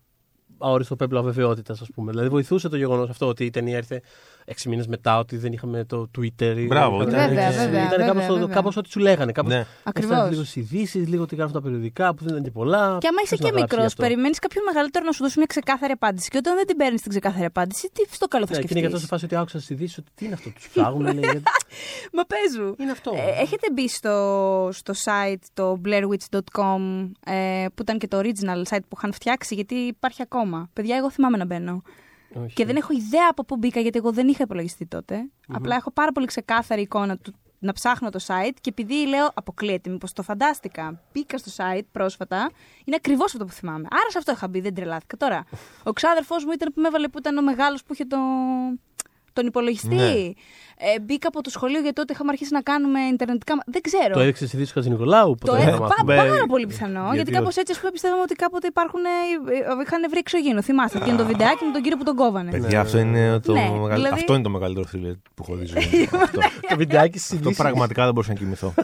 αόριστο 0.58 0.96
πέπλο 0.96 1.18
αβεβαιότητα, 1.18 1.72
α 1.72 1.92
πούμε. 1.94 2.10
Δηλαδή 2.10 2.28
βοηθούσε 2.28 2.68
το 2.68 2.76
γεγονό 2.76 3.02
αυτό 3.02 3.26
ότι 3.26 3.44
η 3.44 3.50
ταινία 3.50 3.76
ήρθε 3.76 4.02
έξι 4.50 4.68
μήνες 4.68 4.86
μετά 4.86 5.18
ότι 5.18 5.36
δεν 5.36 5.52
είχαμε 5.52 5.84
το 5.84 6.10
Twitter. 6.18 6.54
ή 6.56 6.66
Μπράβο, 6.66 6.98
δεν 6.98 7.08
ήταν- 7.08 7.18
είχαμε- 7.20 7.34
Βέβαια, 7.34 7.50
βέβαια, 7.50 7.78
Ήταν 7.84 7.88
βέβαια, 7.90 8.06
κάπως, 8.06 8.26
το- 8.26 8.32
βέβαια. 8.38 8.54
κάπως 8.54 8.76
ό,τι 8.76 8.90
σου 8.90 8.98
λέγανε. 9.00 9.32
Κάπως 9.32 9.52
Ναι. 9.52 9.64
Ακριβώς. 9.82 10.12
έφτανε 10.12 10.30
λίγο 10.30 10.44
στι 10.44 10.60
ειδήσεις, 10.60 11.08
λίγο 11.08 11.26
τι 11.26 11.34
γράφουν 11.34 11.52
τα 11.52 11.62
περιοδικά 11.62 12.14
που 12.14 12.22
δεν 12.24 12.32
ήταν 12.32 12.42
και 12.44 12.50
πολλά. 12.50 12.98
Και 13.00 13.06
άμα 13.08 13.20
είσαι 13.24 13.28
Ποιος 13.28 13.30
να 13.30 13.36
και 13.36 13.42
γράψει 13.46 13.62
μικρός, 13.62 13.80
γι' 13.80 13.86
αυτό. 13.86 14.02
περιμένεις 14.02 14.38
κάποιον 14.38 14.64
μεγαλύτερο 14.64 15.04
να 15.04 15.12
σου 15.12 15.22
δώσει 15.22 15.34
μια 15.36 15.46
ξεκάθαρη 15.46 15.92
απάντηση. 15.92 16.28
Και 16.30 16.36
όταν 16.36 16.54
δεν 16.56 16.66
την 16.66 16.76
παίρνεις 16.76 17.00
την 17.02 17.10
ξεκάθαρη 17.10 17.44
απάντηση, 17.44 17.90
τι 17.92 18.14
στο 18.14 18.26
καλό 18.26 18.46
θα 18.46 18.52
Ναι, 18.52 18.58
και 18.58 18.66
είναι 18.70 18.70
σκεφτείς; 18.80 18.80
για 18.90 18.90
τόσο 18.90 19.06
φάση 19.06 19.24
ότι 19.24 19.36
άκουσα 19.36 19.60
στι 19.60 19.72
ειδήσεις 19.72 19.98
ότι 19.98 20.10
τι 20.14 20.24
είναι 20.24 20.34
αυτό, 20.34 20.50
τους 20.50 20.68
ψάχνουν. 20.68 21.02
λέει, 21.02 21.18
γιατί- 21.18 21.42
Μα 22.16 22.22
παίζου. 22.32 22.74
Είναι 22.80 22.90
αυτό. 22.90 23.10
Ε, 23.16 23.40
έχετε 23.42 23.66
μπει 23.72 23.88
στο, 23.88 24.14
στο 24.72 24.92
site 25.04 25.42
το 25.54 25.80
blairwitch.com 25.84 27.08
ε, 27.26 27.66
που 27.74 27.82
ήταν 27.82 27.98
και 27.98 28.08
το 28.08 28.20
original 28.22 28.62
site 28.74 28.84
που 28.88 28.94
είχαν 28.96 29.12
φτιάξει 29.12 29.54
γιατί 29.54 29.74
υπάρχει 29.74 30.22
ακόμα. 30.22 30.68
Παιδιά, 30.72 30.96
εγώ 30.96 31.10
θυμάμαι 31.10 31.36
να 31.36 31.44
μπαίνω. 31.46 31.82
Όχι. 32.34 32.54
Και 32.54 32.64
δεν 32.64 32.76
έχω 32.76 32.92
ιδέα 32.92 33.26
από 33.30 33.44
πού 33.44 33.56
μπήκα 33.56 33.80
γιατί 33.80 33.98
εγώ 33.98 34.12
δεν 34.12 34.28
είχα 34.28 34.42
υπολογιστεί 34.42 34.86
τότε. 34.86 35.30
Απλά 35.48 35.76
έχω 35.76 35.90
πάρα 35.90 36.12
πολύ 36.12 36.26
ξεκάθαρη 36.26 36.80
εικόνα 36.80 37.16
του 37.16 37.34
να 37.58 37.72
ψάχνω 37.72 38.10
το 38.10 38.18
site 38.26 38.54
και 38.60 38.70
επειδή 38.70 39.06
λέω 39.06 39.30
αποκλείεται, 39.34 39.90
μήπως 39.90 40.12
το 40.12 40.22
φαντάστηκα. 40.22 41.02
Μπήκα 41.12 41.38
στο 41.38 41.50
site 41.56 41.86
πρόσφατα, 41.92 42.50
είναι 42.84 42.96
ακριβώς 42.96 43.32
αυτό 43.32 43.44
που 43.44 43.52
θυμάμαι. 43.52 43.88
Άρα 43.90 44.10
σε 44.10 44.18
αυτό 44.18 44.32
είχα 44.32 44.48
μπει, 44.48 44.60
δεν 44.60 44.74
τρελάθηκα. 44.74 45.16
Τώρα, 45.16 45.44
ο 45.82 45.92
ξάδερφός 45.92 46.44
μου 46.44 46.52
ήταν 46.52 46.72
που 46.74 46.80
με 46.80 46.88
έβαλε 46.88 47.08
που 47.08 47.18
ήταν 47.18 47.36
ο 47.38 47.42
μεγάλος 47.42 47.84
που 47.84 47.92
είχε 47.92 48.04
το, 48.04 48.16
τον 49.38 49.46
υπολογιστή. 49.46 49.94
Ναι. 49.94 50.12
Ε, 50.80 51.00
μπήκα 51.00 51.28
από 51.28 51.42
το 51.42 51.50
σχολείο 51.50 51.80
γιατί 51.80 51.94
τότε 52.00 52.12
είχαμε 52.12 52.30
αρχίσει 52.32 52.52
να 52.52 52.62
κάνουμε 52.70 53.00
ιντερνετικά. 53.12 53.52
μα- 53.58 53.62
Δεν 53.66 53.82
ξέρω. 53.88 54.12
Το 54.14 54.20
έδειξε 54.20 54.44
ειδήσει 54.44 54.66
του 54.66 54.72
Χατζηνικολάου. 54.78 55.34
Το 55.40 55.46
ποτέ 55.46 55.62
έχω 55.62 55.70
να 55.70 55.78
πά- 55.78 55.88
μάθουμε. 55.88 56.16
πάρα 56.16 56.46
πολύ 56.52 56.66
πιθανό. 56.66 57.00
Γιατί 57.00 57.14
Γιατί, 57.16 57.30
κάπως 57.30 57.48
όχι. 57.48 57.60
έτσι 57.60 57.72
ας 57.72 57.78
πούμε, 57.78 57.90
πιστεύαμε 57.96 58.22
ότι 58.22 58.34
κάποτε 58.34 58.66
υπάρχουν. 58.66 59.00
ε, 59.04 59.08
ε, 59.54 59.82
είχαν 59.84 60.00
βρει 60.10 60.18
εξωγήινο. 60.18 60.62
Θυμάστε. 60.62 60.98
Και 60.98 61.08
είναι 61.10 61.18
το 61.18 61.26
βιντεάκι 61.32 61.64
με 61.68 61.72
τον 61.72 61.82
κύριο 61.82 61.96
που 61.98 62.04
τον 62.04 62.16
κόβανε. 62.22 62.50
Παιδιά, 62.50 62.80
αυτό 62.80 62.98
είναι, 62.98 63.38
το 63.40 63.52
Ναι, 63.52 63.60
μεγαλ- 63.72 63.94
δηλαδή- 63.94 64.14
αυτό 64.20 64.34
είναι 64.34 64.42
το 64.42 64.50
μεγαλύτερο 64.56 64.86
θρύλερ 64.86 65.12
που 65.34 65.40
έχω 65.42 65.54
δει. 65.54 65.66
στη 65.66 65.80
ζωή 65.80 66.08
μου. 66.12 66.18
αυτό. 66.26 66.40
Το 66.70 66.76
βιντεάκι 66.76 67.18
στι 67.18 67.34
αυτό 67.34 67.44
ειδήσει. 67.48 67.62
πραγματικά 67.62 68.04
δεν 68.04 68.12
μπορούσα 68.14 68.32
να 68.32 68.38
κοιμηθώ. 68.38 68.74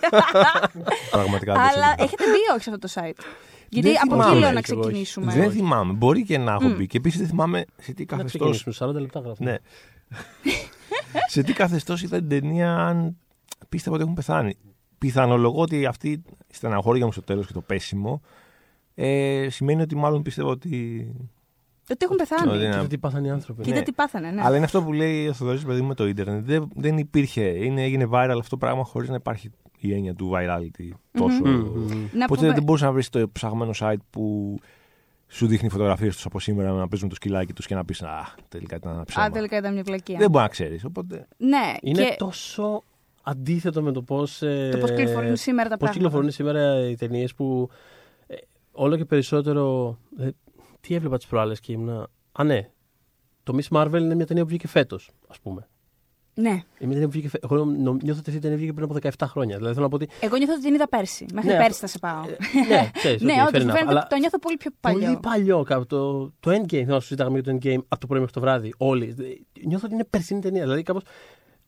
πραγματικά 1.16 1.52
δεν 1.52 1.62
μπορούσα 1.62 1.78
να 1.78 1.84
Αλλά 1.86 1.94
κοιμηθώ. 1.94 2.04
έχετε 2.04 2.24
μπει 2.32 2.42
όχι 2.54 2.62
σε 2.62 2.70
αυτό 2.70 2.78
το 2.86 2.92
site; 2.94 3.20
Γιατί 3.68 3.88
Δεν 3.88 3.96
από 4.04 4.14
εκεί 4.14 4.22
θυμάμαι, 4.24 4.40
λέω 4.40 4.52
να 4.52 4.58
έτσι, 4.58 4.72
εγώ 4.72 4.80
όχι. 4.80 4.88
ξεκινήσουμε. 4.90 5.32
Δεν 5.32 5.50
θυμάμαι. 5.50 5.92
Μπορεί 5.92 6.22
και 6.24 6.38
να 6.38 6.52
έχω 6.52 6.68
μπει. 6.68 6.86
Και 6.86 6.96
επίσης 6.96 7.18
δεν 7.18 7.28
θυμάμαι 7.28 7.64
σε 7.82 7.92
τι 7.92 8.04
Να 8.10 8.16
καθεστώ. 8.16 8.38
ξεκινήσουμε. 8.52 8.74
40 8.90 9.00
λεπτά 9.00 9.20
γράφουμε. 9.20 9.50
Ναι. 9.50 9.56
σε 11.32 11.42
τι 11.42 11.52
καθεστώς 11.52 12.02
ήταν 12.02 12.18
την 12.20 12.28
ταινία, 12.28 12.76
αν 12.76 13.16
πίστευα 13.68 13.94
ότι 13.94 14.02
έχουν 14.04 14.14
πεθάνει; 14.16 14.56
Πιθανολογώ 14.98 15.60
ότι 15.62 15.86
αυτή 15.86 16.10
η 16.10 16.22
στεναχώρια 16.50 17.04
μου 17.06 17.12
στο 17.12 17.22
τέλος 17.22 17.46
και 17.46 17.52
το 17.52 17.60
πέσιμο 17.60 18.20
ε, 18.94 19.46
σημαίνει 19.50 19.82
ότι 19.82 19.96
μάλλον 19.96 20.22
πιστεύω 20.22 20.50
ότι. 20.50 21.06
Ότι 21.90 22.04
έχουν 22.04 22.16
Ότι 22.20 22.26
πεθάνει. 22.28 22.56
είναι- 22.56 22.70
Κοίτα 22.74 22.86
τι 22.86 22.98
πάθανε 22.98 23.26
οι 23.26 23.30
άνθρωποι. 23.30 23.62
Κοίτα 23.62 23.76
ναι. 23.76 23.82
τι 23.82 23.92
πάθανε, 23.92 24.30
ναι. 24.30 24.42
Αλλά 24.44 24.56
είναι 24.56 24.64
αυτό 24.64 24.82
που 24.82 24.92
λέει 24.92 25.28
ο 25.28 25.32
Θοδωρής, 25.32 25.64
παιδί 25.64 25.80
μου, 25.80 25.86
με 25.88 25.94
το 25.94 26.06
ίντερνετ. 26.06 26.44
Δεν, 26.44 26.68
δεν 26.74 26.98
υπήρχε. 26.98 27.42
Είναι, 27.42 27.82
έγινε 27.82 28.08
viral 28.10 28.28
αυτό 28.38 28.48
το 28.48 28.56
πράγμα 28.56 28.84
χωρίς 28.84 29.08
να 29.08 29.14
υπάρχει 29.14 29.50
η 29.78 29.92
έννοια 29.94 30.14
του 30.14 30.30
virality 30.34 30.88
τόσο. 31.12 31.40
Μμμ, 31.44 31.50
μμμ. 31.54 32.08
Να 32.12 32.24
Οπότε 32.24 32.40
πούμε- 32.40 32.52
δεν 32.54 32.62
μπορούσε 32.62 32.84
να 32.84 32.92
βρεις 32.92 33.08
το 33.08 33.28
ψαγμένο 33.32 33.70
site 33.78 33.96
που 34.10 34.56
σου 35.34 35.46
δείχνει 35.46 35.68
φωτογραφίες 35.68 36.14
τους 36.14 36.24
από 36.26 36.40
σήμερα 36.40 36.72
να 36.72 36.88
παίζουν 36.88 37.08
το 37.08 37.14
σκυλάκι 37.14 37.52
τους 37.52 37.66
και 37.66 37.74
να 37.74 37.84
πεις 37.84 38.02
Α, 38.02 38.34
τελικά 38.48 38.76
ήταν 38.76 38.92
ένα 38.92 39.04
ψέμα. 39.04 39.24
Α, 39.26 39.30
τελικά 39.30 39.56
ήταν 39.56 39.72
μια 39.74 39.82
πλακία. 39.84 40.18
Δεν 40.18 40.30
μπορεί 40.30 40.42
να 40.42 40.48
ξέρεις. 40.50 40.84
Οπότε. 40.84 41.26
Ναι, 41.36 41.72
Είναι 41.82 42.04
και 42.04 42.14
τόσο 42.18 42.82
αντίθετο 43.22 43.82
με 43.82 43.92
το 43.92 44.02
πώς. 44.02 44.38
το 44.38 44.78
πώς 44.80 44.90
κυκλοφορούν 44.90 45.36
σήμερα 45.36 45.68
τα 45.68 45.76
Πώς 45.76 45.78
πράγματα. 45.78 45.92
κυκλοφορούν 45.92 46.30
σήμερα 46.30 46.88
οι 46.88 46.94
ταινίες 46.96 47.34
που 47.34 47.68
ε, 48.26 48.34
όλο 48.72 48.96
και 48.96 49.04
περισσότερο. 49.04 49.98
ε, 50.18 50.28
τι 50.80 50.94
έβλεπα 50.94 51.16
τις 51.16 51.26
προάλλες 51.26 51.60
και 51.60 51.72
ήμουνα. 51.72 52.06
Α, 52.32 52.44
ναι. 52.44 52.70
Το 53.42 53.58
Miss 53.58 53.76
Marvel 53.76 53.98
είναι 54.00 54.14
μια 54.14 54.26
ταινία 54.26 54.42
που 54.42 54.48
βγήκε 54.48 54.68
φέτος, 54.68 55.10
ας 55.28 55.40
πούμε. 55.40 55.68
Ναι. 56.36 56.48
Είναι 56.50 56.62
μια 56.78 56.88
ταινία 56.88 57.04
που 57.06 57.10
βγήκε 57.12 57.28
φέ- 57.28 57.44
Εγώ 57.44 57.56
νο- 57.64 57.74
νιώθω 58.02 58.18
ότι 58.18 58.30
αυτή 58.30 58.36
η 58.36 58.38
ταινία 58.38 58.56
βγήκε 58.56 58.72
πριν 58.72 58.84
από 58.84 58.94
17 58.94 59.26
χρόνια. 59.26 59.56
Δηλαδή 59.56 59.74
θέλω 59.74 59.86
να 59.88 59.98
πω 59.98 60.04
ότι. 60.04 60.08
Εγώ 60.20 60.36
νιώθω 60.36 60.52
ότι 60.52 60.62
την 60.62 60.74
είδα 60.74 60.88
πέρσι. 60.88 61.26
Μέχρι 61.32 61.50
Ναι, 61.50 61.56
πέρσι 61.56 61.84
αυτό- 61.84 61.86
θα 61.86 61.86
σε 61.86 61.98
πάω. 61.98 62.22
ε, 62.24 62.66
ναι, 62.68 62.90
ξέρεις, 62.92 63.22
ναι, 63.22 63.32
okay, 63.38 63.46
όντως 63.46 63.62
fair 63.62 63.66
enough. 63.66 63.72
φαίνεται 63.72 63.84
Αλλά 63.90 64.00
ότι 64.00 64.08
το 64.08 64.16
νιώθω 64.16 64.38
πολύ 64.38 64.56
πιο 64.56 64.70
παλιό. 64.80 65.00
Πολύ 65.06 65.18
παλιό 65.22 65.62
κάπου. 65.62 65.86
Το, 65.86 66.32
το 66.40 66.50
Endgame. 66.50 66.68
Θυμάσαι 66.68 66.94
που 66.94 67.00
συζητάγαμε 67.00 67.38
για 67.38 67.52
το 67.52 67.58
Endgame 67.62 67.78
από 67.88 68.00
το 68.00 68.06
πρωί 68.06 68.18
μέχρι 68.18 68.34
το 68.34 68.40
βράδυ. 68.40 68.74
Όλοι. 68.76 69.14
Ε, 69.18 69.60
Νιώθω 69.66 69.84
ότι 69.86 69.94
είναι 69.94 70.04
περσινή 70.04 70.40
ταινία. 70.40 70.62
Δηλαδή 70.62 70.82
κάπως. 70.82 71.02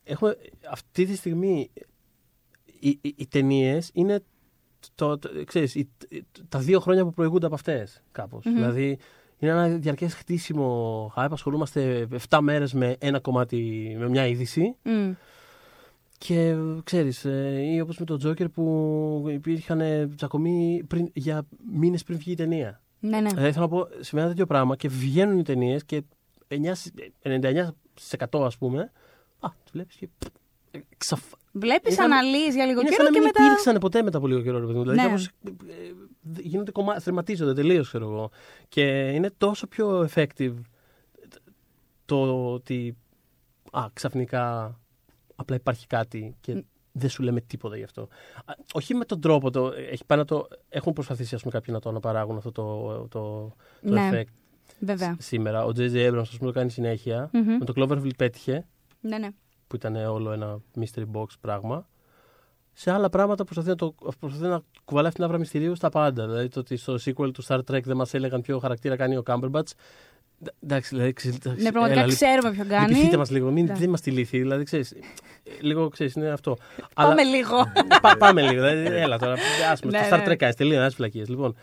Έχουμε 0.05 0.37
αυτή 0.71 1.05
τη 1.07 1.17
στιγμή. 1.17 1.71
Οι, 2.81 2.89
οι, 3.01 3.15
οι 3.17 3.27
ταινίες 3.27 3.91
είναι. 3.93 4.23
Το, 4.95 5.19
το, 5.19 5.31
ξέρεις, 5.45 5.75
οι- 5.75 5.91
τα 6.49 6.59
δύο 6.59 6.81
χρόνια 6.81 7.05
που 7.05 7.11
προηγούνται 7.13 7.47
από 7.47 7.55
αυτές. 7.55 8.03
κάπως. 8.13 8.45
Μμμ. 8.45 8.55
Δηλαδή 8.55 8.99
είναι 9.39 9.51
ένα 9.53 9.67
διαρκές 9.69 10.15
χτίσιμο. 10.15 11.13
Hype. 11.17 11.29
Ασχολούμαστε 11.31 12.09
7 12.29 12.39
μέρες 12.41 12.73
με 12.73 12.97
ένα 12.99 13.21
κομμάτι, 13.21 13.95
με 13.99 14.09
μια 14.09 14.27
είδηση. 14.27 14.77
Μμ. 14.83 15.13
Και 16.19 16.55
ξέρεις, 16.85 17.25
ε, 17.25 17.61
ή 17.75 17.81
όπως 17.81 17.99
με 17.99 18.05
τον 18.05 18.19
Τζόκερ 18.19 18.49
που 18.49 19.25
υπήρχαν 19.29 19.81
ε, 19.81 20.07
τσακωμοί 20.17 20.85
πριν, 20.89 21.11
για 21.13 21.47
μήνες 21.73 22.03
πριν 22.03 22.19
βγει 22.19 22.33
η 22.33 22.35
ταινία. 22.35 22.81
Ναι, 23.01 23.21
ναι. 23.21 23.29
Δηλαδή 23.29 23.53
θέλω 23.53 23.65
να 23.65 23.69
πω, 23.71 23.87
σημαίνει 24.01 24.27
ένα 24.27 24.35
τέτοιο 24.37 24.47
πράγμα 24.47 24.77
και 24.77 24.89
βγαίνουν 24.89 25.39
οι 25.39 25.43
ταινίες 25.43 25.85
και 25.85 26.03
9, 26.49 26.55
σ- 26.73 26.95
99% 27.23 28.41
ας 28.45 28.57
πούμε, 28.59 28.93
α, 29.41 29.49
τις 29.63 29.73
βλέπεις 29.73 29.97
και 29.97 30.09
ε, 30.71 30.79
ξαφ... 30.97 31.21
Βλέπεις, 31.53 31.93
Είναι 31.97 32.03
σαν- 32.03 32.13
αναλύεις 32.13 32.55
για 32.55 32.65
λίγο 32.67 32.81
Είναι 32.81 32.89
καιρό 32.89 33.03
σαν 33.03 33.05
να 33.05 33.11
και 33.11 33.19
μην 33.19 33.27
μετά. 33.35 33.45
υπήρξαν 33.45 33.79
ποτέ 33.79 34.03
μετά 34.03 34.19
από 34.19 34.27
λίγο 34.27 34.41
καιρό. 34.43 34.59
ρε 34.59 34.67
παιδί 34.67 34.79
μου. 34.79 34.83
Δηλαδή 34.83 35.01
Ναι. 35.01 35.07
κάπως, 35.07 35.25
ε, 35.27 35.51
ε, 35.73 35.93
γίνονται 36.41 36.71
κομμάτια, 36.71 37.01
θρηματίζονται 37.01 37.53
τελείως, 37.55 37.89
ξέρω 37.89 38.05
εγώ. 38.05 38.31
Και 38.69 39.09
είναι 39.11 39.31
τόσο 39.39 39.67
πιο 39.67 40.09
effective 40.15 40.55
το 42.05 42.53
ότι 42.53 42.97
α, 43.71 43.87
ξαφνικά 43.93 44.77
απλά 45.37 45.57
υπάρχει 45.57 45.87
κάτι 45.87 46.37
και 46.41 46.65
δεν 46.93 47.09
σου 47.11 47.23
λέμε 47.23 47.41
τίποτα 47.41 47.77
γι' 47.77 47.83
αυτό. 47.83 48.03
Α, 48.45 48.53
όχι 48.73 48.95
με 48.95 49.05
τον 49.05 49.21
τρόπο, 49.21 49.51
το, 49.51 49.73
έχει 49.91 50.05
πάει 50.07 50.19
να 50.19 50.25
το, 50.25 50.47
έχουν 50.69 50.93
προσπαθήσει 50.93 51.35
ας 51.35 51.41
πούμε, 51.41 51.53
κάποιοι 51.53 51.75
να 51.77 51.81
το 51.81 51.89
αναπαράγουν 51.89 52.37
αυτό 52.37 52.53
το, 52.53 52.87
το, 53.09 53.09
το 53.83 53.91
Ναι. 53.93 54.11
effect 54.13 54.33
Βέβαια. 54.81 55.13
σ- 55.15 55.23
σήμερα. 55.23 55.65
Ο 55.65 55.69
J.J. 55.69 56.11
Abrams 56.11 56.19
ας 56.19 56.37
πούμε, 56.39 56.53
το 56.53 56.59
κάνει 56.59 56.71
συνέχεια. 56.71 57.31
Μμμ. 57.33 57.57
Με 57.57 57.65
το 57.65 57.73
Cloverfield 57.77 58.17
πέτυχε 58.17 58.67
Ναι, 59.01 59.19
ναι. 59.19 59.29
που 59.67 59.77
ήταν 59.77 59.97
όλο 59.97 60.33
ένα 60.33 60.59
mystery 60.81 61.05
box 61.13 61.27
πράγμα. 61.41 61.89
Σε 62.79 62.91
άλλα 62.91 63.09
πράγματα 63.09 63.45
προσπαθεί 63.45 63.69
να, 63.69 63.75
το, 63.77 63.95
προσπαθεί 64.21 64.45
να 64.47 64.61
κουβαλάει 64.85 65.09
αυτήν 65.09 65.13
την 65.13 65.25
άβρα 65.25 65.39
μυστηρίου 65.39 65.75
στα 65.75 65.89
πάντα. 65.89 66.27
Δηλαδή 66.27 66.49
το 66.49 66.61
ότι 66.61 66.77
στο 66.77 66.95
sequel 67.05 67.31
του 67.33 67.45
Star 67.47 67.59
Trek 67.71 67.83
δεν 67.83 67.97
μας 67.97 68.15
έλεγαν 68.15 68.41
ποιο 68.41 68.59
χαρακτήρα 68.59 68.97
κάνει 68.97 69.17
ο 69.17 69.23
Cumberbatch. 69.27 69.71
Ντα- 70.45 70.53
Εντάξει, 70.63 70.95
δηλαδή. 70.95 71.13
ξε- 71.13 71.45
Ναι, 71.59 71.71
πραγματικά 71.71 72.01
έλα, 72.01 72.13
ξέρουμε 72.15 72.51
ποιον 72.51 72.69
κάνει. 72.69 72.89
Λυπηθείτε 72.89 73.17
μας 73.17 73.31
λίγο, 73.31 73.51
μην, 73.51 73.65
Ναι. 73.65 73.73
δεν 73.75 73.83
είμαστε 73.83 74.11
ηλίθιοι. 74.11 74.41
Δηλαδή, 74.41 74.65
ξέρεις, 74.65 74.91
ε, 74.93 74.99
λίγο 75.61 75.89
ξέρεις, 75.89 76.15
είναι 76.15 76.29
αυτό. 76.29 76.57
Πάμε 76.95 77.23
λίγο. 77.23 77.73
Πά- 78.03 78.17
πάμε 78.19 78.41
λίγο. 78.43 78.53
Δηλαδή, 78.69 78.97
έλα 78.97 79.19
τώρα. 79.19 79.35
Ας 79.73 79.81
πούμε, 79.81 79.99
Ναι, 79.99 80.05
στο 80.07 80.17
Star 80.17 80.19
ναι. 80.27 80.33
Trek, 80.33 80.45
άσε, 80.45 80.57
τελείω, 80.57 80.83
άσε 80.83 80.95
φυλακίες. 80.95 81.29
Λοιπόν, 81.29 81.57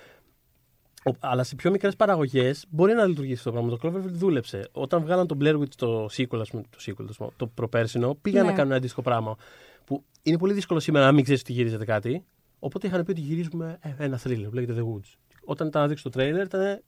ο- 1.05 1.15
αλλά 1.19 1.43
σε 1.43 1.55
πιο 1.55 1.71
μικρές 1.71 1.95
παραγωγές 1.95 2.65
μπορεί 2.69 2.93
να 2.93 3.05
λειτουργήσει 3.05 3.43
το 3.43 3.51
πράγμα. 3.51 3.69
Το 3.69 3.79
Cloverfield 3.83 4.11
δούλεψε. 4.11 4.67
Όταν 4.71 5.01
βγάλαν 5.01 5.27
το 5.27 5.37
Blair 5.41 5.59
Witch 5.59 5.73
το 5.77 6.05
sequel, 6.17 6.39
ας 6.39 6.49
πούμε, 6.49 6.63
το, 6.69 6.77
sequel, 6.85 7.05
το, 7.17 7.31
το 7.37 7.47
προπέρσινο, 7.47 8.17
πήγαν 8.21 8.41
Ναι. 8.43 8.49
να 8.49 8.55
κάνουν 8.55 8.67
ένα 8.69 8.77
αντίστοιχο 8.77 9.01
πράγμα. 9.01 9.35
Που 9.85 10.03
είναι 10.21 10.37
πολύ 10.37 10.53
δύσκολο 10.53 10.79
σήμερα 10.79 11.05
να 11.05 11.11
μην 11.11 11.23
ξέρεις 11.23 11.41
ότι 11.41 11.51
γυρίζεται 11.53 11.85
κάτι. 11.85 12.23
Οπότε 12.59 12.87
είχαν 12.87 13.03
πει 13.03 13.11
ότι 13.11 13.21
γυρίζουμε 13.21 13.77
ε, 13.81 13.93
ένα 13.97 14.19
thriller 14.23 14.45
που 14.49 14.53
λέγεται 14.53 14.73
The 14.77 14.83
Woods. 14.85 15.13
Όταν 15.45 15.67
ήταν 15.67 15.81
να 15.81 15.87
δείξει 15.87 16.03
το 16.03 16.09
trailer 16.13 16.43
ήταν. 16.45 16.81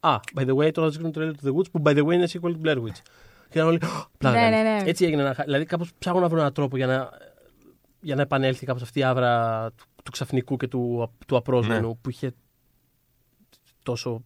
Α, 0.00 0.16
by 0.34 0.46
the 0.48 0.54
way, 0.56 0.72
τώρα 0.72 0.88
δείξουν 0.90 1.12
το 1.12 1.20
trailer 1.20 1.32
του 1.42 1.46
The 1.48 1.58
Woods 1.60 1.70
που 1.70 1.82
by 1.84 1.90
the 1.98 2.06
way 2.06 2.12
είναι 2.12 2.24
sequel 2.32 2.40
του 2.52 2.60
Blair 2.64 2.76
Witch. 2.76 3.00
Και 3.48 3.58
ήταν 3.58 3.66
όλοι. 3.66 3.76
«Ω, 3.84 4.04
Πλάκα. 4.18 4.36
Ναι, 4.36 4.50
κάνεις». 4.50 4.62
ναι, 4.62 4.82
ναι. 4.82 4.90
Έτσι 4.90 5.04
έγινε. 5.04 5.22
ένα 5.22 5.34
χα- 5.34 5.44
Δηλαδή, 5.44 5.64
κάπως 5.64 5.90
ψάχνω 5.98 6.20
να 6.20 6.28
βρω 6.28 6.38
έναν 6.38 6.52
τρόπο 6.52 6.76
για 6.76 6.86
να, 6.86 7.10
για 8.00 8.14
να 8.14 8.22
επανέλθει 8.22 8.66
κάπως 8.66 8.82
αυτή 8.82 8.98
η 8.98 9.02
άβρα 9.02 9.70
του, 9.76 9.84
του 10.04 10.10
ξαφνικού 10.10 10.56
και 10.56 10.68
του, 10.68 11.12
του 11.26 11.36
απρόσμενου 11.36 11.88
Ναι. 11.88 11.94
που 11.94 12.10
είχε 12.10 12.32
τόσο 13.82 14.22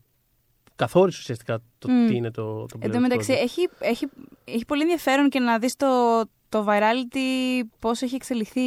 καθόρισε 0.77 1.19
ουσιαστικά 1.21 1.59
το 1.79 1.91
Μμ. 1.91 2.07
τι 2.07 2.17
είναι 2.17 2.31
το, 2.31 2.67
το 2.67 2.79
Εν 2.81 2.91
τω 2.91 2.97
Blair 2.97 3.01
Witch 3.01 3.03
μεταξύ, 3.03 3.33
Project. 3.33 3.43
έχει, 3.43 3.69
έχει, 3.79 4.07
έχει 4.45 4.65
πολύ 4.65 4.83
ενδιαφέρον 4.83 5.29
και 5.29 5.39
να 5.41 5.59
δεις 5.59 5.77
το, 5.77 5.87
το 6.51 6.67
virality 6.69 7.61
πώς 7.79 8.03
έχει 8.03 8.15
εξελιχθεί 8.15 8.61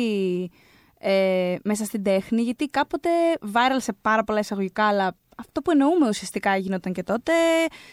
ε, 0.99 1.55
μέσα 1.63 1.86
στην 1.86 2.03
τέχνη, 2.03 2.41
γιατί 2.41 2.65
κάποτε 2.65 3.09
viral 3.53 3.77
σε 3.77 3.93
πάρα 4.01 4.23
πολλά 4.23 4.39
εισαγωγικά, 4.39 4.88
αλλά 4.88 5.15
αυτό 5.38 5.61
που 5.61 5.71
εννοούμε 5.71 6.07
ουσιαστικά 6.07 6.55
γινόταν 6.55 6.93
και 6.93 7.03
τότε, 7.03 7.31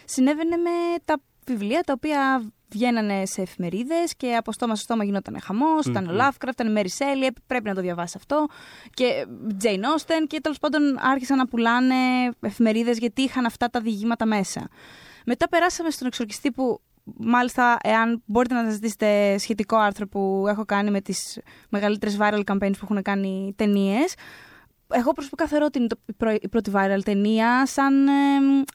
συνέβαινε 0.05 0.57
με 0.57 0.69
τα 1.05 1.21
βιβλία 1.45 1.81
τα 1.81 1.93
οποία 1.95 2.51
βγαίνανε 2.69 3.25
σε 3.25 3.41
εφημερίδες 3.41 4.15
και 4.15 4.35
από 4.35 4.51
στόμα 4.51 4.75
σε 4.75 4.81
στόμα 4.81 5.03
γινόταν 5.03 5.39
χαμός, 5.41 5.85
ήταν 5.85 6.07
ο 6.07 6.11
Μμμ. 6.11 6.19
Lovecraft, 6.19 6.51
ήταν 6.51 6.75
η 6.75 6.81
Mary 6.81 7.03
Shelley, 7.03 7.29
πρέπει 7.47 7.67
να 7.69 7.75
το 7.75 7.81
διαβάσει 7.81 8.13
αυτό 8.17 8.47
και 8.93 9.25
Jane 9.63 9.67
Austen 9.67 10.27
και 10.27 10.39
τέλος 10.41 10.59
πάντων 10.59 10.97
άρχισαν 10.99 11.37
να 11.37 11.47
πουλάνε 11.47 11.95
εφημερίδες 12.39 12.97
γιατί 12.97 13.21
είχαν 13.21 13.45
αυτά 13.45 13.69
τα 13.69 13.79
διηγήματα 13.79 14.25
μέσα. 14.25 14.69
Μετά 15.25 15.49
περάσαμε 15.49 15.89
στον 15.89 16.07
εξορκιστή 16.07 16.51
που 16.51 16.81
μάλιστα 17.17 17.77
εάν 17.83 18.21
μπορείτε 18.25 18.53
να 18.53 18.59
αναζητήσετε 18.59 19.37
σχετικό 19.37 19.77
άρθρο 19.77 20.07
που 20.07 20.45
έχω 20.47 20.65
κάνει 20.65 20.91
με 20.91 21.01
τις 21.01 21.39
μεγαλύτερες 21.69 22.17
viral 22.19 22.43
campaigns 22.45 22.71
που 22.71 22.79
έχουν 22.83 23.01
κάνει 23.01 23.53
ταινίες. 23.57 24.13
εγώ 24.93 25.11
προσωπικά 25.11 25.47
θεωρώ 25.47 25.65
ότι 25.65 25.77
είναι 25.79 25.87
το, 25.87 25.99
η 26.05 26.13
πρω- 26.13 26.37
η 26.41 26.47
πρώτη 26.47 26.71
viral 26.73 26.99
ταινία 27.03 27.65
σαν 27.65 28.07
ε, 28.07 28.11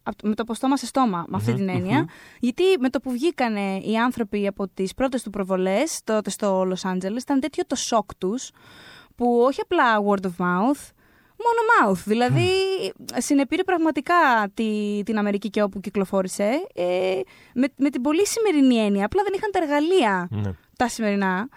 απ' 0.03 0.15
το- 0.17 0.29
με 0.29 0.35
το 0.35 0.43
από 0.43 0.55
στόμα 0.55 0.77
σε 0.77 0.87
στόμα, 0.87 1.25
με 1.29 1.37
αυτή 1.37 1.55
την 1.55 1.69
έννοια. 1.69 2.09
Γιατί 2.41 2.63
με 2.79 2.89
το 2.91 3.01
που 3.01 3.11
βγήκανε 3.11 3.77
οι 3.77 3.97
άνθρωποι 3.99 4.47
από 4.47 4.69
τις 4.69 4.95
πρώτες 4.95 5.23
του 5.23 5.31
προβολές, 5.31 6.01
τότε 6.05 6.31
στο 6.31 6.61
Los 6.63 6.91
Angeles, 6.93 7.19
ήταν 7.21 7.41
τέτοιο 7.41 7.65
το 7.67 7.75
σοκ 7.77 8.15
τους, 8.15 8.51
που 9.15 9.41
όχι 9.47 9.61
απλά 9.61 9.85
word 10.09 10.25
of 10.27 10.45
mouth, 10.45 10.91
μόνο 11.45 11.91
mouth. 11.93 12.03
Δηλαδή, 12.05 12.49
συνεπήρε 13.17 13.63
πραγματικά 13.65 14.15
τη, 14.55 15.01
την 15.05 15.19
Αμερική 15.19 15.51
και 15.51 15.63
όπου 15.63 15.81
κυκλοφόρησε, 15.81 16.51
ε, 16.75 17.21
με, 17.55 17.67
με 17.77 17.91
την 17.91 18.01
πολύ 18.03 18.27
σημερινή 18.27 18.77
έννοια. 18.77 19.05
Απλά 19.05 19.23
δεν 19.23 19.33
είχαν 19.37 19.51
τα 19.53 19.59
εργαλεία 19.63 20.29
Ναι. 20.31 20.51
τα 20.77 20.89
σημερινά. 20.89 21.49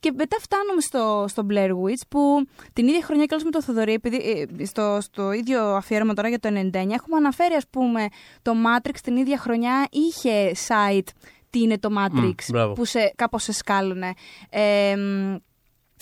Και 0.00 0.12
μετά 0.16 0.36
φτάνουμε 0.40 0.80
στο, 0.80 1.24
στο 1.28 1.46
Blair 1.50 1.70
Witch 1.70 2.02
που 2.08 2.46
την 2.72 2.88
ίδια 2.88 3.02
χρονιά 3.04 3.24
κιόλας 3.24 3.44
με 3.44 3.50
το 3.50 3.62
Θοδωρή, 3.62 3.92
επειδή 3.92 4.46
ε, 4.60 4.64
στο, 4.64 4.98
στο 5.00 5.32
ίδιο 5.32 5.62
αφιέρωμα 5.62 6.14
τώρα 6.14 6.28
για 6.28 6.38
το 6.38 6.48
99 6.48 6.74
έχουμε 6.74 7.16
αναφέρει 7.16 7.54
ας 7.54 7.64
πούμε 7.70 8.06
το 8.42 8.52
Matrix 8.66 8.94
την 9.02 9.16
ίδια 9.16 9.38
χρονιά 9.38 9.86
είχε 9.90 10.52
site 10.68 11.08
τι 11.50 11.60
είναι 11.62 11.78
το 11.78 11.88
Matrix 11.98 12.34
μπράβο. 12.48 12.72
που 12.72 12.84
σε, 12.84 13.12
κάπως 13.16 13.42
σε 13.42 13.52
σκάλωνε. 13.52 14.12
Ε, 14.50 14.96
μ, 14.96 15.34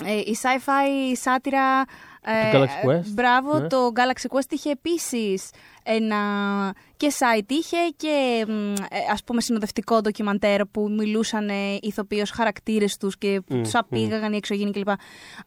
ε, 0.05 0.13
η 0.17 0.37
sci-fi 0.43 1.17
σάτυρα... 1.21 1.85
ε, 2.25 2.53
Το 2.53 2.59
Galaxy 2.59 2.89
Quest, 2.89 3.05
Μπράβο, 3.13 3.59
ναι. 3.59 3.67
το 3.67 3.91
Galaxy 3.95 4.37
Quest 4.37 4.53
είχε 4.53 4.71
επίσης 4.71 5.51
ένα 5.83 6.17
και 6.97 7.13
site 7.19 7.51
είχε 7.51 7.77
και 7.97 8.45
μ, 8.49 8.73
ε, 8.73 8.99
ας 9.13 9.25
πούμε 9.25 9.41
συνοδευτικό 9.41 10.01
ντοκιμαντέρ 10.01 10.67
που 10.67 10.91
μιλούσαν 10.91 11.49
ε, 11.49 11.79
ηθοποιοί 11.81 12.23
χαρακτήρες 12.33 12.97
τους 12.97 13.19
και 13.19 13.41
που 13.47 13.55
Μμ, 13.55 13.63
τους 13.63 13.75
απήγαγαν 13.75 14.33
οι 14.33 14.37
εξωγήινοι 14.37 14.71
κλπ. 14.71 14.89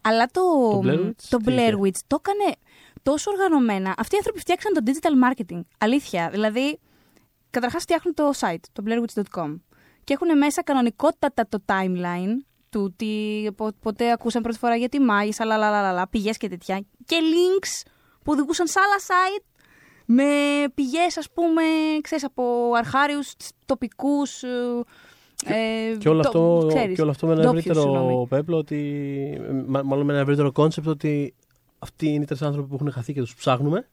Αλλά 0.02 0.26
το, 0.26 0.42
Το 0.72 0.82
Blair 0.84 1.06
Witch, 1.06 1.12
το 1.30 1.38
τι 1.38 1.44
Blair 1.48 1.58
είχε; 1.58 1.78
Witch 1.82 2.00
το 2.08 2.22
έκανε 2.22 2.56
τόσο 3.04 3.32
οργανωμένα. 3.32 3.94
Αυτοί 3.98 4.16
οι 4.16 4.18
άνθρωποι 4.18 4.40
φτιάξαν 4.40 4.74
το 4.74 4.82
digital 4.86 5.30
marketing. 5.30 5.62
Αλήθεια. 5.78 6.30
Δηλαδή, 6.32 6.80
καταρχάς 7.50 7.82
φτιάχνουν 7.82 8.14
το 8.14 8.32
site, 8.40 8.64
το 8.72 8.84
blairwitch.com 8.86 9.56
και 10.04 10.14
έχουν 10.14 10.38
μέσα 10.38 10.64
κανονικότατα 10.64 11.48
το 11.50 11.64
timeline 11.66 12.47
του 12.70 12.94
τι 12.96 13.08
πο- 13.56 13.74
ποτέ 13.82 14.12
ακούσαν 14.12 14.42
πρώτη 14.42 14.58
φορά 14.58 14.76
για 14.76 14.90
τη 14.90 15.00
μάγισσα, 15.00 15.46
λαλαλαλαλα, 15.46 16.08
πηγές 16.08 16.38
και 16.38 16.48
τέτοια. 16.50 16.84
Και 17.06 17.16
links 17.22 17.88
που 18.24 18.32
οδηγούσαν 18.32 18.68
σε 18.68 18.80
άλλα 18.80 18.96
site 19.08 19.44
με 20.06 20.24
πηγές, 20.76 21.18
ας 21.18 21.30
πούμε, 21.34 21.62
ξέρεις, 22.02 22.24
από 22.24 22.72
αρχάριους 22.78 23.34
τοπικούς... 23.66 24.44
ε, 25.46 25.96
Και 26.00 26.10
όλο, 26.10 26.22
το- 26.22 26.28
αυτό, 26.28 26.66
ξέρεις, 26.68 26.96
και 26.96 27.02
όλο 27.02 27.12
αυτό 27.12 27.28
με 27.28 27.34
ένα 27.34 27.42
ντόπιους, 27.42 27.66
ευρύτερο 27.66 27.92
συγγνώμη. 27.94 28.28
πέπλο, 28.28 28.58
ότι, 28.58 29.42
μα- 29.68 29.84
μάλλον 29.84 30.06
με 30.06 30.12
ένα 30.14 30.22
ευρύτερο 30.22 30.52
concept 30.52 30.88
ότι 30.88 31.36
αυτοί 31.80 32.08
είναι 32.08 32.24
οι 32.24 32.26
τρεις 32.26 32.42
άνθρωποι 32.42 32.68
που 32.70 32.76
έχουν 32.76 32.92
χαθεί 32.92 33.14
και 33.14 33.20
τους 33.22 33.36
ψάχνουμε. 33.36 33.88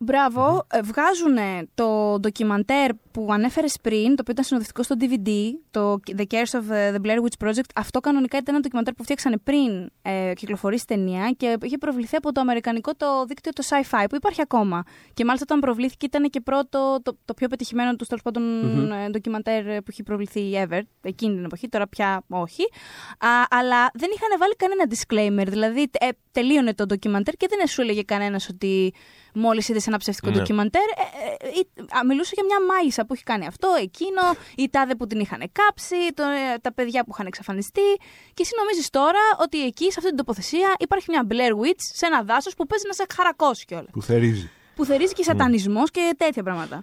Μπράβο, 0.00 0.66
ε, 0.70 0.80
βγάζουν 0.82 1.36
το 1.74 2.18
ντοκιμαντέρ 2.20 2.90
που 2.94 3.28
ανέφερες 3.30 3.78
πριν, 3.82 4.06
το 4.06 4.16
οποίο 4.20 4.32
ήταν 4.32 4.44
συνοδευτικό 4.44 4.82
στο 4.82 4.94
DVD, 5.00 5.30
το 5.70 6.00
The 6.16 6.24
Cares 6.30 6.60
of 6.60 6.94
the 6.94 7.00
Blair 7.06 7.18
Witch 7.22 7.46
Project. 7.46 7.70
Αυτό 7.74 8.00
κανονικά 8.00 8.38
ήταν 8.38 8.54
ένα 8.54 8.62
ντοκιμαντέρ 8.62 8.94
που 8.94 9.02
φτιάξανε 9.02 9.36
πριν 9.38 9.90
ε, 10.02 10.32
κυκλοφορήσει 10.34 10.86
ταινία 10.86 11.34
και 11.36 11.56
είχε 11.62 11.78
προβληθεί 11.78 12.16
από 12.16 12.32
το 12.32 12.40
αμερικανικό 12.40 12.94
το 12.94 13.24
δίκτυο 13.24 13.52
το 13.52 13.62
Sci-Fi, 13.68 14.04
που 14.08 14.16
υπάρχει 14.16 14.40
ακόμα. 14.40 14.82
Και 15.14 15.24
μάλιστα 15.24 15.46
όταν 15.48 15.60
προβλήθηκε 15.60 16.06
ήταν 16.06 16.30
και 16.30 16.40
πρώτο, 16.40 16.98
το, 17.02 17.18
το 17.24 17.34
πιο 17.34 17.48
πετυχημένο 17.48 17.96
του 17.96 18.04
τέλος 18.04 18.22
πάντων 18.22 18.42
Μμμ. 18.42 18.92
ε, 18.92 19.08
ντοκιμαντέρ 19.10 19.64
που 19.64 19.88
έχει 19.90 20.02
προβληθεί 20.02 20.40
ever, 20.54 20.80
εκείνη 21.02 21.34
την 21.34 21.44
εποχή, 21.44 21.68
τώρα 21.68 21.88
πια 21.88 22.22
όχι. 22.28 22.62
Α, 23.18 23.28
αλλά 23.50 23.90
δεν 23.94 24.10
είχαν 24.14 24.38
βάλει 24.38 24.56
κανένα 24.56 24.84
disclaimer, 24.90 25.50
δηλαδή 25.50 25.90
ε, 25.98 26.08
τελείωνε 26.32 26.74
το 26.74 26.86
ντοκιμαντέρ 26.86 27.34
και 27.34 27.46
δεν 27.50 27.66
σου 27.66 27.80
έλεγε 27.80 28.02
κανένας 28.02 28.48
ότι 28.48 28.92
μόλις 29.34 29.68
είδες 29.68 29.86
ένα 29.86 29.96
ψεύτικο 29.98 30.30
Ναι. 30.30 30.36
ντοκιμαντέρ. 30.36 30.82
Ε, 30.82 31.46
ε, 31.46 31.48
ή- 31.58 31.96
α, 31.98 32.04
μιλούσε 32.06 32.32
για 32.34 32.44
μια 32.44 32.56
μάγισσα 32.66 33.06
που 33.06 33.12
έχει 33.12 33.22
κάνει 33.22 33.46
αυτό, 33.46 33.68
εκείνο, 33.80 34.20
η 34.56 34.68
τάδε 34.70 34.94
που 34.94 35.06
την 35.06 35.20
είχαν 35.20 35.42
κάψει, 35.52 35.96
το, 36.14 36.22
ε, 36.22 36.58
τα 36.60 36.72
παιδιά 36.72 37.04
που 37.04 37.10
είχαν 37.12 37.26
εξαφανιστεί. 37.26 37.88
Και 38.34 38.42
εσύ 38.42 38.52
νομίζεις 38.58 38.90
τώρα 38.90 39.20
ότι 39.40 39.64
εκεί, 39.64 39.84
σε 39.84 39.94
αυτή 39.96 40.08
την 40.08 40.16
τοποθεσία, 40.16 40.74
υπάρχει 40.78 41.06
μια 41.08 41.26
Blair 41.30 41.52
Witch 41.64 41.82
σε 41.94 42.06
ένα 42.06 42.22
δάσος 42.22 42.54
που 42.54 42.66
παίζει 42.66 42.84
να 42.86 42.92
σε 42.92 43.04
χαρακώσει 43.14 43.64
κιόλας. 43.64 43.90
Που 43.92 44.02
θερίζει. 44.02 44.50
Που 44.74 44.84
θερίζει 44.84 45.12
και 45.12 45.22
σατανισμός 45.22 45.90
και 45.90 46.14
τέτοια 46.16 46.42
πράγματα. 46.42 46.82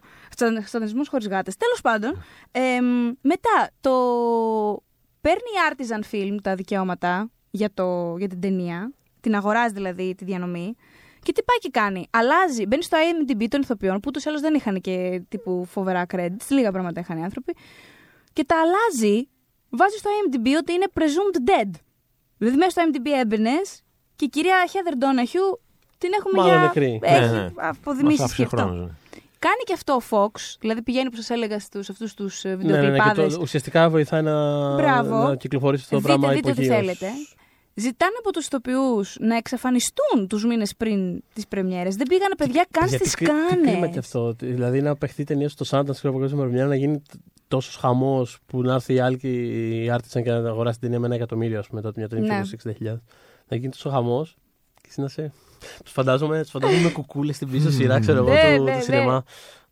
Σατανισμός 0.66 1.08
χωρίς 1.08 1.28
γάτες. 1.28 1.56
Τέλος 1.58 1.82
πάντων, 1.82 2.24
εμ, 2.52 3.12
μετά 3.22 3.70
το. 3.82 3.94
Παίρνει 5.22 5.40
η 5.56 5.60
Artisan 5.70 6.14
Film 6.16 6.36
τα 6.44 6.56
δικαιώματα 6.56 7.30
για, 7.52 7.70
το, 7.74 8.16
για 8.18 8.28
την 8.28 8.40
ταινία, 8.42 8.92
την 9.20 9.36
αγοράζει 9.36 9.74
δηλαδή 9.74 10.16
τη 10.16 10.26
διανομή. 10.26 10.76
Και 11.26 11.32
τι 11.32 11.44
πάει 11.44 11.58
και 11.58 11.70
κάνει. 11.72 12.08
Αλλάζει, 12.10 12.66
μπαίνει 12.66 12.84
στο 12.84 12.98
IMDb 12.98 13.46
των 13.50 13.62
ηθοποιών 13.62 13.96
που 13.96 14.04
ούτως 14.08 14.24
ή 14.26 14.30
άλλως 14.30 14.42
δεν 14.42 14.54
είχαν 14.54 14.82
και 14.82 15.22
τύπου 15.30 15.66
φοβερά 15.70 16.06
credits, 16.14 16.48
λίγα 16.50 16.72
πράγματα 16.72 17.00
είχαν 17.00 17.18
οι 17.18 17.24
άνθρωποι. 17.24 17.56
Και 18.34 18.44
τα 18.46 18.56
αλλάζει, 18.62 19.28
βάζει 19.70 19.98
στο 19.98 20.10
IMDb 20.10 20.48
ότι 20.60 20.74
είναι 20.74 20.86
presumed 20.94 21.50
dead. 21.50 21.70
Δηλαδή 22.38 22.58
μέσα 22.58 22.70
στο 22.70 22.82
IMDb 22.86 23.08
έμπαινες 23.22 23.82
και 24.16 24.26
η 24.26 24.30
κυρία 24.30 24.56
Heather 24.66 24.94
Donahue 25.04 25.58
την 25.98 26.10
έχουμε 26.20 26.42
Μάλλον 26.42 26.54
για. 26.58 26.62
νεκρή. 26.62 27.00
Έχει 27.04 27.20
Ναι, 27.32 27.32
ναι. 27.42 27.50
αποδημήσει 27.56 28.22
Μας 28.22 28.30
άφησε 28.32 28.44
αυτό. 28.44 28.56
χρόνος, 28.58 28.86
ναι. 28.86 28.92
Κάνει 29.40 29.62
και 29.66 29.74
αυτό 29.74 29.94
ο 29.94 30.02
Fox, 30.10 30.56
δηλαδή 30.60 30.82
πηγαίνει 30.82 31.10
που 31.10 31.16
σας 31.16 31.30
έλεγα 31.30 31.60
στους 31.60 31.90
αυτούς 31.90 32.14
τους 32.14 32.44
Ναι, 32.44 32.56
ναι, 32.56 32.64
ναι, 32.64 32.72
και 32.72 32.78
βιντεοκλιπάδες. 32.78 33.34
το, 33.34 33.42
ουσιαστικά 33.42 33.90
βοηθάει 33.90 34.22
να, 34.22 34.74
Μπράβο. 34.76 35.16
να 35.28 35.36
κυκλοφορήσει 35.36 35.84
αυτό 35.84 35.96
το 35.96 36.02
Δείτε, 36.02 36.14
πράγμα 36.18 36.34
δείτε 36.36 36.50
ό,τι 36.50 36.64
υπογείως. 36.64 36.76
θέλετε. 36.98 37.08
Ζητάνε 37.78 38.12
από 38.20 38.32
τους 38.32 38.46
ηθοποιούς 38.46 39.18
να 39.20 39.36
εξαφανιστούν 39.36 40.28
τους 40.30 40.46
μήνες 40.46 40.76
πριν 40.76 41.24
τις 41.34 41.48
πρεμιέρες. 41.48 41.96
Δεν 41.96 42.08
πήγανε 42.08 42.36
παιδιά 42.36 42.66
καν 42.72 42.88
Γιατί 42.88 43.04
στις 43.04 43.16
κρύ- 43.16 43.30
Τι 43.30 43.56
κρίμα 43.62 43.72
κάνε. 43.80 43.88
και 43.88 44.00
αυτό. 44.00 44.34
Δηλαδή 44.40 44.82
να 44.82 44.96
παιχτεί 44.96 45.24
ταινία 45.24 45.50
στο 45.50 45.66
Sundance 45.70 45.96
και 46.02 46.08
από 46.08 46.20
κάποια 46.20 46.36
πρεμιέρα 46.36 46.68
να 46.68 46.76
γίνει 46.76 47.02
τόσος 47.48 47.76
χαμός 47.76 48.38
που 48.46 48.62
να 48.62 48.74
έρθει 48.74 48.94
η 48.94 49.00
άλλη 49.00 49.18
και 49.18 49.28
η 49.84 49.92
Artisan 49.94 50.24
και 50.24 50.32
να 50.32 50.36
αγοράσει 50.50 50.80
την 50.80 50.88
ταινία 50.88 51.00
με 51.00 51.06
ένα 51.06 51.16
εκατομμύριο, 51.16 51.60
ας 51.60 51.68
πούμε, 51.68 51.82
τότε 51.82 52.00
μια 52.00 52.10
ταινία 52.10 52.34
Ναι. 52.34 52.42
που 52.42 52.48
60.000. 52.48 53.02
Να 53.48 53.58
γίνει 53.58 53.72
τόσο 53.72 53.90
χαμός 53.90 54.38
και 54.82 54.88
εσύ 54.90 55.02
να 55.02 55.08
σε. 55.08 55.32
Τους 55.84 55.92
φαντάζομαι, 55.92 56.42
τους 56.42 56.52
φαντάζομαι 56.52 56.82
με 56.82 56.90
κουκούλες 56.90 57.36
στην 57.36 57.52
πίσω 57.52 57.72
σειρά, 57.72 58.00
ξέρω 58.00 58.18
εγώ, 58.18 58.30
Ναι, 58.30 58.58
του, 58.58 58.64
ναι, 58.64 58.72
του 58.72 58.78
ναι. 58.78 58.82
σινεμά. 58.84 59.24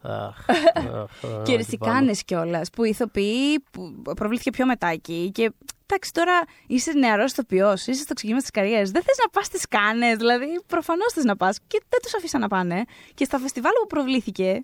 Αχ, 0.04 0.46
αχ, 0.74 0.86
αχ, 0.86 1.10
Και 1.22 1.28
εκεί 1.40 1.56
ρεσικάνε 1.56 2.12
κιόλας 2.26 2.70
που 2.70 2.84
οι 2.84 2.90
ηθοποιοί 2.90 3.60
που 3.72 4.02
προβλήθηκε 4.16 4.50
πιο 4.50 4.66
μετά 4.66 4.88
εκεί. 4.88 5.32
Και 5.34 5.52
εντάξει, 5.86 6.14
τώρα 6.14 6.44
είσαι 6.68 6.92
νεαρός 6.92 7.32
ηθοποιός, 7.32 7.88
είσαι 7.88 8.02
στο 8.02 8.14
ξεκίνημα 8.14 8.42
της 8.42 8.52
καριέρας. 8.52 8.92
Δεν 8.92 9.02
θες 9.04 9.18
να 9.24 9.30
πας 9.30 9.46
στις 9.46 9.68
κάνες, 9.68 10.18
δηλαδή 10.18 10.62
προφανώς 10.68 11.14
θες 11.14 11.24
να 11.24 11.36
πας. 11.36 11.58
Και 11.68 11.82
δεν 11.90 12.00
τους 12.04 12.16
αφήσαν 12.16 12.42
να 12.42 12.48
πάνε. 12.48 12.84
Και 13.14 13.26
στα 13.26 13.40
φεστιβάλ 13.40 13.72
που 13.82 13.88
προβλήθηκε 13.88 14.64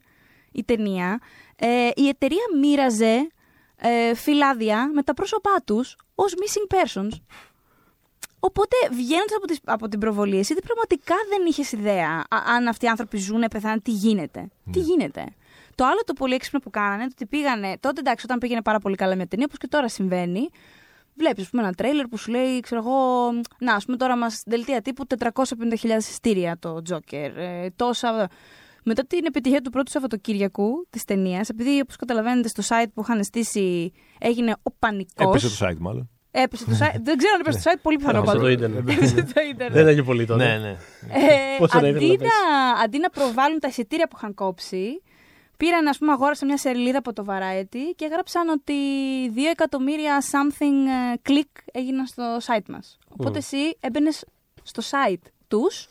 η 0.52 0.64
ταινία, 0.64 1.20
ε, 1.56 1.90
η 1.96 2.08
εταιρεία 2.08 2.44
μοίραζε 2.60 3.28
ε, 3.76 4.16
φυλάδια 4.16 4.92
με 4.94 5.04
τα 5.04 5.14
πρόσωπά 5.14 5.56
τους 5.66 5.96
ως 6.16 6.34
missing 6.34 6.76
persons. 6.76 7.12
Οπότε 8.40 8.76
βγαίνοντα 8.92 9.36
από, 9.38 9.48
τις- 9.48 9.60
από 9.64 9.88
την 9.88 10.00
προβολή, 10.00 10.38
εσύ 10.38 10.54
δεν- 10.54 10.64
πραγματικά 10.64 11.16
δεν 11.30 11.46
είχες 11.48 11.72
ιδέα 11.72 12.10
α- 12.30 12.54
αν 12.56 12.68
αυτοί 12.68 12.86
οι 12.86 12.88
άνθρωποι 12.88 13.18
ζουν, 13.18 13.44
πεθάνε, 13.50 13.80
τι 13.80 13.92
γίνεται. 13.92 14.48
Τι 14.72 14.80
γίνεται. 14.80 15.24
Το 15.76 15.86
άλλο 15.86 16.00
το 16.06 16.14
πολύ 16.14 16.34
έξυπνο 16.34 16.60
που 16.60 16.70
κάνανε, 16.70 17.04
το 17.04 17.10
ότι 17.12 17.26
πήγανε. 17.26 17.78
Τότε 17.80 18.00
εντάξει, 18.00 18.26
όταν 18.26 18.38
πήγαινε 18.40 18.62
πάρα 18.62 18.80
πολύ 18.80 18.96
καλά 18.96 19.16
μια 19.16 19.28
ταινία, 19.28 19.46
όπως 19.46 19.58
και 19.60 19.68
τώρα 19.68 19.90
συμβαίνει, 19.90 20.50
βλέπεις, 21.16 21.44
ας 21.44 21.50
πούμε, 21.50 21.62
ένα 21.64 21.74
τρέιλερ 21.74 22.08
που 22.08 22.18
σου 22.18 22.32
λέει, 22.32 22.60
ξέρω 22.60 22.82
εγώ, 22.82 23.30
να, 23.60 23.74
ας 23.76 23.86
πούμε, 23.86 23.98
τώρα 23.98 24.18
μας 24.18 24.42
δελτία 24.46 24.82
τύπου 24.82 25.06
450.000 25.08 25.98
εισιτήρια 25.98 26.58
το 26.60 26.82
Joker. 26.90 27.32
Ε, 27.36 27.70
τόσα. 27.76 28.30
Μετά 28.84 29.06
την 29.06 29.26
επιτυχία 29.26 29.62
του 29.62 29.70
πρώτου 29.70 29.92
Σαββατοκύριακου 29.92 30.88
της 30.90 31.04
ταινίας, 31.04 31.50
επειδή 31.50 31.80
όπως 31.82 31.96
καταλαβαίνετε 31.96 32.48
στο 32.48 32.64
site 32.68 32.88
που 32.94 33.02
είχαν 33.02 33.24
στήσει 33.24 33.92
έγινε 34.20 34.56
ο 34.64 34.72
πανικός. 34.80 35.28
Έπεσε 35.44 35.58
το 35.58 35.68
site 35.68 35.78
μάλλον. 35.80 36.10
Έπεσε 36.32 36.66
το 36.66 36.72
site. 36.72 37.00
Δεν 37.04 37.18
ξέρω 37.18 37.34
αν 37.34 37.40
έπεσε 37.40 37.62
το 37.64 37.72
site, 37.74 37.80
πολύ 37.82 37.98
πιθανό 37.98 38.18
Έπεσε 38.18 38.32
πάντως. 38.38 38.44
το 38.48 38.50
ίντερνετ. 38.50 38.90
Έπεσε 38.92 39.16
το 39.34 39.42
ίντερνετ. 39.50 39.74
Δεν 39.74 39.88
έχει 39.88 40.04
πολύ 40.04 40.26
τότε. 40.26 40.46
Ναι, 40.46 40.58
ναι. 40.58 40.70
Ε, 40.70 41.58
Πόσο 41.58 41.80
να 41.82 41.88
ήθελα 41.88 41.98
αντί, 42.06 42.12
να 42.12 42.18
πέσει. 42.18 42.32
να, 42.76 42.82
αντί 42.84 43.00
να 43.00 43.10
προβάλλουν 43.10 43.60
τα 43.60 43.68
εισιτήρια 43.68 44.08
που 44.08 44.16
είχαν 44.18 44.34
κόψει, 44.34 45.02
πήραν, 45.58 45.88
ας 45.88 45.98
πούμε, 45.98 46.12
αγόρασαν 46.12 46.48
μια 46.48 46.58
σελίδα 46.58 46.98
από 46.98 47.14
το 47.14 47.26
Variety 47.28 47.78
και 47.96 48.06
έγραψαν 48.06 48.50
ότι 48.50 48.74
2 49.36 49.40
εκατομμύρια 49.52 50.22
something 50.22 50.88
ε, 51.16 51.22
click 51.30 51.62
έγιναν 51.72 52.06
στο 52.06 52.38
site 52.38 52.66
μας. 52.70 52.98
Οπότε 53.10 53.38
εσύ 53.38 53.58
έμπαινες 53.80 54.26
στο 54.64 54.82
site 54.92 55.22
τους, 55.48 55.88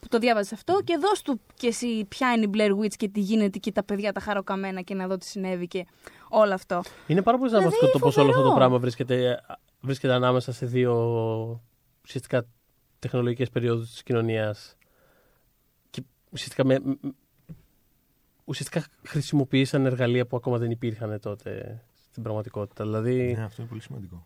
που 0.00 0.08
το 0.08 0.18
διάβαζες 0.18 0.52
αυτό, 0.52 0.80
και 0.84 0.96
δώσ' 1.00 1.22
του 1.22 1.40
και 1.54 1.66
εσύ 1.66 2.04
ποια 2.08 2.32
είναι 2.32 2.44
η 2.44 2.50
Blair 2.54 2.84
Witch 2.84 2.94
και 2.96 3.08
τι 3.08 3.20
γίνεται 3.20 3.58
και 3.58 3.72
τα 3.72 3.84
παιδιά 3.84 4.12
τα 4.12 4.20
χαροκαμένα 4.20 4.80
και 4.80 4.94
να 4.94 5.06
δω 5.06 5.16
τι 5.16 5.26
συνέβη 5.26 5.66
και 5.66 5.86
όλο 6.28 6.54
αυτό. 6.54 6.82
Είναι 7.06 7.22
πάρα 7.22 7.38
πολύ 7.38 7.50
Δηλαδή, 7.50 7.66
δραματικό 7.68 7.92
το 7.98 8.04
πώς 8.04 8.16
όλο 8.16 8.26
αυτό 8.28 8.38
το 8.40 8.46
φοβερό. 8.46 8.58
πράγμα 8.58 8.78
βρίσκεται, 8.78 9.40
βρίσκεται 9.80 10.12
ανάμεσα 10.12 10.52
σε 10.52 10.66
δύο 10.66 10.94
ουσιαστικά 12.04 12.46
τεχνολογικές 12.98 13.50
περιόδους 13.50 13.90
της 13.90 14.02
κοινωνίας. 14.02 14.76
Και 15.90 16.02
ουσιαστικά, 16.30 16.64
με, 16.64 16.78
μ- 16.84 17.06
ουσιαστικά 18.44 18.84
χρησιμοποίησαν 19.06 19.86
εργαλεία 19.86 20.26
που 20.26 20.36
ακόμα 20.36 20.58
δεν 20.58 20.70
υπήρχαν 20.70 21.20
τότε 21.20 21.82
στην 22.10 22.22
πραγματικότητα. 22.22 22.84
Δηλαδή, 22.84 23.32
Ναι, 23.36 23.42
αυτό 23.44 23.60
είναι 23.62 23.70
πολύ 23.70 23.82
σημαντικό. 23.82 24.22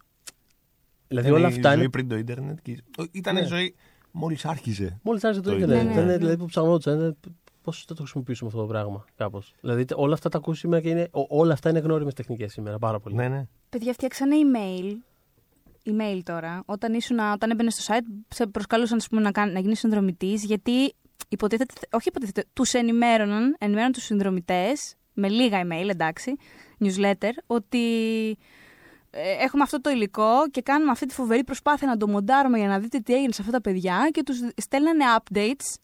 δηλαδή 1.08 1.28
Ήταν 1.28 1.38
όλα 1.40 1.48
η 1.48 1.52
αυτά 1.52 1.70
ζωή 1.70 1.80
είναι. 1.80 1.90
πριν 1.90 2.08
το 2.08 2.16
ίντερνετ. 2.16 2.58
και- 2.62 2.82
Ήταν 3.10 3.34
Ναι. 3.34 3.40
η 3.40 3.44
ζωή 3.44 3.74
μόλις 4.10 4.44
άρχιζε. 4.44 4.98
Μόλις 5.02 5.24
άρχισε 5.24 5.42
το 5.42 5.50
Το 5.50 5.56
ίντερνετ. 5.56 5.76
ίντερνετ. 5.76 5.94
Ήταν 5.96 6.06
Ναι, 6.06 6.12
ναι. 6.12 6.18
δηλαδή 6.18 6.36
που 6.36 6.46
ψαγνόντουσαν. 6.46 7.16
Πώς 7.62 7.84
θα 7.84 7.94
το 7.94 8.02
χρησιμοποιήσουμε 8.02 8.48
αυτό 8.48 8.60
το 8.62 8.66
πράγμα, 8.68 9.04
κάπως. 9.16 9.54
Δηλαδή 9.60 9.84
όλα 9.94 10.14
αυτά 10.14 10.28
τα 10.28 10.38
ακούς 10.38 10.58
σήμερα 10.58 10.82
και 10.82 10.88
είναι, 10.88 11.08
ό- 11.10 11.26
όλα 11.28 11.52
αυτά 11.52 11.70
είναι 11.70 11.78
γνώριμες 11.78 12.14
τεχνικές 12.14 12.52
σήμερα 12.52 12.78
πάρα 12.78 13.00
πολύ. 13.00 13.14
Ναι, 13.14 13.28
ναι. 13.28 13.46
Παιδιά, 13.68 13.92
φτιάξανε 13.92 14.34
email. 14.36 14.92
Email 15.86 16.20
τώρα. 16.22 16.62
Όταν, 16.66 16.94
ήσουν, 16.94 17.18
όταν 17.18 17.50
έμπαινε 17.50 17.70
στο 17.70 17.94
site, 17.94 18.06
σε 18.28 18.46
προσκαλούσαν 18.46 18.96
ας 18.96 19.08
πούμε, 19.08 19.20
να, 19.20 19.30
κάνει, 19.30 19.52
να 19.52 19.60
γίνεις 19.60 19.78
συνδρομητής, 19.78 20.44
γιατί 20.44 20.94
υποτίθεται, 21.28 21.74
όχι 21.90 22.08
υποτίθεται, 22.08 22.44
τους 22.52 22.72
ενημέρωναν, 22.72 23.56
ενημέρωναν 23.58 23.92
τους 23.92 24.04
συνδρομητές 24.04 24.94
με 25.12 25.28
λίγα 25.28 25.62
email, 25.66 25.88
εντάξει, 25.88 26.36
newsletter, 26.80 27.32
ότι 27.46 27.78
ε, 29.10 29.30
έχουμε 29.40 29.62
αυτό 29.62 29.80
το 29.80 29.90
υλικό 29.90 30.48
και 30.50 30.62
κάνουμε 30.62 30.90
αυτή 30.90 31.06
τη 31.06 31.14
φοβερή 31.14 31.44
προσπάθεια 31.44 31.88
να 31.88 31.96
το 31.96 32.08
μοντάρουμε 32.08 32.58
για 32.58 32.68
να 32.68 32.78
δείτε 32.78 32.98
τι 32.98 33.14
έγινε 33.14 33.32
σε 33.32 33.40
αυτά 33.40 33.52
τα 33.52 33.60
παιδιά 33.60 34.08
και 34.12 34.22
τους 34.22 34.38
στέλνανε 34.56 35.04
updates 35.18 35.74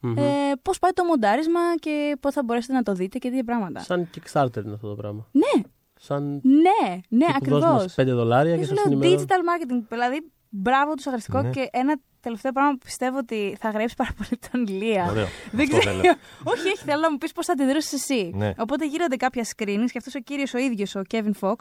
Μμμ. 0.00 0.18
ε, 0.18 0.52
πώς 0.62 0.78
πάει 0.78 0.90
το 0.92 1.04
μοντάρισμα 1.04 1.60
και 1.78 2.16
πώς 2.20 2.34
θα 2.34 2.42
μπορέσετε 2.42 2.72
να 2.72 2.82
το 2.82 2.92
δείτε 2.92 3.18
και 3.18 3.28
τέτοια 3.28 3.44
πράγματα. 3.44 3.80
Σαν 3.80 4.10
Kickstarter 4.14 4.64
είναι 4.64 4.74
αυτό 4.74 4.88
το 4.88 4.94
πράγμα. 4.94 5.28
Ναι, 5.32 5.62
Σαν. 6.06 6.40
ναι, 6.42 7.00
ναι, 7.08 7.26
τύπου 7.40 7.50
δώσ' 7.50 7.62
μας 7.62 7.82
ακριβώς. 7.82 7.94
5 7.94 8.04
δολάρια 8.16 8.52
και 8.54 8.58
Και 8.60 8.64
σας 8.66 8.78
σου 8.78 8.88
λέω 8.88 8.98
ενημερώνω. 9.00 9.26
digital 9.28 9.40
marketing. 9.50 9.84
Δηλαδή, 9.88 10.30
μπράβο 10.48 10.94
του 10.94 11.02
αγριστικό 11.06 11.42
Ναι. 11.42 11.50
και 11.50 11.68
ένα 11.72 11.96
τελευταίο 12.20 12.52
πράγμα 12.52 12.70
που 12.72 12.78
πιστεύω 12.84 13.18
ότι 13.18 13.56
θα 13.60 13.70
γράψει 13.70 13.94
πάρα 13.96 14.10
πολύ 14.16 14.38
τον 14.50 14.66
Ηλία. 14.66 15.06
Ωραίο. 15.10 15.26
Δεν 15.52 15.60
Αυτό 15.66 15.78
ξέρω. 15.78 15.94
θέλω. 16.00 16.14
όχι, 16.44 16.66
όχι, 16.68 16.82
θέλω 16.84 17.00
να 17.00 17.10
μου 17.10 17.16
πεις 17.18 17.32
πώς 17.32 17.46
θα 17.46 17.52
αντιδράσει 17.52 17.94
εσύ. 17.94 18.30
Ναι. 18.34 18.52
Οπότε 18.58 18.86
γίνονται 18.86 19.16
κάποια 19.16 19.44
screenings 19.56 19.90
και 19.92 19.98
αυτό 19.98 20.10
ο 20.18 20.20
κύριος 20.22 20.54
ο 20.54 20.58
ίδιος, 20.58 20.94
ο 20.94 21.02
Kevin 21.12 21.30
Fox, 21.40 21.56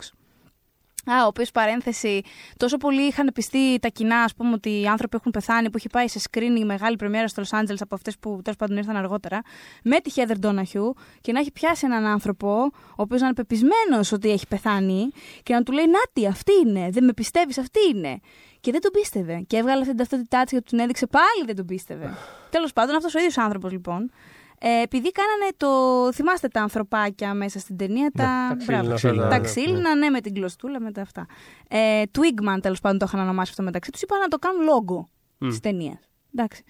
Α, 1.05 1.23
ο 1.23 1.27
οποίος 1.27 1.51
παρένθεση, 1.51 2.21
τόσο 2.57 2.77
πολύ 2.77 3.01
είχαν 3.01 3.31
πιστεί 3.33 3.79
τα 3.79 3.87
κοινά, 3.87 4.17
ας 4.21 4.33
πούμε, 4.35 4.51
ότι 4.51 4.81
οι 4.81 4.87
άνθρωποι 4.87 5.15
έχουν 5.15 5.31
πεθάνει, 5.31 5.69
που 5.69 5.77
είχε 5.77 5.89
πάει 5.89 6.07
σε 6.07 6.19
screening 6.29 6.63
μεγάλη 6.65 6.95
πρεμιέρα 6.95 7.27
στο 7.27 7.43
Los 7.43 7.59
Angeles 7.59 7.77
από 7.79 7.95
αυτές 7.95 8.17
που 8.19 8.39
τέλος 8.43 8.57
πάντων 8.57 8.77
ήρθαν 8.77 8.95
αργότερα, 8.95 9.41
με 9.83 9.99
τη 9.99 10.11
Heather 10.15 10.45
Donahue 10.45 10.91
και 11.21 11.31
να 11.31 11.39
έχει 11.39 11.51
πιάσει 11.51 11.85
έναν 11.85 12.05
άνθρωπο, 12.05 12.61
ο 12.71 12.71
οποίος 12.95 13.21
να 13.21 13.25
είναι 13.25 13.35
πεπισμένος 13.35 14.11
ότι 14.11 14.31
έχει 14.31 14.47
πεθάνει 14.47 15.09
και 15.43 15.53
να 15.53 15.63
του 15.63 15.71
λέει 15.71 15.85
Νάτι, 15.85 16.27
αυτή 16.27 16.51
είναι, 16.65 16.89
δεν 16.91 17.03
με 17.03 17.13
πιστεύεις, 17.13 17.57
αυτή 17.57 17.79
είναι. 17.93 18.19
Και 18.59 18.71
δεν 18.71 18.81
τον 18.81 18.91
πίστευε. 18.91 19.43
Και 19.47 19.57
έβγαλε 19.57 19.81
αυτή 19.81 19.87
την 19.87 19.97
ταυτότητά 19.97 20.43
της 20.43 20.51
και 20.51 20.57
του 20.57 20.63
την 20.63 20.79
έδειξε 20.79 21.07
πάλι 21.07 21.45
δεν 21.45 21.55
τον 21.55 21.65
πίστευε. 21.65 22.13
Τέλος 22.55 22.73
πάντων, 22.73 22.95
αυτός 22.95 23.15
ο 23.15 23.17
ίδιος 23.17 23.37
άνθρωπος 23.37 23.71
λοιπόν. 23.71 24.11
Ε, 24.59 24.81
επειδή 24.81 25.11
κάνανε 25.11 25.51
το. 25.57 25.67
Θυμάστε 26.13 26.47
τα 26.47 26.61
ανθρωπάκια 26.61 27.33
μέσα 27.33 27.59
στην 27.59 27.77
ταινία, 27.77 28.11
τα. 28.11 28.23
τα 28.49 28.55
ξύλινα, 28.57 28.83
Μπράβο. 28.83 28.93
αυτά, 28.93 29.27
τα 29.27 29.37
ναι, 29.37 29.39
ξύλινα, 29.39 29.95
ναι, 29.95 30.09
με 30.09 30.21
την 30.21 30.33
κλωστούλα, 30.33 30.79
με 30.79 30.91
τα 30.91 31.01
αυτά. 31.01 31.25
Ε, 31.69 32.01
Twigman, 32.17 32.57
τέλος 32.61 32.79
πάντων, 32.79 32.97
το 32.99 33.05
είχαν 33.07 33.19
ονομάσει 33.19 33.49
αυτό 33.49 33.63
μεταξύ 33.63 33.91
τους. 33.91 34.01
Είπαν 34.01 34.19
να 34.19 34.27
το 34.27 34.37
κάνουν 34.37 34.63
λόγο 34.63 35.09
Μμ. 35.37 35.47
της 35.49 35.59
ταινίας. 35.59 36.09
Εντάξει. 36.35 36.63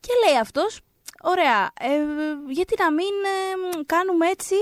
Και 0.00 0.10
λέει 0.26 0.38
αυτός, 0.40 0.80
ωραία, 1.22 1.70
ε, 1.80 2.02
γιατί 2.48 2.74
να 2.78 2.92
μην 2.92 3.06
ε, 3.06 3.82
κάνουμε 3.86 4.26
έτσι. 4.26 4.54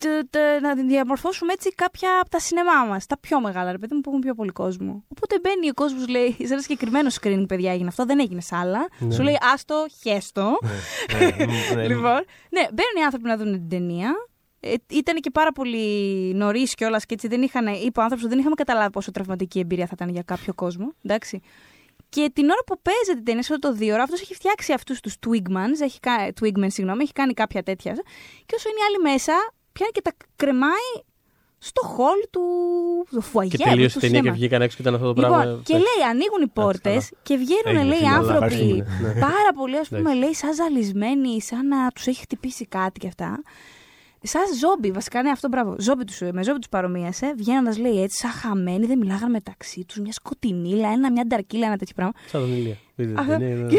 Τε- 0.00 0.30
τε- 0.30 0.60
να 0.60 0.74
διαμορφώσουμε 0.74 1.52
έτσι 1.52 1.70
κάποια 1.74 2.20
από 2.20 2.30
τα 2.30 2.38
σινεμά 2.38 2.84
μας. 2.88 3.06
Τα 3.06 3.18
πιο 3.18 3.40
μεγάλα, 3.40 3.72
ρε 3.72 3.78
παιδί 3.78 3.94
μου, 3.94 4.00
που 4.00 4.08
έχουν 4.10 4.20
πιο 4.22 4.34
πολύ 4.34 4.50
κόσμο. 4.50 5.04
Οπότε 5.08 5.38
μπαίνει 5.42 5.68
ο 5.70 5.72
κόσμος, 5.74 6.08
λέει, 6.08 6.36
σε 6.46 6.52
ένα 6.52 6.62
συγκεκριμένο 6.62 7.08
screening, 7.20 7.44
παιδιά, 7.48 7.72
έγινε 7.72 7.88
αυτό, 7.88 8.04
δεν 8.04 8.18
έγινε 8.20 8.40
σε 8.40 8.56
άλλα. 8.56 8.88
Ναι. 8.98 9.14
Σου 9.14 9.22
λέει, 9.22 9.38
άστο, 9.52 9.86
χέστο. 10.02 10.58
Ναι, 11.18 11.44
ναι, 11.44 11.44
ναι. 11.74 11.86
λοιπόν, 11.86 12.24
ναι, 12.50 12.60
μπαίνουν 12.72 12.96
οι 13.00 13.02
άνθρωποι 13.04 13.26
να 13.28 13.36
δουν 13.36 13.52
την 13.52 13.68
ταινία. 13.68 14.14
Ε, 14.62 14.74
ήταν 14.90 15.16
και 15.16 15.30
πάρα 15.30 15.52
πολύ 15.52 15.86
νωρίς 16.34 16.74
κιόλας 16.74 17.06
και 17.06 17.14
έτσι 17.14 17.28
δεν 17.28 17.42
είχαν, 17.42 17.66
είπε 17.66 18.00
ο 18.00 18.02
άνθρωπος 18.02 18.20
ότι 18.24 18.28
δεν 18.28 18.38
είχαμε 18.38 18.54
καταλάβει 18.54 18.90
πόσο 18.90 19.10
τραυματική 19.10 19.58
εμπειρία 19.58 19.84
θα 19.86 19.92
ήταν 19.94 20.08
για 20.08 20.22
κάποιο 20.22 20.54
κόσμο. 20.54 20.92
Εντάξει. 21.04 21.40
Και 22.08 22.30
την 22.34 22.44
ώρα 22.44 22.60
που 22.66 22.80
παίζεται 22.82 23.14
την 23.14 23.24
ταινία, 23.24 23.42
σε 23.42 23.52
αυτό 23.54 23.68
το 23.68 23.74
δύο 23.76 23.94
ώρα, 23.94 24.02
αυτός 24.02 24.20
έχει 24.20 24.34
φτιάξει 24.34 24.72
αυτούς 24.72 25.00
τους 25.00 25.14
Twigmans, 25.26 25.80
έχει, 25.82 26.00
κα- 26.00 26.28
Twigman, 26.40 26.66
συγγνώμη, 26.66 27.02
έχει 27.02 27.12
κάνει 27.12 27.32
κάποια 27.34 27.62
τέτοια. 27.62 27.92
Και 28.46 28.54
όσο 28.54 28.68
είναι 28.68 28.78
οι 28.80 28.84
άλλοι 28.88 29.12
μέσα, 29.12 29.32
πιάνει 29.80 29.92
και 29.92 30.02
τα 30.02 30.12
κρεμάει 30.36 30.90
στο 31.58 31.82
χολ 31.86 32.18
του 32.30 32.40
το 33.10 33.20
φουαγέ. 33.20 33.56
Και 33.56 33.64
τελείωσε 33.64 33.98
του 33.98 34.06
η 34.06 34.08
ταινία 34.08 34.16
και 34.20 34.22
σινεμά. 34.22 34.36
βγήκαν 34.36 34.62
έξω 34.62 34.76
και 34.76 34.82
ήταν 34.82 34.94
αυτό 34.94 35.12
το 35.12 35.20
Λοιπόν, 35.20 35.36
πράγμα. 35.40 35.60
και 35.64 35.72
λέει, 35.74 36.00
ανοίγουν 36.10 36.42
οι 36.42 36.46
πόρτες 36.46 36.82
καλά. 37.08 37.20
και 37.22 37.36
βγαίνουν, 37.36 37.64
Έγινε, 37.80 37.82
λέει, 37.84 37.96
φίλε, 37.98 38.08
αλλά 38.08 38.16
άνθρωποι 38.18 38.44
ευχαριστούμε. 38.44 39.16
πάρα 39.20 39.50
πολύ, 39.56 39.76
ας 39.78 39.88
πούμε, 39.88 40.00
Εντάξει. 40.00 40.18
λέει, 40.18 40.34
σαν 40.34 40.54
ζαλισμένοι, 40.54 41.40
σαν 41.42 41.66
να 41.68 41.88
τους 41.94 42.06
έχει 42.06 42.20
χτυπήσει 42.20 42.66
κάτι 42.66 42.98
και 43.00 43.06
αυτά. 43.06 43.42
Σαν 44.22 44.42
ζόμπι, 44.60 44.90
βασικά, 44.90 45.22
ναι, 45.22 45.30
αυτό 45.30 45.48
μπράβο. 45.48 45.76
Ζόμπι 45.78 46.04
τους, 46.04 46.20
με 46.32 46.42
ζόμπι 46.44 46.58
τους 46.58 46.68
παρομοίασε, 46.68 47.34
βγαίνοντας, 47.36 47.78
λέει 47.78 48.02
έτσι, 48.02 48.16
σαν 48.18 48.30
χαμένοι, 48.30 48.86
δεν 48.86 48.98
μιλάγαν 48.98 49.30
μεταξύ 49.30 49.84
τους, 49.84 49.96
μια 49.98 50.12
σκοτεινίλα, 50.12 50.88
ένα, 50.88 51.10
μια 51.12 51.24
νταρκίλα, 51.26 51.66
ένα 51.66 51.76
τέτοιο 51.76 51.94
πράγμα. 51.94 52.12
Σαν 52.26 52.40
τον 52.40 52.52
Ηλία. 52.52 52.76
Είδες 52.96 53.14
Αυτό. 53.18 53.30
την 53.36 53.40
ταινία, 53.40 53.56
είναι- 53.56 53.70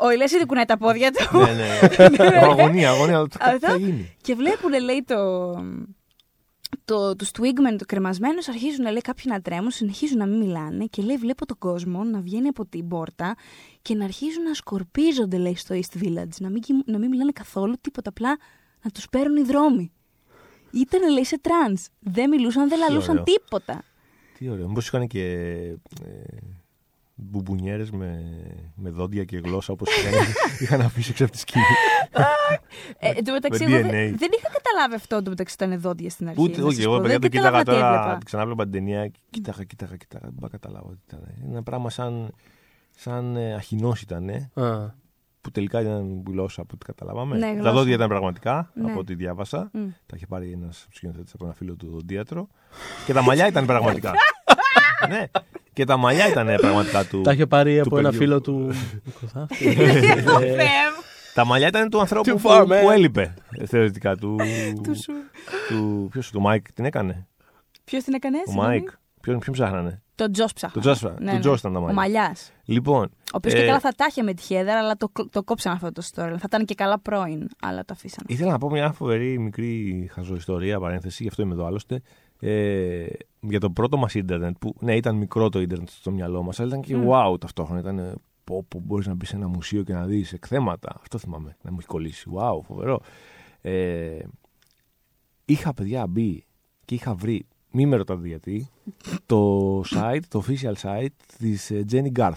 Ο 0.00 0.10
Ηλίας 0.12 0.32
ήδη 0.32 0.46
κουνάει 0.46 0.64
τα 0.64 0.76
πόδια 0.78 1.10
του. 1.10 1.38
Ναι, 1.38 1.52
ναι. 1.52 2.26
Αγωνία, 2.38 2.90
αγωνία. 2.90 3.28
Τι 3.28 3.36
Αυτό. 3.40 3.66
θα 3.68 3.76
γίνει. 3.76 4.14
Και 4.22 4.34
βλέπουν, 4.34 4.82
λέει, 4.82 5.04
το, 5.06 5.16
το, 6.84 7.16
τους 7.16 7.30
Twigmen, 7.38 7.76
το 7.78 7.84
κρεμασμένους, 7.86 8.48
αρχίζουν, 8.48 8.84
λέει, 8.84 9.00
κάποιοι 9.00 9.24
να 9.28 9.40
τρέμουν, 9.40 9.70
συνεχίζουν 9.70 10.18
να 10.18 10.26
μην 10.26 10.38
μιλάνε 10.38 10.84
και 10.84 11.02
λέει, 11.02 11.16
βλέπω 11.16 11.46
τον 11.46 11.58
κόσμο 11.58 12.04
να 12.04 12.20
βγαίνει 12.20 12.48
από 12.48 12.66
την 12.66 12.88
πόρτα 12.88 13.34
και 13.82 13.94
να 13.94 14.04
αρχίζουν 14.04 14.42
να 14.42 14.54
σκορπίζονται, 14.54 15.36
λέει, 15.36 15.56
στο 15.56 15.74
East 15.74 16.02
Village, 16.04 16.36
να 16.40 16.48
μην, 16.50 16.60
κοιμ- 16.62 16.88
να 16.88 16.98
μην 16.98 17.08
μιλάνε 17.08 17.30
καθόλου 17.34 17.74
τίποτα, 17.80 18.08
απλά 18.08 18.36
να 18.86 18.92
τους 18.92 19.08
παίρνουν 19.08 19.36
οι 19.36 19.42
δρόμοι. 19.42 19.92
Ήταν, 20.70 21.12
λέει, 21.12 21.24
σε 21.24 21.38
τρανς. 21.40 21.86
Δεν 22.00 22.28
μιλούσαν, 22.28 22.68
δεν 22.68 22.78
λαλούσαν 22.78 23.10
ωραίο. 23.18 23.24
τίποτα. 23.24 23.82
Τι 24.38 24.48
ωραίο. 24.48 24.68
Μήπως 24.68 24.86
είχαν 24.86 25.06
και 25.06 25.24
ε, 26.04 26.36
μπουμπουνιέρες 27.14 27.90
με, 27.90 28.22
με 28.74 28.90
δόντια 28.90 29.24
και 29.24 29.36
γλώσσα 29.44 29.72
όπως 29.72 29.88
είχαν, 29.96 30.12
είχαν 30.62 30.80
αφήσει 30.80 31.10
έξω 31.10 31.24
από 31.24 31.32
τη 31.32 31.38
σκηνή. 31.38 31.64
Ε, 32.98 33.08
εν 33.16 33.24
τω 33.24 33.32
μεταξύ, 33.32 33.64
Με 33.66 33.76
εγώ 33.76 33.88
δεν, 33.88 33.90
DNA. 33.90 34.16
δεν 34.18 34.30
είχα 34.38 34.48
καταλάβει 34.52 34.94
αυτό 34.94 35.16
εν 35.16 35.22
τω 35.24 35.30
μεταξύ 35.30 35.54
ήταν 35.60 35.80
δόντια 35.80 36.10
στην 36.10 36.28
αρχή. 36.28 36.40
Ούτε, 36.42 36.60
να 36.60 36.66
όχι, 36.66 36.74
σας 36.74 36.84
εγώ 36.84 36.94
πω. 36.96 37.00
παιδιά 37.00 37.18
Δεν 37.18 37.30
το 37.30 37.36
κοίταγα 37.36 37.56
κατάλαβα 37.58 37.80
τι 37.80 37.80
τώρα, 37.90 38.02
έβλεπα. 38.02 38.24
ξανάβλεπα 38.24 38.62
την 38.62 38.72
ταινία, 38.72 39.10
κοίταγα, 39.30 39.64
κοίταγα, 39.64 39.96
κοίταγα, 39.96 40.24
δεν 40.24 40.32
μπορούσα 40.34 40.52
να 40.52 40.58
καταλάβω 40.58 40.90
τι 40.90 40.98
ήταν. 41.06 41.34
Ένα 41.50 41.62
πράγμα 41.62 41.90
σαν, 41.90 42.30
σαν 42.96 43.36
ε, 43.36 43.54
αχινός 43.54 44.00
ήταν, 44.02 44.28
Α, 44.54 44.94
που 45.46 45.52
τελικά 45.52 45.80
ήταν 45.80 46.22
γλώσσα 46.26 46.60
από 46.62 46.70
ό,τι 46.74 46.84
καταλάβαμε. 46.86 47.36
Ναι, 47.36 47.46
Τα 47.46 47.52
γλώσσα. 47.52 47.72
δόντια 47.72 47.94
ήταν 47.94 48.08
πραγματικά, 48.08 48.70
Ναι. 48.74 48.90
από 48.90 48.98
ό,τι 49.00 49.14
διάβασα. 49.14 49.70
Μμ. 49.72 49.86
Τα 50.06 50.14
είχε 50.16 50.26
πάρει 50.26 50.50
ένα 50.52 50.68
σκηνοθέτη 50.92 51.30
από 51.34 51.44
ένα 51.44 51.54
φίλο 51.54 51.74
του 51.74 51.90
δοντίατρο. 51.90 52.48
και 53.06 53.12
τα 53.12 53.22
μαλλιά 53.22 53.46
ήταν 53.46 53.66
πραγματικά. 53.66 54.12
ναι. 55.08 55.24
Και 55.72 55.84
τα 55.84 55.96
μαλλιά 55.96 56.28
ήταν 56.28 56.46
πραγματικά 56.56 57.04
του. 57.04 57.20
Τα 57.20 57.32
είχε 57.32 57.46
πάρει 57.46 57.80
από 57.80 57.98
ένα 57.98 58.10
παιδιού. 58.10 58.26
φίλο 58.26 58.40
του. 58.40 58.70
Μικροθάφτη. 59.04 59.66
Ω, 59.68 60.40
Ε, 60.40 60.46
Θεέ 60.46 60.56
μου. 60.56 61.02
Τα 61.34 61.44
μαλλιά 61.44 61.66
ήταν 61.68 61.88
του 61.90 62.00
ανθρώπου 62.00 62.30
Too 62.30 62.40
που, 62.42 62.48
far, 62.50 62.62
man. 62.62 62.80
που 62.82 62.90
έλειπε. 62.90 63.34
ε, 63.50 63.66
Θεωρητικά. 63.66 64.16
Του. 64.16 64.36
Του 64.82 64.94
σου. 65.02 65.12
του 65.68 66.08
ποιος, 66.10 66.30
του 66.30 66.40
Μάικ 66.40 66.72
την 66.72 66.84
έκανε. 66.84 67.26
Ποιο 67.84 67.98
την 68.02 68.14
έκανε, 68.14 68.36
Ο 68.36 68.40
συγγνώμη? 68.50 68.68
Μάικ. 68.68 68.88
Ποιον, 69.26 69.38
ποιον 69.38 69.54
ψάχνανε; 69.54 70.02
Το 70.14 70.30
Τζος 70.30 70.52
ψάχνω. 70.52 70.82
Το 70.82 70.92
Τζος- 70.94 71.14
το 71.30 71.38
Τζος 71.38 71.58
ήταν 71.58 71.72
τα 71.72 71.78
Ο 71.78 71.82
μαλλιά. 71.82 71.94
Μαλλιά. 71.94 72.36
Λοιπόν. 72.64 73.04
Ο 73.04 73.10
οποίος 73.32 73.54
ε, 73.54 73.56
και 73.58 73.64
καλά 73.66 73.80
θα 73.80 73.92
τα 73.92 74.06
είχε 74.08 74.22
με 74.22 74.34
τη 74.34 74.42
Χέδερα, 74.42 74.78
αλλά 74.78 74.96
το, 74.96 75.10
το 75.30 75.42
κόψαν 75.42 75.72
αυτό 75.72 75.92
το 75.92 76.02
story. 76.14 76.34
Θα 76.38 76.44
ήταν 76.44 76.64
και 76.64 76.74
καλά 76.74 76.98
πρώην, 76.98 77.48
αλλά 77.62 77.84
το 77.84 77.92
αφήσαν. 77.92 78.24
Ήθελα 78.28 78.50
να 78.50 78.58
πω 78.58 78.70
μια 78.70 78.92
φοβερή 78.92 79.38
μικρή 79.38 80.08
χαζοϊστορία, 80.12 80.80
παρένθεση, 80.80 81.22
γι' 81.22 81.28
αυτό 81.28 81.42
είμαι 81.42 81.52
εδώ 81.52 81.64
άλλωστε. 81.64 82.02
Ε, 82.40 83.06
για 83.40 83.60
το 83.60 83.70
πρώτο 83.70 83.96
μας 83.96 84.14
ίντερνετ, 84.14 84.56
που 84.60 84.74
ναι, 84.80 84.96
ήταν 84.96 85.16
μικρό 85.16 85.48
το 85.48 85.60
ίντερνετ 85.60 85.88
στο 85.88 86.10
μυαλό 86.10 86.42
μας, 86.42 86.60
αλλά 86.60 86.68
ήταν 86.68 86.80
και 86.80 86.96
Μμ. 86.96 87.08
wow 87.10 87.40
ταυτόχρονα. 87.40 87.80
Ήταν 87.80 87.98
ε, 87.98 88.12
πω, 88.44 88.64
πω 88.68 88.80
μπορείς 88.84 89.06
να 89.06 89.14
μπεις 89.14 89.28
σε 89.28 89.36
ένα 89.36 89.48
μουσείο 89.48 89.82
και 89.82 89.92
να 89.92 90.04
δεις 90.06 90.32
εκθέματα. 90.32 90.96
Αυτό 91.00 91.18
θυμάμαι, 91.18 91.56
να 91.62 91.70
μου 91.70 91.76
έχει 91.80 91.88
κολλήσει. 91.88 92.30
Wow, 92.34 92.58
φοβερό. 92.64 93.00
Ε, 93.60 94.18
είχα 95.44 95.74
παιδιά 95.74 96.06
μπει 96.06 96.44
και 96.84 96.94
είχα 96.94 97.14
βρει, 97.14 97.46
μη 97.70 97.86
με 97.86 97.96
ρωτάτε 97.96 98.26
γιατί, 98.28 98.70
το 99.26 99.80
site, 99.80 100.20
το 100.28 100.44
official 100.46 100.72
site 100.82 101.06
της 101.38 101.70
ε, 101.70 101.84
Jenny 101.92 102.12
Garth. 102.18 102.32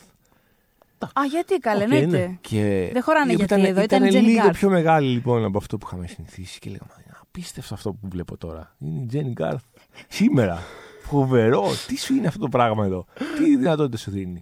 Α, 1.14 1.26
γιατί 1.30 1.58
καλέ, 1.58 1.84
ΟΚ, 1.84 1.92
εννοείται. 1.92 2.18
ναι. 2.28 2.38
Και 2.42 2.90
Δεν 2.94 3.04
χωράνε 3.04 3.32
η 3.32 3.36
οποία 3.36 3.58
γιατί 3.58 3.68
εδώ, 3.70 3.82
ήταν 3.82 4.04
η 4.04 4.10
Jenny 4.12 4.22
λίγο 4.24 4.48
Garth. 4.48 4.54
πιο 4.54 4.70
μεγάλη 4.70 5.08
λοιπόν 5.10 5.44
από 5.46 5.58
αυτό 5.58 5.78
που 5.78 5.86
είχαμε 5.88 6.08
συνηθίσει 6.08 6.60
και 6.60 6.70
λέγαμε 6.70 6.92
«Είναι 7.06 7.16
απίστευτο 7.22 7.74
αυτό 7.74 7.92
που 7.94 8.08
βλέπω 8.12 8.38
τώρα. 8.38 8.76
Είναι 8.80 9.00
η 9.00 9.08
Jenny 9.38 9.42
Garth 9.44 9.82
σήμερα. 10.08 10.60
Φοβερό. 11.02 11.66
Τι 11.88 11.98
σου 11.98 12.16
είναι 12.16 12.28
αυτό 12.28 12.40
το 12.40 12.48
πράγμα 12.50 12.86
εδώ; 12.86 13.06
Τι 13.38 13.56
δυνατότητες 13.58 14.02
σου 14.02 14.12
δίνει; 14.12 14.42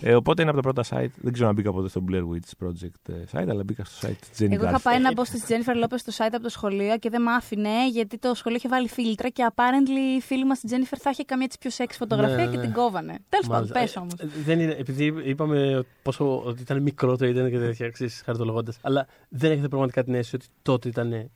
Ε, 0.00 0.14
οπότε 0.14 0.42
είναι 0.42 0.50
από 0.50 0.62
τα 0.62 0.72
πρώτα 0.72 0.88
site. 0.98 1.10
Δεν 1.20 1.32
ξέρω 1.32 1.48
αν 1.48 1.54
μπήκα 1.54 1.72
ποτέ 1.72 1.88
στο 1.88 2.04
Blair 2.10 2.22
Witch 2.22 2.66
Project 2.66 3.12
ε, 3.12 3.12
site, 3.32 3.48
αλλά 3.48 3.64
μπήκα 3.64 3.84
στο 3.84 4.08
site 4.08 4.14
της 4.30 4.30
Jenny 4.46 4.52
Εγώ 4.52 4.64
Garth. 4.64 4.68
είχα 4.68 4.80
πάει 4.80 5.00
να 5.00 5.12
μπω 5.12 5.24
στη 5.24 5.40
Jennifer 5.48 5.84
Lopez 5.84 5.96
στο 5.96 6.12
site 6.16 6.30
από 6.32 6.42
το 6.42 6.48
σχολείο 6.48 6.98
και 6.98 7.10
δεν 7.10 7.22
μ' 7.22 7.28
άφηνε 7.28 7.88
γιατί 7.92 8.18
το 8.18 8.34
σχολείο 8.34 8.56
είχε 8.58 8.68
βάλει 8.68 8.88
φίλτρα 8.88 9.28
και 9.28 9.46
apparently 9.54 10.16
η 10.16 10.20
φίλη 10.20 10.44
μας 10.46 10.60
τη 10.60 10.68
Jennifer 10.70 10.96
θα 11.00 11.10
είχε 11.10 11.22
καμία 11.24 11.48
τη 11.48 11.56
πιο 11.60 11.70
σεξ 11.70 11.96
φωτογραφία 11.96 12.36
Ναι, 12.36 12.50
και 12.50 12.56
ναι. 12.56 12.62
την 12.62 12.72
κόβανε. 12.72 13.18
Τέλος 13.28 13.46
πάντων, 13.46 13.68
Μάλιστα. 13.72 13.80
πες 13.80 13.96
όμως. 13.96 14.12
Ε, 14.18 14.26
Δεν 14.44 14.60
είναι, 14.60 14.72
επειδή 14.72 15.14
είπαμε 15.24 15.84
πόσο, 16.02 16.42
ότι 16.44 16.62
ήταν 16.62 16.82
μικρό 16.82 17.16
το 17.16 17.26
ίντερνετ 17.26 17.52
και 17.52 17.58
τέτοια 17.58 17.86
εξή 17.86 18.08
χαριτολογώντα. 18.24 18.72
Αλλά 18.80 19.06
δεν 19.28 19.50
έχετε 19.50 19.68
πραγματικά 19.68 20.04
την 20.04 20.14
αίσθηση 20.14 20.36
ότι 20.36 20.46
τότε 20.62 20.88
ήταν 20.88 21.30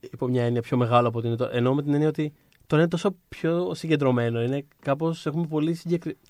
υπό 0.00 0.26
μια 0.28 0.44
έννοια 0.44 0.60
πιο 0.62 0.76
μεγάλο 0.76 1.08
από 1.08 1.18
ότι 1.18 1.26
είναι 1.26 1.36
τώρα. 1.36 1.54
Ενώ 1.54 1.74
με 1.74 1.82
την 1.82 1.92
έννοια 1.92 2.08
ότι 2.08 2.32
τώρα 2.66 2.82
είναι 2.82 2.90
τόσο 2.90 3.16
πιο 3.28 3.74
συγκεντρωμένο. 3.74 4.42
Είναι 4.42 4.64
κάπως 4.82 5.26
έχουμε 5.26 5.46
πολύ 5.46 5.74
συγκεκριμένο. 5.74 6.20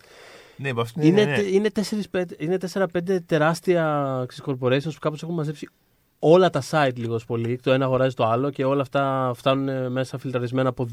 Ναι, 0.63 0.73
με 0.73 0.81
αυτήν 0.81 1.03
Είναι, 1.03 1.25
ναι, 1.25 1.31
ναι. 1.31 1.37
τε- 1.37 1.51
είναι, 1.53 1.71
4-5, 2.13 2.25
είναι 2.39 2.57
4-5 2.73 3.19
τεράστια 3.27 4.25
ξέρεις, 4.29 4.53
corporations 4.61 4.93
που 4.93 4.99
κάπως 5.01 5.23
έχουν 5.23 5.35
μαζέψει 5.35 5.69
όλα 6.19 6.51
τα 6.51 6.63
site 6.71 6.95
λίγος 6.97 7.25
πολύ. 7.25 7.59
Το 7.63 7.73
ένα 7.73 7.85
αγοράζει 7.85 8.15
το 8.15 8.25
άλλο 8.25 8.51
και 8.51 8.65
όλα 8.65 8.83
αυτά 8.83 9.33
φτάνουν 9.35 9.69
ε, 9.69 9.89
μέσα 9.89 10.19
φιλτραρισμένα 10.19 10.69
από 10.69 10.87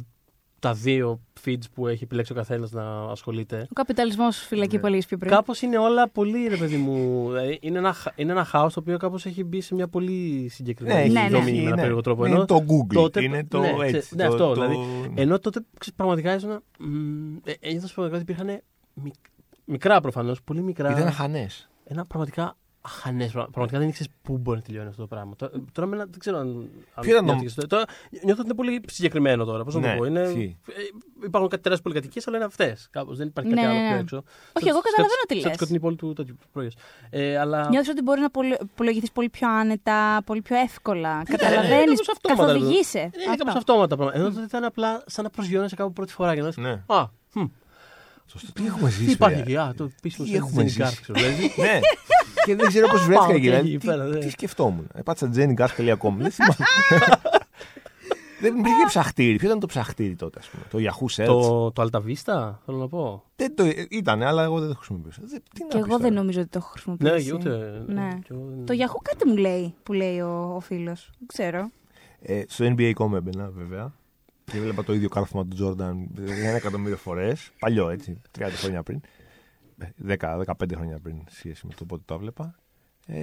τα 0.60 0.74
δύο 0.74 1.20
feeds 1.46 1.62
που 1.74 1.88
έχει 1.88 2.04
επιλέξει 2.04 2.32
ο 2.32 2.36
καθένας 2.36 2.72
να 2.72 2.84
ασχολείται. 3.02 3.62
Ο 3.70 3.74
καπιταλισμός 3.74 4.38
φυλακή 4.38 4.76
Ναι. 4.76 4.82
πολύ 4.82 5.04
πιο 5.08 5.18
πριν. 5.18 5.32
Κάπως 5.32 5.62
είναι 5.62 5.78
όλα 5.78 6.10
πολύ, 6.10 6.48
ρε 6.48 6.56
παιδί 6.58 6.76
μου. 6.78 7.28
δηλαδή, 7.28 7.58
Είναι 7.62 7.78
ένα, 7.78 7.94
χα- 7.94 8.12
είναι 8.16 8.32
ένα 8.32 8.44
χάος 8.44 8.74
το 8.74 8.80
οποίο 8.80 8.98
κάπως 8.98 9.26
έχει 9.26 9.44
μπει 9.44 9.62
σε 9.62 9.76
μια 9.76 9.88
πολύ 9.88 10.48
συγκεκριμένη 10.50 11.10
ναι, 11.10 11.22
ναι. 11.22 11.30
δομή 11.30 11.44
με 11.52 11.58
είναι, 11.58 11.66
ένα 11.68 11.76
περίεργο 11.76 12.02
τρόπο. 12.02 12.26
είναι 12.26 12.36
Ενώ 12.36 12.46
το 12.46 12.66
Google, 12.68 12.94
τότε- 12.94 13.22
είναι 13.22 13.46
το 13.48 13.60
ναι, 13.60 13.68
έτσι. 13.82 14.00
ξε- 14.00 14.16
ναι, 14.16 14.24
το- 14.28 14.32
αυτό, 14.34 14.48
το- 14.48 14.54
δηλαδή, 14.54 14.78
Ενώ 15.16 15.40
τότε 15.40 15.60
ξέρεις, 15.78 15.94
πραγματικά 15.96 16.36
ήσουν. 16.36 16.52
Ε, 17.44 17.52
ένιωθα 17.60 17.88
πραγματικά 17.94 18.22
ότι 18.22 18.32
υπήρχαν 18.32 18.62
μικ- 18.94 19.16
μικρά 19.70 20.02
προφανώς, 20.02 20.42
πολύ 20.44 20.62
μικρά. 20.62 20.92
Ήταν 20.92 21.08
αχανές. 21.08 21.70
Ένα 21.86 22.06
πραγματικά 22.06 22.56
αχανές. 22.82 23.32
Πραγματικά 23.32 23.80
δεν 23.80 23.88
ήξερες 23.88 24.12
πού 24.22 24.38
μπορεί 24.38 24.58
να 24.58 24.64
τελειώνει 24.64 24.88
αυτό 24.90 25.02
το 25.02 25.08
πράγμα. 25.08 25.36
Τώρα, 25.36 25.52
τώρα 25.72 25.88
με 25.88 25.96
ένα- 25.96 26.06
δεν 26.06 26.20
ξέρω 26.20 26.38
αν. 26.38 26.48
αν 26.48 27.02
Ποιο 27.02 27.12
ήταν 27.12 27.26
το- 27.26 27.32
νιώθηκες. 27.34 27.66
Τώρα 27.68 27.84
νιώθω 28.12 28.42
ότι 28.42 28.42
είναι 28.46 28.54
πολύ 28.54 28.82
συγκεκριμένο 28.88 29.46
τώρα. 29.46 29.64
Πώς 29.64 29.74
να 29.74 29.80
Ναι, 29.80 29.92
το 29.92 29.98
πω. 29.98 30.06
Είναι, 30.06 30.20
ισχύει. 30.22 30.58
ε, 30.68 30.72
υπάρχουν 31.26 31.50
κάτι 31.50 31.64
τεράστιε 31.64 31.84
πολυκατοικίες, 31.92 32.28
αλλά 32.28 32.38
είναι 32.38 32.46
αυτές. 32.46 32.88
Κάπως 32.92 33.18
δεν 33.18 33.28
υπάρχει 33.28 33.50
Ναι, 33.54 33.56
κάτι 33.62 33.68
άλλο 33.68 33.78
ναι, 33.80 33.86
πιο 33.86 33.96
ναι. 33.96 34.02
έξω. 34.02 34.24
Όχι, 34.54 34.68
εγώ 34.70 34.80
καταλαβαίνω 34.80 35.22
τι 35.28 35.34
Σαν 35.34 35.42
λες. 35.42 35.52
τη 35.52 35.58
σκοτεινή 35.58 35.80
πόλη 35.80 35.96
του 35.96 36.14
τέτοιου 36.14 36.38
προϊόν. 36.52 36.72
Ε, 37.10 37.38
αλλά. 37.38 37.68
Νιώθεις 37.70 37.90
ότι 37.90 38.02
μπορείς 38.02 38.22
να 38.22 38.30
πολυ- 38.30 38.62
υπολογιστείς 38.62 39.12
πολύ 39.12 39.30
πιο 39.30 39.50
άνετα, 39.50 40.22
πολύ 40.26 40.42
πιο 40.42 40.58
εύκολα. 40.58 41.18
Ναι, 41.18 41.24
Καταλαβαίνεις, 41.24 42.00
κάπως 42.00 42.10
αυτόματα, 42.10 42.46
ρε 42.46 42.48
παιδί. 42.48 42.60
καθοδηγείσαι. 42.60 43.00
Είναι 43.26 43.36
κάπως 43.36 43.56
αυτόματα 43.56 43.96
πράγματα. 43.96 44.18
Ενώ 44.20 44.30
τότε 44.30 44.44
ήταν 44.44 44.64
απλά 44.64 45.04
σαν 45.06 45.24
να 45.24 45.30
προσγειώνεσαι 45.30 45.76
κάπου 45.76 45.94
πρώτη 45.94 46.12
φορά 46.14 46.34
και 46.34 46.40
να 46.40 46.46
λες, 46.46 46.58
Ναι. 46.58 46.82
Α, 46.86 47.06
χμ, 47.34 47.46
Σωστό. 48.32 48.52
Τι 48.52 48.66
έχουμε 48.66 48.90
ζήσει. 48.90 49.06
τι 49.06 49.12
υπάρχει 49.12 49.38
παιδιά. 49.44 49.62
εκεί; 49.62 49.70
Α, 49.70 49.74
το 49.78 49.84
επίσημο 49.98 50.28
Τι 50.28 50.34
site 50.34 50.38
έχουμε 50.38 50.64
της 50.64 50.78
Jenny 50.78 50.82
Garth, 50.82 50.88
ζήσει. 50.90 51.02
ξέρω, 51.02 51.20
δηλαδή. 51.20 51.44
ναι. 51.62 51.80
Και 52.46 52.56
δεν 52.56 52.68
ξέρω 52.68 52.88
πώς 52.88 53.00
βρέθηκα 53.06 53.20
Πάω 53.26 53.30
εκεί. 53.36 53.42
και 53.42 53.50
δηλαδή, 53.50 53.68
εκεί 53.70 53.78
τι- 53.78 53.86
πέρα, 53.88 54.04
ναι. 54.06 54.18
Τι 54.20 54.30
σκεφτόμουν. 54.30 54.88
Επάτησα 54.94 55.28
jennygas.com. 55.28 56.14
Δεν 56.18 56.32
θυμάμαι. 56.32 56.56
Δεν 58.42 58.58
υπήρχε 58.58 58.86
ψαχτήρι. 58.88 59.38
Ποιο 59.38 59.48
ήταν 59.48 59.60
το 59.60 59.66
ψαχτήρι 59.68 60.16
τότε, 60.16 60.40
ας 60.40 60.48
πούμε. 60.50 60.64
Το 60.70 60.90
Yahoo 60.92 61.22
Search; 61.22 61.26
Το, 61.26 61.72
το 61.72 61.88
Alta 61.92 61.98
Vista, 61.98 62.54
θέλω 62.66 62.78
να 62.78 62.88
πω. 62.88 63.24
Δεν 63.36 63.56
το 63.56 63.64
ήταν, 63.90 64.22
αλλά 64.22 64.44
εγώ 64.44 64.60
δεν 64.60 64.70
το 64.70 64.76
χρησιμοποιούσα. 64.76 65.22
Δεν- 65.26 65.42
Τι 65.54 65.62
να 65.64 65.68
Και 65.68 65.76
πεις 65.76 65.86
εγώ 65.86 65.98
δεν 65.98 66.00
τώρα. 66.10 66.14
νομίζω 66.14 66.42
ότι 66.42 66.50
το 66.50 66.58
έχω 66.62 66.68
Ναι, 66.68 66.72
χρησιμοποιήσει. 66.72 67.26
και 67.30 67.34
ούτε. 67.34 67.84
Ναι. 67.88 68.10
και 68.24 68.28
εγώ 68.32 68.46
δεν- 68.56 68.66
Το 68.66 68.74
Yahoo 68.86 69.00
κάτι 69.02 69.28
μου 69.28 69.36
λέει 69.36 69.74
που 69.84 69.94
λέει 69.94 70.20
ο, 70.20 70.54
ο 70.56 70.60
φίλος. 70.60 71.10
Δεν 71.18 71.28
ξέρω. 71.28 71.70
Ε, 72.22 72.44
στο 72.48 72.66
NBA.com 72.78 73.14
έμπαινα, 73.14 73.50
βέβαια. 73.56 73.94
Και 74.52 74.58
έβλεπα 74.58 74.84
το 74.84 74.94
ίδιο 74.94 75.10
κάρφωμα 75.10 75.46
του 75.46 75.56
Τζόρνταν 75.56 76.10
ένα 76.28 76.56
εκατομμύριο 76.56 76.98
φορές. 76.98 77.52
Παλιό, 77.60 77.90
έτσι. 77.90 78.22
30 78.40 78.42
χρόνια 78.50 78.84
πριν. 78.84 79.02
Ε, 79.78 80.18
10-15 80.20 80.44
χρόνια 80.76 81.00
πριν 81.00 81.18
σχέση 81.30 81.68
με 81.68 81.74
το 81.74 81.86
πότε 81.86 82.04
το 82.06 82.14
έβλεπα. 82.14 82.56
Ε, 83.08 83.18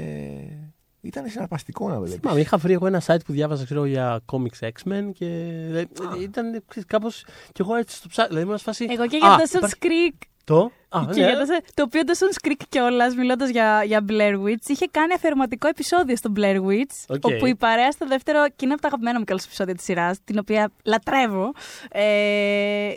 ήταν 1.00 1.28
συναρπαστικό 1.28 1.88
να 1.88 1.98
βλέπεις. 2.00 2.20
Θυμάμαι, 2.20 2.40
είχα 2.40 2.56
βρει 2.56 2.72
εγώ 2.72 2.86
ένα 2.86 3.02
site 3.06 3.24
που 3.24 3.32
διάβαζα 3.32 3.64
ξέρω, 3.64 3.84
για 3.84 4.20
comics 4.32 4.68
X-Men 4.68 5.10
και 5.12 5.26
ε, 5.72 5.84
ήταν 6.20 6.62
κάπως. 6.86 7.24
κι 7.52 7.60
εγώ 7.60 7.74
έτσι 7.74 7.96
στο 7.96 8.08
ψάχνω. 8.08 8.28
Δηλαδή 8.28 8.46
ήμουν 8.46 8.58
σε 8.58 8.64
φάση. 8.64 8.86
Εγώ 8.90 9.06
και 9.06 9.16
«Α, 9.16 9.18
για 9.18 9.36
το 9.36 9.42
Dawson's 9.42 9.56
υπάρχει 9.56 9.76
Creek. 9.80 10.26
Το. 10.46 10.70
Α, 10.88 11.00
Και 11.12 11.20
ναι. 11.20 11.26
για 11.26 11.36
το, 11.38 11.44
το 11.74 11.82
οποίο 11.82 12.04
το 12.04 12.12
Dawson's 12.12 12.48
Creek 12.48 12.60
κιόλας, 12.68 13.14
μιλώντας 13.14 13.50
για, 13.50 13.82
για 13.84 14.04
Blair 14.08 14.34
Witch, 14.44 14.66
είχε 14.66 14.86
κάνει 14.90 15.12
αφιερωματικό 15.12 15.68
επεισόδιο 15.68 16.16
στο 16.16 16.32
Blair 16.36 16.56
Witch. 16.56 16.96
ΟΚ. 17.08 17.24
Όπου 17.24 17.46
η 17.46 17.54
παρέα 17.54 17.90
στο 17.90 18.06
δεύτερο, 18.06 18.44
και 18.48 18.64
είναι 18.64 18.72
από 18.72 18.82
τα 18.82 18.88
αγαπημένα 18.88 19.18
μου 19.18 19.24
κιόλας 19.24 19.40
επεισόδια 19.44 19.74
της 19.74 19.84
σειράς, 19.84 20.18
την 20.24 20.38
οποία 20.38 20.70
λατρεύω. 20.84 21.52
Ε, 21.90 22.04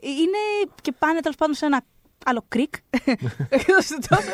είναι 0.02 0.72
και 0.82 0.92
πάνε 1.00 1.20
τέλος 1.20 1.38
πάντων 1.38 1.56
σε 1.56 1.66
ένα 1.66 1.82
άλλο 2.26 2.46
κρίκ. 2.48 2.74
Εκτός 3.50 3.88
του 3.88 4.00
τόσο. 4.10 4.30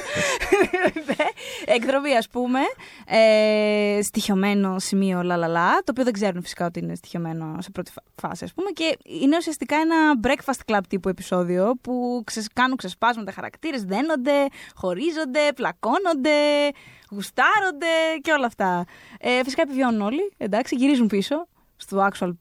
Ναι. 1.05 1.25
Εκδρομή, 1.65 2.15
ας 2.17 2.27
πούμε. 2.29 2.59
Ε, 3.07 3.99
στοιχειωμένο 4.01 4.79
σημείο 4.79 5.21
λαλαλά. 5.21 5.71
Το 5.77 5.83
οποίο 5.89 6.03
δεν 6.03 6.13
ξέρουν 6.13 6.41
φυσικά 6.41 6.65
ότι 6.65 6.79
είναι 6.79 6.95
στοιχειωμένο 6.95 7.57
σε 7.61 7.71
πρώτη 7.71 7.91
φα- 7.91 8.27
φάση, 8.27 8.43
ας 8.43 8.53
πούμε. 8.53 8.69
Και 8.69 8.97
είναι 9.03 9.37
ουσιαστικά 9.37 9.75
ένα 9.77 9.95
breakfast 10.23 10.71
club 10.73 10.79
τύπου 10.89 11.09
επεισόδιο 11.09 11.75
που 11.81 12.21
ξεσ, 12.25 12.47
κάνουν 12.53 12.77
ξεσπάσματα 12.77 13.31
χαρακτήρες, 13.31 13.83
δένονται, 13.83 14.47
χωρίζονται, 14.75 15.39
πλακώνονται, 15.55 16.69
γουστάρονται 17.11 17.87
και 18.21 18.31
όλα 18.31 18.45
αυτά. 18.45 18.85
Ε, 19.19 19.43
φυσικά 19.43 19.61
επιβιώνουν 19.61 20.01
όλοι. 20.01 20.31
Εντάξει, 20.37 20.75
γυρίζουν 20.75 21.07
πίσω 21.07 21.47
στο 21.75 22.07
actual 22.11 22.31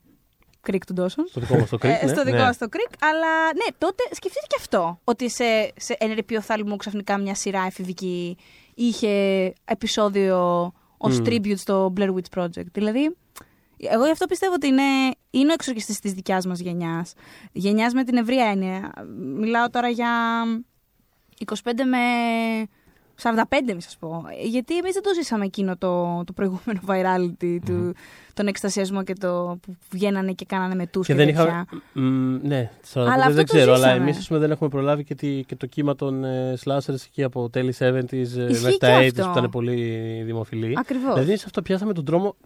creek 0.67 0.79
του 0.87 0.95
Dawson. 0.99 1.25
Στο 1.29 1.41
δικό 1.41 1.57
μας 1.59 1.69
το 1.69 1.77
Creek. 1.81 1.89
Ε, 1.89 2.05
ναι. 2.05 2.13
στο 2.13 2.25
δικό 2.25 2.37
Ναι. 2.37 2.43
μας 2.43 2.59
το 2.59 2.67
Creek, 2.73 2.95
αλλά 3.01 3.45
ναι, 3.55 3.75
τότε 3.79 4.03
σκεφτείτε 4.11 4.47
και 4.49 4.57
αυτό. 4.59 5.01
Ότι 5.05 5.31
σε, 5.31 5.45
σε 5.77 5.97
ενρεπείο 5.99 6.41
θαλμού 6.41 6.77
ξαφνικά 6.77 7.19
μια 7.19 7.35
σειρά 7.35 7.63
εφηβική 7.67 8.37
είχε 8.75 9.09
επεισόδιο 9.65 10.73
ως 10.97 11.19
Μμμ. 11.19 11.25
tribute 11.29 11.57
στο 11.59 11.93
Blair 11.97 12.09
Witch 12.15 12.41
Project. 12.43 12.67
Δηλαδή, 12.73 13.17
εγώ 13.77 14.05
γι' 14.05 14.11
αυτό 14.11 14.27
πιστεύω 14.27 14.53
ότι 14.55 14.67
είναι, 14.67 14.83
είναι 15.31 15.51
ο 15.51 15.53
εξορκιστής 15.55 15.99
της 16.01 16.13
δικιάς 16.13 16.47
μας 16.47 16.61
γενιάς. 16.61 17.13
Γενιάς 17.53 17.93
με 17.93 18.05
την 18.05 18.17
ευρία 18.17 18.45
έννοια. 18.47 18.93
Μιλάω 19.19 19.71
τώρα 19.71 19.89
για 19.89 20.11
25 21.47 21.55
με 21.87 21.99
45, 23.23 23.33
μη 23.75 23.83
σας 23.83 23.97
πω. 23.99 24.25
Γιατί 24.47 24.77
εμείς 24.79 24.93
δεν 24.93 25.03
το 25.03 25.11
ζήσαμε 25.15 25.45
εκείνο 25.45 25.77
το, 25.77 26.23
το 26.25 26.33
προηγούμενο 26.33 26.81
virality, 26.87 27.59
του, 27.67 27.95
τον 28.35 28.47
εκστασιασμό 28.47 29.03
και 29.03 29.13
το 29.13 29.59
που 29.63 29.77
βγαίνανε 29.91 30.33
και 30.33 30.45
κάνανε 30.45 30.75
με 30.75 30.87
τους 30.87 31.07
και, 31.07 31.13
Και 31.13 31.25
δεν 31.25 31.35
τέτοια. 31.35 31.67
είχα. 31.93 32.01
Μ, 32.01 32.39
ναι, 32.47 32.71
45 32.93 33.01
Αλλά 33.01 33.13
αυτό 33.13 33.33
δεν 33.33 33.47
το 33.47 33.53
ξέρω, 33.53 33.73
αλλά 33.75 33.87
ζήσαμε. 33.87 34.03
εμείς 34.11 34.27
δεν 34.31 34.51
έχουμε 34.51 34.69
προλάβει 34.71 35.05
και, 35.05 35.15
τη- 35.15 35.45
και 35.45 35.57
το 35.57 35.67
κύμα 35.67 35.95
των 35.95 36.25
ε, 36.25 36.55
slashers 36.65 36.95
εκεί 37.07 37.23
από 37.23 37.51
τέλη 37.51 37.75
70s 37.79 37.83
ε, 37.83 37.99
μέχρι 38.37 38.71
και 38.73 38.77
τα 38.79 38.99
80s 39.01 39.07
αυτό. 39.07 39.23
που 39.25 39.31
ήταν 39.39 39.51
πολύ 39.51 40.23
δημοφιλή. 40.25 40.75
Ακριβώς. 40.79 41.15
Δηλαδή 41.15 41.37
σε 41.37 41.43
αυτό 41.47 41.63
πιάσαμε 41.63 41.93
τον 41.93 42.05
τρόμο. 42.05 42.37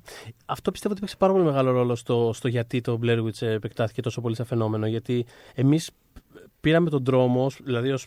Αυτό 0.46 0.70
πιστεύω 0.70 0.92
ότι 0.92 1.00
παίξει 1.02 1.16
πάρα 1.16 1.32
πολύ 1.32 1.44
μεγάλο 1.44 1.70
ρόλο 1.70 1.94
στο, 1.94 2.30
στο 2.34 2.48
γιατί 2.48 2.80
το 2.80 2.98
Blair 3.02 3.18
Witch 3.24 3.42
ε, 3.42 3.50
επεκτάθηκε 3.52 4.02
τόσο 4.02 4.20
πολύ 4.20 4.34
σαν 4.36 4.46
φαινόμενο. 4.46 4.86
Γιατί 4.86 5.26
εμείς 5.54 5.90
πήραμε 6.60 6.90
τον 6.90 7.04
τρόμο, 7.04 7.44
ως- 7.44 7.60
δηλαδή 7.64 7.90
ως 7.92 8.06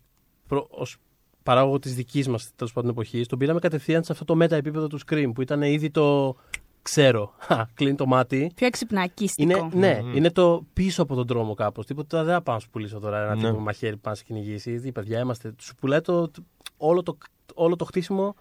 ως 0.69 0.97
παράγωγο 1.43 1.79
της 1.79 1.95
δικής 1.95 2.27
μας 2.27 2.51
τέλος 2.55 2.73
πάντων 2.73 2.89
εποχής, 2.91 3.27
τον 3.27 3.39
πήραμε 3.39 3.59
κατευθείαν 3.59 4.03
σε 4.03 4.11
αυτό 4.11 4.25
το 4.25 4.35
μετα 4.35 4.55
επίπεδο 4.55 4.87
του 4.87 4.99
Scream 5.07 5.31
που 5.35 5.41
ήταν 5.41 5.61
ήδη 5.61 5.89
το. 5.89 6.35
Ξέρω. 6.83 7.33
Χα, 7.37 7.65
κλείνει 7.73 7.95
το 7.95 8.05
μάτι. 8.05 8.51
Πιο 8.55 8.67
εξυπνακίστικο. 8.67 9.51
Είναι, 9.51 9.69
ναι, 9.73 10.01
Μμμ. 10.03 10.15
είναι 10.15 10.31
το 10.31 10.65
πίσω 10.73 11.01
από 11.01 11.15
τον 11.15 11.25
δρόμο 11.27 11.53
κάπως. 11.53 11.85
Τίποτα 11.85 12.23
δεν 12.23 12.33
θα 12.33 12.41
πάω 12.41 12.55
να 12.55 12.61
σου 12.61 12.69
πουλήσω 12.69 12.99
τώρα 12.99 13.23
ένα 13.23 13.35
Ναι. 13.35 13.47
τύπο 13.49 13.59
μαχαίρι 13.59 13.93
που 13.95 14.01
πάει 14.01 14.13
να 14.13 14.19
σε 14.19 14.25
κυνηγήσει. 14.25 14.79
Τι 14.79 14.91
παιδιά 14.91 15.19
είμαστε. 15.19 15.53
Σου 15.61 15.75
πουλάει 15.75 16.01
το, 16.01 16.29
το- 16.29 16.43
όλο, 16.77 17.03
το, 17.03 17.17
όλο 17.53 17.75
το 17.75 17.85
χτίσιμο 17.85 18.35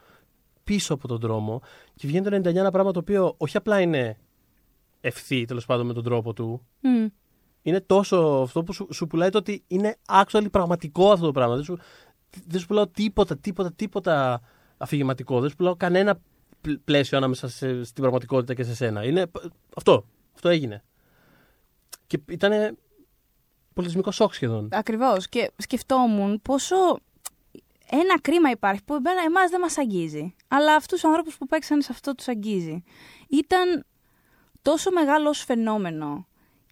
πίσω 0.64 0.94
από 0.94 1.08
τον 1.08 1.18
δρόμο. 1.18 1.62
Και 1.94 2.06
βγαίνει 2.06 2.24
το 2.30 2.36
99 2.50 2.54
ένα 2.54 2.70
πράγμα 2.70 2.92
το 2.92 2.98
οποίο 2.98 3.34
όχι 3.36 3.56
απλά 3.56 3.80
είναι 3.80 4.16
ευθύ 5.00 5.44
τέλος 5.44 5.66
πάντων 5.66 5.86
με 5.86 5.92
τον 5.92 6.04
τρόπο 6.04 6.32
του. 6.32 6.66
Μμ. 6.80 7.06
Είναι 7.62 7.80
τόσο 7.80 8.16
αυτό 8.16 8.62
που 8.62 8.72
σου, 8.72 8.86
σου 8.92 9.06
πουλάει 9.06 9.28
το 9.30 9.38
ότι 9.38 9.64
είναι 9.66 9.96
actually 10.24 10.46
πραγματικό 10.50 11.10
αυτό 11.12 11.26
το 11.26 11.32
πράγμα. 11.32 11.54
Δεν 11.54 11.64
σου, 11.64 11.78
δεν 12.46 12.60
σου 12.60 12.66
πουλάω 12.66 12.88
τίποτα, 12.88 13.36
τίποτα, 13.38 13.72
τίποτα 13.72 14.40
αφηγηματικό. 14.76 15.40
Δεν 15.40 15.50
σου 15.50 15.56
πουλάω 15.56 15.76
κανένα 15.76 16.20
πλ- 16.60 16.78
πλαίσιο 16.84 17.18
ανάμεσα 17.18 17.48
σε, 17.48 17.84
στην 17.84 18.00
πραγματικότητα 18.02 18.54
και 18.54 18.62
σε 18.64 18.74
σένα. 18.74 19.04
Είναι 19.04 19.26
π- 19.26 19.52
αυτό. 19.76 20.04
Αυτό 20.34 20.48
έγινε. 20.48 20.84
Και 22.06 22.20
ήταν 22.28 22.78
πολιτισμικό 23.72 24.10
σοκ 24.10 24.34
σχεδόν. 24.34 24.68
Ακριβώς. 24.72 25.28
Και 25.28 25.50
σκεφτόμουν 25.56 26.40
πόσο 26.42 26.76
ένα 27.90 28.20
κρίμα 28.20 28.50
υπάρχει 28.50 28.84
που 28.84 28.94
εμένα 28.94 29.22
εμάς 29.26 29.50
δεν 29.50 29.60
μας 29.60 29.78
αγγίζει. 29.78 30.34
Αλλά 30.48 30.74
αυτούς 30.74 31.00
τους 31.00 31.04
ανθρώπους 31.04 31.36
που 31.36 31.46
παίξαν 31.46 31.82
σε 31.82 31.88
αυτό 31.92 32.14
τους 32.14 32.28
αγγίζει. 32.28 32.82
Ήταν 33.28 33.84
τόσο 34.62 34.90
μεγάλο 34.90 35.28
ως 35.28 35.44
φαινόμενο 35.44 36.26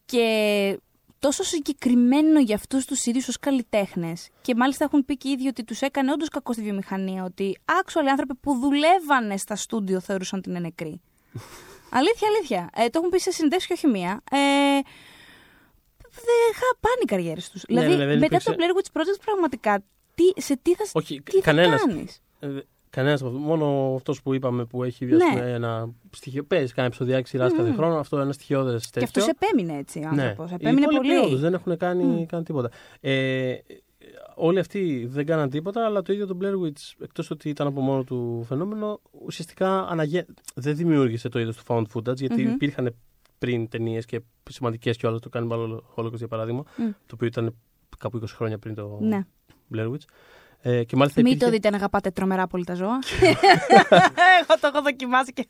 και 0.04 0.80
τόσο 1.18 1.42
συγκεκριμένο 1.42 2.40
για 2.40 2.54
αυτούς 2.54 2.84
τους 2.84 3.06
ίδιους 3.06 3.28
ως 3.28 3.38
καλλιτέχνες. 3.38 4.28
Και 4.40 4.54
μάλιστα 4.54 4.84
έχουν 4.84 5.04
πει 5.04 5.16
και 5.16 5.28
οι 5.28 5.30
ίδιοι 5.30 5.48
ότι 5.48 5.64
τους 5.64 5.80
έκανε 5.80 6.12
όντως 6.12 6.28
κακό 6.28 6.52
στη 6.52 6.62
βιομηχανία. 6.62 7.24
Ότι 7.24 7.58
actual 7.64 8.06
άνθρωποι 8.10 8.34
που 8.34 8.54
δουλεύανε 8.58 9.36
στα 9.36 9.56
στούντιο 9.56 10.00
θεωρούσαν 10.00 10.38
ότι 10.38 10.50
είναι 10.50 10.58
νεκροί. 10.58 11.00
αλήθεια, 11.98 12.28
αλήθεια. 12.36 12.70
Ε, 12.74 12.88
το 12.88 12.98
έχουν 12.98 13.08
πει 13.10 13.18
σε 13.18 13.30
συνδέσεις 13.30 13.66
και 13.66 13.72
όχι 13.72 13.86
μία. 13.86 14.20
Ε, 14.30 14.38
δεν 16.10 16.38
είχα 16.50 16.76
πάνε 16.80 16.96
οι 17.02 17.04
καριέρες 17.04 17.50
τους. 17.50 17.62
Ναι, 17.68 17.80
δηλαδή, 17.80 17.96
ναι, 17.96 18.06
δεν 18.06 18.18
μετά 18.18 18.24
υπήρξε- 18.36 18.56
το 18.56 18.56
Blair 18.58 18.76
Witch 18.78 19.00
Project, 19.00 19.20
πραγματικά, 19.24 19.82
τι, 20.14 20.42
σε 20.42 20.56
τι 20.62 20.74
θα, 20.74 20.84
Όχι, 20.92 21.20
τι 21.22 21.36
θα 21.36 21.40
κανένας. 21.40 21.80
κάνεις; 21.84 22.22
Ε, 22.90 23.00
Κανένα 23.00 23.30
Μόνο 23.30 23.92
αυτός 23.96 24.22
που 24.22 24.34
είπαμε 24.34 24.64
που 24.64 24.84
έχει 24.84 25.04
ας 25.04 25.10
Ναι. 25.10 25.16
πούμε, 25.40 25.50
ένα 25.52 25.90
στοιχείο. 26.10 26.44
Παίζει 26.44 26.72
κάνα 26.72 26.86
επεισοδιάκι 26.86 27.28
σειράς 27.28 27.52
κάθε 27.52 27.72
χρόνο. 27.72 27.98
Αυτό 27.98 28.20
είναι 28.22 28.32
στοιχειώδες 28.32 28.90
τέτοιο. 28.90 29.08
Και 29.12 29.20
αυτός 29.20 29.34
επέμεινε 29.46 29.78
έτσι 29.78 29.98
ο 29.98 30.14
Ναι. 30.14 30.22
άνθρωπος. 30.22 30.50
Οι 30.50 30.54
Επέμεινε 30.54 30.80
υπόλοιποι 30.80 31.06
πολύ. 31.08 31.26
όντως 31.26 31.40
δεν 31.40 31.54
έχουν 31.54 31.76
κάνει, 31.76 32.26
κάνει 32.26 32.44
τίποτα. 32.44 32.70
Ε, 33.00 33.54
όλοι 34.34 34.58
αυτοί 34.58 35.06
δεν 35.10 35.26
κάναν 35.26 35.50
τίποτα, 35.50 35.84
αλλά 35.84 36.02
το 36.02 36.12
ίδιο 36.12 36.26
το 36.26 36.36
Blair 36.42 36.66
Witch, 36.66 36.92
εκτός 37.02 37.30
ότι 37.30 37.48
ήταν 37.48 37.66
από 37.66 37.80
μόνο 37.80 38.04
του 38.04 38.44
φαινόμενο, 38.48 39.00
ουσιαστικά 39.24 39.88
αναγε... 39.88 40.24
δεν 40.54 40.76
δημιούργησε 40.76 41.28
το 41.28 41.38
είδος 41.38 41.56
του 41.56 41.62
found 41.66 41.84
footage, 41.94 42.16
γιατί 42.16 42.42
Μμμ. 42.44 42.52
υπήρχαν 42.52 42.94
πριν 43.38 43.68
ταινίες 43.68 44.04
και 44.04 44.20
σημαντικές 44.50 44.96
κιόλα. 44.96 45.18
Το 45.18 45.28
Cannibal 45.32 45.78
Holocaust 45.96 46.14
για 46.16 46.28
παράδειγμα, 46.28 46.62
Μμ. 46.76 46.84
το 46.84 47.14
οποίο 47.14 47.26
ήταν 47.26 47.54
κάπου 47.98 48.18
20 48.22 48.24
χρόνια 48.26 48.58
πριν 48.58 48.74
το 48.74 48.98
Ναι. 49.00 49.26
Blair 49.74 49.86
Witch. 49.90 50.04
Ε, 50.62 50.84
και 50.84 50.96
μάλιστα 50.96 51.20
Μην 51.22 51.30
υπήρχε, 51.32 51.46
το 51.46 51.56
δείτε 51.56 51.70
να 51.70 51.76
αγαπάτε 51.76 52.10
τρομερά 52.10 52.46
πολύ 52.46 52.64
τα 52.64 52.74
ζώα. 52.74 52.98
Εγώ 54.40 54.54
το 54.60 54.70
έχω 54.72 54.82
δοκιμάσει 54.82 55.32
και. 55.32 55.46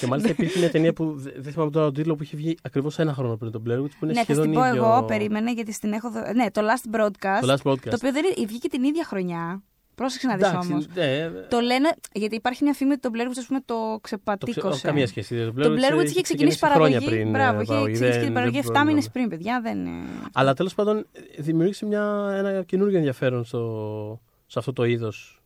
και 0.00 0.06
μάλιστα 0.06 0.30
υπήρχε 0.30 0.58
μια 0.58 0.70
ταινία 0.70 0.92
που 0.92 1.12
δε- 1.16 1.30
δεν 1.36 1.52
θυμάμαι 1.52 1.70
τώρα 1.70 1.84
τον 1.84 1.94
τίτλο 1.94 2.14
που 2.16 2.22
είχε 2.22 2.36
βγει 2.36 2.56
ακριβώς 2.62 2.98
ένα 2.98 3.12
χρόνο 3.14 3.36
πριν 3.36 3.52
τον 3.52 3.62
Blair 3.66 3.78
Witch 3.82 3.90
που 3.98 4.04
είναι 4.04 4.12
Ναι, 4.12 4.18
θα 4.18 4.22
σχεδόν 4.22 4.44
την 4.44 4.54
πω 4.54 4.66
ίδιο... 4.66 4.84
εγώ, 4.84 5.02
περίμενε, 5.04 5.52
γιατί 5.52 5.72
στην 5.72 5.92
έχω. 5.92 6.10
δω- 6.10 6.32
Ναι, 6.34 6.50
το 6.50 6.60
Last 6.64 6.96
Broadcast. 6.96 7.40
Το 7.40 7.52
Last 7.52 7.70
Broadcast. 7.70 7.78
Το 7.88 7.94
οποίο 7.96 8.12
δεν 8.12 8.24
είναι, 8.36 8.46
βγήκε 8.46 8.68
την 8.68 8.82
ίδια 8.84 9.04
χρονιά. 9.04 9.62
Πρόσεξε 9.94 10.26
να 10.26 10.36
δεις 10.36 10.46
Εντάξει, 10.48 10.72
όμως. 10.72 10.86
ναι, 10.94 11.28
Το 11.48 11.60
λένε, 11.60 11.88
γιατί 12.12 12.34
υπάρχει 12.34 12.64
μια 12.64 12.72
φήμη 12.72 12.90
ότι 12.92 13.00
το 13.00 13.10
Blair 13.12 13.26
Witch, 13.28 13.38
ας 13.38 13.46
πούμε, 13.46 13.60
το 13.64 13.74
το 13.92 13.98
ξεπατήκωσε. 14.02 14.60
ξέρω, 14.60 14.76
καμία 14.82 15.06
σχέση. 15.06 15.36
Το 15.36 15.52
Το 15.52 15.74
Blair 15.74 16.00
Witch 16.00 16.04
είχε 16.04 16.20
ξεκινήσει 16.20 16.58
παραγωγή. 16.58 16.92
χρόνια 16.94 17.08
πριν. 17.08 17.30
Μπράβο, 17.30 17.58
ε, 17.58 17.62
είχε 17.62 17.66
παραγωγή. 17.72 17.92
ξεκινήσει 17.92 18.12
και 18.12 18.18
Δεν- 18.18 18.24
την 18.24 18.32
παραγωγή 18.34 18.60
δεν 18.60 18.70
7 18.72 18.84
μήνες 18.86 19.10
μπορούμε. 19.10 19.10
πριν, 19.12 19.28
παιδιά. 19.28 19.60
Δεν 19.62 19.86
είναι. 19.86 20.06
Αλλά 20.32 20.54
τέλος 20.54 20.74
πάντων 20.74 21.06
δημιούργησε 21.38 21.86
μια, 21.86 22.32
ένα 22.36 22.62
καινούργιο 22.62 22.96
ενδιαφέρον 22.98 23.44
στο, 23.44 24.20
σε 24.52 24.58
αυτό 24.58 24.72
το 24.72 24.84
είδος 24.84 25.40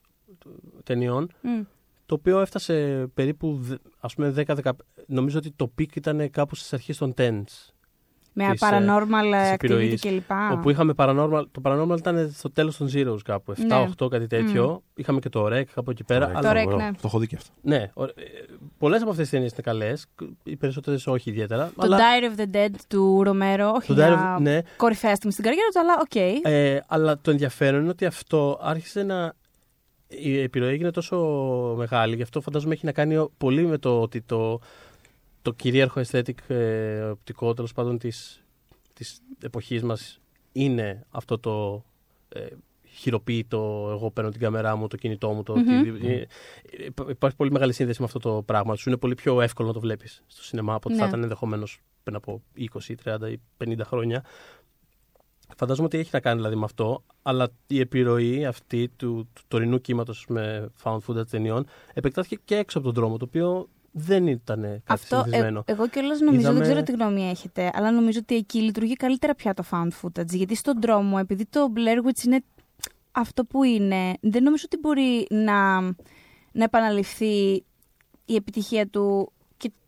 ταινιών. 0.85 1.31
Μμ. 1.43 1.63
Το 2.07 2.15
οποίο 2.15 2.41
έφτασε 2.41 3.07
περίπου 3.15 3.57
δε- 3.61 3.77
ας 4.01 4.15
πούμε 4.15 4.31
10-15. 4.31 4.71
Νομίζω 5.07 5.39
ότι 5.39 5.51
το 5.51 5.73
peak 5.79 5.97
ήταν 5.97 6.31
κάπου 6.31 6.55
στις 6.55 6.73
αρχές 6.73 6.97
των 6.97 7.15
tens. 7.17 7.45
Με 8.39 8.49
της, 8.53 8.63
ε, 8.63 8.67
paranormal 8.71 9.23
της 9.23 9.51
activity 9.51 9.53
επιρροής. 9.53 10.01
κλπ. 10.01 10.31
Όπου 10.53 10.71
είχαμε 10.71 10.93
paranormal. 10.97 11.43
Το 11.53 11.61
paranormal 11.65 11.97
ήταν 11.99 12.31
στο 12.35 12.51
τέλος 12.51 12.77
των 12.77 12.89
Zeros 12.95 13.19
κάπου. 13.25 13.53
7-8 13.53 14.05
Ναι. 14.11 14.19
κάτι 14.19 14.27
τέτοιο. 14.27 14.83
Είχαμε 14.95 15.19
και 15.19 15.29
το 15.29 15.47
REC 15.47 15.65
κάπου 15.75 15.91
εκεί 15.91 16.05
πέρα. 16.05 16.27
Ωραία, 16.27 16.39
αλλά- 16.39 16.53
Το 16.55 16.61
Rec, 16.61 16.67
ωραίο. 16.67 16.77
ναι. 16.77 16.91
Το 16.93 17.01
έχω 17.05 17.19
δει 17.19 17.27
και 17.27 17.37
αυτό. 17.37 17.51
Ναι, 17.63 17.91
πολλές 18.79 19.01
από 19.01 19.11
αυτές 19.11 19.23
τις 19.29 19.31
ταινίες 19.35 19.53
είναι 19.53 19.61
καλές. 19.63 20.07
Οι 20.43 20.57
περισσότερες 20.57 21.07
όχι 21.07 21.31
ιδιαίτερα. 21.31 21.71
Το 21.77 21.87
Diary 21.97 22.37
of 22.39 22.41
the 22.41 22.57
Dead 22.57 22.75
του 22.89 23.23
Ρομέρο, 23.23 23.71
όχι 23.77 23.87
Το 23.87 23.93
για 23.93 24.09
Diary 24.09 24.37
of- 24.39 24.43
ναι. 24.43 24.61
κορυφαία 24.77 25.15
στιγμή 25.15 25.33
στην 25.33 25.45
καριέρα 25.45 25.69
του, 25.73 25.81
αλλά 25.81 25.95
ΟΚ. 26.01 26.45
Ε, 26.53 26.81
αλλά 26.87 27.19
το 27.21 27.31
ενδιαφέρον 27.31 27.81
είναι 27.81 27.91
ότι 27.91 28.05
αυτό 28.05 28.59
άρχισε 28.63 29.03
να. 29.03 29.33
Η 30.09 30.41
επιρροή 30.41 30.69
έγινε 30.73 30.91
τόσο 30.91 31.17
μεγάλη, 31.77 32.17
γι' 32.17 32.23
αυτό 32.23 32.41
φαντάζομαι 32.41 32.75
έχει 32.75 32.85
να 32.87 32.93
κάνει 32.93 33.27
πολύ 33.39 33.67
με 33.67 33.79
το 33.79 34.01
ότι 34.01 34.21
το, 34.21 34.61
το 35.47 35.53
κυρίαρχο 35.53 36.01
aesthetic 36.07 36.49
ε, 36.51 37.01
οπτικό 37.03 37.55
τέλος 37.55 37.73
πάντων 37.73 37.99
της, 37.99 38.45
της 38.93 39.21
εποχής 39.43 39.83
μας 39.83 40.21
είναι 40.53 41.07
αυτό 41.11 41.39
το 41.39 41.85
ε, 42.29 42.47
χειροποίητο 42.85 43.89
εγώ 43.93 44.11
παίρνω 44.11 44.31
την 44.31 44.41
κάμερά 44.41 44.77
μου, 44.77 44.87
το 44.87 44.97
κινητό 44.97 45.33
μου 45.33 45.43
το, 45.43 45.57
Μμμ. 45.57 45.83
τι- 45.83 46.09
ε, 46.09 46.15
ε, 46.17 46.27
υπάρχει 47.09 47.37
πολύ 47.37 47.51
μεγάλη 47.51 47.73
σύνδεση 47.73 48.01
με 48.01 48.07
αυτό 48.07 48.19
το 48.19 48.43
πράγμα 48.43 48.77
σου 48.77 48.89
είναι 48.89 48.99
πολύ 48.99 49.15
πιο 49.15 49.41
εύκολο 49.41 49.69
να 49.69 49.75
το 49.75 49.81
βλέπεις 49.81 50.23
στο 50.27 50.43
σινεμά 50.43 50.75
από 50.75 50.89
ότι 50.89 50.99
θα 50.99 51.03
Ναι. 51.05 51.09
ήταν 51.09 51.23
ενδεχομένως 51.23 51.81
πριν 52.03 52.17
από 52.17 52.43
20, 52.57 52.95
30 53.05 53.31
ή 53.31 53.41
50 53.65 53.81
χρόνια 53.85 54.25
Φαντάζομαι 55.57 55.87
ότι 55.87 55.99
έχει 55.99 56.11
να 56.13 56.21
κάνει 56.21 56.37
δηλαδή 56.37 56.57
με 56.57 56.65
αυτό, 56.65 57.05
αλλά 57.23 57.49
η 57.67 57.81
επιρροή 57.81 58.47
αυτή 58.47 58.89
του, 58.89 59.29
του 59.33 59.43
τωρινού 59.49 59.81
κύματος 59.81 60.27
με 60.29 60.69
found 60.83 60.99
footage 61.07 61.27
ταινιών 61.31 61.67
επεκτάθηκε 61.95 62.39
και 62.45 62.57
έξω 62.57 62.79
από 62.79 62.87
τον 62.87 62.97
δρόμο, 62.97 63.17
το 63.17 63.25
οποίο 63.25 63.69
δεν 63.99 64.27
ήταν 64.27 64.61
κάτι 64.63 64.83
Αυτό, 64.87 65.17
ε, 65.17 65.21
συνηθισμένο. 65.21 65.63
εγώ 65.67 65.89
κιόλας 65.89 66.21
νομίζω, 66.21 66.41
Είδαμε- 66.41 66.59
δεν 66.59 66.69
ξέρω 66.69 66.83
τι 66.83 66.93
γνώμη 66.93 67.31
έχετε, 67.31 67.71
αλλά 67.75 67.91
νομίζω 67.91 68.19
ότι 68.23 68.35
εκεί 68.37 68.59
λειτουργεί 68.63 68.95
καλύτερα 68.95 69.35
πια 69.35 69.55
το 69.55 69.65
found 69.71 69.89
footage. 70.03 70.27
Γιατί 70.29 70.55
στον 70.55 70.81
δρόμο, 70.81 71.17
επειδή 71.21 71.47
το 71.47 71.73
Blair 71.77 72.07
Witch 72.09 72.25
είναι 72.27 72.41
αυτό 73.13 73.45
που 73.45 73.63
είναι, 73.65 74.13
δεν 74.21 74.43
νομίζω 74.43 74.65
ότι 74.67 74.79
μπορεί 74.81 75.27
να, 75.31 75.81
να 76.53 76.65
επαναληφθεί 76.65 77.65
η 78.25 78.35
επιτυχία 78.35 78.87
του 78.89 79.33
και 79.36 79.36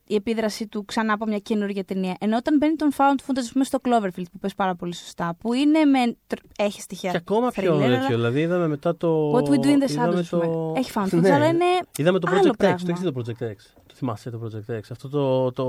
η 0.09 0.15
επίδραση 0.15 0.67
του 0.67 0.85
ξανά 0.85 1.13
από 1.13 1.27
μια 1.27 1.39
καινούργια 1.39 1.85
ταινία. 1.85 2.17
Ενώ 2.21 2.37
όταν 2.37 2.57
μπαίνει 2.57 2.75
τον 2.77 2.91
found 2.97 3.21
footage, 3.27 3.39
ας 3.39 3.53
πούμε, 3.53 3.65
στο 3.65 3.79
Cloverfield, 3.83 4.23
που 4.33 4.39
πες 4.41 4.55
πάρα 4.55 4.75
πολύ 4.75 4.95
σωστά, 4.95 5.37
που 5.41 5.53
είναι 5.53 5.85
με. 5.85 6.17
τρ- 6.27 6.41
έχει 6.59 6.81
στοιχεία. 6.81 7.11
Και 7.11 7.17
ακόμα 7.17 7.51
πιο 7.51 7.75
thriller, 7.77 7.79
τέτοιο. 7.81 7.97
αλλά 7.97 8.07
Δηλαδή, 8.07 8.41
είδαμε 8.41 8.69
μετά 8.69 8.97
το. 8.97 9.33
What 9.33 9.43
we 9.43 9.55
do 9.55 9.65
in 9.65 9.83
the 9.85 9.91
είδαμε 9.91 10.13
shadows, 10.13 10.19
ας 10.19 10.29
πούμε. 10.29 10.45
το- 10.47 10.73
Έχει 10.77 10.91
found 10.95 11.07
footage, 11.15 11.21
Ναι. 11.21 11.33
αλλά 11.33 11.47
είναι. 11.47 11.65
Είδαμε 11.99 12.19
το 12.19 12.29
άλλο 12.31 12.41
Project 12.41 12.51
X. 12.53 12.57
πράγμα. 12.59 12.77
Το 12.79 12.85
έχεις 12.91 13.01
δει 13.03 13.13
το 13.13 13.21
Project 13.21 13.45
X; 13.45 13.57
Το 13.87 13.95
θυμάσαι 13.95 14.31
το 14.31 14.41
Project 14.45 14.75
X; 14.75 14.81
Αυτό 14.91 15.09
το, 15.09 15.53
το 15.53 15.65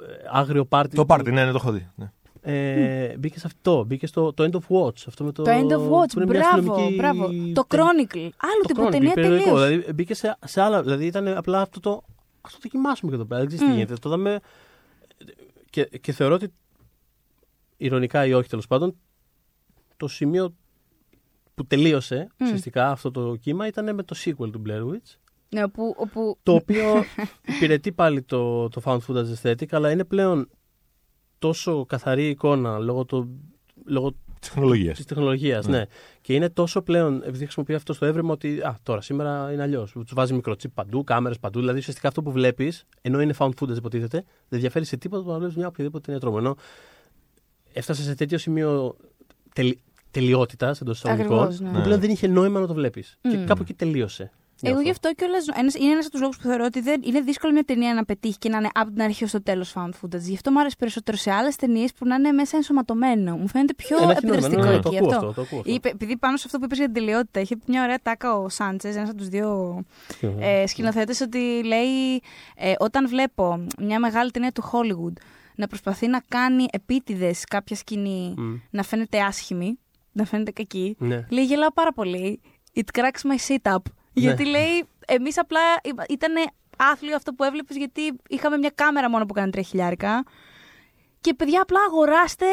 ε, 0.00 0.14
άγριο 0.32 0.64
πάρτι. 0.64 0.96
Το 0.96 1.04
πάρτι, 1.06 1.30
ναι, 1.32 1.44
ναι, 1.44 1.50
το 1.50 1.56
έχω 1.60 1.72
δει. 1.72 1.88
Ναι. 1.96 2.10
Ε, 2.42 3.16
μπήκε 3.18 3.38
σε 3.38 3.46
αυτό. 3.46 3.84
Μπήκε 3.84 4.06
στο 4.06 4.32
το 4.32 4.44
End 4.44 4.54
of 4.56 4.76
Watch. 4.86 5.02
Αυτό 5.08 5.24
με 5.24 5.32
το, 5.32 5.42
Το 5.42 5.50
End 5.50 5.72
of 5.72 5.80
Watch, 5.82 6.08
που 6.12 6.20
είναι 6.20 6.30
μια 6.30 6.40
μπράβο, 6.50 6.56
αστυνομική 6.72 6.94
μπράβο. 6.94 7.22
Το 7.54 7.64
ταινία. 7.66 7.86
Chronicle. 7.86 8.28
Άλλο 8.36 8.60
Το 8.62 8.66
τύπου 8.66 8.82
Chronicle, 8.82 8.90
ταινία 8.90 9.12
περιοδικό. 9.12 9.44
τελείως. 9.44 9.66
Δηλαδή 9.68 9.92
μπήκε 9.92 10.14
σε, 10.14 10.36
σε 10.44 10.60
άλλα. 10.60 10.82
Δηλαδή 10.82 11.06
ήταν 11.06 11.28
απλά 11.36 11.60
αυτό 11.60 11.80
το. 11.80 12.02
Α 12.40 12.48
το 12.52 12.58
δοκιμάσουμε 12.62 13.10
και 13.10 13.16
εδώ 13.16 13.26
πέρα. 13.26 13.40
Δεν 13.40 13.48
ξέρεις 13.48 13.64
τι 13.66 13.70
Μμ. 13.72 13.76
γίνεται. 13.76 13.94
Το 14.00 14.08
είδαμε. 14.08 14.40
Και, 15.70 15.84
και 15.84 16.12
θεωρώ 16.12 16.34
ότι. 16.34 16.52
Ηρωνικά 17.76 18.26
ή 18.26 18.32
όχι 18.32 18.48
τέλος 18.48 18.66
πάντων. 18.66 18.96
Το 19.96 20.08
σημείο 20.08 20.54
που 21.54 21.66
τελείωσε 21.66 22.28
Μμ. 22.38 22.44
ουσιαστικά 22.44 22.90
αυτό 22.90 23.10
το 23.10 23.36
κύμα 23.36 23.66
ήταν 23.66 23.94
με 23.94 24.02
το 24.02 24.16
sequel 24.24 24.50
του 24.52 24.62
Blair 24.66 24.82
Witch. 24.90 25.14
Ναι, 25.48 25.62
όπου, 25.64 25.94
όπου 25.96 26.38
Το 26.42 26.52
οποίο 26.54 27.04
υπηρετεί 27.56 27.92
πάλι 27.92 28.22
το, 28.22 28.68
το 28.68 28.82
found 28.84 28.98
footage 29.06 29.34
aesthetic, 29.42 29.66
αλλά 29.70 29.90
είναι 29.90 30.04
πλέον 30.04 30.48
τόσο 31.38 31.84
καθαρή 31.86 32.28
εικόνα 32.28 32.78
λόγω, 32.78 33.04
το, 33.04 33.28
λόγω 33.84 34.14
Τεχνολογίας. 34.40 34.96
της 34.96 35.06
τεχνολογίας. 35.06 35.66
Ναι. 35.66 35.78
Ναι. 35.78 35.84
Και 36.20 36.34
είναι 36.34 36.48
τόσο 36.48 36.82
πλέον, 36.82 37.22
επειδή 37.22 37.44
χρησιμοποιεί 37.44 37.74
αυτό 37.74 37.92
στο 37.92 38.06
έβριμα, 38.06 38.32
ότι 38.32 38.60
α, 38.60 38.78
τώρα 38.82 39.00
σήμερα 39.00 39.52
είναι 39.52 39.62
αλλιώς. 39.62 39.92
Τους 39.92 40.12
βάζει 40.14 40.34
μικροτσίπ 40.34 40.74
παντού, 40.74 41.04
κάμερες 41.04 41.38
παντού. 41.38 41.58
Δηλαδή 41.58 41.78
ουσιαστικά 41.78 42.08
αυτό 42.08 42.22
που 42.22 42.32
βλέπεις, 42.32 42.86
ενώ 43.00 43.20
είναι 43.20 43.34
found 43.38 43.50
footage 43.60 43.76
υποτίθεται, 43.76 44.24
δεν 44.48 44.60
διαφέρει 44.60 44.84
σε 44.84 44.96
τίποτα 44.96 45.24
το 45.24 45.30
να 45.30 45.38
βλέπεις 45.38 45.56
μια 45.56 45.66
οποιαδήποτε 45.66 46.04
ταινία 46.04 46.20
τρόμο. 46.20 46.36
Ενώ 46.38 46.56
έφτασε 47.72 48.02
σε 48.02 48.14
τέτοιο 48.14 48.38
σημείο 48.38 48.96
τελει, 49.54 49.80
τελειότητας 50.10 50.80
εντός 50.80 50.96
εισαγωγικών, 50.96 51.38
Ακριβώς, 51.38 51.60
ναι. 51.60 51.70
που 51.78 51.80
πλέον 51.82 52.00
δεν 52.00 52.10
είχε 52.10 52.26
νόημα 52.26 52.60
να 52.60 52.66
το 52.66 52.74
βλέπεις. 52.74 53.18
Και 53.20 53.36
Μμ. 53.36 53.44
κάπου 53.44 53.62
εκεί 53.62 53.74
τελείωσε. 53.74 54.30
Εγώ 54.62 54.72
νιώθω. 54.80 54.80
γι' 54.82 54.90
αυτό 54.90 55.12
κιόλας. 55.14 55.44
Είναι 55.80 55.90
ένας 55.90 56.02
από 56.04 56.10
τους 56.12 56.20
λόγους 56.20 56.36
που 56.36 56.42
θεωρώ 56.42 56.64
ότι 56.64 56.80
δεν, 56.80 57.00
είναι 57.04 57.20
δύσκολο 57.20 57.52
μια 57.52 57.64
ταινία 57.64 57.94
να 57.94 58.04
πετύχει 58.04 58.38
και 58.38 58.48
να 58.48 58.56
είναι 58.58 58.68
από 58.74 58.90
την 58.90 59.02
αρχή 59.02 59.24
ω 59.24 59.28
το 59.32 59.42
τέλος 59.42 59.72
found 59.76 59.88
footage. 59.90 60.18
Γι' 60.20 60.34
αυτό 60.34 60.50
μου 60.50 60.60
άρεσε 60.60 60.76
περισσότερο 60.78 61.16
σε 61.16 61.30
άλλες 61.30 61.56
ταινίες 61.56 61.92
που 61.92 62.06
να 62.06 62.14
είναι 62.14 62.32
μέσα 62.32 62.56
ενσωματωμένο. 62.56 63.36
Μου 63.36 63.48
φαίνεται 63.48 63.74
πιο 63.74 63.96
Ε, 63.96 64.04
να 64.06 64.10
έχει 64.12 64.26
νόημα. 64.26 64.36
επιδραστικό 64.36 64.62
Ναι, 64.62 64.70
ναι, 64.70 64.76
εκεί. 64.76 64.82
το 64.82 64.88
ακούω 64.96 65.06
αυτό. 65.08 65.26
αυτό, 65.26 65.32
το 65.34 65.40
ακούω 65.40 65.58
αυτό. 65.58 65.72
Είπε, 65.72 65.88
επειδή 65.88 66.16
πάνω 66.16 66.36
σε 66.36 66.42
αυτό 66.46 66.58
που 66.58 66.64
είπες 66.64 66.78
για 66.78 66.86
την 66.86 66.94
τελειότητα, 66.94 67.40
είχε 67.40 67.56
μια 67.66 67.82
ωραία 67.82 67.98
τάκα 68.02 68.34
ο 68.36 68.48
Σάντσες, 68.48 68.96
ένας 68.96 69.08
από 69.08 69.18
τους 69.18 69.28
δύο 69.28 69.80
ε, 70.40 70.66
σκηνοθέτες, 70.66 71.20
ότι 71.20 71.62
λέει 71.64 72.22
ε, 72.56 72.72
όταν 72.78 73.08
βλέπω 73.08 73.66
μια 73.78 73.98
μεγάλη 73.98 74.30
ταινία 74.30 74.52
του 74.52 74.62
Hollywood 74.72 75.12
να 75.54 75.66
προσπαθεί 75.66 76.06
να 76.06 76.20
κάνει 76.28 76.66
επίτηδες 76.72 77.44
κάποια 77.44 77.76
σκηνή 77.76 78.34
Μμ. 78.36 78.54
να 78.70 78.82
φαίνεται 78.82 79.20
άσχημη, 79.20 79.78
να 80.12 80.24
φαίνεται 80.24 80.50
κακή, 80.50 80.96
Ναι. 80.98 81.26
λέει 81.30 81.44
γελάω 81.44 81.72
πάρα 81.72 81.92
πολύ. 81.92 82.40
It 82.74 82.98
cracks 82.98 83.30
my 83.30 83.54
sit 83.56 83.72
up. 83.74 83.78
Ναι. 84.20 84.26
Γιατί 84.26 84.46
λέει, 84.46 84.84
εμεί 85.06 85.30
απλά 85.36 85.60
ήταν 86.08 86.32
άθλιο 86.76 87.16
αυτό 87.16 87.32
που 87.32 87.44
έβλεπε, 87.44 87.74
γιατί 87.74 88.00
είχαμε 88.28 88.56
μια 88.58 88.70
κάμερα 88.74 89.10
μόνο 89.10 89.24
που 89.26 89.34
έκανε 89.36 89.50
τρία 89.50 89.62
χιλιάρικα. 89.62 90.24
Και 91.20 91.34
παιδιά, 91.34 91.62
απλά 91.62 91.78
αγοράστε 91.88 92.46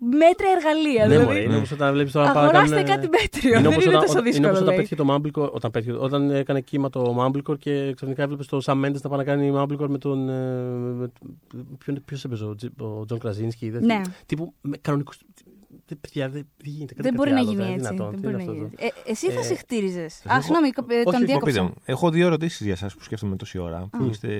μέτρια 0.00 0.50
εργαλεία. 0.56 1.02
Ναι, 1.06 1.08
δηλαδή. 1.08 1.24
μωρέ, 1.26 1.40
είναι 1.42 1.56
όπως 1.56 1.70
όταν 1.72 1.92
βλέπεις 1.92 2.12
τώρα 2.12 2.26
να 2.26 2.32
πάνε 2.32 2.44
να 2.46 2.52
Αγοράστε 2.52 2.82
κάνουν- 2.82 2.94
κάτι 2.94 3.08
μέτριο. 3.22 3.50
Είναι 3.50 3.60
δεν 3.62 3.72
όπως 3.72 3.84
είναι 3.84 3.94
όταν, 3.96 4.00
τόσο 4.06 4.18
όταν- 4.18 4.26
είναι 4.26 4.30
δύσκολο. 4.30 4.48
όπως 4.48 4.60
όταν 4.60 4.74
λέει. 4.74 4.76
πέτυχε 4.76 5.02
το 5.02 5.14
Mumblecore, 5.44 5.52
όταν, 5.52 5.70
πέτυχε, 5.70 5.92
όταν 5.92 6.30
έκανε 6.30 6.60
κύμα 6.60 6.90
το 6.90 7.16
Mumblecore 7.20 7.58
και 7.58 7.92
ξαφνικά 7.94 8.22
έβλεπε 8.22 8.44
το 8.44 8.60
Sam 8.64 8.72
Mendes 8.84 9.00
να 9.02 9.08
πάει 9.08 9.18
να 9.18 9.24
κάνει 9.24 9.52
Mumblecore 9.56 9.88
με 9.88 9.98
τον. 9.98 10.28
ε, 10.28 10.32
με- 10.94 11.10
Ποιον 11.78 12.02
ποιος 12.04 12.24
έπαιζε, 12.24 12.44
ο 12.44 12.54
Τζι- 12.54 12.80
ο 12.80 13.04
Τζον 13.04 13.18
Κραζίνσκι. 13.18 13.70
δεν 13.70 13.80
Ναι. 13.84 13.92
θυμάμαι. 13.94 14.14
Τύπου 14.26 14.54
με 14.60 14.76
κανονικούς. 14.80 15.18
Δεν, 15.90 15.98
παιδιά, 16.00 16.28
δεν, 16.28 16.46
δεν 16.62 16.72
γίνεται. 16.72 16.94
Δεν 16.96 17.04
κάτι 17.04 17.16
μπορεί 17.16 17.30
να 17.30 17.36
άλλο, 17.38 17.50
γίνει 17.50 17.56
δεν 17.62 17.66
είναι 17.66 17.76
έτσι. 17.76 17.88
δυνατόν. 17.94 18.10
Δεν 18.10 18.20
Τι 18.20 18.26
μπορεί 18.26 18.34
είναι 18.42 18.44
να 18.44 18.50
αυτό 18.50 18.64
γίνει. 18.64 18.74
εδώ; 18.78 18.86
Ε, 19.06 19.10
εσύ 19.10 19.30
θα 19.30 19.40
Ε, 19.40 19.42
σε 19.42 19.54
χτύριζε. 19.54 20.06
εγώ- 20.24 20.34
Α, 20.36 20.40
συγγνώμη, 20.42 20.66
ε, 20.66 20.70
όχι, 20.70 20.74
τον 20.84 20.96
όχι, 20.96 21.04
Πω, 21.04 21.10
πείτε 21.18 21.24
διάκοψα. 21.24 21.62
μου, 21.62 21.74
έχω 21.84 22.10
δύο 22.10 22.26
ερωτήσεις 22.26 22.60
για 22.60 22.72
εσάς 22.72 22.94
που 22.94 23.02
σκέφτομαι 23.02 23.36
τόση 23.36 23.58
ώρα. 23.58 23.88
Που 23.90 24.04
Α. 24.04 24.06
είστε 24.10 24.30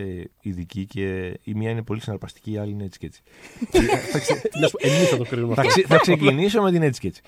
ειδικοί 0.41 0.87
και 0.87 1.39
η 1.45 1.55
μία 1.55 1.71
είναι 1.71 1.83
πολύ 1.83 2.01
συναρπαστική, 2.01 2.51
η 2.53 2.59
άλλη 2.59 2.71
είναι 2.73 2.85
έτσι 2.85 2.99
και 2.99 3.07
έτσι. 3.07 3.23
Να 4.61 4.67
σου 4.69 4.77
πω, 4.81 4.89
Εμείς 4.89 5.09
θα 5.09 5.17
το 5.17 5.25
κρίνουμε 5.25 5.55
θα, 5.55 5.61
αυτό. 5.61 5.73
ξε- 5.73 5.87
θα 5.87 5.99
ξεκινήσω 5.99 6.63
με 6.63 6.71
την 6.73 6.83
έτσι 6.83 7.01
και 7.01 7.07
έτσι. 7.07 7.23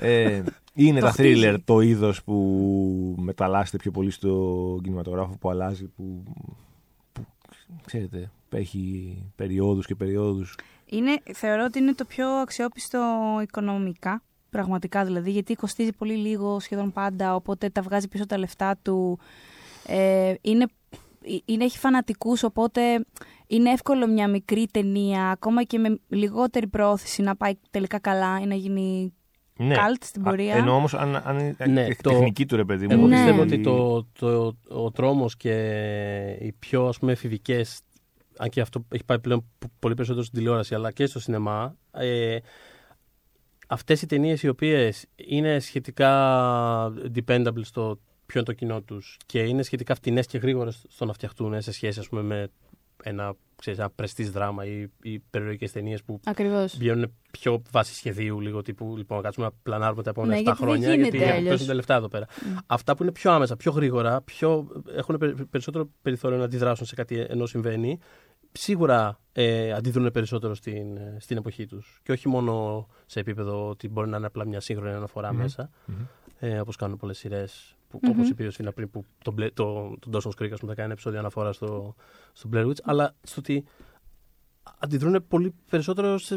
ε, 0.00 0.42
είναι 0.74 1.00
Το 1.00 1.06
τα 1.06 1.12
χτίζει. 1.12 1.42
thriller 1.44 1.56
το 1.64 1.80
είδος 1.80 2.22
που 2.24 3.14
μεταλλάσσεται 3.18 3.76
πιο 3.76 3.90
πολύ 3.90 4.10
στο 4.10 4.78
κινηματογράφο 4.82 5.36
που 5.40 5.50
αλλάζει, 5.50 5.84
που, 5.96 6.22
που 7.12 7.26
ξέρετε, 7.84 8.30
έχει 8.50 9.16
περιόδους 9.36 9.86
και 9.86 9.94
περιόδους. 9.94 10.58
Είναι, 10.90 11.20
θεωρώ 11.34 11.64
ότι 11.64 11.78
είναι 11.78 11.94
το 11.94 12.04
πιο 12.04 12.28
αξιόπιστο 12.28 12.98
οικονομικά. 13.42 14.22
Πραγματικά 14.50 15.04
δηλαδή, 15.04 15.30
γιατί 15.30 15.54
κοστίζει 15.54 15.92
πολύ 15.92 16.14
λίγο 16.16 16.60
σχεδόν 16.60 16.92
πάντα, 16.92 17.34
οπότε 17.34 17.68
τα 17.68 17.82
βγάζει 17.82 18.08
πίσω 18.08 18.26
τα 18.26 18.38
λεφτά 18.38 18.78
του. 18.82 19.18
Ε, 19.86 20.34
είναι, 20.40 20.66
είναι, 21.44 21.64
έχει 21.64 21.78
φανατικούς, 21.78 22.42
οπότε 22.42 23.04
είναι 23.46 23.70
εύκολο 23.70 24.06
μια 24.06 24.28
μικρή 24.28 24.66
ταινία, 24.72 25.30
ακόμα 25.30 25.62
και 25.62 25.78
με 25.78 25.98
λιγότερη 26.08 26.66
πρόθεση 26.66 27.22
να 27.22 27.36
πάει 27.36 27.52
τελικά 27.70 27.98
καλά 27.98 28.40
ή 28.40 28.46
να 28.46 28.54
γίνει 28.54 29.12
Ναι. 29.56 29.74
cult 29.74 29.96
στην 30.00 30.22
Α, 30.22 30.24
πορεία. 30.24 30.54
Ενώ 30.54 30.74
όμως 30.74 30.94
αν, 30.94 31.22
αν 31.24 31.38
είναι 31.38 31.54
Ναι, 31.66 31.80
η 31.86 31.96
το- 32.02 32.10
τεχνική 32.10 32.46
του 32.46 32.56
ρε 32.56 32.64
παιδί 32.64 32.86
μου. 32.86 32.92
Εγώ 32.92 33.06
Ναι. 33.06 33.14
πιστεύω 33.16 33.40
ότι- 33.42 33.54
ότι 33.54 33.62
το, 33.62 34.06
το, 34.18 34.56
ο 34.84 34.90
τρόμος 34.90 35.36
και 35.36 35.52
οι 36.40 36.52
πιο 36.58 36.86
ας 36.86 36.98
πούμε 36.98 37.12
εφηβικές 37.12 37.80
αν 38.38 38.48
και 38.48 38.60
αυτό 38.60 38.84
έχει 38.88 39.04
πάει 39.04 39.18
πλέον 39.18 39.44
π- 39.58 39.64
πολύ 39.78 39.94
περισσότερο 39.94 40.24
στην 40.24 40.38
τηλεόραση 40.38 40.74
αλλά 40.74 40.90
και 40.92 41.06
στο 41.06 41.20
σινεμά 41.20 41.76
ε, 41.90 42.38
αυτές 43.66 44.02
οι 44.02 44.06
ταινίες 44.06 44.42
οι 44.42 44.48
οποίες 44.48 45.06
είναι 45.16 45.58
σχετικά 45.58 46.12
dependable 47.14 47.60
στο 47.64 47.98
ποιο 48.26 48.40
είναι 48.40 48.44
το 48.44 48.52
κοινό 48.52 48.82
τους 48.82 49.16
και 49.26 49.38
είναι 49.40 49.62
σχετικά 49.62 49.94
φτηνές 49.94 50.26
και 50.26 50.38
γρήγορες 50.38 50.84
στο 50.88 51.04
να 51.04 51.12
φτιαχτούν 51.12 51.62
σε 51.62 51.72
σχέση 51.72 51.98
ας 52.00 52.08
πούμε, 52.08 52.22
με 52.22 52.48
ένα, 53.02 53.34
ξέρεις, 53.56 53.78
ένα 53.78 53.90
πρεστής 53.90 54.30
δράμα 54.30 54.64
ή, 54.66 54.86
ή 55.02 55.18
περιοδικέ 55.30 55.70
ταινίες 55.70 56.02
που 56.02 56.20
Ακριβώς. 56.24 56.76
βγαίνουν 56.78 57.14
πιο 57.30 57.62
βάση 57.70 57.94
σχεδίου 57.94 58.40
λίγο 58.40 58.62
τύπου 58.62 58.94
λοιπόν 58.96 59.16
να 59.16 59.22
κάτσουμε 59.22 59.46
να 59.46 59.52
πλανάρουμε 59.62 60.02
τα 60.02 60.10
επόμενα 60.10 60.34
Ναι, 60.34 60.40
7 60.40 60.42
γιατί 60.44 60.58
δεν 60.58 60.68
χρόνια 60.68 60.94
γίνεται 60.94 61.16
γιατί 61.16 61.30
αλλιώς. 61.32 61.48
παίζουν 61.48 61.66
τα 61.66 61.74
λεφτά 61.74 61.94
εδώ 61.94 62.08
πέρα. 62.08 62.26
Mm. 62.28 62.58
Αυτά 62.66 62.96
που 62.96 63.02
είναι 63.02 63.12
πιο 63.12 63.32
άμεσα, 63.32 63.56
πιο 63.56 63.72
γρήγορα, 63.72 64.22
πιο, 64.22 64.68
έχουν 64.96 65.18
περι- 65.18 65.44
περισσότερο 65.44 65.90
περιθώριο 66.02 66.38
να 66.38 66.44
αντιδράσουν 66.44 66.86
σε 66.86 66.94
κάτι 66.94 67.26
ενώ 67.28 67.46
συμβαίνει, 67.46 67.98
σίγουρα 68.52 69.20
ε, 69.32 69.72
αντιδρούν 69.72 70.10
περισσότερο 70.10 70.54
στην, 70.54 70.96
ε, 70.96 71.16
στην 71.20 71.36
εποχή 71.36 71.66
τους. 71.66 72.00
Και 72.02 72.12
όχι 72.12 72.28
μόνο 72.28 72.86
σε 73.06 73.20
επίπεδο 73.20 73.68
ότι 73.68 73.88
μπορεί 73.88 74.08
να 74.08 74.16
είναι 74.16 74.26
απλά 74.26 74.46
μια 74.46 74.60
σύγχρονη 74.60 74.92
αναφορά 74.94 75.32
Μμμ. 75.32 75.38
μέσα, 75.40 75.70
Μμμ. 75.86 75.96
ε, 76.38 76.60
όπως 76.60 76.76
κάνουν 76.76 76.96
πολλές 76.96 77.18
σειρές. 77.18 77.76
Μμμ. 78.02 78.10
Όπως 78.10 78.28
είπε 78.28 78.46
ο 78.46 78.50
Σφίνα 78.50 78.72
πριν, 78.72 78.90
που 78.90 79.04
τον, 79.24 79.34
Μπλε- 79.34 79.54
το, 79.54 79.96
τον 79.98 80.12
Dawson's 80.12 80.42
Creek 80.42 80.50
ας 80.52 80.60
πούμε, 80.60 80.74
θα 80.74 80.80
κάνει 80.80 80.92
επεισόδιο 80.92 81.18
αναφορά 81.18 81.52
στο, 81.52 81.94
στο 82.32 82.48
Blair 82.52 82.66
Witch, 82.66 82.80
αλλά 82.82 83.14
στο 83.22 83.40
ότι 83.40 83.64
αντιδρούν 84.78 85.24
πολύ 85.28 85.54
περισσότερο 85.70 86.18
σε, 86.18 86.36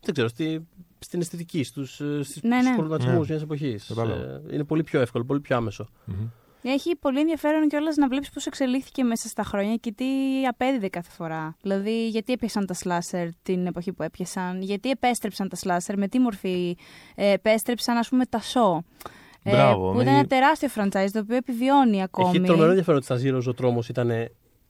δεν 0.00 0.12
ξέρω, 0.12 0.28
στη, 0.28 0.66
στην 0.98 1.20
αισθητική, 1.20 1.62
στους, 1.64 2.00
ε, 2.00 2.22
στις, 2.22 2.42
Ναι, 2.42 2.56
ναι. 2.56 2.62
στους 2.62 2.74
προβληματισμούς 2.76 3.26
Ναι. 3.28 3.32
μιας 3.34 3.42
εποχής. 3.42 3.86
Κατάλαβα. 3.86 4.20
Ε, 4.24 4.42
είναι 4.50 4.64
πολύ 4.64 4.82
πιο 4.82 5.00
εύκολο, 5.00 5.24
πολύ 5.24 5.40
πιο 5.40 5.56
άμεσο. 5.56 5.88
Μμμ. 6.04 6.26
Έχει 6.62 6.96
πολύ 6.96 7.20
ενδιαφέρον 7.20 7.68
κιόλας 7.68 7.96
να 7.96 8.08
βλέπεις 8.08 8.30
πώς 8.30 8.46
εξελίχθηκε 8.46 9.04
μέσα 9.04 9.28
στα 9.28 9.42
χρόνια 9.42 9.76
και 9.76 9.92
τι 9.92 10.06
απέδιδε 10.48 10.88
κάθε 10.88 11.10
φορά. 11.10 11.56
Δηλαδή, 11.62 12.08
γιατί 12.08 12.32
έπιασαν 12.32 12.66
τα 12.66 12.74
σλάσερ 12.74 13.28
την 13.42 13.66
εποχή 13.66 13.92
που 13.92 14.02
έπιασαν, 14.02 14.62
γιατί 14.62 14.90
επέστρεψαν 14.90 15.48
τα 15.48 15.56
σλάσερ, 15.56 15.98
με 15.98 16.08
τι 16.08 16.18
μορφή 16.18 16.76
ε, 17.14 17.30
επέστρεψαν, 17.32 17.96
ας 17.96 18.08
πούμε, 18.08 18.26
τα 18.26 18.40
σο. 18.40 18.82
Μπράβο, 19.44 19.90
που 19.90 19.96
με- 19.96 20.02
ήταν 20.02 20.14
ένα 20.14 20.26
τεράστιο 20.26 20.68
franchise 20.74 21.08
το 21.12 21.18
οποίο 21.18 21.36
επιβιώνει 21.36 22.02
ακόμη. 22.02 22.28
Έχει 22.28 22.40
τρομερό 22.40 22.68
ενδιαφέρον 22.68 22.96
ότι 22.96 23.04
στα 23.04 23.16
Zeros 23.22 23.44
ο 23.48 23.54
τρόμος 23.54 23.88
ήταν, 23.88 24.08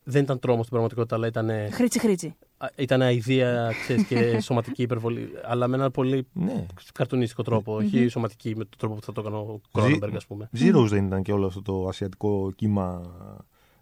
δεν 0.04 0.22
ήταν 0.22 0.38
τρόμος 0.38 0.60
στην 0.66 0.70
πραγματικότητα, 0.70 1.14
αλλά 1.16 1.26
ήταν, 1.26 1.50
Χρήτσι, 1.72 1.98
χρήτσι. 1.98 2.36
Ήταν 2.76 3.02
αηδία 3.02 3.72
ξέρεις, 3.82 4.06
και 4.06 4.16
σωματική 4.46 4.82
υπερβολή. 4.82 5.30
Αλλά 5.44 5.68
με 5.68 5.76
έναν 5.76 5.90
πολύ 5.90 6.26
Ναι. 6.32 6.66
καρτουνιστικό 6.94 7.42
τρόπο, 7.42 7.74
όχι 7.74 8.08
σωματική 8.08 8.48
με 8.56 8.64
τον 8.64 8.78
τρόπο 8.78 8.94
που 8.94 9.02
θα 9.02 9.12
το 9.12 9.20
έκανε 9.20 9.36
ο 9.36 9.60
Κρόνεμπεργκ, 9.72 10.14
ας 10.16 10.26
πούμε. 10.26 10.48
Zeros 10.58 10.86
δεν 10.88 11.06
ήταν 11.06 11.22
και 11.22 11.32
όλο 11.32 11.46
αυτό 11.46 11.62
το 11.62 11.86
ασιατικό 11.88 12.52
κύμα 12.56 13.02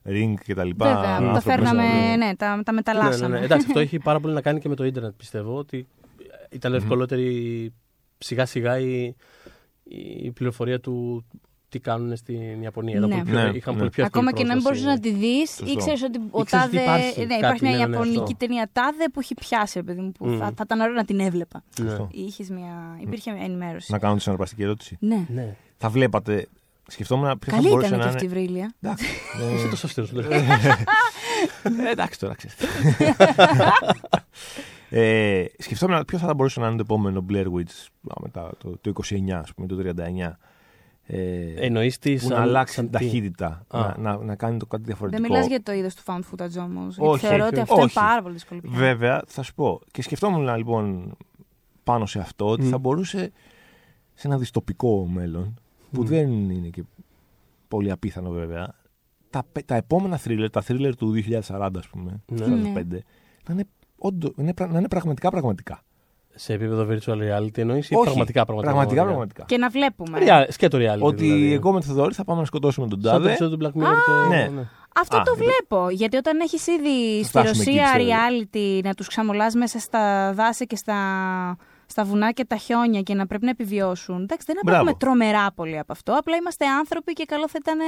ring 0.04 0.34
και 0.44 0.54
τα 0.54 0.64
λοιπά. 0.64 0.86
Βέβαια, 0.86 1.02
τα 1.02 1.08
άνθρωποι 1.14 1.40
φέρναμε, 1.42 1.82
μέσα. 1.82 2.16
ναι, 2.16 2.34
τα, 2.36 2.46
τα 2.46 2.54
Ναι, 2.56 2.62
ναι, 2.66 2.72
μεταλλάσσαμε. 2.72 3.38
ναι. 3.38 3.44
Εντάξει, 3.44 3.66
αυτό 3.68 3.80
έχει 3.80 3.98
πάρα 3.98 4.20
πολύ 4.20 4.34
να 4.34 4.40
κάνει 4.40 4.60
και 4.60 4.68
με 4.68 4.74
το 4.74 4.84
ίντερνετ, 4.84 5.12
πιστεύω. 5.16 5.56
Ότι 5.56 5.86
ήταν 6.50 6.74
ευκολότερη 6.74 7.72
σιγά 8.18 8.46
σιγά 8.46 8.78
η, 8.78 9.14
η 10.22 10.30
πληροφορία 10.30 10.80
του 10.80 11.24
τι 11.78 11.82
κάνουν 11.82 12.16
στην 12.16 12.62
Ιαπωνία. 12.62 12.96
Ήταν 12.96 13.08
Ναι. 13.08 13.14
πολύ 13.16 13.24
πιο, 13.30 13.34
Ναι, 13.42 13.56
είχαν 13.56 13.72
ναι. 13.74 13.78
πολύ 13.78 13.90
πιο 13.90 14.04
εύκολη 14.04 14.24
Ακόμα 14.24 14.32
και 14.32 14.44
να 14.44 14.54
μην 14.54 14.62
μπορούσε 14.62 14.82
πρόσβαση. 14.84 15.10
να 15.12 15.18
τη 15.18 15.26
δεις, 15.26 15.50
Σωστό. 15.50 15.72
ήξερε 15.72 15.96
ότι 16.04 16.18
ο 16.30 16.40
Ήξερες 16.40 16.64
ότι 16.66 16.76
τάδε. 16.76 16.80
υπάρχει 16.82 17.20
ναι, 17.20 17.26
κάτι, 17.26 17.38
υπάρχει 17.38 17.62
μια 17.66 17.76
ναι, 17.76 17.84
ναι, 17.86 17.90
Ιαπωνική 17.92 18.18
αυτό. 18.18 18.34
ταινία 18.36 18.68
τάδε 18.72 19.04
που 19.12 19.20
έχει 19.20 19.34
πιάσει, 19.34 19.78
ρε 19.78 19.84
παιδί 19.84 20.00
μου, 20.00 20.12
που 20.12 20.26
Μμμ. 20.26 20.38
θα, 20.38 20.44
θα 20.44 20.62
ήταν 20.64 20.80
ωραίο 20.80 20.94
να 20.94 21.04
την 21.04 21.20
έβλεπα. 21.20 21.62
Ναι. 21.80 21.88
Σωστό. 21.88 22.08
Είχες 22.12 22.48
μια... 22.50 22.98
Υπήρχε 23.00 23.32
μια 23.32 23.44
ενημέρωση. 23.44 23.92
Να 23.92 23.98
κάνω 23.98 24.14
τη 24.14 24.20
συναρπαστική 24.22 24.62
ερώτηση. 24.62 24.96
Ναι. 25.00 25.26
Ναι. 25.28 25.54
Θα 25.76 25.88
βλέπατε. 25.88 26.46
Σκεφτόμουν 26.88 27.38
ποιο 27.38 27.50
θα 27.52 27.56
Καλή 27.56 27.68
μπορούσε 27.68 27.86
ήταν 27.86 27.98
να 27.98 28.04
και 28.04 28.10
αυτή 28.10 28.24
η 28.24 28.28
είναι. 28.32 28.40
βρύλια. 28.40 28.74
Εντάξει. 28.80 29.04
Είσαι 29.56 29.68
τόσο 29.68 29.86
αυστηρός, 29.86 30.12
λες. 30.12 30.26
Ε, 30.26 31.90
Εντάξει 31.90 32.18
τώρα, 32.18 32.34
ξέρεις. 32.34 32.56
ε, 34.90 35.44
σκεφτόμουν 35.58 36.04
ποιο 36.04 36.18
θα 36.18 36.34
μπορούσε 36.34 36.60
να 36.60 36.66
είναι 36.66 36.76
το 36.76 36.82
επόμενο 36.82 37.24
Blair 37.30 37.44
Witch 37.46 37.86
α, 38.08 38.14
μετά 38.22 38.50
το, 38.58 38.78
το 38.80 38.92
29, 39.08 39.30
ας 39.30 39.54
πούμε, 39.54 39.66
το 39.66 39.76
39. 40.28 40.32
Ε, 41.08 41.54
Εννοείς 41.56 41.98
τις 41.98 42.22
που 42.22 42.28
να 42.28 42.34
σαν- 42.34 42.44
αλλάξει 42.44 42.74
σαν 42.74 42.90
την 42.90 42.98
τι; 42.98 43.04
ταχύτητα, 43.04 43.64
Α. 43.68 43.80
να, 43.80 43.96
να, 43.98 44.16
να 44.24 44.36
κάνει 44.36 44.58
το 44.58 44.66
κάτι 44.66 44.82
διαφορετικό. 44.82 45.22
Δεν 45.22 45.30
μιλάς 45.32 45.48
για 45.48 45.62
το 45.62 45.72
είδος 45.72 45.94
του 45.94 46.02
found 46.06 46.20
footage 46.20 46.64
όμως. 46.64 46.96
Όχι, 46.98 47.26
Θεωρώ 47.26 47.42
όχι, 47.44 47.52
ότι 47.52 47.60
αυτό 47.60 47.74
όχι. 47.74 47.82
είναι 47.82 47.92
πάρα 47.94 48.22
πολύ 48.22 48.34
δύσκολο. 48.34 48.60
πια. 48.60 48.70
Βέβαια, 48.72 49.22
θα 49.26 49.42
σου 49.42 49.54
πω. 49.54 49.80
Και 49.90 50.02
σκεφτόμουν 50.02 50.56
λοιπόν 50.56 51.16
πάνω 51.84 52.06
σε 52.06 52.18
αυτό 52.18 52.48
ότι 52.48 52.62
Μμ. 52.64 52.68
θα 52.70 52.78
μπορούσε 52.78 53.32
σε 54.14 54.26
ένα 54.26 54.38
δυστοπικό 54.38 55.06
μέλλον, 55.06 55.54
που 55.92 56.00
Μμ. 56.02 56.06
δεν 56.06 56.28
είναι 56.50 56.68
και 56.68 56.82
πολύ 57.68 57.90
απίθανο 57.90 58.30
βέβαια, 58.30 58.74
τα, 59.30 59.44
πε- 59.52 59.64
τα 59.66 59.74
επόμενα 59.74 60.20
thriller, 60.24 60.46
τα 60.52 60.62
thriller 60.66 60.92
του 60.98 61.12
2040 61.12 61.70
ας 61.78 61.88
πούμε, 61.88 62.20
Ναι. 62.26 62.36
του 62.36 62.44
2005, 62.44 62.98
να 63.48 63.54
είναι, 63.54 63.64
όντω, 63.96 64.32
είναι, 64.36 64.54
πρα- 64.54 64.70
να 64.72 64.78
είναι 64.78 64.88
πραγματικά 64.88 65.30
πραγματικά. 65.30 65.82
Σε 66.38 66.52
επίπεδο 66.52 66.86
virtual 66.90 67.12
reality 67.14 67.58
εννοείς 67.58 67.90
ή 67.90 67.94
Όχι, 67.94 68.04
πραγματικά 68.04 68.44
πραγματικά. 68.44 68.72
Πραγματικά, 68.74 69.04
πραγματικά; 69.04 69.44
Και 69.46 69.56
να 69.58 69.68
βλέπουμε. 69.68 70.18
Real- 70.22 70.46
σκέτο 70.48 70.78
reality. 70.78 71.00
Ότι 71.00 71.22
δηλαδή. 71.24 71.52
εγώ 71.52 71.72
με 71.72 71.80
τη 71.80 71.86
Θοδωρή 71.86 72.14
θα 72.14 72.24
πάμε 72.24 72.40
να 72.40 72.46
σκοτώσουμε 72.46 72.88
τον 72.88 73.00
Σαν 73.00 73.10
το 73.12 73.16
Τάδε. 73.18 73.28
επεισόδιο 73.28 73.56
του 73.56 73.64
Black 73.64 73.80
Mirror. 73.82 73.94
το- 74.06 74.28
Ναι. 74.28 74.50
Αυτό 75.00 75.16
Α, 75.16 75.22
το 75.22 75.34
δεν- 75.34 75.44
βλέπω. 75.46 75.90
Γιατί 75.90 76.16
όταν 76.16 76.40
έχεις 76.40 76.66
ήδη 76.66 77.16
Θα 77.22 77.28
στη 77.28 77.28
φτάσουμε 77.28 77.62
εκεί, 77.62 77.70
Ρωσία 77.70 77.84
ξέρω. 77.84 78.04
reality 78.04 78.80
να 78.84 78.94
τους 78.94 79.08
ξαμολάς 79.08 79.54
μέσα 79.54 79.78
στα 79.78 80.32
δάση 80.34 80.66
και 80.66 80.76
στα, 80.76 80.94
στα 81.86 82.04
βουνά 82.04 82.32
και 82.32 82.44
τα 82.44 82.56
χιόνια 82.56 83.00
και 83.02 83.14
να 83.14 83.26
πρέπει 83.26 83.44
να 83.44 83.50
επιβιώσουν. 83.50 84.22
Εντάξει, 84.22 84.46
δεν 84.46 84.56
Μπράβο. 84.64 84.80
απέχουμε 84.80 84.98
τρομερά 84.98 85.52
πολύ 85.52 85.78
από 85.78 85.92
αυτό. 85.92 86.12
Απλά 86.12 86.36
είμαστε 86.36 86.66
άνθρωποι 86.66 87.12
και 87.12 87.24
καλό 87.24 87.48
θα 87.48 87.58
ήταν 87.60 87.78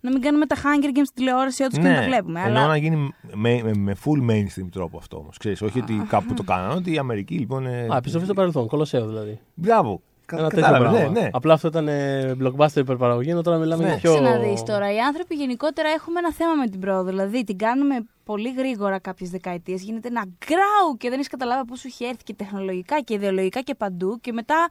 να 0.00 0.10
μην 0.10 0.20
κάνουμε 0.20 0.46
τα 0.46 0.56
Hunger 0.56 0.96
Games 0.98 1.04
στη 1.04 1.14
τηλεόραση 1.14 1.62
όντω 1.62 1.76
και 1.76 1.88
να 1.88 1.94
τα 1.94 2.02
βλέπουμε. 2.02 2.40
Ναι, 2.40 2.46
εννοώ 2.46 2.58
Αλλά 2.62 2.70
να 2.70 2.76
γίνει 2.76 3.14
με, 3.34 3.60
με, 3.62 3.74
με 3.74 3.96
full 4.04 4.30
mainstream 4.30 4.68
τρόπο 4.72 4.98
αυτό 4.98 5.16
όμως. 5.16 5.36
Όχι 5.60 5.80
ότι 5.80 6.06
κάπου 6.08 6.34
το 6.34 6.42
κάνανε, 6.42 6.74
ότι 6.74 6.92
η 6.92 6.98
Αμερική 6.98 7.34
λοιπόν. 7.38 7.66
ε, 7.66 7.86
Α, 7.92 7.96
επιστροφή 7.96 8.24
στο 8.24 8.34
παρελθόν. 8.34 8.66
Κολοσσέο 8.66 9.06
δηλαδή. 9.06 9.40
Μπράβο. 9.54 10.02
Κα- 10.28 10.38
Ένα 10.38 10.48
τέτοιο 10.48 10.64
Κατάλαβε, 10.64 10.96
ναι, 10.98 11.02
πράγμα. 11.04 11.20
ναι. 11.20 11.28
Απλά 11.32 11.52
αυτό 11.54 11.68
ήταν 11.68 11.88
ε, 11.88 12.36
blockbuster 12.42 12.76
υπερπαραγωγή, 12.76 13.30
ενώ 13.30 13.42
τώρα 13.42 13.58
μιλάμε 13.58 13.82
Ναι. 13.82 13.88
για 13.88 13.98
πιο. 13.98 14.14
Κοίταξε 14.16 14.38
να 14.38 14.42
δεις 14.44 14.62
τώρα, 14.62 14.92
οι 14.92 14.98
άνθρωποι 14.98 15.34
γενικότερα 15.34 15.88
έχουμε 15.88 16.18
ένα 16.18 16.32
θέμα 16.32 16.54
με 16.54 16.68
την 16.68 16.80
πρόοδο. 16.80 17.04
Δηλαδή 17.10 17.44
την 17.44 17.58
κάνουμε 17.58 17.94
πολύ 18.24 18.52
γρήγορα 18.56 18.98
κάποιες 18.98 19.30
δεκαετίες. 19.30 19.82
Γίνεται 19.82 20.08
ένα 20.08 20.20
γκράου 20.46 20.96
και 20.98 21.08
δεν 21.08 21.18
έχεις 21.18 21.28
καταλάβει 21.30 21.64
πώ 21.66 21.76
σου 21.76 21.86
έχει 21.86 22.04
έρθει 22.04 22.22
και 22.22 22.34
τεχνολογικά 22.34 23.00
και 23.00 23.14
ιδεολογικά 23.14 23.60
και 23.60 23.74
παντού. 23.74 24.18
Και 24.20 24.32
μετά 24.32 24.68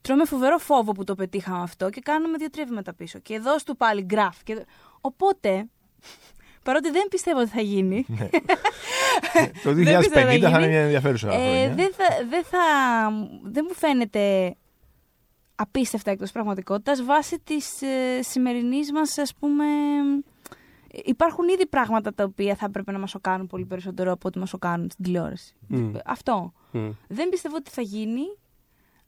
τρώμε 0.00 0.24
φοβερό 0.24 0.58
φόβο 0.58 0.92
που 0.92 1.04
το 1.04 1.14
πετύχαμε 1.14 1.62
αυτό 1.62 1.90
και 1.90 2.00
κάνουμε 2.00 2.36
δύο-τρία 2.38 2.64
βήματα 2.68 2.94
πίσω. 2.94 3.18
Και 3.18 3.34
εδώ 3.34 3.54
του 3.66 3.76
πάλι 3.76 4.02
γκράφ. 4.02 4.42
Και... 4.42 4.52
εδώ- 4.52 4.64
Οπότε, 5.00 5.66
παρότι 6.62 6.90
δεν 6.90 7.06
πιστεύω 7.10 7.40
ότι 7.40 7.48
θα 7.48 7.60
γίνει. 7.60 8.06
Το 9.64 9.70
2050 9.70 9.74
Δεν 9.74 9.92
θα 9.92 9.98
πιστεύω 9.98 10.26
να 10.26 10.32
είναι 10.32 10.48
γίνει. 10.58 10.68
μια 10.68 10.80
ενδιαφέρουσα 10.80 11.28
Ε, 11.28 11.30
χρονιά. 11.36 11.74
δεν, 11.74 11.90
θα, 11.96 12.04
δεν, 12.30 12.44
θα, 12.44 12.58
δεν 13.44 13.64
μου 13.68 13.74
φαίνεται 13.74 14.54
απίστευτα 15.56 16.10
εκτός 16.10 16.32
πραγματικότητας 16.32 17.04
βάσει 17.04 17.40
της 17.44 17.82
ε, 17.82 18.22
σημερινής 18.22 18.92
μας 18.92 19.18
ας 19.18 19.34
πούμε 19.38 19.64
υπάρχουν 21.04 21.48
ήδη 21.48 21.66
πράγματα 21.66 22.14
τα 22.14 22.24
οποία 22.24 22.54
θα 22.54 22.64
έπρεπε 22.68 22.92
να 22.92 22.98
μας 22.98 23.10
σοκάρουν 23.10 23.46
πολύ 23.46 23.64
περισσότερο 23.64 24.12
από 24.12 24.28
ό,τι 24.28 24.38
μας 24.38 24.48
σοκάρουν 24.48 24.90
στην 24.90 25.04
τηλεόραση. 25.04 25.54
Μμ. 25.68 25.92
Αυτό. 26.04 26.52
Μμ. 26.70 26.88
Δεν 27.08 27.28
πιστεύω 27.28 27.56
ότι 27.56 27.70
θα 27.70 27.82
γίνει. 27.82 28.22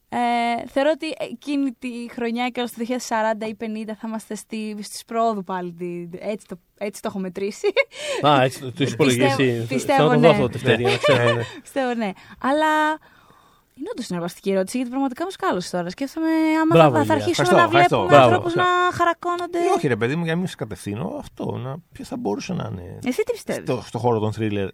Ε, 0.09 0.67
θεωρώ 0.67 0.91
ότι 0.95 1.07
εκείνη 1.19 1.73
τη 1.73 1.89
χρονιά 2.11 2.49
και 2.49 2.61
ως 2.61 2.71
το 2.73 2.85
2040 2.89 3.47
ή 3.49 3.57
50 3.61 3.67
θα 3.87 4.07
είμαστε 4.09 4.35
στη, 4.35 4.77
στις 4.83 5.05
πρόοδου 5.05 5.45
πάλι. 5.45 5.73
τη- 5.73 6.09
Έτσι 6.19 6.47
το, 6.47 6.59
έτσι 6.79 7.03
το 7.03 7.09
έχω 7.09 7.19
μετρήσει. 7.19 7.67
Α, 8.27 8.43
έτσι 8.43 8.61
το, 8.61 8.67
το 8.73 8.77
έχεις 8.83 8.93
υπολογίσει. 8.93 9.37
Πιστεύω- 9.37 9.67
πιστεύω, 9.67 9.97
Θέλω 9.97 10.09
να 10.09 10.15
το 10.15 10.21
ναι. 10.21 10.27
δω 10.27 10.33
αυτό 10.33 10.47
το 10.47 10.53
Δευτέρη, 10.53 10.83
για 10.83 10.91
να 10.91 10.97
ξέρω. 10.97 11.35
ναι. 11.35 11.43
Πιστεύω, 11.63 11.95
ναι. 11.95 12.11
Αλλά 12.41 12.99
είναι 13.79 13.89
όντως 13.93 14.05
συναρπαστική 14.07 14.51
ερώτηση 14.51 14.77
γιατί 14.77 14.91
πραγματικά 14.93 15.25
μου 15.25 15.31
σκάλωσε 15.31 15.71
τώρα. 15.77 15.91
Σκέφτομαι 15.91 16.29
άμα 16.63 16.75
Μπράβο, 16.75 16.97
θα, 16.97 17.05
θα 17.05 17.15
Ηλία. 17.15 17.15
αρχίσουμε 17.15 17.49
Ευχαριστώ, 17.49 17.57
να 17.57 17.63
ευχαριστώ. 17.63 17.97
βλέπουμε 17.97 18.17
Μπράβο. 18.17 18.35
ανθρώπους 18.35 18.55
να 18.55 18.93
χαρακώνονται. 18.93 19.59
Ε, 19.59 19.71
όχι, 19.77 19.87
ρε 19.89 19.97
παιδί 19.97 20.17
μου, 20.17 20.25
για 20.25 20.33
να 20.33 20.39
μην 20.39 20.49
σε 20.49 20.57
κατευθύνω, 20.57 21.17
αυτό. 21.19 21.57
Να, 21.57 21.77
ποιο 21.93 22.05
θα 22.05 22.17
μπορούσε 22.17 22.53
να 22.53 22.69
είναι 22.73 22.99
Εσύ 23.05 23.23
τι 23.23 23.33
πιστεύεις; 23.33 23.63
στο, 23.69 23.83
στο 23.87 23.99
χώρο 23.99 24.19
των 24.19 24.33
thriller 24.39 24.69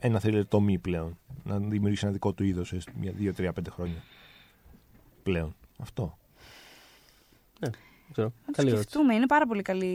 ένα 0.00 0.20
thriller 0.24 0.42
τομή 0.48 0.78
πλέον. 0.78 1.18
Να 1.44 1.58
δημιουργήσει 1.58 2.02
ένα 2.04 2.12
δικό 2.12 2.32
του 2.32 2.44
είδος 2.44 2.68
σε 2.68 2.78
μια, 3.00 3.12
δύο, 3.14 3.34
τρία, 3.34 3.52
πέντε 3.52 3.70
χρόνια. 3.70 4.02
Πλέον. 5.22 5.54
Αυτό. 5.78 6.16
Δεν 7.58 7.72
ξέρω. 8.12 8.26
Να 8.26 8.46
το 8.46 8.52
Καλή 8.56 8.68
ερώτηση. 8.68 8.88
σκεφτούμε. 8.90 9.14
Είναι 9.14 9.26
πάρα 9.26 9.46
πολύ 9.46 9.62
καλή, 9.62 9.86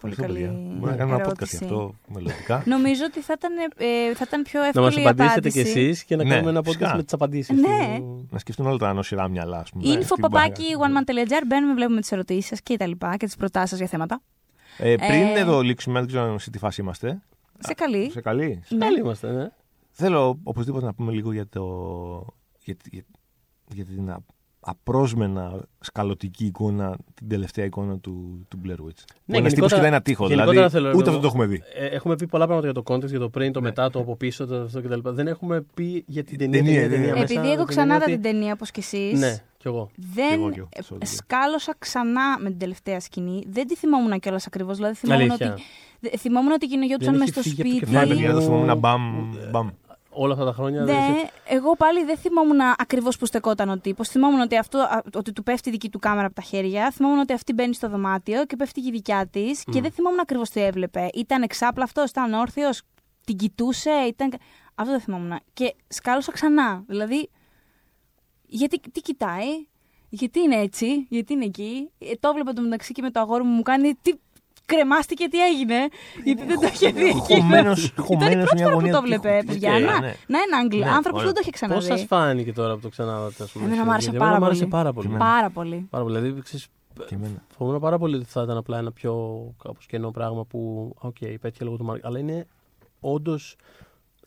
πολύ 0.00 0.12
Ευχαριστώ, 0.12 0.22
καλή 0.22 0.38
παιδιά. 0.56 0.76
Μπορεί 0.78 0.90
να 0.90 0.96
κάνουμε 0.96 1.16
ένα 1.16 1.24
podcast 1.24 1.36
ερώτηση. 1.36 1.56
γι' 1.56 1.64
αυτό 1.64 1.94
μελλοντικά. 2.08 2.62
Νομίζω 2.66 3.02
ότι 3.06 3.20
θα 3.20 3.34
ήταν, 3.36 3.52
ε, 3.76 4.14
θα 4.14 4.24
ήταν 4.28 4.42
πιο 4.42 4.60
Να 4.60 4.66
εύκολη 4.66 4.84
μα 4.94 5.00
η 5.00 5.04
απαντήσετε 5.04 5.48
κι 5.50 5.58
απάντηση. 5.60 5.80
εσείς 5.80 6.04
και 6.04 6.16
να 6.16 6.24
Ναι, 6.24 6.30
κάνουμε 6.30 6.50
ένα 6.50 6.60
podcast 6.60 6.64
φυσικά. 6.64 6.96
με 6.96 7.02
τις 7.02 7.12
απαντήσεις. 7.12 7.56
Ναι. 7.60 7.98
να 8.30 8.38
σκεφτούν 8.38 8.66
όλα 8.66 8.76
τα 8.76 8.92
νοσηρά 8.92 9.28
μυαλά, 9.28 9.58
ας 9.58 9.70
πούμε. 9.70 9.84
Info 9.94 10.02
στην 10.04 10.16
παπάκι 10.20 10.62
μπάγα. 10.78 11.02
oneman.gr. 11.04 11.42
Μπαίνουμε, 11.46 11.74
βλέπουμε 11.74 12.00
τις 12.00 12.12
ερωτήσεις 12.12 12.46
σας 12.46 12.60
και 12.62 12.76
τα 12.76 12.86
λοιπά 12.86 13.16
και 13.16 13.26
τις 13.26 13.36
προτάσεις 13.36 13.70
σας 13.70 13.78
για 13.78 13.88
θέματα. 13.88 14.22
Ε, 14.78 14.94
πριν 14.96 15.10
Ε, 15.22 15.38
εδώ 15.38 15.60
λήξουμε, 15.60 15.98
δεν 15.98 16.08
ξέρω 16.08 16.38
σε 16.38 16.50
τι 16.50 16.58
φάση 16.58 16.80
είμαστε. 16.80 17.20
Σε 17.58 17.74
καλή. 17.74 18.10
Σε 18.10 18.20
καλή. 18.20 18.62
Ναι. 18.68 18.78
Καλοί 18.78 18.98
είμαστε, 18.98 19.30
ναι. 19.32 19.48
Θέλω 19.90 20.38
οπωσδήποτε 20.42 20.84
να 20.86 20.94
πούμε 20.94 21.12
λίγο 21.12 21.32
για 21.32 21.48
το. 21.48 21.62
για, 22.64 22.76
για, 22.90 23.02
για 23.74 23.84
την 23.84 24.10
α- 24.10 24.24
απρόσμενα 24.60 25.60
σκαλωτική 25.80 26.44
εικόνα 26.44 26.96
την 27.14 27.28
τελευταία 27.28 27.64
εικόνα 27.64 27.98
του, 27.98 28.46
του 28.48 28.58
Blair 28.64 28.68
Witch. 28.70 28.74
Ναι, 28.74 28.84
Ναι, 29.24 29.36
ένα 29.38 29.48
τύπο 29.48 29.48
γενικότερα- 29.48 29.66
κοιτάει 29.66 29.86
ένα 29.86 30.02
τείχο. 30.02 30.26
γενικότερα 30.26 30.52
Δηλαδή, 30.54 30.72
θέλω 30.72 30.84
να 30.88 30.94
ούτε 30.94 31.02
πω- 31.04 31.08
αυτό 31.10 31.20
το 31.20 31.26
έχουμε 31.26 31.46
δει. 31.46 31.62
Ε, 31.74 31.86
έχουμε 31.86 32.14
πει 32.14 32.26
πολλά 32.26 32.46
πράγματα 32.46 32.70
για 32.72 32.82
το 32.82 32.94
context, 32.94 33.08
για 33.08 33.18
το 33.18 33.28
πριν, 33.28 33.52
το 33.52 33.60
Ναι. 33.60 33.66
μετά, 33.68 33.90
το 33.90 33.98
από 33.98 34.16
πίσω, 34.16 34.46
το 34.46 34.56
αυτό 34.60 34.82
κτλ. 34.82 34.98
Δεν 35.02 35.26
έχουμε 35.26 35.64
πει 35.74 36.04
για 36.06 36.24
την 36.24 36.38
ταινία. 36.38 36.62
ταινία, 36.62 36.82
την 36.88 37.00
ναι. 37.00 37.06
μέσα, 37.06 37.18
Επειδή 37.22 37.40
την 37.40 37.50
έχω 37.50 37.64
ξανά 37.64 37.86
ταινία 37.98 38.06
δει 38.06 38.12
ότι- 38.12 38.22
την 38.22 38.32
ταινία 38.32 38.52
όπως 38.52 38.70
και 38.70 38.80
εσείς. 38.80 39.18
Ναι, 39.20 39.36
κι 39.58 39.66
εγώ. 39.66 39.90
Δεν 40.14 40.32
εγώ, 40.32 40.50
κι 40.50 40.58
εγώ, 40.58 40.68
ε, 40.72 40.80
sorry, 40.88 40.94
yeah. 40.94 41.06
σκάλωσα 41.16 41.74
ξανά 41.78 42.38
με 42.40 42.48
την 42.48 42.58
τελευταία 42.58 43.00
σκηνή. 43.00 43.42
Δεν 43.48 43.66
τη 43.66 43.76
θυμόμουν 43.76 44.18
κιόλας 44.20 44.46
ακριβώς. 44.46 44.76
Δηλαδή 44.76 44.94
θυμόμουν 44.94 45.22
Αλήθεια. 45.30 45.52
ότι, 45.52 45.62
δε- 46.00 46.16
θυμόμουν 46.16 46.52
ότι 46.52 46.66
γινόταν 46.66 46.98
Δεν 46.98 47.12
μες 47.12 47.20
έχει 47.22 47.30
στο 47.30 47.40
φύγει 47.42 47.60
από 47.60 47.70
το 47.70 47.76
σπίτι. 47.76 47.90
Ναι, 47.92 47.98
κεφάλι 47.98 48.14
παιδιά, 48.14 48.30
το 48.32 48.36
μου- 48.40 48.42
θυμόμουν 48.44 48.78
μπαμ, 48.78 49.30
μπαμ. 49.50 49.68
Όλα 50.22 50.32
αυτά 50.32 50.44
τα 50.44 50.52
χρόνια. 50.52 50.80
Ναι, 50.80 50.92
δεν- 50.92 51.28
εγώ 51.44 51.76
πάλι 51.76 52.04
δεν 52.04 52.16
θυμόμουν 52.16 52.60
ακριβώς 52.76 53.16
που 53.16 53.26
στεκόταν 53.26 53.68
ο 53.68 53.78
τύπος. 53.78 54.08
Θυμόμουν 54.08 54.40
ότι, 54.40 54.56
αυτό, 54.56 54.78
α, 54.78 55.02
ότι 55.14 55.32
του 55.32 55.42
πέφτει 55.42 55.68
η 55.68 55.72
δική 55.72 55.88
του 55.88 55.98
κάμερα 55.98 56.26
από 56.26 56.34
τα 56.34 56.42
χέρια. 56.42 56.90
Θυμόμουν 56.90 57.18
ότι 57.18 57.32
αυτή 57.32 57.52
μπαίνει 57.52 57.74
στο 57.74 57.88
δωμάτιο 57.88 58.44
και 58.44 58.56
πέφτει 58.56 58.80
και 58.80 58.88
η 58.88 58.90
δικιά 58.90 59.26
της. 59.26 59.64
Και 59.70 59.80
δεν 59.80 59.90
θυμόμουν 59.90 60.20
ακριβώς 60.20 60.50
τι 60.50 60.60
έβλεπε. 60.62 61.08
Ήταν 61.14 61.42
εξάπλαυτο, 61.42 62.04
ήταν 62.08 62.32
όρθιος, 62.34 62.82
την 63.24 63.36
κοιτούσε. 63.36 63.90
Ήταν... 63.90 64.32
Αυτό 64.74 64.92
δεν 64.92 65.00
θυμόμουν. 65.00 65.38
Και 65.52 65.74
σκάλωσα 65.88 66.32
ξανά. 66.32 66.82
Δηλαδή, 66.86 67.30
γιατί 68.46 68.80
τι 68.92 69.00
κοιτάει, 69.00 69.66
γιατί 70.08 70.40
είναι 70.40 70.56
έτσι, 70.56 71.06
γιατί 71.08 71.32
είναι 71.32 71.44
εκεί; 71.44 71.90
Ε, 71.98 72.12
το 72.20 72.28
έβλεπα 72.28 72.52
το 72.52 72.62
μεταξύ 72.62 72.92
και 72.92 73.02
με 73.02 73.10
το 73.10 73.20
αγόρι 73.20 73.44
μου 73.44 73.50
μου 73.54 73.62
κάνει. 73.62 73.94
Τι, 74.02 74.12
κρεμάστηκε, 74.72 75.24
τι 75.32 75.38
έγινε. 75.50 75.78
γιατί 76.24 76.42
δεν 76.50 76.58
το 76.60 76.66
είχε 76.72 76.88
δει. 76.90 77.08
εκείνο. 77.08 77.40
Χωμένος- 77.42 77.84
Ήταν 77.84 78.04
η 78.04 78.06
χωμένος 78.06 78.44
πρώτη 78.44 78.54
μια 78.54 78.64
φορά 78.64 78.70
που 78.70 78.80
γωνία 78.80 78.92
το 78.92 78.98
του 79.00 79.06
βλέπε, 79.06 79.28
τείχου. 79.30 79.46
παιδιά. 79.46 79.74
Οκ, 79.74 79.80
να, 79.80 80.00
ναι. 80.00 80.12
να 80.32 80.38
είναι 80.42 80.56
Άγγλ. 80.60 80.78
Ναι, 80.78 80.90
Άνθρωπος 80.98 81.20
ωραία. 81.20 81.32
δεν 81.32 81.34
το 81.34 81.40
είχε 81.42 81.66
Πώς 81.66 81.84
σας 81.84 81.84
ξαναδεί. 81.84 82.06
φάνηκε 82.06 82.52
τώρα 82.52 82.74
που 82.74 82.80
το 82.80 82.88
ξανάδατε, 82.88 83.42
ας 83.42 83.50
πούμε. 83.52 83.64
Εμένα 83.64 83.84
μου 83.84 83.90
άρεσε 83.90 84.10
Γιατί 84.10 84.18
πάρα 84.24 84.30
εμένα 84.36 84.38
μου 84.40 84.46
άρεσε 84.50 84.66
πολύ. 84.66 84.72
πάρα 84.82 84.92
πολύ. 84.92 85.08
Και 85.08 85.16
Πάρα 85.16 85.50
πολύ. 85.50 85.86
Πάρα 85.90 86.04
πολύ. 86.04 86.18
Δηλαδή, 86.18 86.40
ξέρεις, 86.42 86.66
Και 87.06 87.14
εμένα. 87.14 87.42
φοβούμαι 87.56 87.78
πάρα 87.78 87.98
πολύ 87.98 88.16
ότι 88.16 88.24
θα 88.24 88.42
ήταν 88.42 88.56
απλά 88.56 88.78
ένα 88.78 88.92
πιο 88.92 89.12
κάπως 89.62 89.86
κενό 89.86 90.10
πράγμα 90.10 90.44
που, 90.44 90.92
ΟΚ, 90.98 91.16
πέτυχε 91.40 91.64
λόγω 91.64 91.76
του 91.76 91.86
marketing. 91.90 92.00
Αλλά 92.02 92.18
είναι 92.18 92.46
όντως 93.00 93.56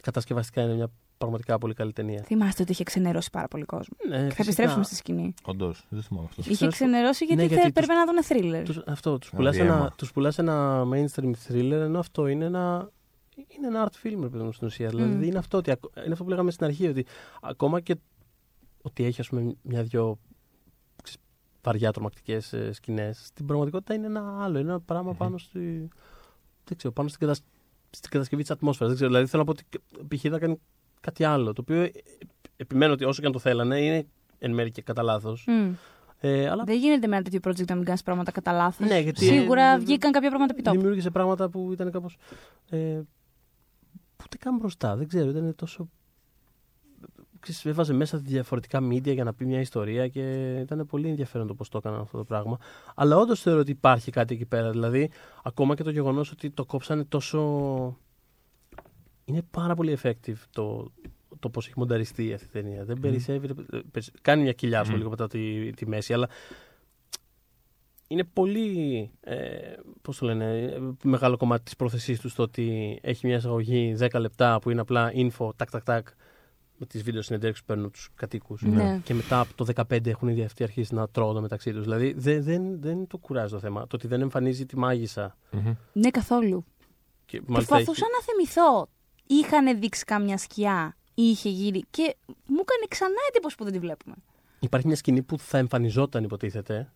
κατασκευαστικά 0.04 0.62
είναι 0.62 0.74
μια 0.74 0.88
πραγματικά 1.24 1.58
πολύ 1.58 1.74
καλή 1.74 1.94
ταινία. 1.94 2.22
Θυμάστε 2.24 2.62
ότι 2.62 2.72
είχε 2.72 2.84
ξενερώσει 2.84 3.30
πάρα 3.30 3.48
πολύ 3.48 3.64
κόσμο. 3.66 3.98
Ναι, 4.08 4.16
Και 4.16 4.20
θα 4.22 4.26
φυσικά. 4.26 4.44
επιστρέψουμε 4.44 4.84
στη 4.84 4.96
σκηνή. 4.96 5.34
Όντως, 5.44 5.74
δεν 5.90 6.02
θυμάμαι 6.02 6.28
αυτό. 6.30 6.52
Είχε 6.52 6.68
ξενερώσει 6.68 7.26
γιατί, 7.26 7.42
Ναι, 7.42 7.48
θε- 7.48 7.58
γιατί 7.58 7.72
τους- 7.74 7.86
πρέπει 7.86 8.00
να 8.00 8.06
δουν 8.06 8.24
thriller. 8.54 8.66
Τους, 8.66 8.78
αυτό, 8.88 9.18
τους 9.18 9.30
Α, 9.34 9.36
πουλάς, 9.36 9.56
διαίμα. 9.56 9.74
ένα, 9.76 9.94
τους 9.98 10.12
πουλάς 10.12 10.38
ένα 10.38 10.84
mainstream 10.94 11.32
thriller, 11.48 11.72
ενώ 11.72 12.00
αυτό 12.00 12.28
είναι 12.28 12.46
ένα, 12.46 12.90
είναι 13.36 13.68
ένα 13.68 13.90
art 13.90 14.08
film, 14.08 14.20
ρε 14.22 14.30
παιδί 14.30 14.44
μου, 14.44 14.52
στην 14.52 14.68
ουσία. 14.68 14.90
Δηλαδή 14.90 15.28
είναι 15.28 15.38
αυτό, 15.38 15.58
ότι, 15.58 15.72
ακ- 15.72 15.98
είναι 16.04 16.12
αυτό 16.12 16.24
που 16.24 16.30
λέγαμε 16.30 16.52
στην 16.52 16.66
αρχή, 16.66 16.88
ότι 16.88 17.06
ακόμα 17.42 17.80
και 17.80 17.96
ότι 18.82 19.04
έχει, 19.04 19.22
ας 19.22 19.28
πούμε, 19.30 19.56
μια-δυο 19.62 20.18
ξέρεις, 21.04 21.20
βαριά 21.64 21.92
τρομακτικές 21.92 22.54
ε, 22.54 22.72
σκηνές, 22.74 23.26
στην 23.26 23.46
πραγματικότητα 23.46 23.94
είναι 23.94 24.06
ένα 24.06 24.44
άλλο, 24.44 24.60
είναι 24.60 24.70
ένα 24.70 24.80
πράγμα 24.80 25.14
πάνω 25.14 25.38
στη, 25.38 25.60
δεν 26.66 26.78
ξέρω, 26.78 26.94
πάνω 26.94 27.08
στην, 27.10 27.20
κατασ... 27.20 27.42
στην 27.90 28.10
κατασκευή 28.12 28.42
της 28.42 28.52
ατμόσφαιρας. 28.52 28.88
Δεν 28.88 28.96
ξέρω, 28.96 29.12
δηλαδή 29.12 29.30
θέλω 29.30 29.44
να 29.44 29.54
πω 29.54 29.60
ότι 29.60 30.16
π.χ. 30.16 30.22
θα 30.32 30.40
κάνει 30.40 30.60
κάτι 31.04 31.24
άλλο, 31.24 31.54
το 31.54 31.62
οποίο 31.62 31.82
ε, 31.82 31.92
επιμένω 32.56 32.94
ότι 32.94 33.04
όσο 33.06 33.20
και 33.22 33.28
αν 33.28 33.34
το 33.34 33.40
θέλανε, 33.40 33.80
είναι 33.82 34.06
εν 34.40 34.52
μέρει 34.54 34.72
και 34.72 34.82
κατά 34.82 35.02
λάθος. 35.04 35.46
Μμ. 35.48 35.74
Ε, 36.20 36.50
αλλά 36.50 36.64
Δεν 36.64 36.78
γίνεται 36.78 37.08
με 37.08 37.16
ένα 37.16 37.24
τέτοιο 37.30 37.40
project 37.52 37.66
να 37.68 37.76
μην 37.76 37.84
κάνεις 37.86 38.04
πράγματα 38.04 38.32
κατά 38.32 38.52
λάθος. 38.52 38.88
Ναι, 38.88 39.00
γιατί- 39.00 39.26
Σίγουρα 39.26 39.64
ε, 39.74 39.78
βγήκαν 39.78 40.12
κάποια 40.12 40.30
πράγματα 40.30 40.54
επιτόπου. 40.54 40.78
δημιούργησε 40.78 41.10
πράγματα 41.10 41.50
που 41.50 41.70
ήταν 41.74 41.92
κάπως. 41.92 42.18
Ε, 42.70 42.78
που 44.16 44.24
ούτε 44.26 44.38
καν 44.38 44.58
μπροστά. 44.58 44.96
Δεν 44.96 45.08
ξέρω, 45.08 45.30
ήταν 45.30 45.56
τόσο. 45.56 45.90
Ξέρεις, 47.40 47.66
έβαζε 47.66 47.94
μέσα 47.94 48.18
διαφορετικά 48.18 48.80
media 48.88 49.14
για 49.14 49.24
να 49.24 49.34
πει 49.34 49.46
μια 49.46 49.60
ιστορία 49.60 50.08
και 50.08 50.54
ήταν 50.60 50.86
πολύ 50.86 51.10
ενδιαφέρον 51.10 51.48
το 51.48 51.54
πώς 51.54 51.70
το 51.70 51.78
έκαναν 51.78 52.00
αυτό 52.00 52.18
το 52.18 52.24
πράγμα. 52.24 52.58
Αλλά 52.96 53.18
όντως 53.18 53.42
θεωρώ 53.42 53.60
ότι 53.60 53.72
υπάρχει 53.72 54.12
κάτι 54.12 54.34
εκεί 54.34 54.46
πέρα. 54.46 54.70
Δηλαδή, 54.72 55.10
ακόμα 55.44 55.76
και 55.76 55.84
το 55.84 55.90
γεγονός 55.90 56.32
ότι 56.32 56.50
το 56.50 56.66
κόψανε 56.66 57.04
τόσο. 57.04 57.40
Είναι 59.26 59.42
πάρα 59.52 59.76
πολύ 59.76 59.98
effective 60.02 60.36
το, 60.52 60.92
το 61.40 61.50
πώς 61.50 61.66
έχει 61.66 61.74
μονταριστεί 61.78 62.34
αυτή 62.34 62.46
η 62.46 62.50
ταινία. 62.62 62.84
Δεν 62.86 63.00
περισσεύει. 63.00 63.48
ρε, 63.48 63.54
ε, 63.78 63.82
περισ- 63.92 64.16
Κάνει 64.22 64.42
μια 64.42 64.54
κοιλιά, 64.54 64.78
ας 64.80 64.84
πούμε, 64.84 64.94
Μμμ. 64.98 64.98
λίγο 65.04 65.10
μετά 65.10 65.28
τη, 65.28 65.72
τη 65.72 65.88
μέση, 65.88 66.14
αλλά 66.14 66.30
είναι 68.08 68.24
πολύ, 68.24 69.12
ε, 69.22 69.38
πώς 70.02 70.18
το 70.18 70.26
λένε, 70.26 70.62
ε, 70.62 70.80
μεγάλο 71.04 71.38
κομμάτι 71.38 71.64
της 71.64 71.76
πρόθεσής 71.76 72.20
τους 72.20 72.32
στο 72.32 72.44
ότι 72.44 73.00
έχει 73.02 73.28
μια 73.28 73.36
εισαγωγή 73.36 73.96
10 74.00 74.20
λεπτά 74.20 74.60
που 74.60 74.70
είναι 74.70 74.82
απλά 74.82 75.12
info, 75.16 75.50
τάκ, 75.56 75.70
τάκ, 75.70 75.84
τάκ, 75.84 76.08
με 76.78 76.86
τις 76.86 77.04
βίντεο 77.04 77.22
συνεντεύξεις 77.22 77.66
που 77.66 77.74
παίρνουν 77.74 77.92
τους 77.92 78.10
κατοίκους. 78.16 78.62
Ναι. 78.62 79.00
Και 79.04 79.14
μετά 79.14 79.40
από 79.40 79.54
το 79.56 79.66
15 79.76 80.10
έχουν 80.10 80.28
ήδη 80.28 80.44
αυτοί 80.44 80.64
αρχίσει 80.64 80.94
να 80.94 81.08
τρώγονται 81.10 81.40
μεταξύ 81.42 81.74
τους. 81.74 81.84
Δηλαδή 81.84 82.14
δεν, 82.18 82.44
δεν, 82.44 82.82
δεν 82.82 83.08
το 83.08 83.18
κουράζει 83.18 83.54
το 83.54 83.60
θέμα. 83.60 83.82
Το 83.88 83.96
ότι 83.96 84.08
δεν 84.08 84.22
εμφανίζει 84.22 84.66
τη 84.66 84.78
μάγισσα. 84.78 85.38
Μμμ. 85.52 85.74
Ναι, 85.94 86.10
καθόλου. 86.10 86.66
Και 87.26 87.42
μάλιστα 87.46 87.76
Προσπαθούσα 87.76 88.06
να 88.18 88.22
θυμηθώ. 88.24 88.88
Είχαν 89.28 89.80
δείξει 89.80 90.04
κάμια 90.04 90.38
σκιά 90.38 90.96
ή 91.14 91.24
είχε 91.24 91.50
γύρει. 91.50 91.84
Και 91.90 92.16
μου 92.26 92.58
έκανε 92.62 92.86
ξανά 92.90 93.16
εντύπωση 93.30 93.56
που 93.56 93.64
δεν 93.64 93.74
τη 93.74 93.80
βλέπουμε. 93.80 94.16
Υπάρχει 94.60 94.88
μια 94.88 94.96
σκηνή 94.96 95.22
που 95.22 95.40
θα 95.40 95.58
εμφανιζόταν, 95.58 96.24
υποτίθεται. 96.24 96.92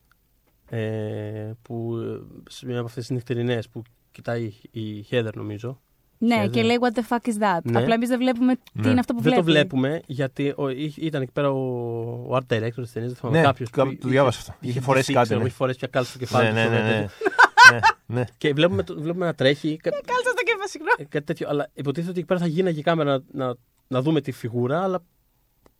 Ε, 0.69 1.51
που 1.61 1.97
ε, 1.97 2.19
σε 2.49 2.65
μια 2.65 2.77
από 2.77 2.85
αυτές 2.87 3.05
τις 3.07 3.15
νυχτερινές 3.15 3.69
που 3.69 3.81
κοιτάει 4.11 4.53
η 4.71 5.05
Heather, 5.11 5.33
νομίζω. 5.33 5.81
Ναι, 6.19 6.35
Ξέρετε. 6.35 6.53
και 6.53 6.63
λέει 6.63 6.77
What 6.81 6.99
the 6.99 7.01
fuck 7.09 7.29
is 7.29 7.33
that; 7.43 7.59
Ναι. 7.63 7.79
Απλά 7.81 7.93
εμείς 7.93 8.09
δεν 8.09 8.17
βλέπουμε 8.19 8.55
τι 8.55 8.61
Ναι. 8.73 8.89
είναι 8.89 8.99
αυτό 8.99 9.13
που 9.13 9.21
δεν 9.21 9.31
βλέπει. 9.31 9.45
το 9.45 9.51
βλέπουμε 9.51 10.01
γιατί 10.05 10.53
ο, 10.55 10.69
είχε- 10.69 11.01
ήταν 11.01 11.21
εκεί 11.21 11.31
πέρα 11.31 11.51
ο, 11.51 11.57
ο 12.29 12.35
art 12.35 12.53
director 12.53 12.71
της 12.75 12.91
ταινίας. 12.91 13.11
Δεν 13.11 13.15
θυμάμαι 13.15 13.37
Ναι, 13.37 13.43
κάποιος. 13.43 13.69
κάπου 13.69 13.97
το 13.97 14.07
διάβασα 14.07 14.39
αυτό. 14.39 14.53
Είχε 14.59 14.79
φορέσει 14.81 15.13
κάτι, 15.13 15.35
ναι. 15.35 15.41
Είχε 15.41 15.49
φορέσει 15.49 15.77
πια 15.77 15.87
κάλτσα 15.87 16.09
στο 16.11 16.19
κεφάλι. 16.19 16.51
Ναι, 16.53 16.63
του, 16.65 16.69
ναι, 16.71 16.77
ναι. 16.79 16.83
τέτοιο. 16.89 17.09
ναι. 17.71 17.79
ναι, 18.07 18.19
ναι. 18.19 18.25
Και 18.37 18.53
βλέπουμε, 18.53 18.83
το- 18.83 18.99
βλέπουμε 19.01 19.25
να 19.25 19.33
τρέχει. 19.33 19.77
κα- 19.77 19.89
Κάλτσα 19.89 20.13
στο 20.13 20.33
κέφα, 20.33 20.36
συγγνώμη. 20.67 20.95
ε, 20.97 21.03
κάτι 21.03 21.25
τέτοιο. 21.25 21.49
Αλλά 21.49 21.69
υποτίθεται 21.73 22.09
ότι 22.09 22.19
εκεί 22.19 22.27
πέρα 22.27 22.39
θα 22.39 22.47
γίναγε 22.47 22.79
η 22.79 22.83
κάμερα 22.83 23.23
να, 23.31 23.45
να, 23.45 23.55
να 23.87 24.01
δούμε 24.01 24.21
τη 24.21 24.31
φιγούρα, 24.31 24.83
αλλά 24.83 25.03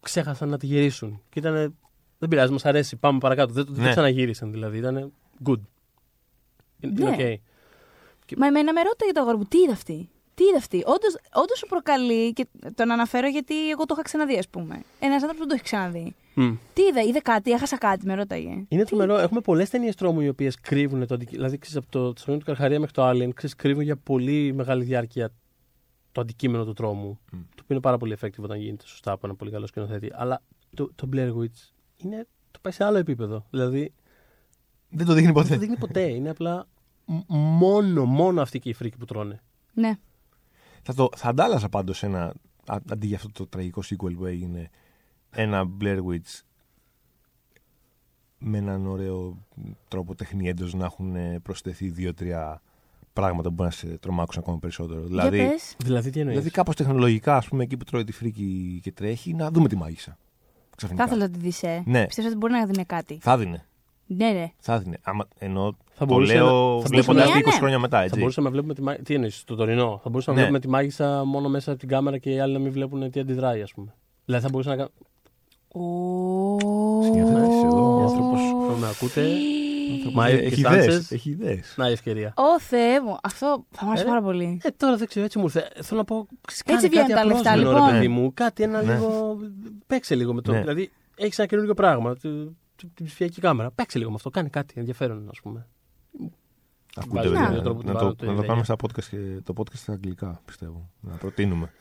ξέχασαν 0.01 0.49
να 0.49 0.57
τη 0.57 0.65
γυρίσουν. 0.65 1.21
Και 1.29 1.39
ήταν. 1.39 1.75
Δεν 2.19 2.29
πειράζει, 2.29 2.51
μας 2.51 2.65
αρέσει. 2.65 2.95
Πάμε 2.95 3.19
παρακάτω. 3.19 3.53
Δεν, 3.53 3.65
δεν 3.69 3.83
Ναι. 3.83 3.89
ξαναγύρισαν 3.89 4.51
δηλαδή. 4.51 4.77
Ήταν 4.77 5.13
good. 5.45 5.59
Είναι 6.79 6.93
Ναι. 7.05 7.09
είναι 7.23 7.41
ΟΚ. 8.31 8.37
Μα 8.37 8.47
εμένα 8.47 8.73
με 8.73 8.81
ρώταγε 8.81 9.11
το 9.11 9.21
αγόρι 9.21 9.37
μου, 9.37 9.43
τι 9.43 9.57
είδε 9.57 9.71
αυτή; 9.71 10.09
Τι 10.37 10.43
είδε 10.43 10.57
αυτή; 10.57 10.77
Όντως, 10.85 11.17
όντως 11.33 11.57
σου 11.57 11.67
προκαλεί, 11.67 12.33
και 12.33 12.47
τον 12.75 12.91
αναφέρω 12.91 13.27
γιατί 13.27 13.69
εγώ 13.69 13.85
το 13.85 13.93
είχα 13.93 14.01
ξαναδεί, 14.03 14.37
ας 14.37 14.47
πούμε. 14.47 14.81
Ένας 14.99 15.13
άνθρωπος 15.23 15.37
δεν 15.37 15.47
το 15.47 15.53
έχει 15.53 15.63
ξαναδεί. 15.63 16.15
Μμ. 16.33 16.55
Τι 16.73 16.81
είδε, 16.81 17.07
είδε 17.07 17.19
κάτι, 17.19 17.51
έχασα 17.51 17.77
κάτι, 17.77 18.05
με 18.05 18.13
ρώταγε. 18.15 18.65
Είναι 18.67 18.83
τρομερό. 18.83 19.17
Έχουμε 19.17 19.41
πολλές 19.41 19.69
ταινίες 19.69 19.95
τρόμου 19.95 20.21
οι 20.21 20.27
οποίες 20.27 20.59
κρύβουν 20.59 21.07
το 21.07 21.13
αντικείμενο. 21.13 21.47
Δηλαδή, 21.47 21.57
ξέρεις, 21.57 21.77
από 21.77 21.91
το 21.91 22.13
Τα 22.13 22.19
Σαγόνια 22.19 22.39
του 22.39 22.45
Καρχαρία 22.45 22.79
μέχρι 22.79 22.93
το 22.95 23.09
Alien, 23.09 23.29
ξέρεις, 23.33 23.55
κρύβουν 23.55 23.83
για 23.83 23.95
πολύ 23.97 24.53
μεγάλη 24.53 24.83
διάρκεια 24.83 25.31
το 26.11 26.21
αντικείμενο 26.21 26.65
του 26.65 26.73
τρόμου. 26.73 27.19
Το 27.31 27.37
οποίο 27.51 27.65
είναι 27.67 27.79
πάρα 27.79 27.97
πολύ 27.97 28.17
effective 28.21 28.41
όταν 28.43 28.59
γίνεται 28.59 28.87
σωστά 28.87 29.11
από 29.11 29.27
ένα 29.27 29.35
πολύ 29.35 29.51
καλό 29.51 29.67
σκηνοθέτη. 29.67 30.11
Αλλά 30.13 30.41
το, 30.75 30.91
το 30.95 31.09
Blair 31.13 31.29
Witch 31.37 31.71
είναι, 31.97 32.27
το 32.51 32.59
πάει 32.61 32.73
σε 32.73 32.83
άλλο 32.83 32.97
επίπεδο. 32.97 33.45
Δηλαδή, 33.49 33.93
Δεν 34.89 35.05
το 35.05 35.13
δείχνει 35.13 35.31
δεν 35.31 35.35
το 35.35 35.41
ποτέ. 35.41 35.57
δείχνει 35.57 35.77
ποτέ. 35.77 36.01
Είναι 36.01 36.29
απλά 36.29 36.67
μ- 37.05 37.21
μόνο, 37.27 38.05
μόνο 38.05 38.41
αυτοί 38.41 38.59
και 38.59 38.69
οι 38.69 38.73
φρίκοι 38.73 38.97
που 38.97 39.05
τρώνε. 39.05 39.39
Ναι. 39.73 39.97
Θα, 40.89 40.93
το, 40.93 41.09
θα 41.15 41.29
αντάλλαζα 41.29 41.69
πάντως 41.69 42.03
ένα. 42.03 42.33
α- 42.65 42.77
Αντί 42.91 43.07
για 43.07 43.15
αυτό 43.15 43.29
το 43.31 43.47
τραγικό 43.47 43.81
sequel 43.85 44.13
που 44.17 44.25
έγινε, 44.25 44.69
ένα 45.31 45.69
Blair 45.81 45.97
Witch 45.97 46.41
με 48.37 48.57
έναν 48.57 48.87
ωραίο 48.87 49.37
τρόπο 49.87 50.15
τεχνιέντος 50.15 50.73
να 50.73 50.85
έχουν 50.85 51.15
ε, 51.15 51.39
προσθεθεί 51.39 51.89
δύο-τρία 51.89 52.61
πράγματα 53.13 53.47
που 53.49 53.53
μπορεί 53.55 53.69
να 53.69 53.75
σε 53.75 53.97
τρομάξουν 53.97 54.41
ακόμα 54.41 54.59
περισσότερο. 54.59 55.01
Δηλαδή, 55.03 55.37
Για 55.37 55.49
πες. 55.49 55.75
Δηλαδή, 55.77 56.09
τι 56.09 56.19
εννοείς; 56.19 56.37
δηλαδή 56.37 56.55
κάπως 56.55 56.75
τεχνολογικά, 56.75 57.35
ας 57.37 57.47
πούμε, 57.47 57.63
εκεί 57.63 57.77
που 57.77 57.83
τρώει 57.83 58.03
τη 58.03 58.11
φρίκη 58.11 58.79
και 58.83 58.91
τρέχει, 58.91 59.33
να 59.33 59.51
δούμε 59.51 59.67
τη 59.67 59.75
μάγισσα. 59.75 60.17
Θα 60.69 60.75
Ξαφνικά. 60.75 61.03
ήθελα 61.03 61.27
να 61.27 61.29
τη 61.31 61.39
δεις, 61.39 61.63
ε. 61.63 61.83
Ναι. 61.85 62.05
Πιστεύω 62.05 62.27
ότι 62.27 62.37
μπορεί 62.37 62.53
να 62.53 62.65
δίνει 62.65 62.85
κάτι; 62.85 63.17
Θα 63.21 63.37
δίνε. 63.37 63.66
Ναι, 64.07 64.29
ναι. 64.29 64.51
Θα 64.59 64.77
δίνε. 64.79 64.97
Άμα, 65.03 65.27
ενώ 65.39 65.77
Θα 65.93 66.05
το 66.05 66.13
μπορούσε 66.13 66.33
λέω 66.33 66.45
να- 66.45 66.51
θα 66.51 66.55
μπορούσε 66.63 66.87
βλέποντας 66.87 67.25
να- 67.27 67.31
τη 67.33 67.37
20 67.39 67.45
ναι. 67.45 67.51
χρόνια 67.57 67.79
μετά, 67.79 67.97
Θα 67.97 68.03
έτσι. 68.03 68.19
μπορούσαμε 68.19 68.45
να 68.47 68.51
βλέπουμε 68.51 68.73
τη 68.73 68.81
μάγισσα. 68.81 69.03
Τι 69.03 69.13
εννοείς, 69.13 69.37
στο 69.39 69.55
τωρινό. 69.55 69.99
Θα 70.03 70.09
μπορούσαμε 70.09 70.37
να 70.37 70.43
Ναι. 70.43 70.49
βλέπουμε 70.49 70.59
τη 70.59 70.67
μάγισσα 70.81 71.23
μόνο 71.25 71.49
μέσα 71.49 71.71
από 71.71 71.79
την 71.79 71.89
κάμερα 71.89 72.17
και 72.17 72.29
οι 72.29 72.39
άλλοι 72.39 72.53
να 72.53 72.59
μην 72.59 72.71
βλέπουν 72.71 73.11
τι 73.11 73.19
αντιδράει, 73.19 73.61
ας 73.61 73.73
πούμε. 73.73 73.93
Δηλαδή 74.25 74.43
θα 74.43 74.49
μπορούσε 74.51 74.69
να 74.69 74.75
κάνει. 74.75 74.89
Συγγραφέας 77.03 77.63
εδώ, 77.63 77.95
Ο 77.95 77.99
ο 77.99 78.01
άνθρωπος. 78.03 78.39
άνθρωπος. 78.39 78.79
με 78.79 78.87
ακούτε. 78.87 79.21
Ε, 79.21 80.09
Μα 80.13 80.27
έχει 80.27 80.45
έχεις 80.45 80.57
ιδέες, 80.57 80.83
στάντσες. 80.83 81.11
Έχει 81.11 81.29
ιδέες. 81.29 81.73
Να 81.77 81.89
η 81.89 81.91
ευκαιρία. 81.91 82.33
Ω 82.35 82.59
Θεέ 82.59 83.01
μου, 83.01 83.17
αυτό 83.23 83.65
θα 83.71 83.85
μου 83.85 83.89
άρεσε 83.91 84.03
Ε, 84.05 84.07
πάρα 84.07 84.21
πολύ. 84.21 84.59
Ε, 84.63 84.69
τώρα 84.77 84.95
δεν 84.95 85.07
ξέρω, 85.07 85.25
έτσι 85.25 85.37
μου 85.37 85.43
ήρθε. 85.43 85.67
Θέλω 85.81 85.99
να 85.99 86.05
πω. 86.05 86.27
Κάνε 86.65 86.79
βγαίνουν 86.87 86.97
κάτι 87.07 87.13
τα 87.13 87.25
λεφτά, 87.25 87.49
απρόσμενο, 87.51 87.71
λοιπόν. 87.71 87.85
Ρε, 87.87 87.93
παιδί 87.93 88.07
μου. 88.07 88.31
Κάτι 88.33 88.63
ένα 88.63 88.81
Ναι. 88.81 88.93
λίγο. 88.93 89.37
Παίξε 89.87 90.15
λίγο 90.15 90.33
με 90.33 90.41
το. 90.41 90.51
Ναι. 90.51 90.59
Δηλαδή 90.59 90.91
έχεις 91.15 91.37
ένα 91.39 91.47
καινούργιο 91.47 91.73
πράγμα. 91.73 92.15
Του- 92.77 92.87
του- 92.87 92.93
Την 92.93 93.05
ψηφιακή 93.05 93.41
κάμερα. 93.41 93.71
Παίξε 93.71 93.97
λίγο 93.97 94.09
με 94.09 94.15
αυτό. 94.15 94.29
Κάνει 94.29 94.49
κάτι 94.49 94.73
ενδιαφέρον, 94.77 95.27
ας 95.31 95.39
πούμε. 95.41 95.67
Ακούτε, 96.95 97.15
Βάζει 97.15 97.29
παιδιά. 97.29 97.49
με 97.49 97.55
τον 97.55 97.63
τρόπο 97.63 97.81
Να 97.81 97.91
του 97.91 97.97
το, 97.97 98.03
βάλω 98.03 98.15
το 98.15 98.25
να 98.25 98.27
το 98.27 98.33
ιδέα. 98.33 98.45
κάνουμε 98.45 98.63
στα 98.63 98.75
podcast 98.75 99.03
και 99.09 99.41
το 99.43 99.53
podcast 99.57 99.73
στα 99.75 99.91
αγγλικά, 99.93 100.41
πιστεύω. 100.45 100.89
Να 100.99 101.15
προτείνουμε. 101.15 101.71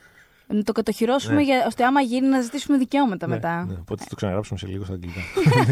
Να 0.47 0.63
το 0.63 0.71
κατοχυρώσουμε 0.71 1.35
Ναι. 1.35 1.41
για, 1.43 1.63
ώστε 1.67 1.85
άμα 1.85 2.01
γίνει 2.01 2.27
να 2.27 2.41
ζητήσουμε 2.41 2.77
δικαιώματα 2.77 3.27
Ναι, 3.27 3.33
μετά. 3.33 3.65
Ναι, 3.65 3.73
οπότε 3.79 4.03
θα 4.03 4.09
το 4.09 4.15
ξαναγράψουμε 4.15 4.59
σε 4.59 4.67
λίγο 4.67 4.83
στα 4.83 4.93
αγγλικά. 4.93 5.19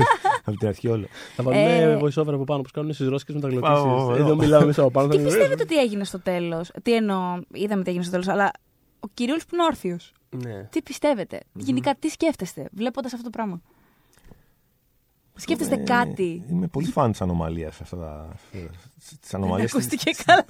Από 0.46 0.58
την 0.58 0.68
αρχή 0.68 0.88
όλο. 0.88 1.06
Θα 1.36 1.44
βάλουμε 1.44 1.76
Ε, 1.76 1.96
voice 1.98 2.16
over 2.22 2.34
από 2.34 2.44
πάνω 2.44 2.62
που 2.62 2.70
κάνουν 2.74 2.94
στις 2.94 3.08
ρώσικε 3.08 3.32
Πάω, 3.34 3.42
μεταγλωτήσει. 3.42 3.84
πάω, 3.86 4.14
Εδώ 4.16 4.26
πάω. 4.26 4.36
μιλάμε 4.36 4.64
εμεί 4.64 4.74
από 4.78 4.92
πάνω. 4.92 5.08
Τι 5.08 5.18
θα- 5.18 5.24
πιστεύετε 5.24 5.64
ότι 5.64 5.78
έγινε 5.80 6.04
στο 6.04 6.20
τέλος; 6.20 6.72
Τι 6.84 6.94
εννοώ, 6.96 7.40
είδαμε 7.54 7.84
τι 7.84 7.90
έγινε 7.90 8.04
στο 8.04 8.12
τέλος, 8.12 8.28
αλλά 8.28 8.52
ο 9.00 9.08
Κυρίολ 9.14 9.38
που 9.38 9.50
είναι 9.56 9.64
όρθιος. 9.64 10.14
Ναι. 10.30 10.64
Τι 10.64 10.82
πιστεύετε, 10.82 11.40
γενικά 11.54 11.96
τι 12.00 12.10
σκέφτεστε 12.10 12.70
βλέποντας 12.72 13.14
αυτό 13.14 13.24
το 13.24 13.30
πράγμα; 13.30 13.62
Σκέφτεστε 15.36 15.76
Ε, 15.76 15.78
κάτι; 15.78 16.44
Είμαι 16.50 16.68
πολύ 16.68 16.86
φαν 16.88 17.12
της 17.12 17.22
ανομαλίας 17.22 17.82
αυτά 17.82 17.98
τα. 17.98 18.36
Της 19.00 19.18
Δεν 19.30 19.42
ανομαλίας. 19.42 19.72
ακούστηκε 19.74 20.12
καλά. 20.26 20.46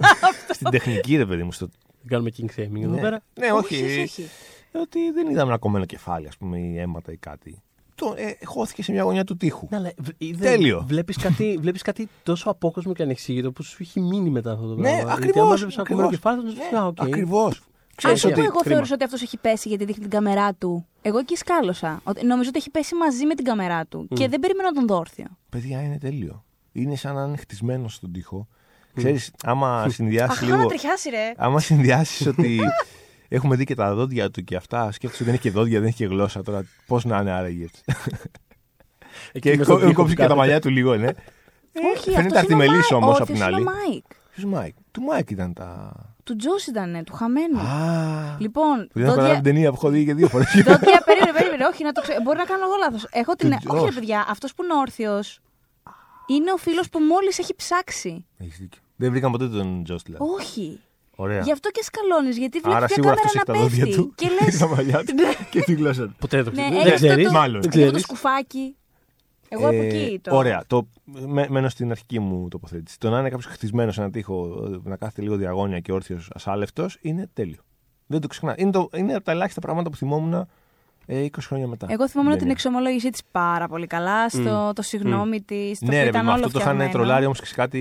Στην 0.52 0.70
τεχνική, 0.70 1.16
ρε 1.16 1.26
παιδί 1.26 1.42
μου. 1.42 1.52
Στο... 1.52 1.66
Δεν 2.00 2.08
κάνουμε 2.08 2.30
king 2.36 2.60
shaming 2.60 2.82
εδώ 2.82 2.94
Ναι. 2.94 3.00
πέρα. 3.00 3.22
Ναι, 3.38 3.52
όχι. 3.52 3.84
όχι, 3.84 4.00
όχι. 4.00 4.28
Ότι 4.72 5.10
δεν 5.10 5.30
είδαμε 5.30 5.48
ένα 5.48 5.58
κομμένο 5.58 5.84
κεφάλι, 5.84 6.26
ας 6.26 6.36
πούμε, 6.36 6.58
ή 6.58 6.78
αίματα 6.78 7.12
ή 7.12 7.16
κάτι. 7.16 7.62
Το, 7.94 8.14
ε, 8.16 8.44
χώθηκε 8.44 8.82
σε 8.82 8.92
μια 8.92 9.02
γωνιά 9.02 9.24
του 9.24 9.36
τείχου. 9.36 9.66
Ναι, 9.70 9.76
αλλά 9.76 9.92
β- 9.98 10.08
είδε- 10.18 10.48
Τέλειο. 10.50 10.84
Βλέπεις 10.88 11.16
κάτι, 11.16 11.56
βλέπεις 11.60 11.82
κάτι 11.82 12.08
τόσο 12.22 12.50
απόκοσμο 12.50 12.92
και 12.92 13.02
ανεξήγητο 13.02 13.52
που 13.52 13.62
σου 13.62 13.76
έχει 13.80 14.00
μείνει 14.00 14.30
μετά 14.30 14.52
αυτό 14.52 14.66
το 14.66 14.74
Ναι, 14.74 14.80
πράγμα. 14.82 14.98
Γιατί 15.02 15.12
ακριβώς, 15.12 15.42
άμα 15.46 15.56
βλέπεις 15.56 15.76
ένα 15.76 15.86
κομμένο 15.88 16.08
ακριβώς. 16.08 16.34
κεφάλι, 16.36 16.42
θα 16.42 16.62
σου 16.64 16.70
πει, 16.70 16.76
«Α, 16.76 16.86
ΟΚ». 16.86 17.00
Ακριβώς. 17.00 17.62
Ξέρεις 17.96 18.24
ότι- 18.24 18.34
που 18.34 18.40
εγώ 18.40 18.48
κρίμα. 18.50 18.62
θεώρησα 18.74 18.94
ότι 18.94 19.04
αυτός 19.04 19.22
έχει 19.22 19.36
πέσει 19.38 19.68
γιατί 19.68 19.84
δείχνει 19.84 20.02
την 20.02 20.10
κάμερά 20.10 20.54
του. 20.54 20.86
Εγώ 21.02 21.18
εκεί 21.18 21.36
σκάλωσα. 21.36 22.00
Ότι- 22.04 22.24
Νομίζω 22.26 22.48
ότι 22.48 22.58
έχει 22.58 22.70
πέσει 22.70 22.94
μαζί 22.94 23.26
με 23.26 23.34
την 23.34 23.44
κάμερά 23.44 23.86
του. 23.86 24.08
Και 24.14 24.28
δεν 24.28 24.40
περίμενα 24.40 24.68
να 24.70 24.74
τον 24.74 24.86
δω 24.86 24.96
όρθιο. 24.96 25.26
Παιδιά 25.48 25.82
είναι 25.82 25.98
τέλειο. 25.98 26.44
Είναι 26.72 26.96
σαν 26.96 27.14
να 27.14 27.22
είναι 27.24 27.36
χτισμένος 27.36 27.94
στον 27.94 28.12
τοίχο. 28.12 28.48
Ξέρεις, 28.94 29.30
άμα 29.44 29.88
συνδυάσεις 29.88 30.38
Αχ, 30.38 30.44
λίγο. 30.44 30.56
να 30.56 30.66
τριχάσει, 30.66 31.10
ρε. 31.10 31.32
Άμα 31.36 31.60
συνδυάσεις 31.60 32.26
ότι 32.26 32.60
έχουμε 33.28 33.56
δει 33.56 33.64
και 33.64 33.74
τα 33.74 33.94
δόντια 33.94 34.30
του 34.30 34.44
και 34.44 34.56
αυτά, 34.56 34.92
σκέφτεσαι 34.92 35.22
ότι 35.22 35.24
δεν 35.24 35.32
έχει 35.34 35.42
και 35.42 35.50
δόντια, 35.50 35.78
δεν 35.78 35.88
έχει 35.88 35.96
και 35.96 36.06
γλώσσα 36.06 36.42
τώρα. 36.42 36.64
Πώς 36.86 37.04
να 37.04 37.20
είναι 37.20 37.30
άραγε 37.30 37.64
έτσι. 37.64 37.82
Εκεί 39.32 39.50
και 39.50 39.56
μες 39.56 39.66
στον 39.66 39.76
έχω 39.78 39.86
τοίχο 39.86 40.00
κόψει 40.00 40.14
που 40.14 40.20
και 40.20 40.26
τα 40.28 40.34
κάθεται. 40.34 40.34
μαλλιά 40.38 40.60
του 40.60 40.68
λίγο, 40.68 40.96
ναι. 40.96 41.06
Όχι, 41.94 42.10
Φαίνεται 42.10 42.20
αυτός 42.20 42.26
είναι 42.26 42.34
ο 42.36 42.38
αρτιμελής 42.38 42.90
Μάικ. 42.90 42.92
όμως 43.02 43.12
Όχι, 43.12 43.22
απ' 43.22 43.26
την 43.26 43.34
αυτός 43.42 43.46
άλλη. 43.54 43.60
είναι 43.60 43.70
ο 43.70 43.74
Μάικ. 43.88 44.04
Ποιος 44.30 44.44
Μάικ; 44.44 44.74
Του 44.90 45.00
Μάικ 45.02 45.30
ήταν 45.30 45.52
τα. 45.52 45.92
Του 46.26 46.36
Τζος 46.36 46.66
ήταν, 46.66 47.02
του 47.04 47.12
χαμένου. 47.12 47.58
Α. 47.58 48.36
Λοιπόν, 48.38 48.76
Που 48.92 48.98
δεν 48.98 49.02
έχω 49.04 49.14
καταλάβει 49.14 49.20
δόντια. 49.20 49.34
την 49.34 49.42
ταινία 49.42 49.70
που 49.70 49.76
έχω 49.76 49.88
δει 49.88 50.04
και 50.04 50.14
δύο 50.14 50.28
φορές. 50.28 50.46
Δόντια, 50.54 51.02
περίμενε, 51.04 51.32
περίμενε. 51.38 51.64
Όχι, 51.72 51.82
να 51.84 51.92
το 51.92 52.00
ξέρω. 52.00 52.20
Μπορεί 52.22 52.38
να 52.38 52.44
κάνω 52.44 52.64
εγώ 52.64 52.74
λάθος. 52.84 53.06
Έχω 53.10 53.34
την. 53.34 53.50
Του 53.50 53.56
Όχι, 53.66 53.84
ρε 53.84 53.90
Josh. 53.90 53.94
παιδιά, 53.94 54.24
αυτός 54.28 54.54
που 54.54 54.64
είναι 54.64 54.74
όρθιος 54.74 55.40
είναι 56.26 56.52
ο 56.52 56.56
φίλος 56.56 56.88
που 56.88 56.98
μόλις 56.98 57.38
έχει 57.38 57.54
ψάξει. 57.54 58.26
Έχεις 58.38 58.58
δίκιο. 58.58 58.80
Δεν 58.96 59.10
βρήκαν 59.10 59.30
ποτέ 59.32 59.48
τον 59.48 59.84
Τζος 59.84 60.02
δηλαδή. 60.02 60.24
Όχι. 60.36 60.80
Ωραία. 61.16 61.40
Γι' 61.40 61.52
αυτό 61.52 61.70
και 61.70 61.82
σκαλώνεις, 61.82 62.36
γιατί 62.38 62.58
βλέπεις 62.58 62.76
Άρα 62.76 62.86
μια 62.86 62.94
σίγουρα 62.94 63.14
κάμερα 63.14 63.26
αυτός 63.26 63.46
να 63.46 63.52
έχει 63.52 63.60
τα 63.60 63.68
δόντια 63.68 63.84
πέφτει. 63.84 64.02
του, 64.02 64.14
Και 64.14 64.28
λε. 64.52 64.58
τα 64.66 64.74
μαλλιά 64.74 65.04
του 65.04 65.14
και 65.50 65.60
τη 65.60 65.72
γλώσσα 65.74 66.02
του. 66.06 66.14
Ποτέ 66.18 66.42
το 66.42 66.50
Ναι, 66.50 66.56
ξέρεις. 66.62 66.76
έχεις 66.76 66.84
Δεν 66.84 66.92
αυτό 66.92 67.06
ξέρεις. 67.06 67.26
το- 67.26 67.32
Μάλλον. 67.32 67.60
Δεν 67.60 67.70
Έχει 67.70 67.78
αυτό 67.82 67.92
το 67.92 67.98
ξέρεις. 67.98 68.02
σκουφάκι. 68.02 68.76
Εγώ 69.48 69.66
από 69.68 69.76
Ε, 69.76 69.86
εκεί 69.86 70.18
το. 70.22 70.36
Ωραία. 70.36 70.64
Το, 70.66 70.88
με, 71.26 71.46
μένω 71.50 71.68
στην 71.68 71.90
αρχική 71.90 72.18
μου 72.20 72.48
τοποθέτηση. 72.48 72.98
Το 72.98 73.10
να 73.10 73.18
είναι 73.18 73.28
κάποιος 73.28 73.46
χτισμένος 73.52 73.94
σε 73.94 74.00
ένα 74.00 74.10
τοίχο, 74.10 74.46
να 74.84 74.96
κάθεται 74.96 75.22
λίγο 75.22 75.36
διαγώνια 75.36 75.80
και 75.80 75.92
όρθιος 75.92 76.30
ασάλευτος, 76.34 76.98
είναι 77.00 77.28
τέλειο. 77.32 77.60
Δεν 78.06 78.20
το 78.20 78.26
ξεχνά. 78.26 78.54
Είναι, 78.58 78.70
το, 78.70 78.88
είναι 78.96 79.14
από 79.14 79.24
τα 79.24 79.32
ελάχιστα 79.32 79.60
πράγματα 79.60 79.90
που 79.90 79.96
θυμόμουν 79.96 80.46
ε, 81.08 81.24
20 81.24 81.28
χρόνια 81.40 81.66
μετά. 81.66 81.86
Εγώ 81.90 82.08
θυμόμουν 82.08 82.30
Δεν 82.30 82.38
την 82.40 82.48
είναι. 82.48 82.56
εξομολόγησή 82.56 83.10
της 83.10 83.20
πάρα 83.30 83.68
πολύ 83.68 83.86
καλά. 83.86 84.28
Στο 84.28 84.72
το 84.74 84.82
συγγνώμη 84.82 85.40
της. 85.42 85.78
Το 85.78 85.86
Ναι, 85.86 85.90
οποίο 85.90 86.02
ρε, 86.02 86.08
ήταν 86.08 86.12
παιδί 86.12 86.24
μου, 86.24 86.32
όλο 86.36 86.44
αυτό 86.44 86.52
το 86.52 86.58
είχαν 86.58 86.72
φτιαγμένο. 86.74 86.90
τρολάρει 86.92 87.24
όμως 87.24 87.40
και 87.40 87.46
σε 87.46 87.54
κάτι. 87.54 87.80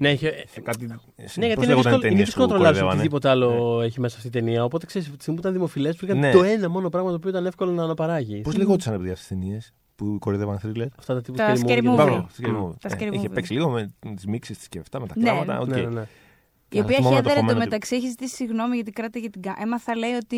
Ναι, 0.00 0.10
είχε- 0.10 0.44
σε 0.48 0.60
κάτι 0.60 0.86
Ναι, 0.86 0.94
πώς 0.94 1.34
γιατί 1.36 1.42
είναι 1.42 1.66
λέγονταν 1.66 1.70
οι 1.70 1.74
δύσκολο, 1.74 1.94
είναι 1.94 2.02
ταινίες 2.08 2.24
δύσκολο 2.24 2.46
να 2.46 2.52
που 2.52 2.58
τρολάρεις 2.58 2.80
κοροϊδεύανε. 2.80 2.92
οτιδήποτε 2.92 3.28
άλλο 3.28 3.80
έχει 3.80 4.00
μέσα 4.00 4.16
αυτή 4.16 4.28
η 4.28 4.30
ταινία. 4.30 4.64
Οπότε 4.64 4.86
ξέρεις, 4.86 5.06
από 5.08 5.16
τη 5.16 5.22
στιγμή 5.22 5.40
που 5.40 5.46
ήταν 5.46 5.58
δημοφιλές, 5.58 5.96
βρήκαν 5.96 6.18
Ναι. 6.18 6.30
το 6.30 6.42
ένα 6.42 6.68
μόνο 6.70 6.88
πράγμα 6.88 7.08
το 7.10 7.14
οποίο 7.16 7.30
ήταν 7.30 7.46
εύκολο 7.46 7.72
να 7.72 7.82
αναπαράγεις. 7.82 8.40
Πώς 8.40 8.56
λεγόντουσαν 8.56 8.96
παιδιά 8.96 9.12
αυτές 9.12 9.26
τις 9.28 9.38
ταινίες; 9.38 9.72
Που 10.04 10.16
κοροϊδεύαν 10.18 10.60
thriller. 10.64 10.86
Αυτά 10.98 11.14
τα 11.14 11.20
τύπου 11.20 11.36
Τα 11.36 11.52
scary 11.56 11.58
scary 11.58 11.78
movie. 11.78 11.90
movie. 11.90 11.94
Μπράβο, 11.94 12.28
Mm. 12.28 12.42
scary 12.44 12.56
movie. 12.62 12.74
Τα 12.80 12.88
Ε, 12.92 12.96
scary 12.98 13.12
Είχε 13.12 13.26
movie. 13.28 13.34
παίξει 13.34 13.52
λίγο 13.52 13.68
με 13.70 13.90
τις 14.14 14.26
μίξεις 14.26 14.58
τη 14.58 14.68
και 14.68 14.78
αυτά, 14.78 15.00
με 15.00 15.06
τα 15.06 15.14
Ναι. 15.16 15.22
κλάματα. 15.24 15.58
οκ. 15.60 15.68
Ναι, 15.68 15.76
ναι, 15.80 15.88
ναι. 15.88 16.06
Η 16.72 16.78
Α, 16.78 16.82
οποία 16.82 16.96
θυμόμαι 16.96 17.14
το 17.16 17.20
Heather 17.22 17.28
χωμένο 17.28 17.46
του- 17.46 17.50
εντωμεταξύ 17.50 17.96
έχεις 17.96 18.08
ζητήσει 18.08 18.34
συγγνώμη 18.34 18.74
γιατί 18.74 18.90
κράταγε 18.90 19.30
την 19.30 19.42
κάμερα. 19.42 19.62
Έμαθα 19.62 19.96
λέει 19.96 20.12
ότι 20.12 20.36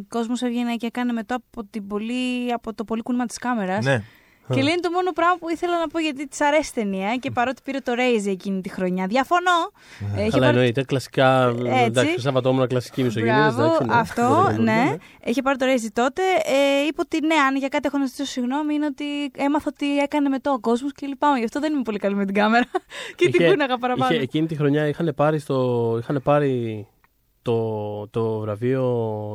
ο 0.00 0.04
κόσμος 0.08 0.42
έβγαινε 0.42 0.74
και 0.74 0.86
έκανε 0.86 1.12
εμετό 1.12 1.34
από, 1.34 1.64
την 1.70 1.86
πολύ, 1.86 2.52
από 2.52 2.74
το 2.74 2.84
πολύ 2.84 3.02
κούνημα 3.02 3.26
της 3.26 3.38
κάμερας. 3.38 3.84
Ναι. 3.84 4.02
Και 4.54 4.62
λέει 4.62 4.72
είναι 4.72 4.80
το 4.80 4.90
μόνο 4.90 5.12
πράγμα 5.12 5.36
που 5.40 5.48
ήθελα 5.50 5.78
να 5.78 5.88
πω 5.88 5.98
γιατί 5.98 6.28
της 6.28 6.40
αρέσει 6.40 6.70
η 6.70 6.80
ταινία 6.82 7.16
και 7.16 7.30
παρότι 7.30 7.60
πήρε 7.64 7.78
το 7.78 7.92
Razzie 7.96 8.26
εκείνη 8.26 8.60
τη 8.60 8.68
χρονιά. 8.68 9.06
Διαφωνώ. 9.06 9.70
Ε, 10.16 10.20
είχε 10.20 10.30
Καλά, 10.30 10.30
πάρει- 10.44 10.56
εννοείται. 10.56 10.84
Κλασικά. 10.84 11.54
Έτσι. 11.64 11.82
Εντάξει, 11.84 12.20
τα 12.20 12.28
Βατόμουρα 12.28 12.66
κλασική 12.66 13.02
μισογύνης. 13.02 13.54
Μπράβο, 13.54 13.78
αυτό, 13.88 14.44
Δεν 14.46 14.62
ναι. 14.62 14.72
είναι. 14.72 14.98
Είχε 15.24 15.42
πάρει 15.42 15.56
το 15.58 15.66
Razzie 15.68 15.88
τότε. 15.92 16.22
Ε, 16.44 16.86
είπε 16.86 17.00
ότι 17.00 17.26
ναι, 17.26 17.34
αν 17.34 17.56
για 17.56 17.68
κάτι 17.68 17.86
έχω 17.88 17.98
να 17.98 18.06
ζητήσω 18.06 18.24
συγγνώμη, 18.24 18.74
είναι 18.74 18.86
ότι 18.86 19.04
έμαθα 19.36 19.64
ότι 19.72 19.98
έκανε 19.98 20.28
εμετό 20.28 20.50
ο 20.52 20.58
κόσμος 20.60 20.92
και 20.92 21.06
λυπάμαι. 21.06 21.38
Γι' 21.38 21.44
αυτό 21.44 21.60
δεν 21.60 21.72
είμαι 21.72 21.82
πολύ 21.82 21.98
καλή 21.98 22.14
με 22.14 22.24
την 22.24 22.34
κάμερα. 22.34 22.64
και 23.16 23.28
την 23.30 23.40
Είχε- 23.40 23.50
κούναγα 23.50 23.78
παραπάνω. 23.78 24.12
είχε- 24.14 24.22
εκείνη 24.22 24.46
τη 24.46 24.56
χρονιά 24.56 24.86
είχαν 24.88 25.12
πάρει, 25.16 25.38
στο, 25.38 25.96
είχαν 26.00 26.20
πάρει 26.24 26.86
το, 27.46 28.06
το 28.08 28.38
βραβείο, 28.38 28.82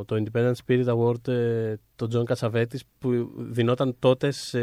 το 0.07 0.23
Independent 0.23 0.53
Spirit 0.65 0.85
Award, 0.85 1.27
ε, 1.27 1.73
τον 1.95 2.09
Τζον 2.09 2.25
Κασσαβέτης, 2.25 2.83
που 2.99 3.31
δινόταν 3.37 3.95
τότε 3.99 4.31
σε, 4.31 4.59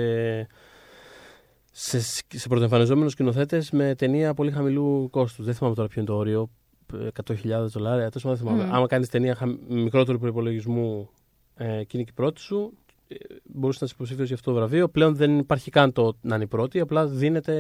σε, 1.73 2.01
σε 2.29 2.49
πρωτοεμφανιζόμενους 2.49 3.13
σκηνοθέτες 3.13 3.71
με 3.71 3.95
ταινία 3.95 4.35
πολύ 4.35 4.51
χαμηλού 4.51 5.09
κόστους. 5.11 5.45
Δεν 5.45 5.55
θυμάμαι 5.55 5.75
τώρα 5.75 5.89
ποιο 5.89 6.01
είναι 6.01 6.11
το 6.11 6.17
όριο, 6.17 6.51
ε, 6.95 7.09
100.000 7.27 7.67
δολάρια, 7.67 8.11
τέλος 8.11 8.23
πάντων 8.23 8.37
δεν 8.37 8.47
θυμάμαι. 8.47 8.65
Μμμ. 8.65 8.75
Άμα 8.75 8.87
κάνεις 8.87 9.09
ταινία 9.09 9.35
χαμ- 9.35 9.61
μικρότερου 9.71 10.19
προπολογισμού 10.19 11.09
ε, 11.57 11.79
εκείνη 11.79 12.05
και 12.05 12.11
η 12.13 12.15
πρώτη 12.15 12.41
σου, 12.41 12.73
ε, 13.09 13.17
μπορούσες 13.45 13.81
να 13.81 13.87
είσαι 13.87 13.95
υποψήφιος 13.97 14.27
για 14.27 14.37
αυτό 14.37 14.51
το 14.51 14.57
βραβείο. 14.57 14.89
Πλέον 14.89 15.15
δεν 15.15 15.39
υπάρχει 15.39 15.71
καν 15.71 15.93
το 15.93 16.17
να 16.21 16.35
είναι 16.35 16.45
η 16.45 16.47
πρώτη, 16.47 16.81
απλά 16.81 17.07
δίνεται, 17.07 17.53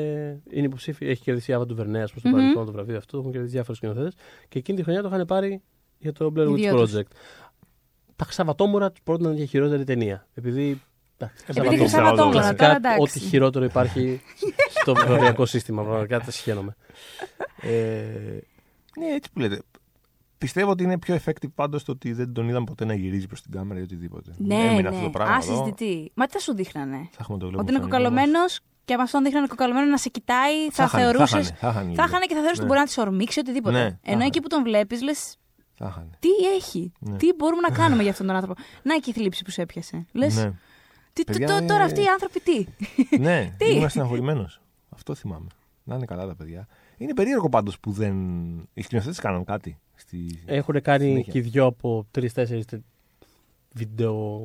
είναι 0.51 0.67
υποψήφιο. 0.67 1.09
Έχει 1.11 1.23
κερδίσει 1.23 1.51
η 1.51 1.55
Άβα 1.55 1.67
του 1.67 1.75
Βερνέα 1.75 2.05
προ 2.07 2.21
το 2.23 2.29
Μμμ. 2.29 2.35
παρελθόν 2.37 2.67
το 2.67 2.73
βραβείο 2.73 2.97
αυτό, 2.97 3.13
το 3.13 3.19
έχουν 3.19 3.33
κερδίσει 3.33 3.53
διάφορες 3.53 3.77
σκηνοθέτες. 3.77 4.15
Και 4.49 4.59
εκείνη 4.59 4.77
τη 4.79 4.83
χρονιά 4.85 5.03
το 5.03 5.09
είχαν 5.09 5.27
πάρει 5.27 5.63
για 5.99 6.13
το 6.13 6.33
Blair 6.37 6.47
Οι 6.49 6.51
Witch 6.51 6.55
δυο 6.55 6.77
τους. 6.77 6.95
Project. 6.95 7.03
Τα 8.17 8.27
Σαββατόμουρα 8.31 8.93
του 8.93 9.01
πρότειναν 9.03 9.35
για 9.35 9.45
χειρότερη 9.47 9.85
ταινία. 9.85 10.27
Επειδή. 10.35 10.81
εντάξει, 11.19 11.45
Επειδή 11.47 11.55
Σαββατόμουρα, 11.55 11.79
Χριστιανοτόμουρα, 11.79 12.31
Κλασικά, 12.39 12.65
τώρα 12.65 12.77
εντάξει. 12.77 13.01
Ό,τι 13.01 13.19
χειρότερο 13.19 13.65
υπάρχει 13.65 14.21
στο 14.81 14.95
βραβιακό 15.07 15.47
σύστημα. 15.47 15.83
Πραγματικά 15.83 16.21
τα 16.21 16.31
συχαίνομαι. 16.31 16.75
Ε, 17.63 17.69
ναι, 18.99 19.07
έτσι 19.15 19.31
που 19.33 19.39
λέτε. 19.41 19.63
Πιστεύω 20.39 20.71
ότι 20.71 20.83
είναι 20.83 20.99
πιο 20.99 21.19
effective 21.25 21.51
πάντως 21.55 21.85
το 21.85 21.93
ότι 21.93 22.13
δεν 22.13 22.33
τον 22.33 22.49
είδαμε 22.49 22.65
ποτέ 22.67 22.85
να 22.85 22.95
γυρίζει 22.95 23.27
προς 23.27 23.43
την 23.43 23.51
κάμερα 23.53 23.81
ή 23.81 23.83
οτιδήποτε. 23.83 24.35
Ναι, 24.37 24.55
Έμεινε 24.55 24.81
ναι. 24.83 24.89
αυτό 24.89 25.03
το 25.03 25.11
πράγμα. 25.11 25.35
εδώ. 25.35 25.53
Ασυζητητή. 25.53 26.11
Μα 26.15 26.27
τι 26.27 26.33
θα 26.33 26.39
σου 26.39 26.55
δείχνανε; 26.55 26.97
Θα 27.11 27.17
έχουμε 27.21 27.39
το 27.39 27.47
βλέπουμε 27.47 27.63
Ότι 27.63 27.71
είναι 27.71 27.79
στον 27.79 27.91
κοκαλωμένος 27.91 28.61
και 28.85 28.95
άμα 28.95 29.03
αυτόν 29.03 29.23
δείχνανε 29.25 29.47
κοκαλωμένο 29.47 29.87
να 29.87 29.97
σε 29.99 30.09
κοιτάει, 30.09 30.71
θα, 30.71 30.87
χάνε, 30.87 31.03
θεωρούσε. 31.05 31.27
Θα 31.43 31.43
χάνε, 31.43 31.57
θα 31.61 31.73
χάνε, 31.73 31.95
Θα 31.95 32.05
είχαν 32.09 32.21
και 32.21 32.35
θα 32.35 32.41
θεωρούσες 32.41 32.51
ότι 32.51 32.61
Ναι. 32.61 32.67
μπορεί 32.67 32.79
να 32.79 32.85
της 32.85 32.99
ορμήξει 32.99 33.39
οτιδήποτε. 33.41 33.77
Ναι, 33.83 33.89
θα 33.89 33.99
Ενώ 34.03 34.17
είχαν. 34.17 34.21
εκεί 34.21 34.41
που 34.41 34.49
τον 34.49 34.63
βλέπεις, 34.63 35.03
λες, 35.03 35.37
Θα 35.79 35.91
χάνε. 35.91 36.11
τι 36.19 36.29
έχει, 36.57 36.93
Ναι. 36.99 37.17
τι 37.17 37.33
μπορούμε 37.37 37.61
να 37.69 37.75
κάνουμε 37.77 38.03
για 38.07 38.11
αυτόν 38.11 38.27
τον 38.27 38.35
άνθρωπο; 38.37 38.61
Να 38.83 38.99
και 38.99 39.11
η 39.11 39.13
θλίψη 39.13 39.45
που 39.45 39.51
σε 39.51 39.63
έπιασε. 39.63 40.07
Λες, 40.13 40.37
Ναι, 40.37 40.53
τι, 41.13 41.25
Παιδιά, 41.25 41.47
τ- 41.47 41.53
τ- 41.57 41.63
ε, 41.63 41.67
τώρα 41.67 41.85
αυτοί 41.85 42.01
οι 42.01 42.07
άνθρωποι 42.07 42.41
τι; 42.41 42.65
ναι 43.27 43.55
Τι; 43.57 43.73
ήμουν 43.75 43.89
στεναχωρημένο. 43.89 44.47
Αυτό 44.89 45.15
θυμάμαι. 45.15 45.47
Να 45.85 45.95
είναι 45.95 46.05
καλά 46.07 46.27
τα 46.27 46.35
παιδιά. 46.35 46.67
Είναι 46.97 47.15
περίεργο 47.15 47.49
πάντως 47.49 47.79
που 47.81 47.91
δεν. 47.91 48.15
Οι 48.75 48.83
σκηνοθέτε 48.83 49.21
κάναν 49.21 49.45
κάτι. 49.45 49.79
Στη... 49.95 50.43
Έχουν 50.47 50.83
κάνει 50.83 51.05
Συνέχεια. 51.07 51.33
και 51.33 51.41
δυο 51.41 51.65
από 51.65 52.07
τρει-τέσσερι 52.11 52.65
βίντεο 53.75 54.43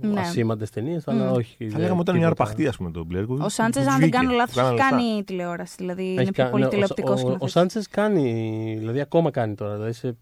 Ναι. 0.00 0.20
ασήμαντες 0.20 0.70
ταινίες, 0.70 1.08
αλλά 1.08 1.30
Μμ. 1.30 1.32
όχι. 1.32 1.68
Θα 1.68 1.78
λέγαμε 1.78 1.92
ότι 2.00 2.02
ήταν 2.02 2.16
μια 2.16 2.26
αρπαχτή, 2.26 2.66
ας 2.66 2.76
πούμε, 2.76 2.90
τον 2.90 3.06
Μπλέρκο. 3.06 3.38
Ο 3.40 3.48
Σάντσες, 3.48 3.86
αν 3.86 4.00
δεν 4.00 4.10
κάνω 4.10 4.32
λάθος, 4.32 4.56
έχει 4.62 4.74
κάνει 4.76 5.24
τηλεόραση. 5.24 5.74
Δηλαδή 5.78 6.12
είναι 6.12 6.30
πιο 6.32 6.48
πολύ 6.50 6.68
τηλεοπτικό 6.68 7.08
Ο, 7.08 7.10
ο, 7.10 7.14
ο 7.14 7.18
σκηνοθέτης. 7.18 7.52
Σάντσες 7.52 7.88
κάνει, 7.88 8.74
δηλαδή 8.78 9.00
ακόμα 9.00 9.30
κάνει 9.30 9.54
τώρα. 9.54 9.74
Δηλαδή 9.74 9.92
σε, 9.92 10.00
σε, 10.08 10.16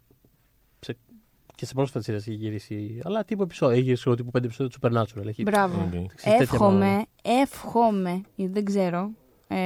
και 1.56 1.66
σε 1.66 1.74
πρόσφατη 1.74 2.04
σειρά 2.04 2.16
έχει 2.16 2.32
γυρίσει. 2.34 3.00
Αλλά 3.04 3.24
τύπου 3.24 3.42
επεισόδιο. 3.42 3.74
Έχει 3.74 3.84
γυρίσει 3.84 4.10
τύπου 4.14 4.30
πέντε 4.30 4.46
επεισόδια 4.46 4.78
του 4.78 4.88
Supernatural. 4.88 5.26
Έχει, 5.26 5.42
Μπράβο. 5.42 5.88
Okay. 5.92 6.04
ξέρεις, 6.14 6.38
τέτοια 6.38 6.38
Εύχομαι, 6.40 6.78
πράγματα. 6.78 7.06
εύχομαι, 7.22 8.20
γιατί 8.34 8.52
δεν 8.52 8.64
ξέρω. 8.64 9.10
Ε, 9.48 9.56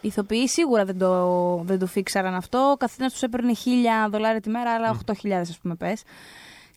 ηθοποιοί 0.00 0.48
σίγουρα 0.48 0.84
δεν 0.84 0.98
το, 0.98 1.56
δεν 1.64 1.78
το 1.78 1.86
φίξαραν 1.86 2.34
αυτό. 2.34 2.58
Ο 2.58 2.76
καθένας 2.76 3.12
τους 3.12 3.22
έπαιρνε 3.22 3.54
χίλια 3.54 4.08
δολάρια 4.10 4.40
τη 4.40 4.50
μέρα, 4.50 4.70
αλλά 4.74 4.98
8.000 5.06 5.30
ας 5.30 5.58
πούμε 5.58 5.74
πες. 5.74 6.02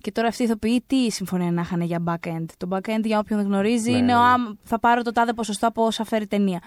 Και 0.02 0.12
τώρα 0.12 0.28
αυτοί 0.28 0.42
οι 0.42 0.46
ηθοποιοί 0.46 0.84
τι 0.88 1.12
συμφωνία 1.12 1.52
να 1.52 1.62
είχαν 1.62 1.82
για 1.82 2.04
back-end. 2.06 2.46
Το 2.58 2.68
back-end, 2.72 3.04
για 3.04 3.20
όποιον 3.20 3.40
δεν 3.40 3.48
γνωρίζει, 3.48 3.92
Ναι, 3.92 3.98
είναι 3.98 4.06
ναι, 4.06 4.16
ο 4.16 4.18
ναι. 4.22 4.24
«Α, 4.24 4.36
θα 4.64 4.80
πάρω 4.80 5.02
το 5.02 5.12
τάδε 5.12 5.34
ποσοστό 5.34 5.68
από 5.68 5.86
όσα 5.86 6.04
φέρει 6.04 6.24
η 6.24 6.28
ταινία. 6.28 6.60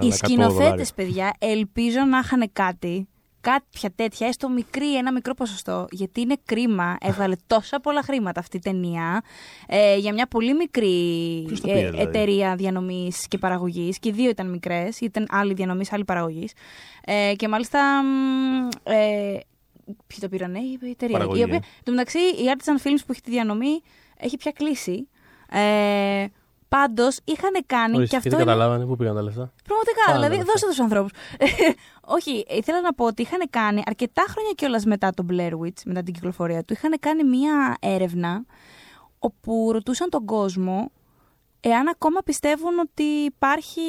Οι 0.00 0.10
σκηνοθέτες, 0.10 0.92
παιδιά, 0.94 1.34
ελπίζω 1.38 2.00
να 2.10 2.18
είχαν 2.18 2.48
κάτι, 2.52 3.08
κάποια 3.44 3.90
τέτοια, 3.96 4.26
έστω 4.26 4.48
μικρή, 4.48 4.96
ένα 4.96 5.12
μικρό 5.12 5.34
ποσοστό. 5.34 5.86
Γιατί 5.90 6.20
είναι 6.20 6.36
κρίμα. 6.44 6.96
Έβαλε 7.00 7.34
τόσα 7.46 7.80
πολλά 7.80 8.02
χρήματα 8.02 8.40
αυτή 8.40 8.56
η 8.56 8.60
ταινία 8.60 9.22
ε, 9.66 9.96
για 9.96 10.12
μια 10.12 10.26
πολύ 10.26 10.54
μικρή 10.54 11.44
Ποιος 11.46 11.60
το 11.60 11.68
πήρε, 11.68 11.78
δηλαδή; 11.78 12.02
εταιρεία 12.02 12.54
διανομής 12.56 13.28
και 13.28 13.38
παραγωγής. 13.38 13.98
Και 13.98 14.08
οι 14.08 14.12
δύο 14.12 14.28
ήταν 14.28 14.50
μικρές, 14.50 15.00
ήταν 15.00 15.26
άλλη 15.30 15.54
διανομής, 15.54 15.92
άλλη 15.92 16.04
παραγωγής. 16.04 16.52
Ε, 17.04 17.32
και 17.36 17.48
μάλιστα 17.48 18.02
μ, 18.02 18.68
ε, 18.82 19.38
Ποιοι 20.06 20.18
το 20.20 20.28
πήραν, 20.28 20.54
η 20.54 20.78
εταιρεία. 20.90 21.16
Παραγωγή, 21.18 21.40
Η 21.40 21.42
οποία, 21.42 21.54
ε. 21.54 21.58
εν 21.58 21.82
τω 21.84 21.90
μεταξύ, 21.90 22.18
η 22.18 22.44
Artisan 22.56 22.86
Films 22.86 22.98
που 23.06 23.12
έχει 23.12 23.20
τη 23.20 23.30
διανομή 23.30 23.80
έχει 24.16 24.36
πια 24.36 24.52
κλείσει. 24.52 25.08
Ε, 25.50 26.26
Πάντως 26.68 27.18
είχαν 27.24 27.52
κάνει. 27.66 27.96
Ορίστε, 27.96 28.10
και 28.10 28.16
αυτό 28.16 28.28
γιατί 28.28 28.42
είναι- 28.42 28.52
καταλάβανε 28.52 28.86
πού 28.86 28.96
πήγαν 28.96 29.14
τα 29.14 29.22
λεφτά; 29.22 29.52
Πραγματικά, 29.64 30.10
Α, 30.10 30.14
δηλαδή, 30.14 30.36
ναι, 30.36 30.44
δώστε 30.44 30.66
τους 30.66 30.80
ανθρώπους. 30.80 31.10
Όχι, 32.16 32.44
ήθελα 32.48 32.80
να 32.80 32.94
πω 32.94 33.04
ότι 33.04 33.22
είχαν 33.22 33.40
κάνει 33.50 33.82
αρκετά 33.86 34.24
χρόνια 34.28 34.52
κιόλας 34.56 34.84
μετά 34.84 35.10
τον 35.10 35.26
Blair 35.30 35.52
Witch, 35.52 35.82
μετά 35.84 36.02
την 36.02 36.14
κυκλοφορία 36.14 36.64
του, 36.64 36.72
είχαν 36.72 36.96
κάνει 37.00 37.24
μία 37.24 37.76
έρευνα 37.80 38.44
όπου 39.18 39.70
ρωτούσαν 39.72 40.10
τον 40.10 40.24
κόσμο 40.24 40.90
εάν 41.60 41.88
ακόμα 41.88 42.20
πιστεύουν 42.24 42.78
ότι 42.78 43.02
υπάρχει 43.02 43.80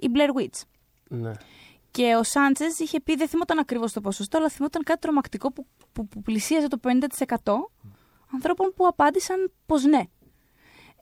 η 0.00 0.10
Blair 0.14 0.40
Witch. 0.40 0.60
Ναι. 1.08 1.30
Και 1.90 2.14
ο 2.18 2.22
Σάντσες 2.22 2.78
είχε 2.78 3.00
πει, 3.00 3.16
δεν 3.16 3.28
θυμόταν 3.28 3.58
ακριβώς 3.58 3.92
το 3.92 4.00
ποσοστό, 4.00 4.38
αλλά 4.38 4.48
θυμόταν 4.48 4.82
κάτι 4.82 5.00
τρομακτικό 5.00 5.52
που, 5.52 5.66
που, 5.92 6.08
που 6.08 6.22
πλησίαζε 6.22 6.68
το 6.68 6.78
50% 6.82 7.52
ανθρώπων 8.34 8.72
που 8.76 8.86
απάντησαν 8.86 9.52
πως 9.66 9.84
ναι. 9.84 10.00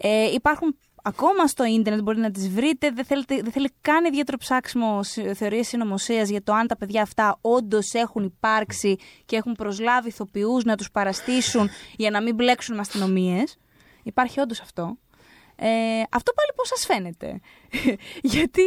Ε, 0.02 0.32
υπάρχουν 0.32 0.76
ακόμα 1.02 1.46
στο 1.46 1.64
ίντερνετ, 1.64 2.02
μπορείτε 2.02 2.22
να 2.22 2.30
τις 2.30 2.48
βρείτε. 2.48 2.90
Δεν, 2.90 3.04
θέλετε, 3.04 3.34
δεν 3.42 3.52
θέλει 3.52 3.70
καν 3.80 4.04
ιδιαίτερο 4.04 4.36
ψάξιμο 4.38 5.00
θεωρίες 5.34 5.66
συνωμοσίας 5.68 6.28
για 6.28 6.42
το 6.42 6.52
αν 6.52 6.66
τα 6.66 6.76
παιδιά 6.76 7.02
αυτά 7.02 7.38
όντως 7.40 7.92
έχουν 7.92 8.24
υπάρξει 8.24 8.96
και 9.26 9.36
έχουν 9.36 9.52
προσλάβει 9.52 10.08
ηθοποιούς 10.08 10.64
να 10.64 10.76
τους 10.76 10.90
παραστήσουν 10.90 11.68
για 11.96 12.10
να 12.10 12.22
μην 12.22 12.34
μπλέξουν 12.34 12.74
με 12.74 12.80
αστυνομίες. 12.80 13.56
Υπάρχει 14.02 14.40
όντως 14.40 14.60
αυτό. 14.60 14.96
Ε, 15.62 15.66
αυτό 16.10 16.32
πάλι 16.32 16.50
πώς 16.56 16.68
σας 16.68 16.84
φαίνεται; 16.86 17.40
Γιατί 18.34 18.62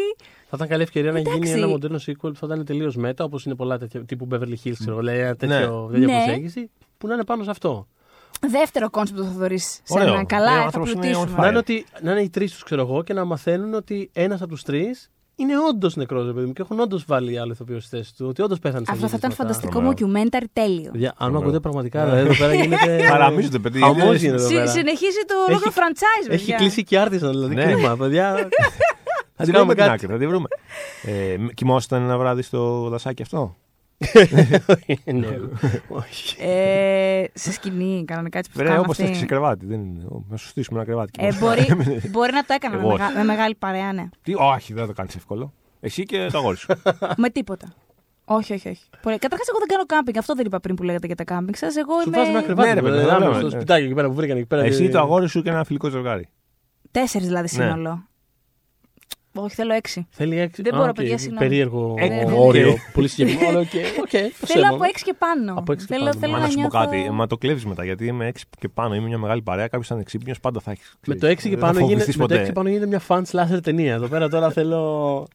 Θα 0.49 0.55
ήταν 0.55 0.67
καλή 0.67 0.83
ευκαιρία 0.83 1.11
να 1.11 1.19
γίνει 1.19 1.35
Εντάξει. 1.35 1.51
ένα 1.53 1.67
μοντέρνο 1.67 1.99
sequel 2.05 2.15
που 2.19 2.35
θα 2.35 2.45
ήταν 2.45 2.65
τελείως 2.65 2.95
μετά, 2.95 3.23
όπως 3.23 3.45
είναι 3.45 3.55
πολλά 3.55 3.77
τέτοια 3.77 4.05
τύπου 4.05 4.27
Beverly 4.31 4.55
Hills, 4.63 4.73
ξέρω, 4.79 5.01
λέει 5.01 5.19
ένα 5.19 5.35
τέτοιο, 5.35 5.87
Ναι. 5.91 5.99
τέτοια 5.99 6.07
Ναι. 6.17 6.23
προσέγγιση 6.23 6.71
που 6.97 7.07
να 7.07 7.13
είναι 7.13 7.23
πάνω 7.23 7.43
σε 7.43 7.49
αυτό. 7.49 7.87
Δεύτερο 8.49 8.89
κόνσεπτ 8.89 9.19
που 9.19 9.25
θα 9.25 9.31
δωρείς 9.31 9.65
σε 9.83 9.93
Ωραίο. 9.99 10.13
ένα. 10.13 10.25
Καλά, 10.25 10.45
Ναι, 10.51 10.51
ο 10.51 10.55
ε, 10.55 10.59
θα 10.59 10.65
άνθρωπος 10.65 10.91
είναι 10.91 10.99
πλουτίσουμε. 11.01 11.31
on 11.31 11.37
Να 11.37 11.43
fire. 11.45 11.49
είναι, 11.49 11.57
ότι, 11.57 11.85
να 12.01 12.11
είναι 12.11 12.21
οι 12.21 12.29
τρεις 12.29 12.51
τους, 12.51 12.63
ξέρω 12.63 12.81
εγώ, 12.81 13.03
και 13.03 13.13
να 13.13 13.25
μαθαίνουν 13.25 13.73
ότι 13.73 14.09
ένας 14.13 14.41
από 14.41 14.49
τους 14.51 14.63
τρεις 14.63 15.07
είναι 15.35 15.53
όντως 15.69 15.95
νεκρός, 15.95 16.25
ρε 16.25 16.31
παιδί 16.33 16.45
μου, 16.45 16.53
και 16.53 16.61
έχουν 16.61 16.79
όντως 16.79 17.05
βάλει 17.07 17.39
άλλο 17.39 17.51
ηθοποιό 17.51 17.79
στη 17.79 17.95
θέση 17.97 18.15
του, 18.15 18.25
ότι 18.29 18.41
όντως 18.41 18.59
πέθανε 18.59 18.85
σε 18.85 18.91
Αυτό 18.91 19.07
θα 19.07 19.15
ήταν 19.17 19.31
εγκλήματα. 19.31 19.57
φανταστικό 19.59 19.95
Τρομερό. 20.05 20.29
mockumentary 20.41 20.45
τέλειο. 20.53 20.91
Παιδιά, 20.91 21.09
αν 21.09 21.13
με 21.17 21.17
Τρομερό. 21.25 21.39
ακούτε 21.39 21.59
πραγματικά, 21.59 22.05
δηλαδή 22.05 22.21
εδώ 22.21 22.35
πέρα 22.37 22.53
γίνεται. 22.53 22.97
Παραμίζονται, 23.11 23.59
παιδιά. 23.59 23.85
Χαμός 23.85 23.99
Είναι- 24.03 24.15
γίνεται 24.15 24.35
εδώ 24.35 24.47
Συ- 24.47 24.55
πέρα. 24.57 24.67
συνεχίζει 24.71 25.21
το 25.27 25.33
ολόκληρο 25.47 25.61
Έχει- 25.69 25.79
franchise, 25.79 26.29
Έχει 26.31 26.39
παιδιά. 26.39 26.55
κλείσει 26.55 26.83
και 26.83 26.99
άρτισαν, 26.99 27.29
δηλαδή. 27.31 27.55
Ναι. 27.55 27.63
Κρίμα, 27.63 27.97
παιδιά. 27.97 28.35
Θα 29.35 29.43
Ας 29.43 29.45
τη 29.47 29.51
κάνουμε 29.51 29.73
βρούμε 29.73 29.73
την 29.73 29.83
κάτι. 29.83 30.05
άκρη, 30.05 30.07
θα 30.13 30.17
τη 30.19 30.27
βρούμε. 30.27 30.47
Ε, 31.33 31.37
μ- 31.37 31.53
κοιμόσασταν 31.53 32.01
ένα 32.01 32.17
βράδυ 32.17 32.41
στο 32.41 32.89
δασάκι 32.89 33.21
αυτό; 33.21 33.57
Ναι, 35.13 35.27
όχι. 35.87 36.35
Ε, 36.41 37.23
σε 37.33 37.51
σκηνή, 37.51 38.03
κανονικά 38.07 38.37
έτσι 38.37 38.51
που 38.51 38.57
Βρε, 38.57 38.67
κάνουν 38.67 38.83
όπως 38.83 38.99
αυτοί. 38.99 39.11
θα 39.11 39.17
σε 39.19 39.25
κρεβάτι. 39.25 39.65
Δεν 39.65 39.79
είναι. 39.79 40.03
Ω, 40.09 40.23
Να 40.29 40.37
σου 40.37 40.47
στήσουμε 40.47 40.77
ένα 40.79 40.87
κρεβάτι. 40.87 41.11
Ε, 41.25 41.33
μπορεί, 41.39 41.65
μπορεί 42.11 42.31
να 42.33 42.43
το 42.43 42.53
έκανα 42.53 42.75
με, 42.75 42.81
Εγώ 42.81 42.91
μεγα- 42.91 43.11
με 43.17 43.23
μεγάλη 43.23 43.55
παρέα, 43.55 43.93
ναι. 43.93 44.09
Τι, 44.21 44.33
όχι, 44.35 44.73
δεν 44.73 44.81
θα 44.81 44.87
το 44.87 44.93
κάνεις 44.93 45.15
εύκολο. 45.15 45.53
Εσύ 45.79 46.03
και 46.03 46.27
το 46.31 46.37
αγόρι 46.37 46.57
σου. 46.57 46.67
με 47.17 47.29
τίποτα. 47.29 47.73
Όχι, 48.25 48.53
όχι, 48.53 48.69
όχι. 48.69 48.83
Καταρχάς, 49.01 49.47
εγώ 49.49 49.57
δεν 49.59 49.67
κάνω 49.67 49.85
κάμπινγκ. 49.85 50.17
Αυτό 50.17 50.33
δεν 50.35 50.45
είπα 50.45 50.59
πριν 50.59 50.75
που 50.75 50.83
λέγατε 50.83 51.07
για 51.07 51.15
τα 51.15 51.23
κάμπινγκ 51.23 51.53
σας. 51.55 51.75
Εγώ 51.75 51.93
Σου 52.01 52.07
είμαι. 52.07 52.17
βάζει 52.17 52.29
ένα 52.29 52.41
κρεβάτι. 52.41 52.67
Ναι, 52.67 52.73
ρε, 52.73 52.79
ρε, 52.79 52.85
παιδί, 52.87 52.95
παιδί, 52.97 53.07
το 53.07 53.13
άμεσα 53.15 53.29
λέμε, 53.29 53.39
στο 53.39 53.47
ναι. 53.49 53.61
σπιτάκι 53.61 53.83
εκεί 53.85 53.93
πέρα 53.93 54.07
που 54.07 54.13
βρήκαν 54.13 54.37
εκεί 54.37 54.45
πέρα. 54.45 54.63
Εσύ 54.63 54.81
και- 54.85 54.89
το 54.89 54.99
αγόρι 54.99 55.29
σου 55.29 55.41
και 55.41 55.49
ένα 55.49 55.63
φιλικό 55.63 55.89
ζευγάρι. 55.89 56.27
Τέσσερις 56.91 57.27
δηλαδή 57.27 57.47
Ναι. 57.57 57.63
σύνολο. 57.63 58.07
Όχι, 59.35 59.55
θέλω 59.55 59.73
έξι. 59.73 60.07
Θέλει 60.09 60.39
έξι. 60.39 60.61
Δεν 60.61 60.73
Α, 60.73 60.77
μπορώ, 60.77 60.89
οκ, 60.89 60.95
παιδιά, 60.95 61.17
συγγνώμη. 61.17 61.47
Περίεργο 61.47 61.95
Ε, 61.97 62.07
ναι, 62.07 62.15
ναι. 62.23 62.33
όριο. 62.37 62.75
Πολύ 62.93 63.07
συγκεκριμένο. 63.07 63.59
Ok, 63.59 63.65
ok, 64.03 64.09
το 64.09 64.17
Θέλω 64.17 64.31
σέβομαι. 64.45 64.67
από 64.67 64.83
έξι 64.83 65.03
και 65.03 65.13
πάνω. 65.17 65.53
Από 65.57 65.71
έξι 65.71 65.85
και 65.85 65.93
θέλω, 65.93 66.05
πάνω. 66.05 66.19
θέλω 66.19 66.31
Μα 66.31 66.37
να 66.37 66.43
να 66.43 66.49
σου 66.49 66.55
πω 66.55 66.61
νιώθω... 66.61 66.77
κάτι, 66.85 67.09
μα 67.11 67.27
το 67.27 67.37
κλέβεις 67.37 67.65
μετά 67.65 67.83
γιατί 67.83 68.05
είμαι 68.05 68.27
έξι 68.27 68.45
και 68.59 68.69
πάνω. 68.69 68.95
Είμαι 68.95 69.07
μια 69.07 69.17
μεγάλη 69.17 69.41
παρέα. 69.41 69.67
Κάποιος 69.67 69.85
ήταν 69.85 69.99
ξύπνιος, 69.99 70.33
πάντα 70.41 70.59
θα 70.59 70.71
έχει. 70.71 70.81
Με 71.07 71.15
το 71.15 71.27
6 71.27 71.37
και 71.37 71.57
πάνω 71.57 71.79
γίνεται, 71.79 72.13
με 72.17 72.27
το 72.27 72.35
6 72.35 72.43
και 72.45 72.51
πάνω 72.51 72.69
γίνεται 72.69 72.87
μια 72.87 73.01
fan 73.07 73.21
slasher 73.31 73.59
ταινία. 73.63 73.93
Εδώ 73.93 74.07
πέρα 74.07 74.29
τώρα 74.29 74.51
θέλω. 74.51 75.27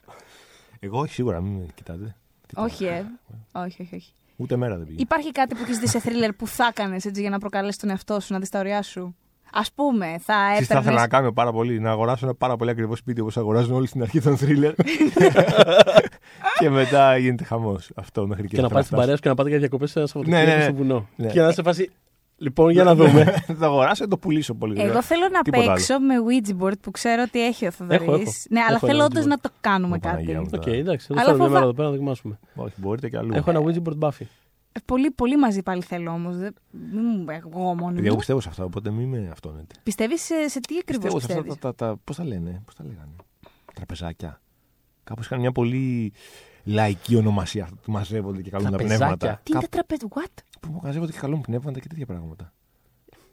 Εγώ 0.81 0.99
όχι 0.99 1.13
σίγουρα, 1.13 1.41
μην 1.41 1.53
με 1.53 1.67
κοιτάτε. 1.75 2.17
Τίποτα. 2.47 2.67
Όχι, 2.67 2.85
ε. 2.85 3.05
όχι, 3.53 3.83
όχι, 3.83 3.95
όχι. 3.95 4.13
Ούτε 4.37 4.57
μέρα 4.57 4.77
δεν 4.77 4.87
πήγε. 4.87 5.01
Υπάρχει 5.03 5.33
κάτι 5.33 5.55
που 5.55 5.61
έχεις 5.63 5.79
δει 5.79 5.89
σε 5.89 6.01
θρίλερ 6.01 6.33
που 6.33 6.47
θα 6.47 6.67
έκανες 6.71 7.05
έτσι 7.05 7.21
για 7.21 7.31
να 7.31 7.39
προκαλέσει 7.39 7.79
τον 7.79 7.91
εαυτό 7.91 8.21
σου, 8.21 8.33
να 8.33 8.39
δεις 8.39 8.49
τα 8.49 8.59
όριά 8.59 8.83
σου; 8.83 9.17
Α 9.53 9.61
πούμε, 9.75 10.07
θα 10.21 10.35
Εσείς 10.55 10.57
θα 10.67 10.75
ήθελα 10.75 10.79
έπαιρνε. 10.81 11.01
να 11.01 11.09
κάνω 11.09 11.33
πάρα 11.33 11.53
πολύ, 11.53 11.81
να 11.81 11.91
αγοράσω 11.91 12.25
ένα 12.27 12.35
πάρα 12.35 12.57
πολύ 12.57 12.71
ακριβό 12.71 12.97
σπίτι 12.97 13.21
όπως 13.21 13.37
αγοράζουν 13.37 13.75
όλοι 13.75 13.87
στην 13.87 14.03
αρχή 14.03 14.21
των 14.21 14.37
θρίλερ. 14.37 14.75
και 16.59 16.71
μετά 16.71 17.17
γίνεται 17.17 17.45
χαμός. 17.45 17.91
Αυτό 17.95 18.27
μέχρι 18.27 18.47
και 18.49 18.57
Και 18.57 18.63
να 18.63 18.69
θα 18.69 18.75
πάει 18.75 18.83
στην 18.83 18.97
φτάσεις. 18.97 18.99
παρέα 18.99 19.15
σου 19.17 19.23
και 19.23 19.29
να 19.29 19.35
πάτε 19.35 19.49
για 19.49 19.59
διακοπές 19.59 19.91
σε 19.91 19.99
ένα 19.99 20.09
Ναι, 20.15 20.23
Σαββατοκύριακο 20.23 20.51
ναι, 20.51 20.57
ναι. 20.57 20.63
στο 20.65 20.75
βουνό. 20.75 21.09
Ναι. 21.17 21.27
Και 21.27 21.41
να 21.41 21.53
σε 21.53 21.63
σφάξει. 21.63 21.91
Λοιπόν, 22.41 22.71
για 22.71 22.85
να 22.85 22.95
δούμε. 22.95 23.25
Θα 23.47 23.55
το 23.57 23.65
αγοράσω 23.67 24.05
και 24.05 24.11
το 24.11 24.17
πουλήσω 24.19 24.55
πολύ. 24.55 24.73
Εγώ 24.73 24.81
γρήγορα. 24.83 25.03
θέλω 25.03 25.29
να 25.33 25.41
Τίποτα 25.41 25.73
παίξω 25.73 26.01
με 26.01 26.15
Ouija 26.27 26.63
board 26.65 26.79
που 26.81 26.91
ξέρω 26.91 27.23
ότι 27.27 27.45
έχει 27.47 27.67
ο 27.67 27.71
Θοδωρής. 27.71 28.03
Έχω, 28.03 28.13
έχω. 28.15 28.31
Ναι, 28.51 28.61
αλλά 28.61 28.77
Έχω 28.77 28.87
θέλω 28.87 28.99
ένα 28.99 29.05
όντως 29.05 29.23
Ouija 29.23 29.27
board. 29.27 29.29
να 29.31 29.39
το 29.39 29.51
κάνουμε 29.61 29.97
Ω, 29.97 29.99
Παναγία 29.99 30.35
κάτι. 30.35 30.45
μου. 30.45 30.51
Οκ, 30.55 30.67
εντάξει, 30.67 31.07
θα 31.07 31.15
το 31.15 31.21
Αλλά 31.21 31.25
φέρω 31.29 31.37
μια 31.37 31.47
φοβά- 31.47 31.51
μέρα 31.53 31.65
εδώ 31.65 31.73
πέρα 31.75 31.89
να 31.89 31.95
δοκιμάσουμε. 31.95 32.39
Όχι, 32.55 32.75
μπορείτε 32.77 33.09
και 33.09 33.17
αλλού. 33.17 33.31
Έχω 33.35 33.51
ένα 33.51 33.61
Ouija 33.65 33.89
board 33.89 33.99
Buffy. 34.09 34.27
Ε, 34.73 34.81
Πολύ, 34.85 35.11
πολύ 35.11 35.37
μαζί 35.39 35.63
πάλι 35.63 35.83
θέλω 35.83 36.11
όμως. 36.11 36.37
Μην 36.71 37.05
μου 37.05 37.25
εγώ 37.31 37.75
μόνο. 37.75 37.93
Παιδιά, 37.93 38.07
εγώ 38.07 38.17
πιστεύω 38.17 38.41
σε 38.41 38.49
αυτά, 38.49 38.65
οπότε 38.65 38.91
μην 38.91 39.09
με 39.09 39.29
αυτόνετε. 39.33 39.75
Πιστεύεις 39.83 40.23
σε, 40.23 40.49
σε 40.49 40.61
τι 40.61 40.79
ακριβώς 40.79 41.05
Πιστεύω 41.05 41.19
σε 41.21 41.27
αυτά 41.27 41.35
πιστεύεις; 41.43 41.61
τα, 41.61 41.75
τα, 41.75 41.87
τα 41.95 42.01
πώς 42.05 42.17
τα 42.17 42.25
λένε, 42.25 42.63
πώς 42.65 42.75
τα 42.75 42.85
λέγανε. 42.85 43.13
Τραπεζάκια. 43.75 44.41
Κάπως 45.05 45.25
είχαν 45.27 45.41
μια 45.41 45.53
πολύ 45.53 46.13
λαϊκή 46.65 47.17
ονομασία 47.17 47.65
αυτά 47.65 47.77
που 47.83 47.93
μαζεύονται 47.93 48.43
και 48.43 48.51
καλούν 48.51 48.71
τα 48.71 48.77
Τραπεζάκια. 48.77 49.07
πνεύματα. 49.07 49.41
Τι 49.43 49.53
είναι 49.53 49.61
Κάπου 49.61 49.77
τα 49.77 49.85
τραπέζια, 49.87 50.09
what? 50.15 50.43
που 50.61 50.81
μαζεύονται 50.83 51.13
και 51.13 51.19
καλούν 51.19 51.41
πνεύματα 51.41 51.81
και 51.81 51.89
τέτοια 51.89 52.07
πράγματα. 52.07 52.53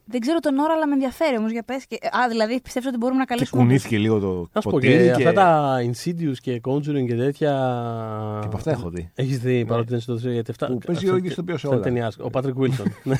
Δεν 0.08 0.20
ξέρω 0.20 0.40
τον 0.40 0.58
όρο, 0.58 0.74
αλλά 0.74 0.88
με 0.88 0.94
ενδιαφέρει 0.94 1.38
όμως 1.38 1.52
για 1.52 1.64
πες. 1.64 1.84
Α, 2.24 2.30
δηλαδή 2.30 2.62
πιστεύω 2.62 2.88
ότι 2.88 2.98
μπορούμε 2.98 3.18
να 3.20 3.26
Και 3.26 3.34
καλύψουμε. 3.34 3.62
κουνήθηκε 3.62 3.98
λίγο 3.98 4.20
το 4.20 4.28
Να 4.28 4.62
σου 4.62 4.70
πω 4.70 4.72
ποτήρι. 4.72 5.04
και 5.04 5.12
αυτά 5.12 5.34
τα 5.34 5.78
Insidious 5.82 6.38
και 6.42 6.62
Conjuring 6.68 7.06
και 7.08 7.16
τέτοια. 7.16 7.52
Και 8.42 8.46
από 8.48 8.58
αυτά 8.58 8.72
έχω 8.72 8.90
δει. 8.90 9.12
Έχεις 9.16 9.40
δει 9.40 9.66
παρότι 9.66 9.90
δεν 9.90 10.00
στο 10.00 10.14
γιατί 10.14 10.52
αυτά. 10.52 10.68
Που 10.68 10.78
παίζει 10.78 11.02
αυτά- 11.02 11.14
ο 11.14 11.18
ίδιος 11.18 11.34
ητοποιός 11.34 11.60
σε 11.60 11.66
αυτά 11.68 11.78
όλα. 11.80 11.86
ταινιάς. 11.88 12.18
Ο 12.20 12.30
Πάτρικ 12.30 12.56
Βίλσον. 12.58 12.86
Ναι. 13.04 13.14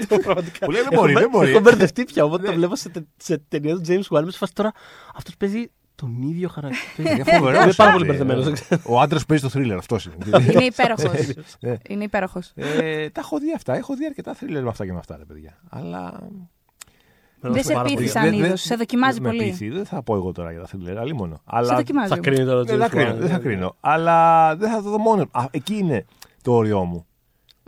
Αυτό 0.00 0.18
πραγματικά. 0.24 0.66
Που 0.66 0.70
λέει, 0.72 0.82
δεν 0.82 0.92
Έχω 0.92 1.00
μπορεί, 1.02 1.12
μπε- 1.12 1.22
δεν 1.22 1.30
μπορεί. 1.30 1.50
Έχω 1.50 1.60
μπερδευτεί 1.60 2.04
πια. 2.04 2.24
Οπότε 2.24 2.42
Ναι. 2.42 2.48
το 2.48 2.54
βλέπω 2.54 2.76
σε, 2.76 2.88
τε- 2.88 3.04
σε 3.16 3.38
ταινία 3.48 3.74
του 3.74 3.82
James 3.88 4.16
Wan. 4.18 4.22
Με 4.24 4.30
σε 4.30 4.38
φάση 4.38 4.52
τώρα 4.54 4.72
αυτός 5.16 5.36
παίζει 5.36 5.70
τον 5.96 6.22
ίδιο 6.22 6.48
χαρακτήρα. 6.48 7.10
Είναι 7.10 7.24
φοβερός, 7.36 7.62
Είμαι 7.64 7.72
πάρα 7.76 7.92
πολύ 7.92 8.04
ε, 8.04 8.06
μπερδεμένος, 8.08 8.42
ε, 8.42 8.44
δεν 8.44 8.54
ξέρω. 8.54 8.80
Ο 8.86 9.00
άντρας 9.00 9.20
που 9.20 9.26
παίζει 9.26 9.42
το 9.42 9.48
θρίλερ, 9.48 9.78
αυτός 9.78 10.04
είναι. 10.04 10.16
Είναι 10.52 10.64
υπέροχος. 10.64 11.12
Ναι. 11.60 11.76
είναι 11.88 12.04
υπέροχος. 12.04 12.52
Ε, 12.54 13.10
τα 13.10 13.20
έχω 13.20 13.38
δει 13.38 13.52
αυτά. 13.54 13.74
Έχω 13.76 13.94
δει 13.96 14.06
αρκετά 14.06 14.34
θρίλερ 14.34 14.62
με 14.62 14.68
αυτά 14.68 14.84
και 14.86 14.92
με 14.92 14.98
αυτά, 14.98 15.16
ρε 15.16 15.24
παιδιά. 15.24 15.58
Αλλά. 15.70 16.28
Δεν 17.40 17.64
σε 17.64 17.72
Πάρα 17.72 17.84
πολύ. 17.84 17.96
πείθει 17.96 18.08
σαν 18.08 18.22
Δεν- 18.22 18.32
είδος. 18.32 18.46
δεν- 18.48 18.56
Σε 18.56 18.74
δοκιμάζει 18.74 19.20
με 19.20 19.28
πολύ. 19.28 19.42
πείθει. 19.42 19.68
Δεν 19.68 19.84
θα 19.84 20.02
πω 20.02 20.14
εγώ 20.14 20.32
τώρα 20.32 20.50
για 20.50 20.60
τα 20.60 20.66
θρίλερ, 20.66 20.98
αλλή 20.98 21.14
μόνο. 21.14 21.34
Σε 21.34 21.40
Αλλά. 21.44 21.74
δοκιμάζει. 21.76 22.08
Θα 22.08 22.14
όμως. 22.14 22.26
κρίνει 22.26 22.44
τώρα 22.44 22.60
ο 22.60 22.64
Δεν 22.64 22.78
θα 22.78 22.86
James 22.86 22.90
κρίνω, 22.90 23.10
Wan. 23.14 23.16
δεν 23.18 23.28
θα 23.28 23.38
κρίνω. 23.38 23.76
Αλλά 23.80 24.56
δεν 24.56 24.70
θα 24.70 24.82
το 24.82 24.90
δω 24.90 24.98
μόνο. 24.98 25.26
Α, 25.30 25.44
εκεί 25.50 25.74
είναι 25.76 26.04
το 26.42 26.52
όριό 26.54 26.84
μου. 26.84 27.06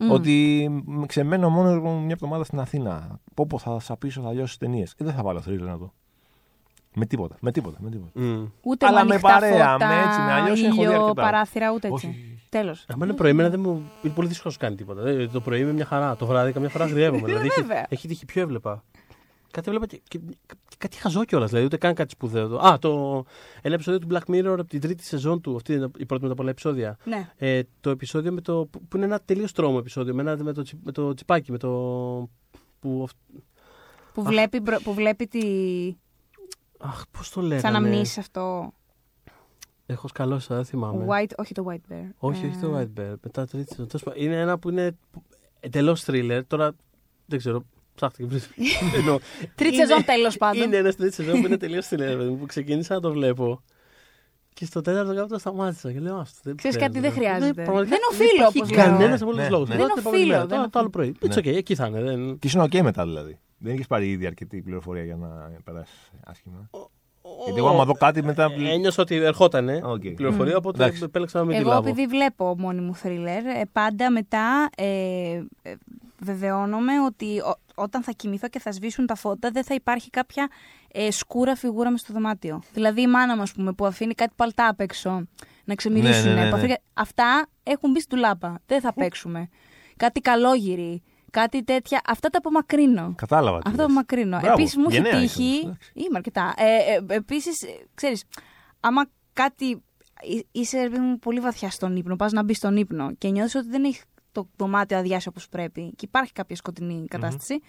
Μμ. 0.00 0.10
Ότι 0.10 0.66
με 0.86 1.06
ξεμένω 1.06 1.48
μόνο 1.50 1.80
μου 1.80 1.98
μια 2.00 2.12
εβδομάδα 2.12 2.44
στην 2.44 2.60
Αθήνα. 2.60 3.20
Πω 3.34 3.46
πω 3.46 3.58
θα 3.58 3.80
σαπίσω, 3.80 4.22
θα 4.22 4.32
λιώσω 4.32 4.56
ταινίες. 4.58 4.94
Και 4.94 5.04
δεν 5.04 5.12
θα 5.14 5.22
βάλω 5.22 5.40
θρίλερ 5.40 5.66
να 5.66 5.76
δω. 5.76 5.92
Με 6.98 7.06
τίποτα, 7.06 7.36
με 7.40 7.50
τίποτα, 7.52 7.76
με 7.80 7.90
τίποτα. 7.90 8.10
Μμ. 8.14 8.44
Ούτε 8.62 8.86
Αλλά 8.86 9.04
με 9.04 9.10
ανοιχτά 9.10 9.28
παρέα, 9.28 9.50
φώτα, 9.72 9.86
με 9.86 9.94
έτσι, 10.06 10.20
με 10.20 10.32
αλλιώς 10.32 10.62
έχω 10.62 10.74
δει 10.74 10.80
ήλιο, 10.82 11.02
αρκετά. 11.02 11.22
παράθυρα, 11.22 11.72
ούτε 11.72 11.88
Όχι, 11.90 12.06
έτσι. 12.06 12.18
όχι. 12.18 12.42
Τέλος. 12.48 12.84
Άμα 12.88 13.04
είναι 13.06 13.14
πρωί, 13.14 13.30
εμένα 13.30 13.48
δεν 13.48 13.60
μου... 13.60 13.90
είναι 14.02 14.12
πολύ 14.14 14.28
δύσκολος 14.28 14.44
να 14.44 14.50
σου 14.50 14.58
κάνει 14.58 14.76
τίποτα. 14.76 15.02
Δηλαδή, 15.02 15.28
το 15.32 15.40
πρωί 15.40 15.60
είμαι 15.60 15.72
μια 15.72 15.84
χαρά. 15.84 16.16
Το 16.16 16.26
βράδυ 16.26 16.52
καμιά 16.52 16.68
φορά 16.68 16.86
γριεύομαι. 16.86 17.26
δηλαδή, 17.28 17.46
έχει, 17.46 17.60
βέβαια. 17.60 17.86
έχει 17.88 18.08
τύχει 18.08 18.24
πιο 18.24 18.42
έβλεπα. 18.42 18.84
Κάτι 19.50 19.68
έβλεπα 19.68 19.86
και, 19.86 20.00
και, 20.08 20.18
και 20.68 20.74
κάτι 20.78 20.96
χαζό 20.96 21.24
κιόλας. 21.24 21.48
Δηλαδή, 21.48 21.66
ούτε 21.66 21.76
καν 21.76 21.94
κάτι 21.94 22.10
σπουδαίο. 22.10 22.56
Α, 22.56 22.78
το, 22.78 23.24
ένα 23.62 23.74
επεισόδιο 23.74 23.98
του 24.00 24.06
Black 24.10 24.32
Mirror 24.34 24.56
από 24.58 24.64
την 24.64 24.80
τρίτη 24.80 25.04
σεζόν 25.04 25.40
του. 25.40 25.56
Αυτή 25.56 25.72
είναι 25.74 25.90
η 25.98 26.06
πρώτη 26.06 26.22
με 26.22 26.28
τα 26.28 26.34
πολλά 26.34 26.50
επεισόδια. 26.50 26.96
Ναι. 27.04 27.30
Ε, 27.36 27.60
το 27.80 27.90
επεισόδιο 27.90 28.32
με 28.32 28.40
το, 28.40 28.66
που 28.70 28.80
που 28.88 28.96
είναι 28.96 29.06
ένα 29.06 29.20
τελείως 29.24 29.52
τρόμο 29.52 29.76
επεισόδιο. 29.80 30.14
Με, 30.14 30.22
ένα, 30.22 30.36
με, 30.42 30.52
το, 30.52 30.62
τσι- 30.62 30.78
με 30.84 30.92
το 30.92 31.14
τσιπάκι. 31.14 31.50
Με 31.52 31.58
το, 31.58 31.68
που, 32.80 33.00
αυ- 33.04 33.42
Που 34.14 34.22
βλέπει, 34.22 34.60
μπρο- 34.60 34.82
που 34.82 34.94
βλέπει 34.94 35.26
τη... 35.26 35.40
αχ, 36.78 37.02
πώς 37.10 37.30
το 37.30 37.40
λέγανε; 37.40 37.60
σαν 37.60 37.74
αναμνήσεις 37.76 38.18
αυτό. 38.18 38.72
Έχω 39.86 40.08
σκαλώσει, 40.08 40.54
δεν 40.54 40.64
θυμάμαι. 40.64 41.06
White, 41.08 41.30
όχι 41.36 41.54
το 41.54 41.66
White 41.68 41.92
Bear. 41.92 42.08
Όχι, 42.18 42.46
όχι 42.46 42.56
το 42.56 42.76
Ε, 42.76 42.88
White 42.96 43.00
Bear. 43.00 43.14
Μετά 43.22 43.44
το 43.44 43.46
τρίτη 43.46 43.68
σεζόν. 43.68 43.86
Τέλος 43.86 44.02
πάντων, 44.02 44.22
Είναι 44.22 44.40
ένα 44.40 44.58
που 44.58 44.70
είναι 44.70 44.96
εντελώς 45.60 46.04
thriller. 46.06 46.40
Τώρα 46.46 46.72
δεν 47.26 47.38
ξέρω. 47.38 47.64
Ψάχτε 47.94 48.22
και 48.22 48.28
βρίσκεται. 48.28 48.62
Εννοώ, 48.98 49.18
Τρίτη 49.54 49.74
είναι- 49.74 49.86
σεζόν 49.86 50.04
τέλος 50.04 50.36
πάντων. 50.36 50.62
Είναι 50.62 50.76
ένας 50.76 50.96
τρίτη 50.96 51.14
σεζόν 51.14 51.40
που 51.40 51.46
είναι 51.46 51.56
τελείως 51.56 51.86
thriller. 51.90 51.96
παιδί 51.98 52.24
μου, 52.30 52.36
Που 52.38 52.46
ξεκίνησα 52.46 52.94
να 52.94 53.00
το 53.00 53.10
βλέπω. 53.12 53.62
Και 54.54 54.64
στο 54.64 54.80
τέταρτο 54.80 55.14
κάπου 55.14 55.28
το 55.28 55.38
σταμάτησα 55.38 55.92
και 55.92 56.00
λέω 56.00 56.16
αυτό. 56.16 56.38
Δεν 56.42 56.56
Ξέρεις 56.56 56.76
πειράζει, 56.76 56.92
κάτι, 56.94 57.06
δεν 57.06 57.12
δηλαδή. 57.12 57.36
χρειάζεται. 57.38 57.62
πραγματικά 57.62 57.96
Δεν 57.96 58.00
οφείλω, 58.10 58.30
υπάρχει 58.34 58.58
όπως 58.58 58.70
λέω. 58.70 58.84
Κανένας 58.84 59.22
από 59.22 59.32
Ναι, 59.32 59.40
τους 59.40 59.50
λόγους. 59.50 59.68
ναι. 59.68 59.76
Δεν 59.76 59.86
οφείλω, 60.04 60.46
δεν 60.46 60.70
Το 60.70 60.78
άλλο 60.78 60.90
πρωί. 60.90 61.16
Ναι. 61.20 61.34
It's 61.34 61.38
okay, 61.38 61.46
εκεί 61.56 61.74
θα 61.74 61.86
είναι. 61.86 62.02
δεν- 62.02 62.38
Και 62.38 62.46
ήσουν 62.46 62.60
OK 62.62 62.80
μετά 62.82 63.04
δηλαδή. 63.04 63.38
Δεν 63.58 63.72
έχεις 63.72 63.86
πάρει 63.86 64.10
ήδη 64.10 64.26
αρκετή 64.26 64.62
πληροφορία 64.62 65.04
για 65.04 65.16
να 65.16 65.50
περάσεις 65.64 66.10
άσχημα; 66.26 66.70
Γιατί 67.44 67.58
εγώ 67.58 67.68
άμα 67.68 67.84
δω 67.84 67.92
κάτι 67.92 68.22
μετά. 68.22 68.44
Ε, 68.58 68.70
Ένιωσα 68.72 69.02
ότι 69.02 69.16
ερχότανε 69.16 69.80
Οκ. 69.84 70.04
η 70.04 70.10
πληροφορία, 70.10 70.56
οπότε 70.56 70.82
Εντάξει. 70.82 71.02
επέλεξα 71.04 71.38
να 71.38 71.44
μην 71.44 71.54
τη 71.54 71.60
Εγώ 71.60 71.68
λάβω. 71.70 71.88
επειδή 71.88 72.06
βλέπω 72.06 72.54
μόνη 72.58 72.80
μου 72.80 72.94
θρίλερ, 72.94 73.46
ε, 73.46 73.62
πάντα 73.72 74.10
μετά 74.10 74.68
ε, 74.76 74.84
ε, 75.62 75.74
βεβαιώνομαι 76.18 77.00
ότι 77.06 77.40
ο- 77.40 77.58
όταν 77.74 78.02
θα 78.02 78.12
κοιμηθώ 78.12 78.48
και 78.48 78.58
θα 78.58 78.72
σβήσουν 78.72 79.06
τα 79.06 79.14
φώτα 79.14 79.50
δεν 79.50 79.64
θα 79.64 79.74
υπάρχει 79.74 80.10
κάποια 80.10 80.48
ε, 80.92 81.10
σκούρα 81.10 81.56
φιγούρα 81.56 81.90
μες 81.90 82.00
στο 82.00 82.12
δωμάτιο. 82.12 82.62
Δηλαδή 82.72 83.00
η 83.00 83.06
μάνα 83.06 83.36
μου, 83.36 83.42
ας 83.42 83.52
πούμε, 83.52 83.72
που 83.72 83.86
αφήνει 83.86 84.14
κάτι 84.14 84.32
παλτά 84.36 84.68
απ' 84.68 84.80
έξω 84.80 85.26
να 85.64 85.74
ξεμυρίσουν. 85.74 86.28
Ναι, 86.28 86.34
ναι, 86.34 86.42
ναι, 86.42 86.50
που 86.50 86.56
ναι. 86.56 86.62
αφήνει- 86.62 86.80
Αυτά 86.94 87.46
έχουν 87.62 87.90
μπει 87.90 88.00
στην 88.00 88.16
τουλάπα. 88.16 88.60
Δεν 88.66 88.80
θα 88.80 88.92
παίξουμε. 88.94 89.48
κάτι 89.96 90.20
καλόγυρι, 90.20 91.02
κάτι 91.30 91.64
τέτοια. 91.64 92.00
Αυτά 92.06 92.28
τα 92.28 92.38
απομακρύνω. 92.38 93.12
Κατάλαβα. 93.16 93.56
τι 93.58 93.62
Αυτό 93.66 93.76
λες. 93.76 93.84
απομακρύνω. 93.84 94.38
Μπράβο. 94.38 94.52
Επίσης 94.60 94.76
μου 94.76 94.84
έχει 94.88 94.92
Γενναία 95.00 95.22
είσαι 95.22 95.36
τύχει. 95.36 95.50
όμως, 95.50 95.62
εντάξει. 95.64 95.90
Είμαι 95.94 96.16
αρκετά. 96.16 96.54
Ε, 96.56 96.64
ε, 97.12 97.14
Επίσης, 97.14 97.64
ξέρεις, 97.94 98.24
άμα 98.80 99.04
κάτι. 99.32 99.82
εί- 100.22 100.46
Είσαι 100.52 100.82
ρε 100.82 100.88
παιδί 100.88 101.00
μου, 101.02 101.18
πολύ 101.18 101.40
βαθιά 101.40 101.70
στον 101.70 101.96
ύπνο, 101.96 102.16
πας 102.16 102.32
να 102.32 102.42
μπεις 102.44 102.56
στον 102.56 102.76
ύπνο 102.76 103.14
και 103.14 103.28
νιώθεις 103.28 103.54
ότι 103.54 103.68
δεν 103.68 103.84
έχει 103.84 104.00
το 104.32 104.48
δωμάτιο 104.56 104.98
αδειάσει 104.98 105.28
όπως 105.28 105.48
πρέπει 105.48 105.80
και 105.96 106.04
υπάρχει 106.04 106.32
κάποια 106.32 106.56
σκοτεινή 106.56 107.04
κατάσταση. 107.08 107.60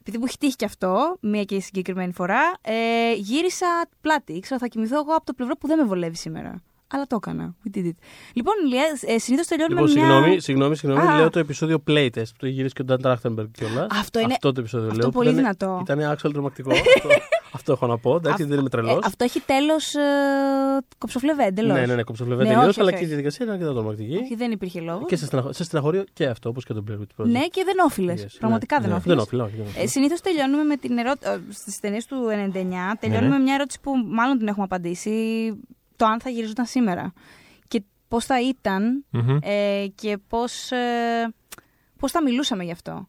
Επειδή 0.00 0.18
μου 0.18 0.24
έχει 0.28 0.38
τύχει 0.38 0.56
και 0.56 0.64
αυτό, 0.64 1.16
μία 1.20 1.44
και 1.44 1.60
συγκεκριμένη 1.60 2.12
φορά, 2.12 2.40
ε, 2.62 3.12
γύρισα 3.14 3.66
πλάτη. 4.00 4.32
Ήξερα 4.32 4.60
θα 4.60 4.66
κοιμηθώ 4.66 4.96
εγώ 4.96 5.14
από 5.14 5.24
το 5.26 5.32
πλευρό 5.32 5.54
που 5.56 5.66
δεν 5.66 5.78
με 5.78 5.84
βολεύει 5.84 6.16
σήμερα. 6.16 6.62
Αλλά 6.88 7.06
το 7.06 7.16
έκανα. 7.16 7.54
We 7.64 7.76
did 7.76 7.84
it. 7.84 7.90
Λοιπόν, 8.32 8.54
Ηλία, 8.64 8.84
ε, 9.06 9.18
συνήθως 9.18 9.46
τελειώνουμε 9.46 9.80
Λοιπόν, 9.80 9.94
με 9.94 10.00
μια... 10.06 10.10
συγγνώμη, 10.16 10.40
συγγνώμη, 10.40 10.76
συγγνώμη. 10.76 11.08
Α. 11.08 11.16
Λέω 11.16 11.30
το 11.30 11.38
επεισόδιο 11.38 11.82
Playtest 11.88 12.10
που 12.14 12.36
το 12.38 12.46
έχει 12.46 12.54
γυρίσει 12.54 12.74
και 12.74 12.82
ο 12.82 12.84
Dan 12.88 13.00
Trachtenberg 13.06 13.46
κιόλας. 13.52 13.86
Αυτό 13.90 14.18
είναι- 14.20 14.32
Αυτό 14.32 14.52
το 14.52 14.60
επεισόδιο 14.60 14.86
αυτό 14.88 14.98
λέω. 15.00 15.08
που 15.08 15.14
πολύ 15.14 15.28
ήταν- 15.28 15.40
δυνατό. 15.40 15.78
Ήταν 15.88 16.16
actual 16.16 16.32
τρομακτικό. 16.32 16.70
αυτό, 16.76 17.08
αυτό 17.52 17.72
έχω 17.72 17.86
να 17.86 17.98
πω. 17.98 18.16
Εντάξει, 18.16 18.44
δεν 18.44 18.58
είμαι 18.58 18.68
τρελός. 18.68 18.94
Ε, 18.94 18.98
αυτό 19.04 19.24
έχει 19.24 19.40
τέλος 19.40 19.94
ε, 19.94 20.00
κοψοφλεβέ, 20.98 21.44
εντελώ. 21.44 21.72
Ναι, 21.72 21.86
ναι, 21.86 21.94
ναι, 21.94 22.02
κοψοφλεβέ 22.02 22.42
Ναι, 22.42 22.48
τελείως, 22.48 22.66
όχι, 22.68 22.80
αλλά 22.80 22.88
όχι, 22.88 22.96
και 22.98 23.04
η 23.04 23.06
όχι. 23.06 23.14
διαδικασία 23.14 23.44
ήταν 23.44 23.56
αρκετά 23.58 23.72
τρομακτική. 23.74 24.16
Όχι, 24.16 24.34
δεν 24.34 24.50
υπήρχε 24.50 24.80
λόγος. 24.80 25.04
Και 25.08 25.16
σε, 25.16 25.26
στεναχω... 25.26 25.52
σε 25.52 25.64
στεναχωρείο 25.64 26.04
και 26.12 26.26
αυτό, 26.26 26.48
όπως 26.48 26.64
και 26.64 26.72
τον 26.72 26.84
Blair 26.90 26.94
Witch 27.00 27.22
Project. 27.24 27.28
Ναι, 27.28 27.40
και 27.46 27.62
δεν 27.64 27.74
όφιλες. 27.84 28.24
Yes, 28.24 28.36
Πραγματικά 28.38 28.74
ναι, 28.76 28.80
δεν 28.82 28.90
ναι. 28.90 28.96
όφιλες. 28.96 29.16
Δεν 29.16 29.24
όφιλε, 29.24 29.42
όχι, 29.42 29.56
δεν 29.56 29.66
όφιλε. 29.66 29.84
Ε, 29.84 29.86
Συνήθως 29.86 30.20
τελειώνουμε 30.20 30.62
με 30.62 30.76
την 30.76 30.98
ερώτηση. 30.98 31.30
Στις 31.50 31.80
ταινίες 31.80 32.06
του 32.06 32.16
99, 32.30 32.96
τελειώνουμε 33.00 33.08
Ναι, 33.08 33.18
ναι. 33.20 33.28
με 33.28 33.38
μια 33.38 33.54
ερώτηση 33.54 33.80
που 33.80 33.92
μάλλον 34.06 34.38
την 34.38 34.46
έχουμε 34.48 34.64
απαντήσει. 34.64 35.10
Το 35.96 36.06
αν 36.06 36.20
θα 36.20 36.30
γυριζόταν 36.30 36.66
σήμερα. 36.66 37.12
Και 37.68 37.82
πώς 38.08 38.24
θα 38.24 38.40
ήταν 38.42 39.04
Μμμ. 39.10 39.38
ε, 39.42 39.86
και 39.94 40.18
πώς 40.28 40.70
ε, 40.70 41.34
πώς 41.98 42.10
θα 42.12 42.22
μιλούσαμε 42.22 42.64
γι' 42.64 42.72
αυτό. 42.72 43.08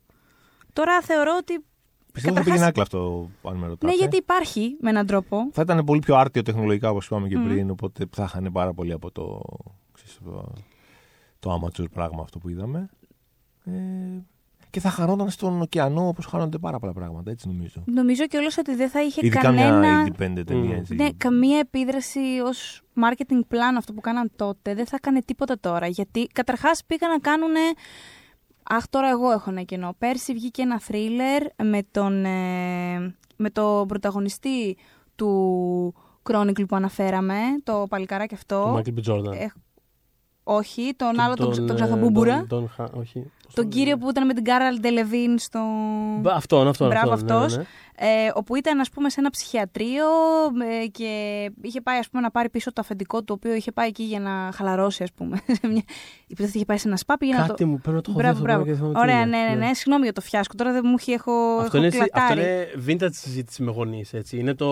Τώρα 0.74 1.02
θεωρώ 1.02 1.36
ότι. 1.40 1.66
Πιστεύω 2.14 2.36
θα 2.36 2.42
καταρχάς- 2.44 2.46
πήγαινε 2.46 2.66
άκλα 2.66 2.84
αυτό, 2.84 3.30
αν 3.50 3.56
με 3.58 3.68
ρωτάτε. 3.68 3.86
Ναι, 3.86 3.94
γιατί 3.98 4.18
υπάρχει 4.18 4.78
με 4.82 4.90
έναν 4.90 5.06
τρόπο. 5.06 5.50
Θα 5.52 5.62
ήταν 5.62 5.84
πολύ 5.86 6.00
πιο 6.00 6.16
άρτιο 6.16 6.42
τεχνολογικά, 6.42 6.90
όπως 6.90 7.06
είπαμε 7.06 7.28
και 7.28 7.38
Μμμ. 7.38 7.48
πριν, 7.48 7.70
οπότε 7.70 8.06
θα 8.12 8.24
είχαν 8.24 8.50
πάρα 8.52 8.74
πολύ 8.74 8.92
από 8.92 9.12
το, 9.12 9.42
ξέρεις, 9.94 10.20
το, 10.24 10.54
το 11.40 11.54
amateur 11.62 11.86
πράγμα 11.92 12.22
αυτό 12.22 12.40
που 12.40 12.50
είδαμε. 12.50 12.90
Ε, 13.66 13.72
και 14.78 14.84
θα 14.84 14.90
χαρόταν 14.90 15.30
στον 15.30 15.62
ωκεανό 15.62 16.08
όπως 16.08 16.26
χάνονται 16.26 16.58
πάρα 16.58 16.80
πολλά 16.80 16.94
πράγματα, 16.94 17.32
έτσι 17.32 17.48
νομίζω. 17.48 17.84
Νομίζω 17.86 18.28
κιόλα 18.28 18.50
ότι 18.60 18.76
δεν 18.76 18.90
θα 18.90 19.02
είχε 19.04 19.20
Ειδικά 19.24 19.42
κανένα. 19.42 19.78
μια 19.80 20.08
independent 20.08 20.46
ταινία. 20.46 20.76
Μμ. 20.76 20.80
έτσι. 20.80 20.96
Ναι, 20.96 21.10
καμία 21.18 21.60
επίδραση 21.60 22.20
ως 22.46 22.82
marketing 23.02 23.40
plan 23.54 23.76
αυτό 23.78 23.94
που 23.94 24.02
κάναν 24.02 24.32
τότε 24.36 24.74
δεν 24.74 24.86
θα 24.86 24.96
έκανε 24.96 25.22
τίποτα 25.22 25.60
τώρα. 25.60 25.88
Γιατί 25.88 26.28
καταρχάς 26.34 26.84
πήγαν 26.86 27.10
να 27.10 27.20
κάνουν. 27.20 27.52
Αχ, 28.64 28.88
τώρα 28.90 29.10
εγώ 29.10 29.32
έχω 29.32 29.50
ένα 29.50 29.62
κενό. 29.62 29.96
Πέρσι 29.98 30.34
βγήκε 30.34 30.62
ένα 30.62 30.80
θρίλερ 30.80 31.44
με 31.64 31.80
τον, 31.92 32.26
ε, 32.26 33.16
με 33.36 33.50
τον 33.50 33.88
πρωταγωνιστή 33.88 34.78
του 35.16 35.94
Chronicle 36.30 36.68
που 36.68 36.76
αναφέραμε, 36.76 37.36
το 37.64 37.86
παλικάράκι 37.90 38.34
αυτό. 38.34 38.64
Το 38.64 38.78
Michael 38.78 39.00
B. 39.00 39.12
Jordan. 39.12 39.34
Ε, 39.36 39.46
όχι, 40.44 40.94
τον 40.96 41.20
άλλο, 41.20 41.34
τον, 41.36 41.56
τον, 41.56 41.70
ε, 41.70 41.74
Ξαθαμπούμπουρα. 41.74 42.38
τον- 42.38 42.48
τον 42.48 42.70
Χα- 42.70 42.94
όχι. 42.94 43.32
Πώς 43.48 43.56
Τον 43.56 43.64
το 43.64 43.70
κύριο 43.70 43.88
λένε. 43.88 44.00
που 44.02 44.10
ήταν 44.10 44.26
με 44.26 44.34
την 44.34 44.44
Κάραλ 44.44 44.80
Ντελεβίν 44.80 45.38
στο. 45.40 45.60
Μπα, 46.22 46.34
Αυτόν, 46.34 46.68
αυτόν. 46.68 46.88
Μπράβο, 46.88 47.12
αυτόν, 47.14 47.28
ναι, 47.28 47.34
αυτός. 47.36 47.52
ναι, 47.56 47.62
ναι. 47.62 47.68
Ε, 48.00 48.32
όπου 48.34 48.56
ήταν 48.56 48.80
ας 48.80 48.90
πούμε 48.90 49.10
σε 49.10 49.20
ένα 49.20 49.30
ψυχιατρίο 49.30 50.06
ε, 50.84 50.88
και 50.88 51.10
είχε 51.62 51.82
πάει 51.82 51.98
ας 51.98 52.10
πούμε 52.10 52.22
να 52.22 52.32
πάρει 52.32 52.50
πίσω 52.50 52.74
το 52.74 52.82
αφεντικό 52.82 53.18
του 53.18 53.24
το 53.24 53.34
οποίο 53.34 53.54
είχε 53.54 53.72
πάει 53.72 53.88
εκεί 53.88 54.04
για 54.04 54.20
να 54.20 54.52
χαλαρώσει 54.54 55.04
ας 55.04 55.12
πούμε. 55.14 55.38
Σε 55.62 55.68
μια... 55.68 55.82
Υποτίθεται 56.28 56.44
ότι 56.48 56.56
είχε 56.58 56.66
πάει 56.66 56.78
σε 56.78 56.88
ένα 56.88 56.98
σπά 56.98 57.18
πήγε 57.18 57.34
να 57.34 57.40
Κάτι 57.46 57.64
το... 57.64 57.68
μου 57.68 57.80
πρέπει 57.80 57.96
να 57.96 58.02
το 58.02 58.12
έχω 58.12 58.20
δει 58.20 58.24
Μπράβο, 58.26 58.38
αυτό 58.40 58.44
μπράβο. 58.44 58.64
και 58.64 58.70
δεν 58.70 58.78
θυμάμαι 58.78 58.94
τι 58.94 59.00
Ωραία, 59.00 59.22
είναι. 59.22 59.38
ναι, 59.38 59.50
ναι, 59.56 59.66
ναι. 59.66 59.74
Συγγνώμη 59.74 60.04
για 60.04 60.14
το 60.14 60.22
φιάσκο. 60.22 60.56
Τώρα 60.56 60.72
δεν 60.72 60.82
μου 60.86 60.96
έχει, 61.00 61.12
έχω, 61.12 61.32
Αυτό 61.60 61.78
έχω 61.78 61.78
είναι, 61.78 61.88
αυτό 61.88 62.06
κλατάρει. 62.10 62.40
είναι 62.42 62.68
vintage 62.88 63.10
συζήτηση 63.14 63.64
με 63.64 63.72
γονείς, 63.72 64.14
έτσι. 64.14 64.38
Είναι 64.38 64.54
το. 64.54 64.68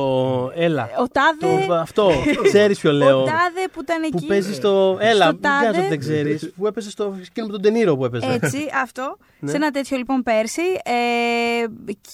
Έλα. 0.56 0.89
Ο 0.99 1.07
τάδε, 1.07 1.65
Το, 1.68 1.73
αυτό. 1.73 2.11
Ξέρεις 2.43 2.80
ποιο 2.80 2.91
λέω. 3.02 3.22
ο 3.22 3.23
τάδε 3.23 3.68
που 3.73 3.81
ήταν 3.81 4.03
εκεί. 4.03 4.11
Που 4.11 4.26
παίζει 4.26 4.53
στο. 4.53 4.97
Έλα, 4.99 5.27
μην 5.31 5.41
τάδε. 5.41 5.64
κάνεις 5.64 5.80
ότι 5.80 5.88
δεν 5.88 5.99
ξέρεις. 5.99 6.53
Που 6.57 6.68
έπεσε 6.68 6.89
στο. 6.89 7.15
Εκείνο 7.30 7.45
με 7.45 7.52
τον 7.52 7.61
Τενήρο 7.61 7.97
που 7.97 8.06
έπαιζε. 8.06 8.26
Έτσι, 8.41 8.57
αυτό. 8.84 9.18
Ναι. 9.39 9.49
Σε 9.49 9.56
ένα 9.56 9.72
τέτοιο 9.72 9.97
λοιπόν 9.97 10.23
πέρσι. 10.23 10.61
Ε, 10.84 11.65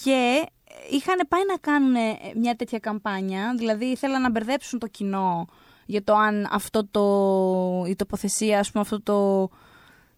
και 0.04 0.46
είχαν 0.90 1.20
πάει 1.28 1.42
να 1.48 1.56
κάνουν 1.56 1.94
μια 2.36 2.56
τέτοια 2.56 2.78
καμπάνια. 2.78 3.54
Δηλαδή 3.58 3.84
ήθελαν 3.84 4.22
να 4.22 4.30
μπερδέψουν 4.30 4.78
το 4.78 4.86
κοινό 4.86 5.46
για 5.86 6.04
το 6.04 6.14
αν 6.14 6.48
αυτό 6.50 6.86
το. 6.90 7.84
η 7.88 7.96
τοποθεσία, 7.96 8.58
ας 8.58 8.70
πούμε, 8.70 8.82
αυτό 8.82 9.02
το. 9.02 9.48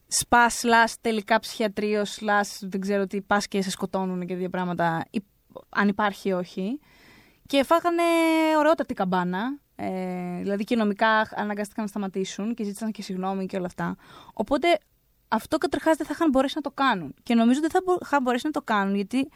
Σπα 0.06 0.50
slash 0.50 0.92
τελικά 1.00 1.38
ψυχιατρίο 1.38 2.02
slash 2.02 2.58
δεν 2.60 2.80
ξέρω 2.80 3.06
τι 3.06 3.20
πας 3.20 3.48
και 3.48 3.62
σε 3.62 3.70
σκοτώνουν 3.70 4.20
και 4.26 4.34
τέτοια 4.34 4.50
πράγματα. 4.50 5.04
υ- 5.10 5.24
Αν 5.68 5.88
υπάρχει 5.88 6.28
ή 6.28 6.32
όχι. 6.32 6.80
Και 7.46 7.62
φάγανε 7.64 8.02
ωραιότατη 8.58 8.94
καμπάνα. 8.94 9.58
Ε, 9.76 10.38
δηλαδή 10.40 10.64
και 10.64 10.76
νομικά 10.76 11.28
αναγκαστήκαν 11.34 11.84
να 11.84 11.90
σταματήσουν 11.90 12.54
και 12.54 12.64
ζήτησαν 12.64 12.90
και 12.92 13.02
συγγνώμη 13.02 13.46
και 13.46 13.56
όλα 13.56 13.66
αυτά. 13.66 13.96
Οπότε 14.32 14.78
αυτό 15.28 15.58
καταρχάς 15.58 15.96
δεν 15.96 16.06
θα 16.06 16.12
είχαν 16.14 16.30
μπορέσει 16.30 16.52
να 16.56 16.60
το 16.62 16.70
κάνουν. 16.70 17.14
Και 17.22 17.34
νομίζω 17.34 17.58
ότι 17.58 17.68
δεν 17.68 17.70
θα 17.70 17.92
μπο- 17.92 17.98
είχαν 18.02 18.22
μπορέσει 18.22 18.46
να 18.46 18.52
το 18.52 18.62
κάνουν 18.62 18.94
γιατί 18.94 19.28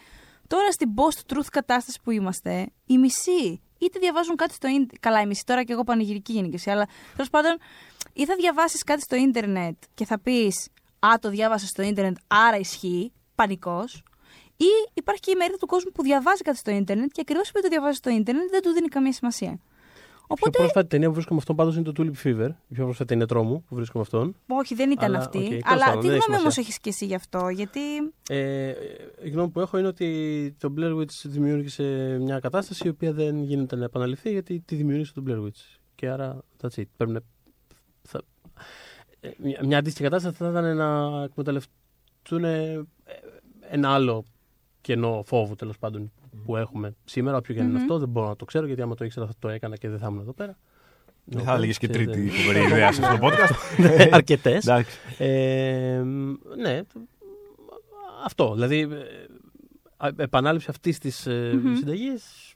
τώρα 0.49 0.73
στην 0.73 0.91
post-truth 0.97 1.49
κατάσταση 1.53 1.99
που 2.03 2.11
είμαστε, 2.11 2.67
οι 2.87 2.99
μισοί 2.99 3.61
είτε 3.79 3.99
διαβάζουν 3.99 4.37
κάτι 4.37 4.55
στο 4.55 4.67
ίντερνετ. 4.67 4.93
Καλά, 5.01 5.21
οι 5.21 5.27
μισοί 5.27 5.43
τώρα 5.45 5.65
και 5.65 5.73
εγώ 5.73 5.85
πανηγυρική 5.85 6.33
γενικασία, 6.33 6.73
αλλά 6.73 6.89
τέλος 7.13 7.31
πάντων, 7.31 7.59
ή 8.13 8.25
θα 8.25 8.35
διαβάσεις 8.35 8.83
κάτι 8.83 9.01
στο 9.01 9.17
ίντερνετ 9.17 9.77
και 9.95 10.05
θα 10.05 10.19
πεις 10.19 10.69
Α, 11.07 11.19
το 11.21 11.29
διάβασα 11.31 11.67
στο 11.67 11.83
ίντερνετ, 11.83 12.17
άρα 12.27 12.57
ισχύει, 12.57 13.13
πανικός. 13.35 14.03
Ή 14.57 14.65
υπάρχει 14.95 15.21
και 15.21 15.31
η 15.31 15.35
μερίδα 15.35 15.59
του 15.59 15.67
κόσμου 15.67 15.91
που 15.91 16.03
διαβάζει 16.03 16.43
κάτι 16.43 16.59
στο 16.59 16.71
ίντερνετ 16.71 17.11
και 17.13 17.21
ακριβώς 17.21 17.49
επειδή 17.49 17.63
το 17.63 17.69
διαβάζει 17.69 17.97
στο 17.97 18.11
ίντερνετ 18.11 18.51
δεν 18.51 18.63
του 18.63 18.71
δίνει 18.71 18.89
καμία 18.89 19.13
σημασία. 19.13 19.59
Η 20.31 20.35
πιο 20.35 20.47
Οπότε, 20.47 20.59
πρόσφατη 20.59 20.89
ταινία 20.89 21.09
που 21.09 21.15
βρίσκω 21.15 21.33
με 21.33 21.39
αυτόν 21.41 21.57
πάντως 21.57 21.77
είναι 21.77 21.93
το 21.93 22.03
Tulip 22.03 22.27
Fever. 22.27 22.49
Η 22.69 22.75
πιο 22.75 22.85
πρόσφατη 22.85 23.09
ταινία 23.09 23.27
τρόμου 23.27 23.63
που 23.69 23.75
βρίσκω 23.75 23.99
με 23.99 24.03
αυτόν. 24.05 24.37
όχι, 24.47 24.75
δεν 24.75 24.91
ήταν 24.91 25.05
Αλλά, 25.09 25.19
αυτή. 25.19 25.39
οκ, 25.39 25.45
τέλος 25.45 25.63
αλλά 25.65 25.85
πάντων, 25.85 26.01
τι 26.01 26.07
δεν 26.07 26.17
έχει 26.17 26.25
γνώμη 26.27 26.41
όμως 26.41 26.53
σημασία. 26.53 26.63
έχεις 26.63 26.79
και 26.79 26.89
εσύ 26.89 27.07
γι' 27.07 27.15
αυτό, 27.15 27.49
γιατί. 27.49 27.81
Ε, 28.29 28.73
η 29.23 29.29
γνώμη 29.31 29.49
που 29.49 29.61
έχω 29.61 29.79
είναι 29.79 29.87
ότι 29.89 30.55
το 30.59 30.75
Blair 30.79 30.97
Witch 31.01 31.23
δημιούργησε 31.25 32.17
μια 32.21 32.39
κατάσταση 32.41 32.87
η 32.87 32.91
οποία 32.91 33.13
δεν 33.13 33.43
γίνεται 33.43 33.77
να 33.77 33.85
επαναληφθεί 33.85 34.31
γιατί 34.31 34.61
τη 34.61 34.75
δημιούργησε 34.75 35.13
το 35.15 35.23
Blair 35.27 35.45
Witch. 35.45 35.77
Και 35.95 36.09
άρα, 36.09 36.39
that's 36.61 36.79
it. 36.81 36.85
Πρέπει 36.97 37.13
να. 37.13 37.21
Θα... 38.03 38.21
ε, 39.21 39.31
Μια, 39.39 39.61
μια 39.65 39.79
αντίστοιχη 39.79 40.05
κατάσταση 40.05 40.37
θα 40.37 40.49
ήταν 40.51 40.77
να 40.77 41.23
εκμεταλλευτούν 41.23 42.45
ε, 42.45 42.83
ένα 43.71 43.91
άλλο 43.91 44.25
κενό 44.81 45.23
φόβου 45.27 45.55
τέλος 45.55 45.79
πάντων 45.79 46.13
που 46.49 46.57
έχουμε 46.57 46.97
σήμερα. 47.05 47.37
Όποιο 47.37 47.55
και 47.55 47.61
αν 47.61 47.67
είναι 47.67 47.75
Μμμ. 47.75 47.83
αυτό, 47.83 47.99
δεν 47.99 48.09
μπορώ 48.09 48.29
να 48.29 48.37
το 48.37 48.45
ξέρω 48.45 48.67
γιατί 48.67 48.83
άμα 48.83 48.95
το 48.95 49.05
ήξερα 49.05 49.27
θα 49.27 49.33
το 49.39 49.49
έκανα 49.49 49.77
και 49.77 49.89
δεν 49.89 49.99
θα 49.99 50.07
ήμουν 50.07 50.21
εδώ 50.21 50.33
πέρα. 50.33 50.59
Δεν 51.25 51.43
θα 51.45 51.55
έλεγες 51.55 51.79
και 51.79 51.87
Ξέρετε. 51.89 52.11
τρίτη 52.11 52.31
φοβερή 52.31 52.65
ιδέα 52.67 52.93
σε 52.93 53.05
αυτό 53.05 53.19
το 53.19 53.27
podcast. 53.27 53.87
Αρκετές. 54.11 54.67
Εντάξει. 54.67 54.99
Ε, 55.19 56.03
ναι, 56.57 56.83
το- 56.85 57.01
αυτό. 58.25 58.55
Δηλαδή, 58.55 58.81
ε, 58.81 58.87
α- 59.97 60.11
επανάληψη 60.17 60.67
αυτής 60.71 60.99
της 60.99 61.27
Μμμ. 61.27 61.75
συνταγής 61.75 62.55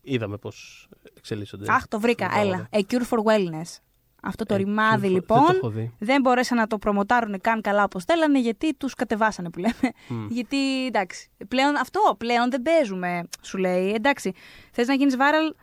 είδαμε 0.00 0.36
πώς 0.36 0.88
εξελίσσονται. 1.16 1.72
Αχ, 1.72 1.88
το 1.88 2.00
βρήκα. 2.00 2.28
τα 2.28 2.40
Έλα. 2.40 2.48
πράγματα. 2.50 2.70
A 2.72 2.80
cure 2.92 3.06
for 3.16 3.22
wellness. 3.32 3.78
Αυτό 4.22 4.44
το 4.44 4.54
Ε, 4.54 4.56
ρημάδι 4.56 5.00
δεν 5.00 5.10
λοιπόν 5.10 5.46
το 5.46 5.52
έχω 5.56 5.68
δει. 5.68 5.92
δεν 5.98 6.20
μπορέσαν 6.20 6.56
να 6.56 6.66
το 6.66 6.78
προμοτάρουν 6.78 7.40
καν 7.40 7.60
καλά 7.60 7.84
όπως 7.84 8.04
θέλανε 8.04 8.40
γιατί 8.40 8.74
τους 8.74 8.94
κατεβάσανε 8.94 9.50
που 9.50 9.58
λέμε. 9.58 9.92
Μμ. 10.08 10.26
γιατί 10.30 10.86
εντάξει, 10.86 11.30
πλέον 11.48 11.76
αυτό 11.76 12.00
πλέον 12.18 12.50
δεν 12.50 12.62
παίζουμε, 12.62 13.22
σου 13.42 13.58
λέει. 13.58 13.92
Εντάξει, 13.92 14.32
θες 14.72 14.86
να 14.86 14.94
γίνεις 14.94 15.16
viral, 15.16 15.54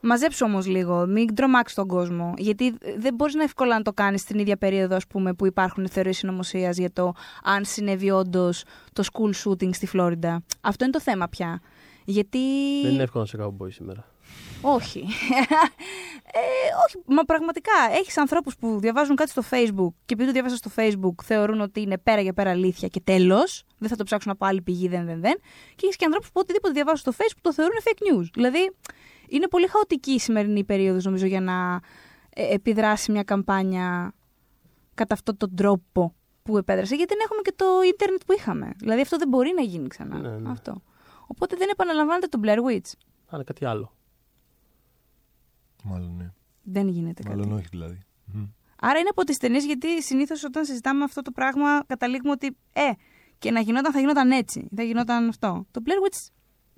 μαζέψου 0.00 0.46
όμως 0.48 0.66
λίγο, 0.66 1.06
μην 1.06 1.34
τρομάξεις 1.34 1.76
τον 1.76 1.86
κόσμο. 1.86 2.34
Γιατί 2.36 2.74
δεν 2.96 3.14
μπορείς 3.14 3.34
να 3.34 3.42
εύκολα 3.42 3.76
να 3.76 3.82
το 3.82 3.92
κάνεις 3.92 4.20
στην 4.20 4.38
ίδια 4.38 4.56
περίοδο 4.56 4.96
ας 4.96 5.06
πούμε, 5.06 5.34
που 5.34 5.46
υπάρχουν 5.46 5.88
θεωρίες 5.88 6.16
συνωμοσίας 6.16 6.76
για 6.76 6.92
το 6.92 7.12
αν 7.42 7.64
συνέβη 7.64 8.10
όντως 8.10 8.64
το 8.92 9.04
school 9.12 9.30
shooting 9.44 9.74
στη 9.74 9.86
Φλόριντα. 9.86 10.42
Αυτό 10.60 10.84
είναι 10.84 10.92
το 10.92 11.00
θέμα 11.00 11.28
πια. 11.28 11.60
Γιατί. 12.04 12.38
Δεν 12.82 12.92
είναι 12.92 13.02
εύκολο 13.02 13.26
να 13.32 13.44
σε 13.44 13.50
cowboy 13.62 13.72
σήμερα. 13.72 14.06
Όχι. 14.62 14.98
ε, 16.32 16.40
όχι, 16.86 17.04
μα 17.06 17.22
πραγματικά. 17.22 17.72
Έχεις 17.90 18.18
ανθρώπους 18.18 18.56
που 18.56 18.78
διαβάζουν 18.80 19.16
κάτι 19.16 19.30
στο 19.30 19.42
Facebook 19.50 19.92
και 20.04 20.14
επειδή 20.14 20.26
το 20.26 20.32
διάβασαν 20.32 20.56
στο 20.56 20.70
Facebook 20.76 21.24
θεωρούν 21.24 21.60
ότι 21.60 21.80
είναι 21.80 21.98
πέρα 21.98 22.20
για 22.20 22.32
πέρα 22.32 22.50
αλήθεια 22.50 22.88
και 22.88 23.00
τέλος. 23.00 23.64
Δεν 23.78 23.88
θα 23.88 23.96
το 23.96 24.04
ψάξουν 24.04 24.30
από 24.30 24.46
άλλη 24.46 24.62
πηγή, 24.62 24.88
δεν, 24.88 25.06
δεν, 25.06 25.20
δεν. 25.20 25.34
Και 25.74 25.82
έχεις 25.82 25.96
και 25.96 26.04
ανθρώπους 26.04 26.30
που 26.30 26.40
οτιδήποτε 26.40 26.72
διαβάζουν 26.72 26.98
στο 26.98 27.12
Facebook 27.16 27.40
το 27.40 27.52
θεωρούν 27.52 27.76
fake 27.84 28.12
news. 28.12 28.28
Δηλαδή, 28.32 28.70
είναι 29.28 29.48
πολύ 29.48 29.66
χαοτική 29.66 30.10
η 30.10 30.18
σημερινή 30.18 30.64
περίοδος 30.64 31.04
νομίζω 31.04 31.26
για 31.26 31.40
να 31.40 31.80
ε, 32.34 32.54
επιδράσει 32.54 33.12
μια 33.12 33.22
καμπάνια 33.22 34.14
κατά 34.94 35.14
αυτόν 35.14 35.36
τον 35.36 35.54
τρόπο 35.54 36.14
που 36.42 36.58
επέδρασε, 36.58 36.94
γιατί 36.94 37.14
δεν 37.14 37.22
έχουμε 37.24 37.40
και 37.42 37.52
το 37.56 37.66
ίντερνετ 37.88 38.20
που 38.26 38.32
είχαμε. 38.32 38.72
Δηλαδή 38.78 39.00
αυτό 39.00 39.16
δεν 39.16 39.28
μπορεί 39.28 39.52
να 39.56 39.62
γίνει 39.62 39.88
ξανά. 39.88 40.18
Ναι, 40.18 40.28
ναι. 40.28 40.50
Αυτό. 40.50 40.82
Οπότε 41.26 41.56
δεν 41.56 41.68
επαναλαμβάνεται 41.72 42.26
το 42.26 42.40
Blair 42.44 42.58
Witch. 42.58 42.92
Θα 43.26 43.34
είναι 43.34 43.44
κάτι 43.44 43.64
άλλο. 43.64 43.92
Μάλλον 45.84 46.14
ναι. 46.18 46.30
Δεν 46.62 46.88
γίνεται 46.88 47.22
κάτι. 47.22 47.36
Μάλλον 47.36 47.52
όχι 47.52 47.66
δηλαδή. 47.70 47.98
Μμ. 48.24 48.42
Άρα 48.80 48.98
είναι 48.98 49.08
από 49.10 49.24
τις 49.24 49.38
ταινίες, 49.38 49.64
γιατί 49.64 50.02
συνήθως 50.02 50.44
όταν 50.44 50.64
συζητάμε 50.64 51.04
αυτό 51.04 51.22
το 51.22 51.30
πράγμα, 51.30 51.84
καταλήγουμε 51.86 52.30
ότι 52.30 52.46
ε, 52.72 52.82
και 53.38 53.50
να 53.50 53.60
γινόταν 53.60 53.92
θα 53.92 54.00
γινόταν 54.00 54.30
έτσι. 54.30 54.68
Θα 54.76 54.82
γινόταν 54.82 55.28
αυτό. 55.28 55.66
Το 55.70 55.80
Blair 55.86 56.08
Witch 56.08 56.26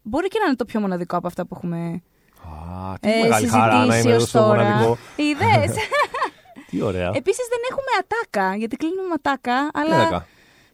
μπορεί 0.02 0.28
και 0.28 0.38
να 0.38 0.46
είναι 0.46 0.56
το 0.56 0.64
πιο 0.64 0.80
μοναδικό 0.80 1.16
από 1.16 1.26
αυτά 1.26 1.46
που 1.46 1.54
έχουμε 1.56 2.02
Α, 2.90 2.94
τι 3.00 3.10
ε, 3.10 3.20
μεγάλη 3.22 3.46
χαρά 3.46 3.84
να 3.84 3.92
συζητήσει 3.92 4.00
είμαι 4.06 4.14
εδώ 4.14 4.22
ως 4.22 4.28
στο 4.28 4.38
τώρα. 4.38 4.62
μοναδικό. 4.64 4.98
Είδες. 5.16 5.76
Τι 6.70 6.82
ωραία. 6.82 7.10
Επίσης 7.14 7.46
δεν 7.48 7.58
έχουμε 7.70 7.86
ατάκα, 8.00 8.56
γιατί 8.56 8.76
κλείνουμε 8.76 9.02
με 9.02 9.12
ατάκα, 9.14 9.70
αλλά. 9.72 9.94
Έλακα. 9.94 10.26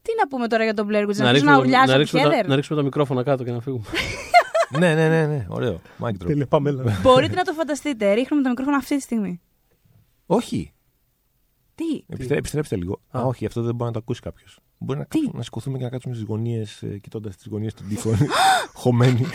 Τι 0.02 0.10
να 0.20 0.28
πούμε 0.28 0.48
τώρα 0.48 0.64
για 0.64 0.74
τον 0.74 0.86
Blair 0.90 1.06
Witch, 1.08 1.16
να, 1.16 1.22
να, 1.24 1.28
αρχίσουμε 1.28 1.30
ρίξουμε, 1.32 1.50
να 1.50 1.56
το- 1.56 1.62
ουρλιάζουμε 1.62 1.92
να, 1.92 1.96
ρίξουμε 1.98 2.22
τα, 2.22 2.28
together. 2.28 2.46
να 2.48 2.54
ρίξουμε 2.54 2.78
τα 2.78 2.84
μικρόφωνα 2.84 3.22
κάτω 3.22 3.44
και 3.44 3.50
να 3.50 3.60
φύγουμε. 3.60 3.84
ναι, 4.78 4.94
ναι, 4.94 5.08
ναι, 5.08 5.26
ναι. 5.26 5.46
Ωραίο. 5.48 5.80
Mic 6.00 6.12
drop. 6.26 6.48
πάμε. 6.48 6.98
Μπορείτε 7.02 7.34
να 7.34 7.42
το 7.44 7.52
φανταστείτε. 7.52 8.12
Ρίχνουμε 8.12 8.42
το 8.42 8.48
μικρόφωνο 8.48 8.76
αυτή 8.76 8.96
τη 8.96 9.02
στιγμή. 9.02 9.40
Όχι. 10.26 10.72
Τι; 11.74 11.84
Επιστρέ- 12.06 12.38
Επιστρέψτε 12.38 12.76
λίγο. 12.76 13.00
Α, 13.10 13.20
Α. 13.20 13.22
όχι, 13.24 13.46
αυτό 13.46 13.62
δεν 13.62 13.74
μπορεί 13.74 13.84
να 13.86 13.92
το 13.92 13.98
ακούσει 13.98 14.20
κάποιος. 14.20 14.58
Μπορεί 14.84 14.98
να, 14.98 15.04
Τι; 15.04 15.10
κάτσουμε- 15.10 15.36
να 15.36 15.42
σηκωθούμε 15.42 15.78
και 15.78 15.84
να 15.84 15.90
κάτσουμε 15.90 16.14
στις 16.14 16.26
γωνίες, 16.26 16.82
κοιτώντας 17.00 17.36
τις 17.36 17.46
γωνίες 17.50 17.74
των 17.74 17.88
τοίχων. 17.88 18.16
χωμένοι. 18.82 19.26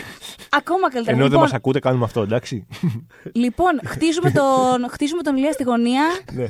Ακόμα 0.50 0.90
καλύτερα. 0.90 1.10
Ενώ 1.16 1.16
δεν 1.22 1.24
λοιπόν, 1.26 1.40
μας 1.40 1.52
ακούτε, 1.52 1.78
κάνουμε 1.78 2.04
αυτό, 2.04 2.22
εντάξει. 2.22 2.66
λοιπόν 3.42 3.80
χτίζουμε, 3.84 4.30
τον, 4.30 4.90
χτίζουμε 4.90 5.22
τον 5.22 5.36
Ηλία 5.36 5.52
στη 5.52 5.62
γωνία. 5.62 6.04
ναι. 6.32 6.46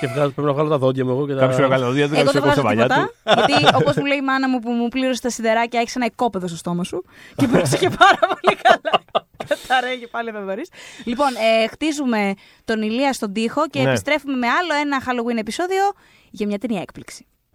και 0.00 0.06
βγάζω, 0.06 0.30
πρέπει 0.30 0.46
να 0.48 0.52
βγάλω 0.52 0.68
τα 0.68 0.78
δόντια 0.78 1.04
μου 1.04 1.10
εγώ 1.10 1.26
και 1.26 1.34
τα. 1.34 1.40
Κάποιος 1.40 1.58
έκανε 1.58 1.84
δόντια, 1.84 2.08
δεν 2.08 2.18
Εγώ 2.18 2.28
ξέρω 2.30 2.44
δεν 2.44 2.54
πώ 2.54 2.60
τα 2.62 2.68
βγάζω 2.68 2.86
βαλιά 2.86 3.10
τίποτα. 3.22 3.44
του. 3.44 3.52
γιατί 3.52 3.76
όπως 3.76 3.96
μου 3.96 4.04
λέει 4.04 4.18
η 4.18 4.22
μάνα 4.22 4.48
μου 4.48 4.58
που 4.58 4.70
μου 4.70 4.88
πλήρωσε 4.88 5.20
τα 5.20 5.30
σιδεράκια, 5.30 5.80
έχει 5.80 5.92
ένα 5.94 6.06
οικόπεδο 6.06 6.46
στο 6.46 6.56
στόμα 6.56 6.84
σου. 6.84 7.04
Και 7.36 7.46
πρόσεχε 7.46 7.88
πάρα 7.90 8.18
πολύ 8.34 8.56
καλά. 8.62 9.02
Καταραίει 9.48 10.08
πάλι 10.10 10.30
δεν 10.30 10.44
μπορείς. 10.44 10.68
Λοιπόν, 11.04 11.28
ε, 11.28 11.66
χτίζουμε 11.68 12.34
τον 12.64 12.82
Ηλία 12.82 13.12
στον 13.12 13.32
τοίχο 13.32 13.66
και 13.68 13.82
Ναι. 13.82 13.88
επιστρέφουμε 13.88 14.36
με 14.36 14.46
άλλο 14.46 14.72
ένα 14.80 15.02
Halloween 15.06 15.36
επεισόδιο 15.38 15.82
για 16.30 16.46
μια 16.46 16.58
ταινία 16.58 16.80
έκπληξη. 16.80 17.26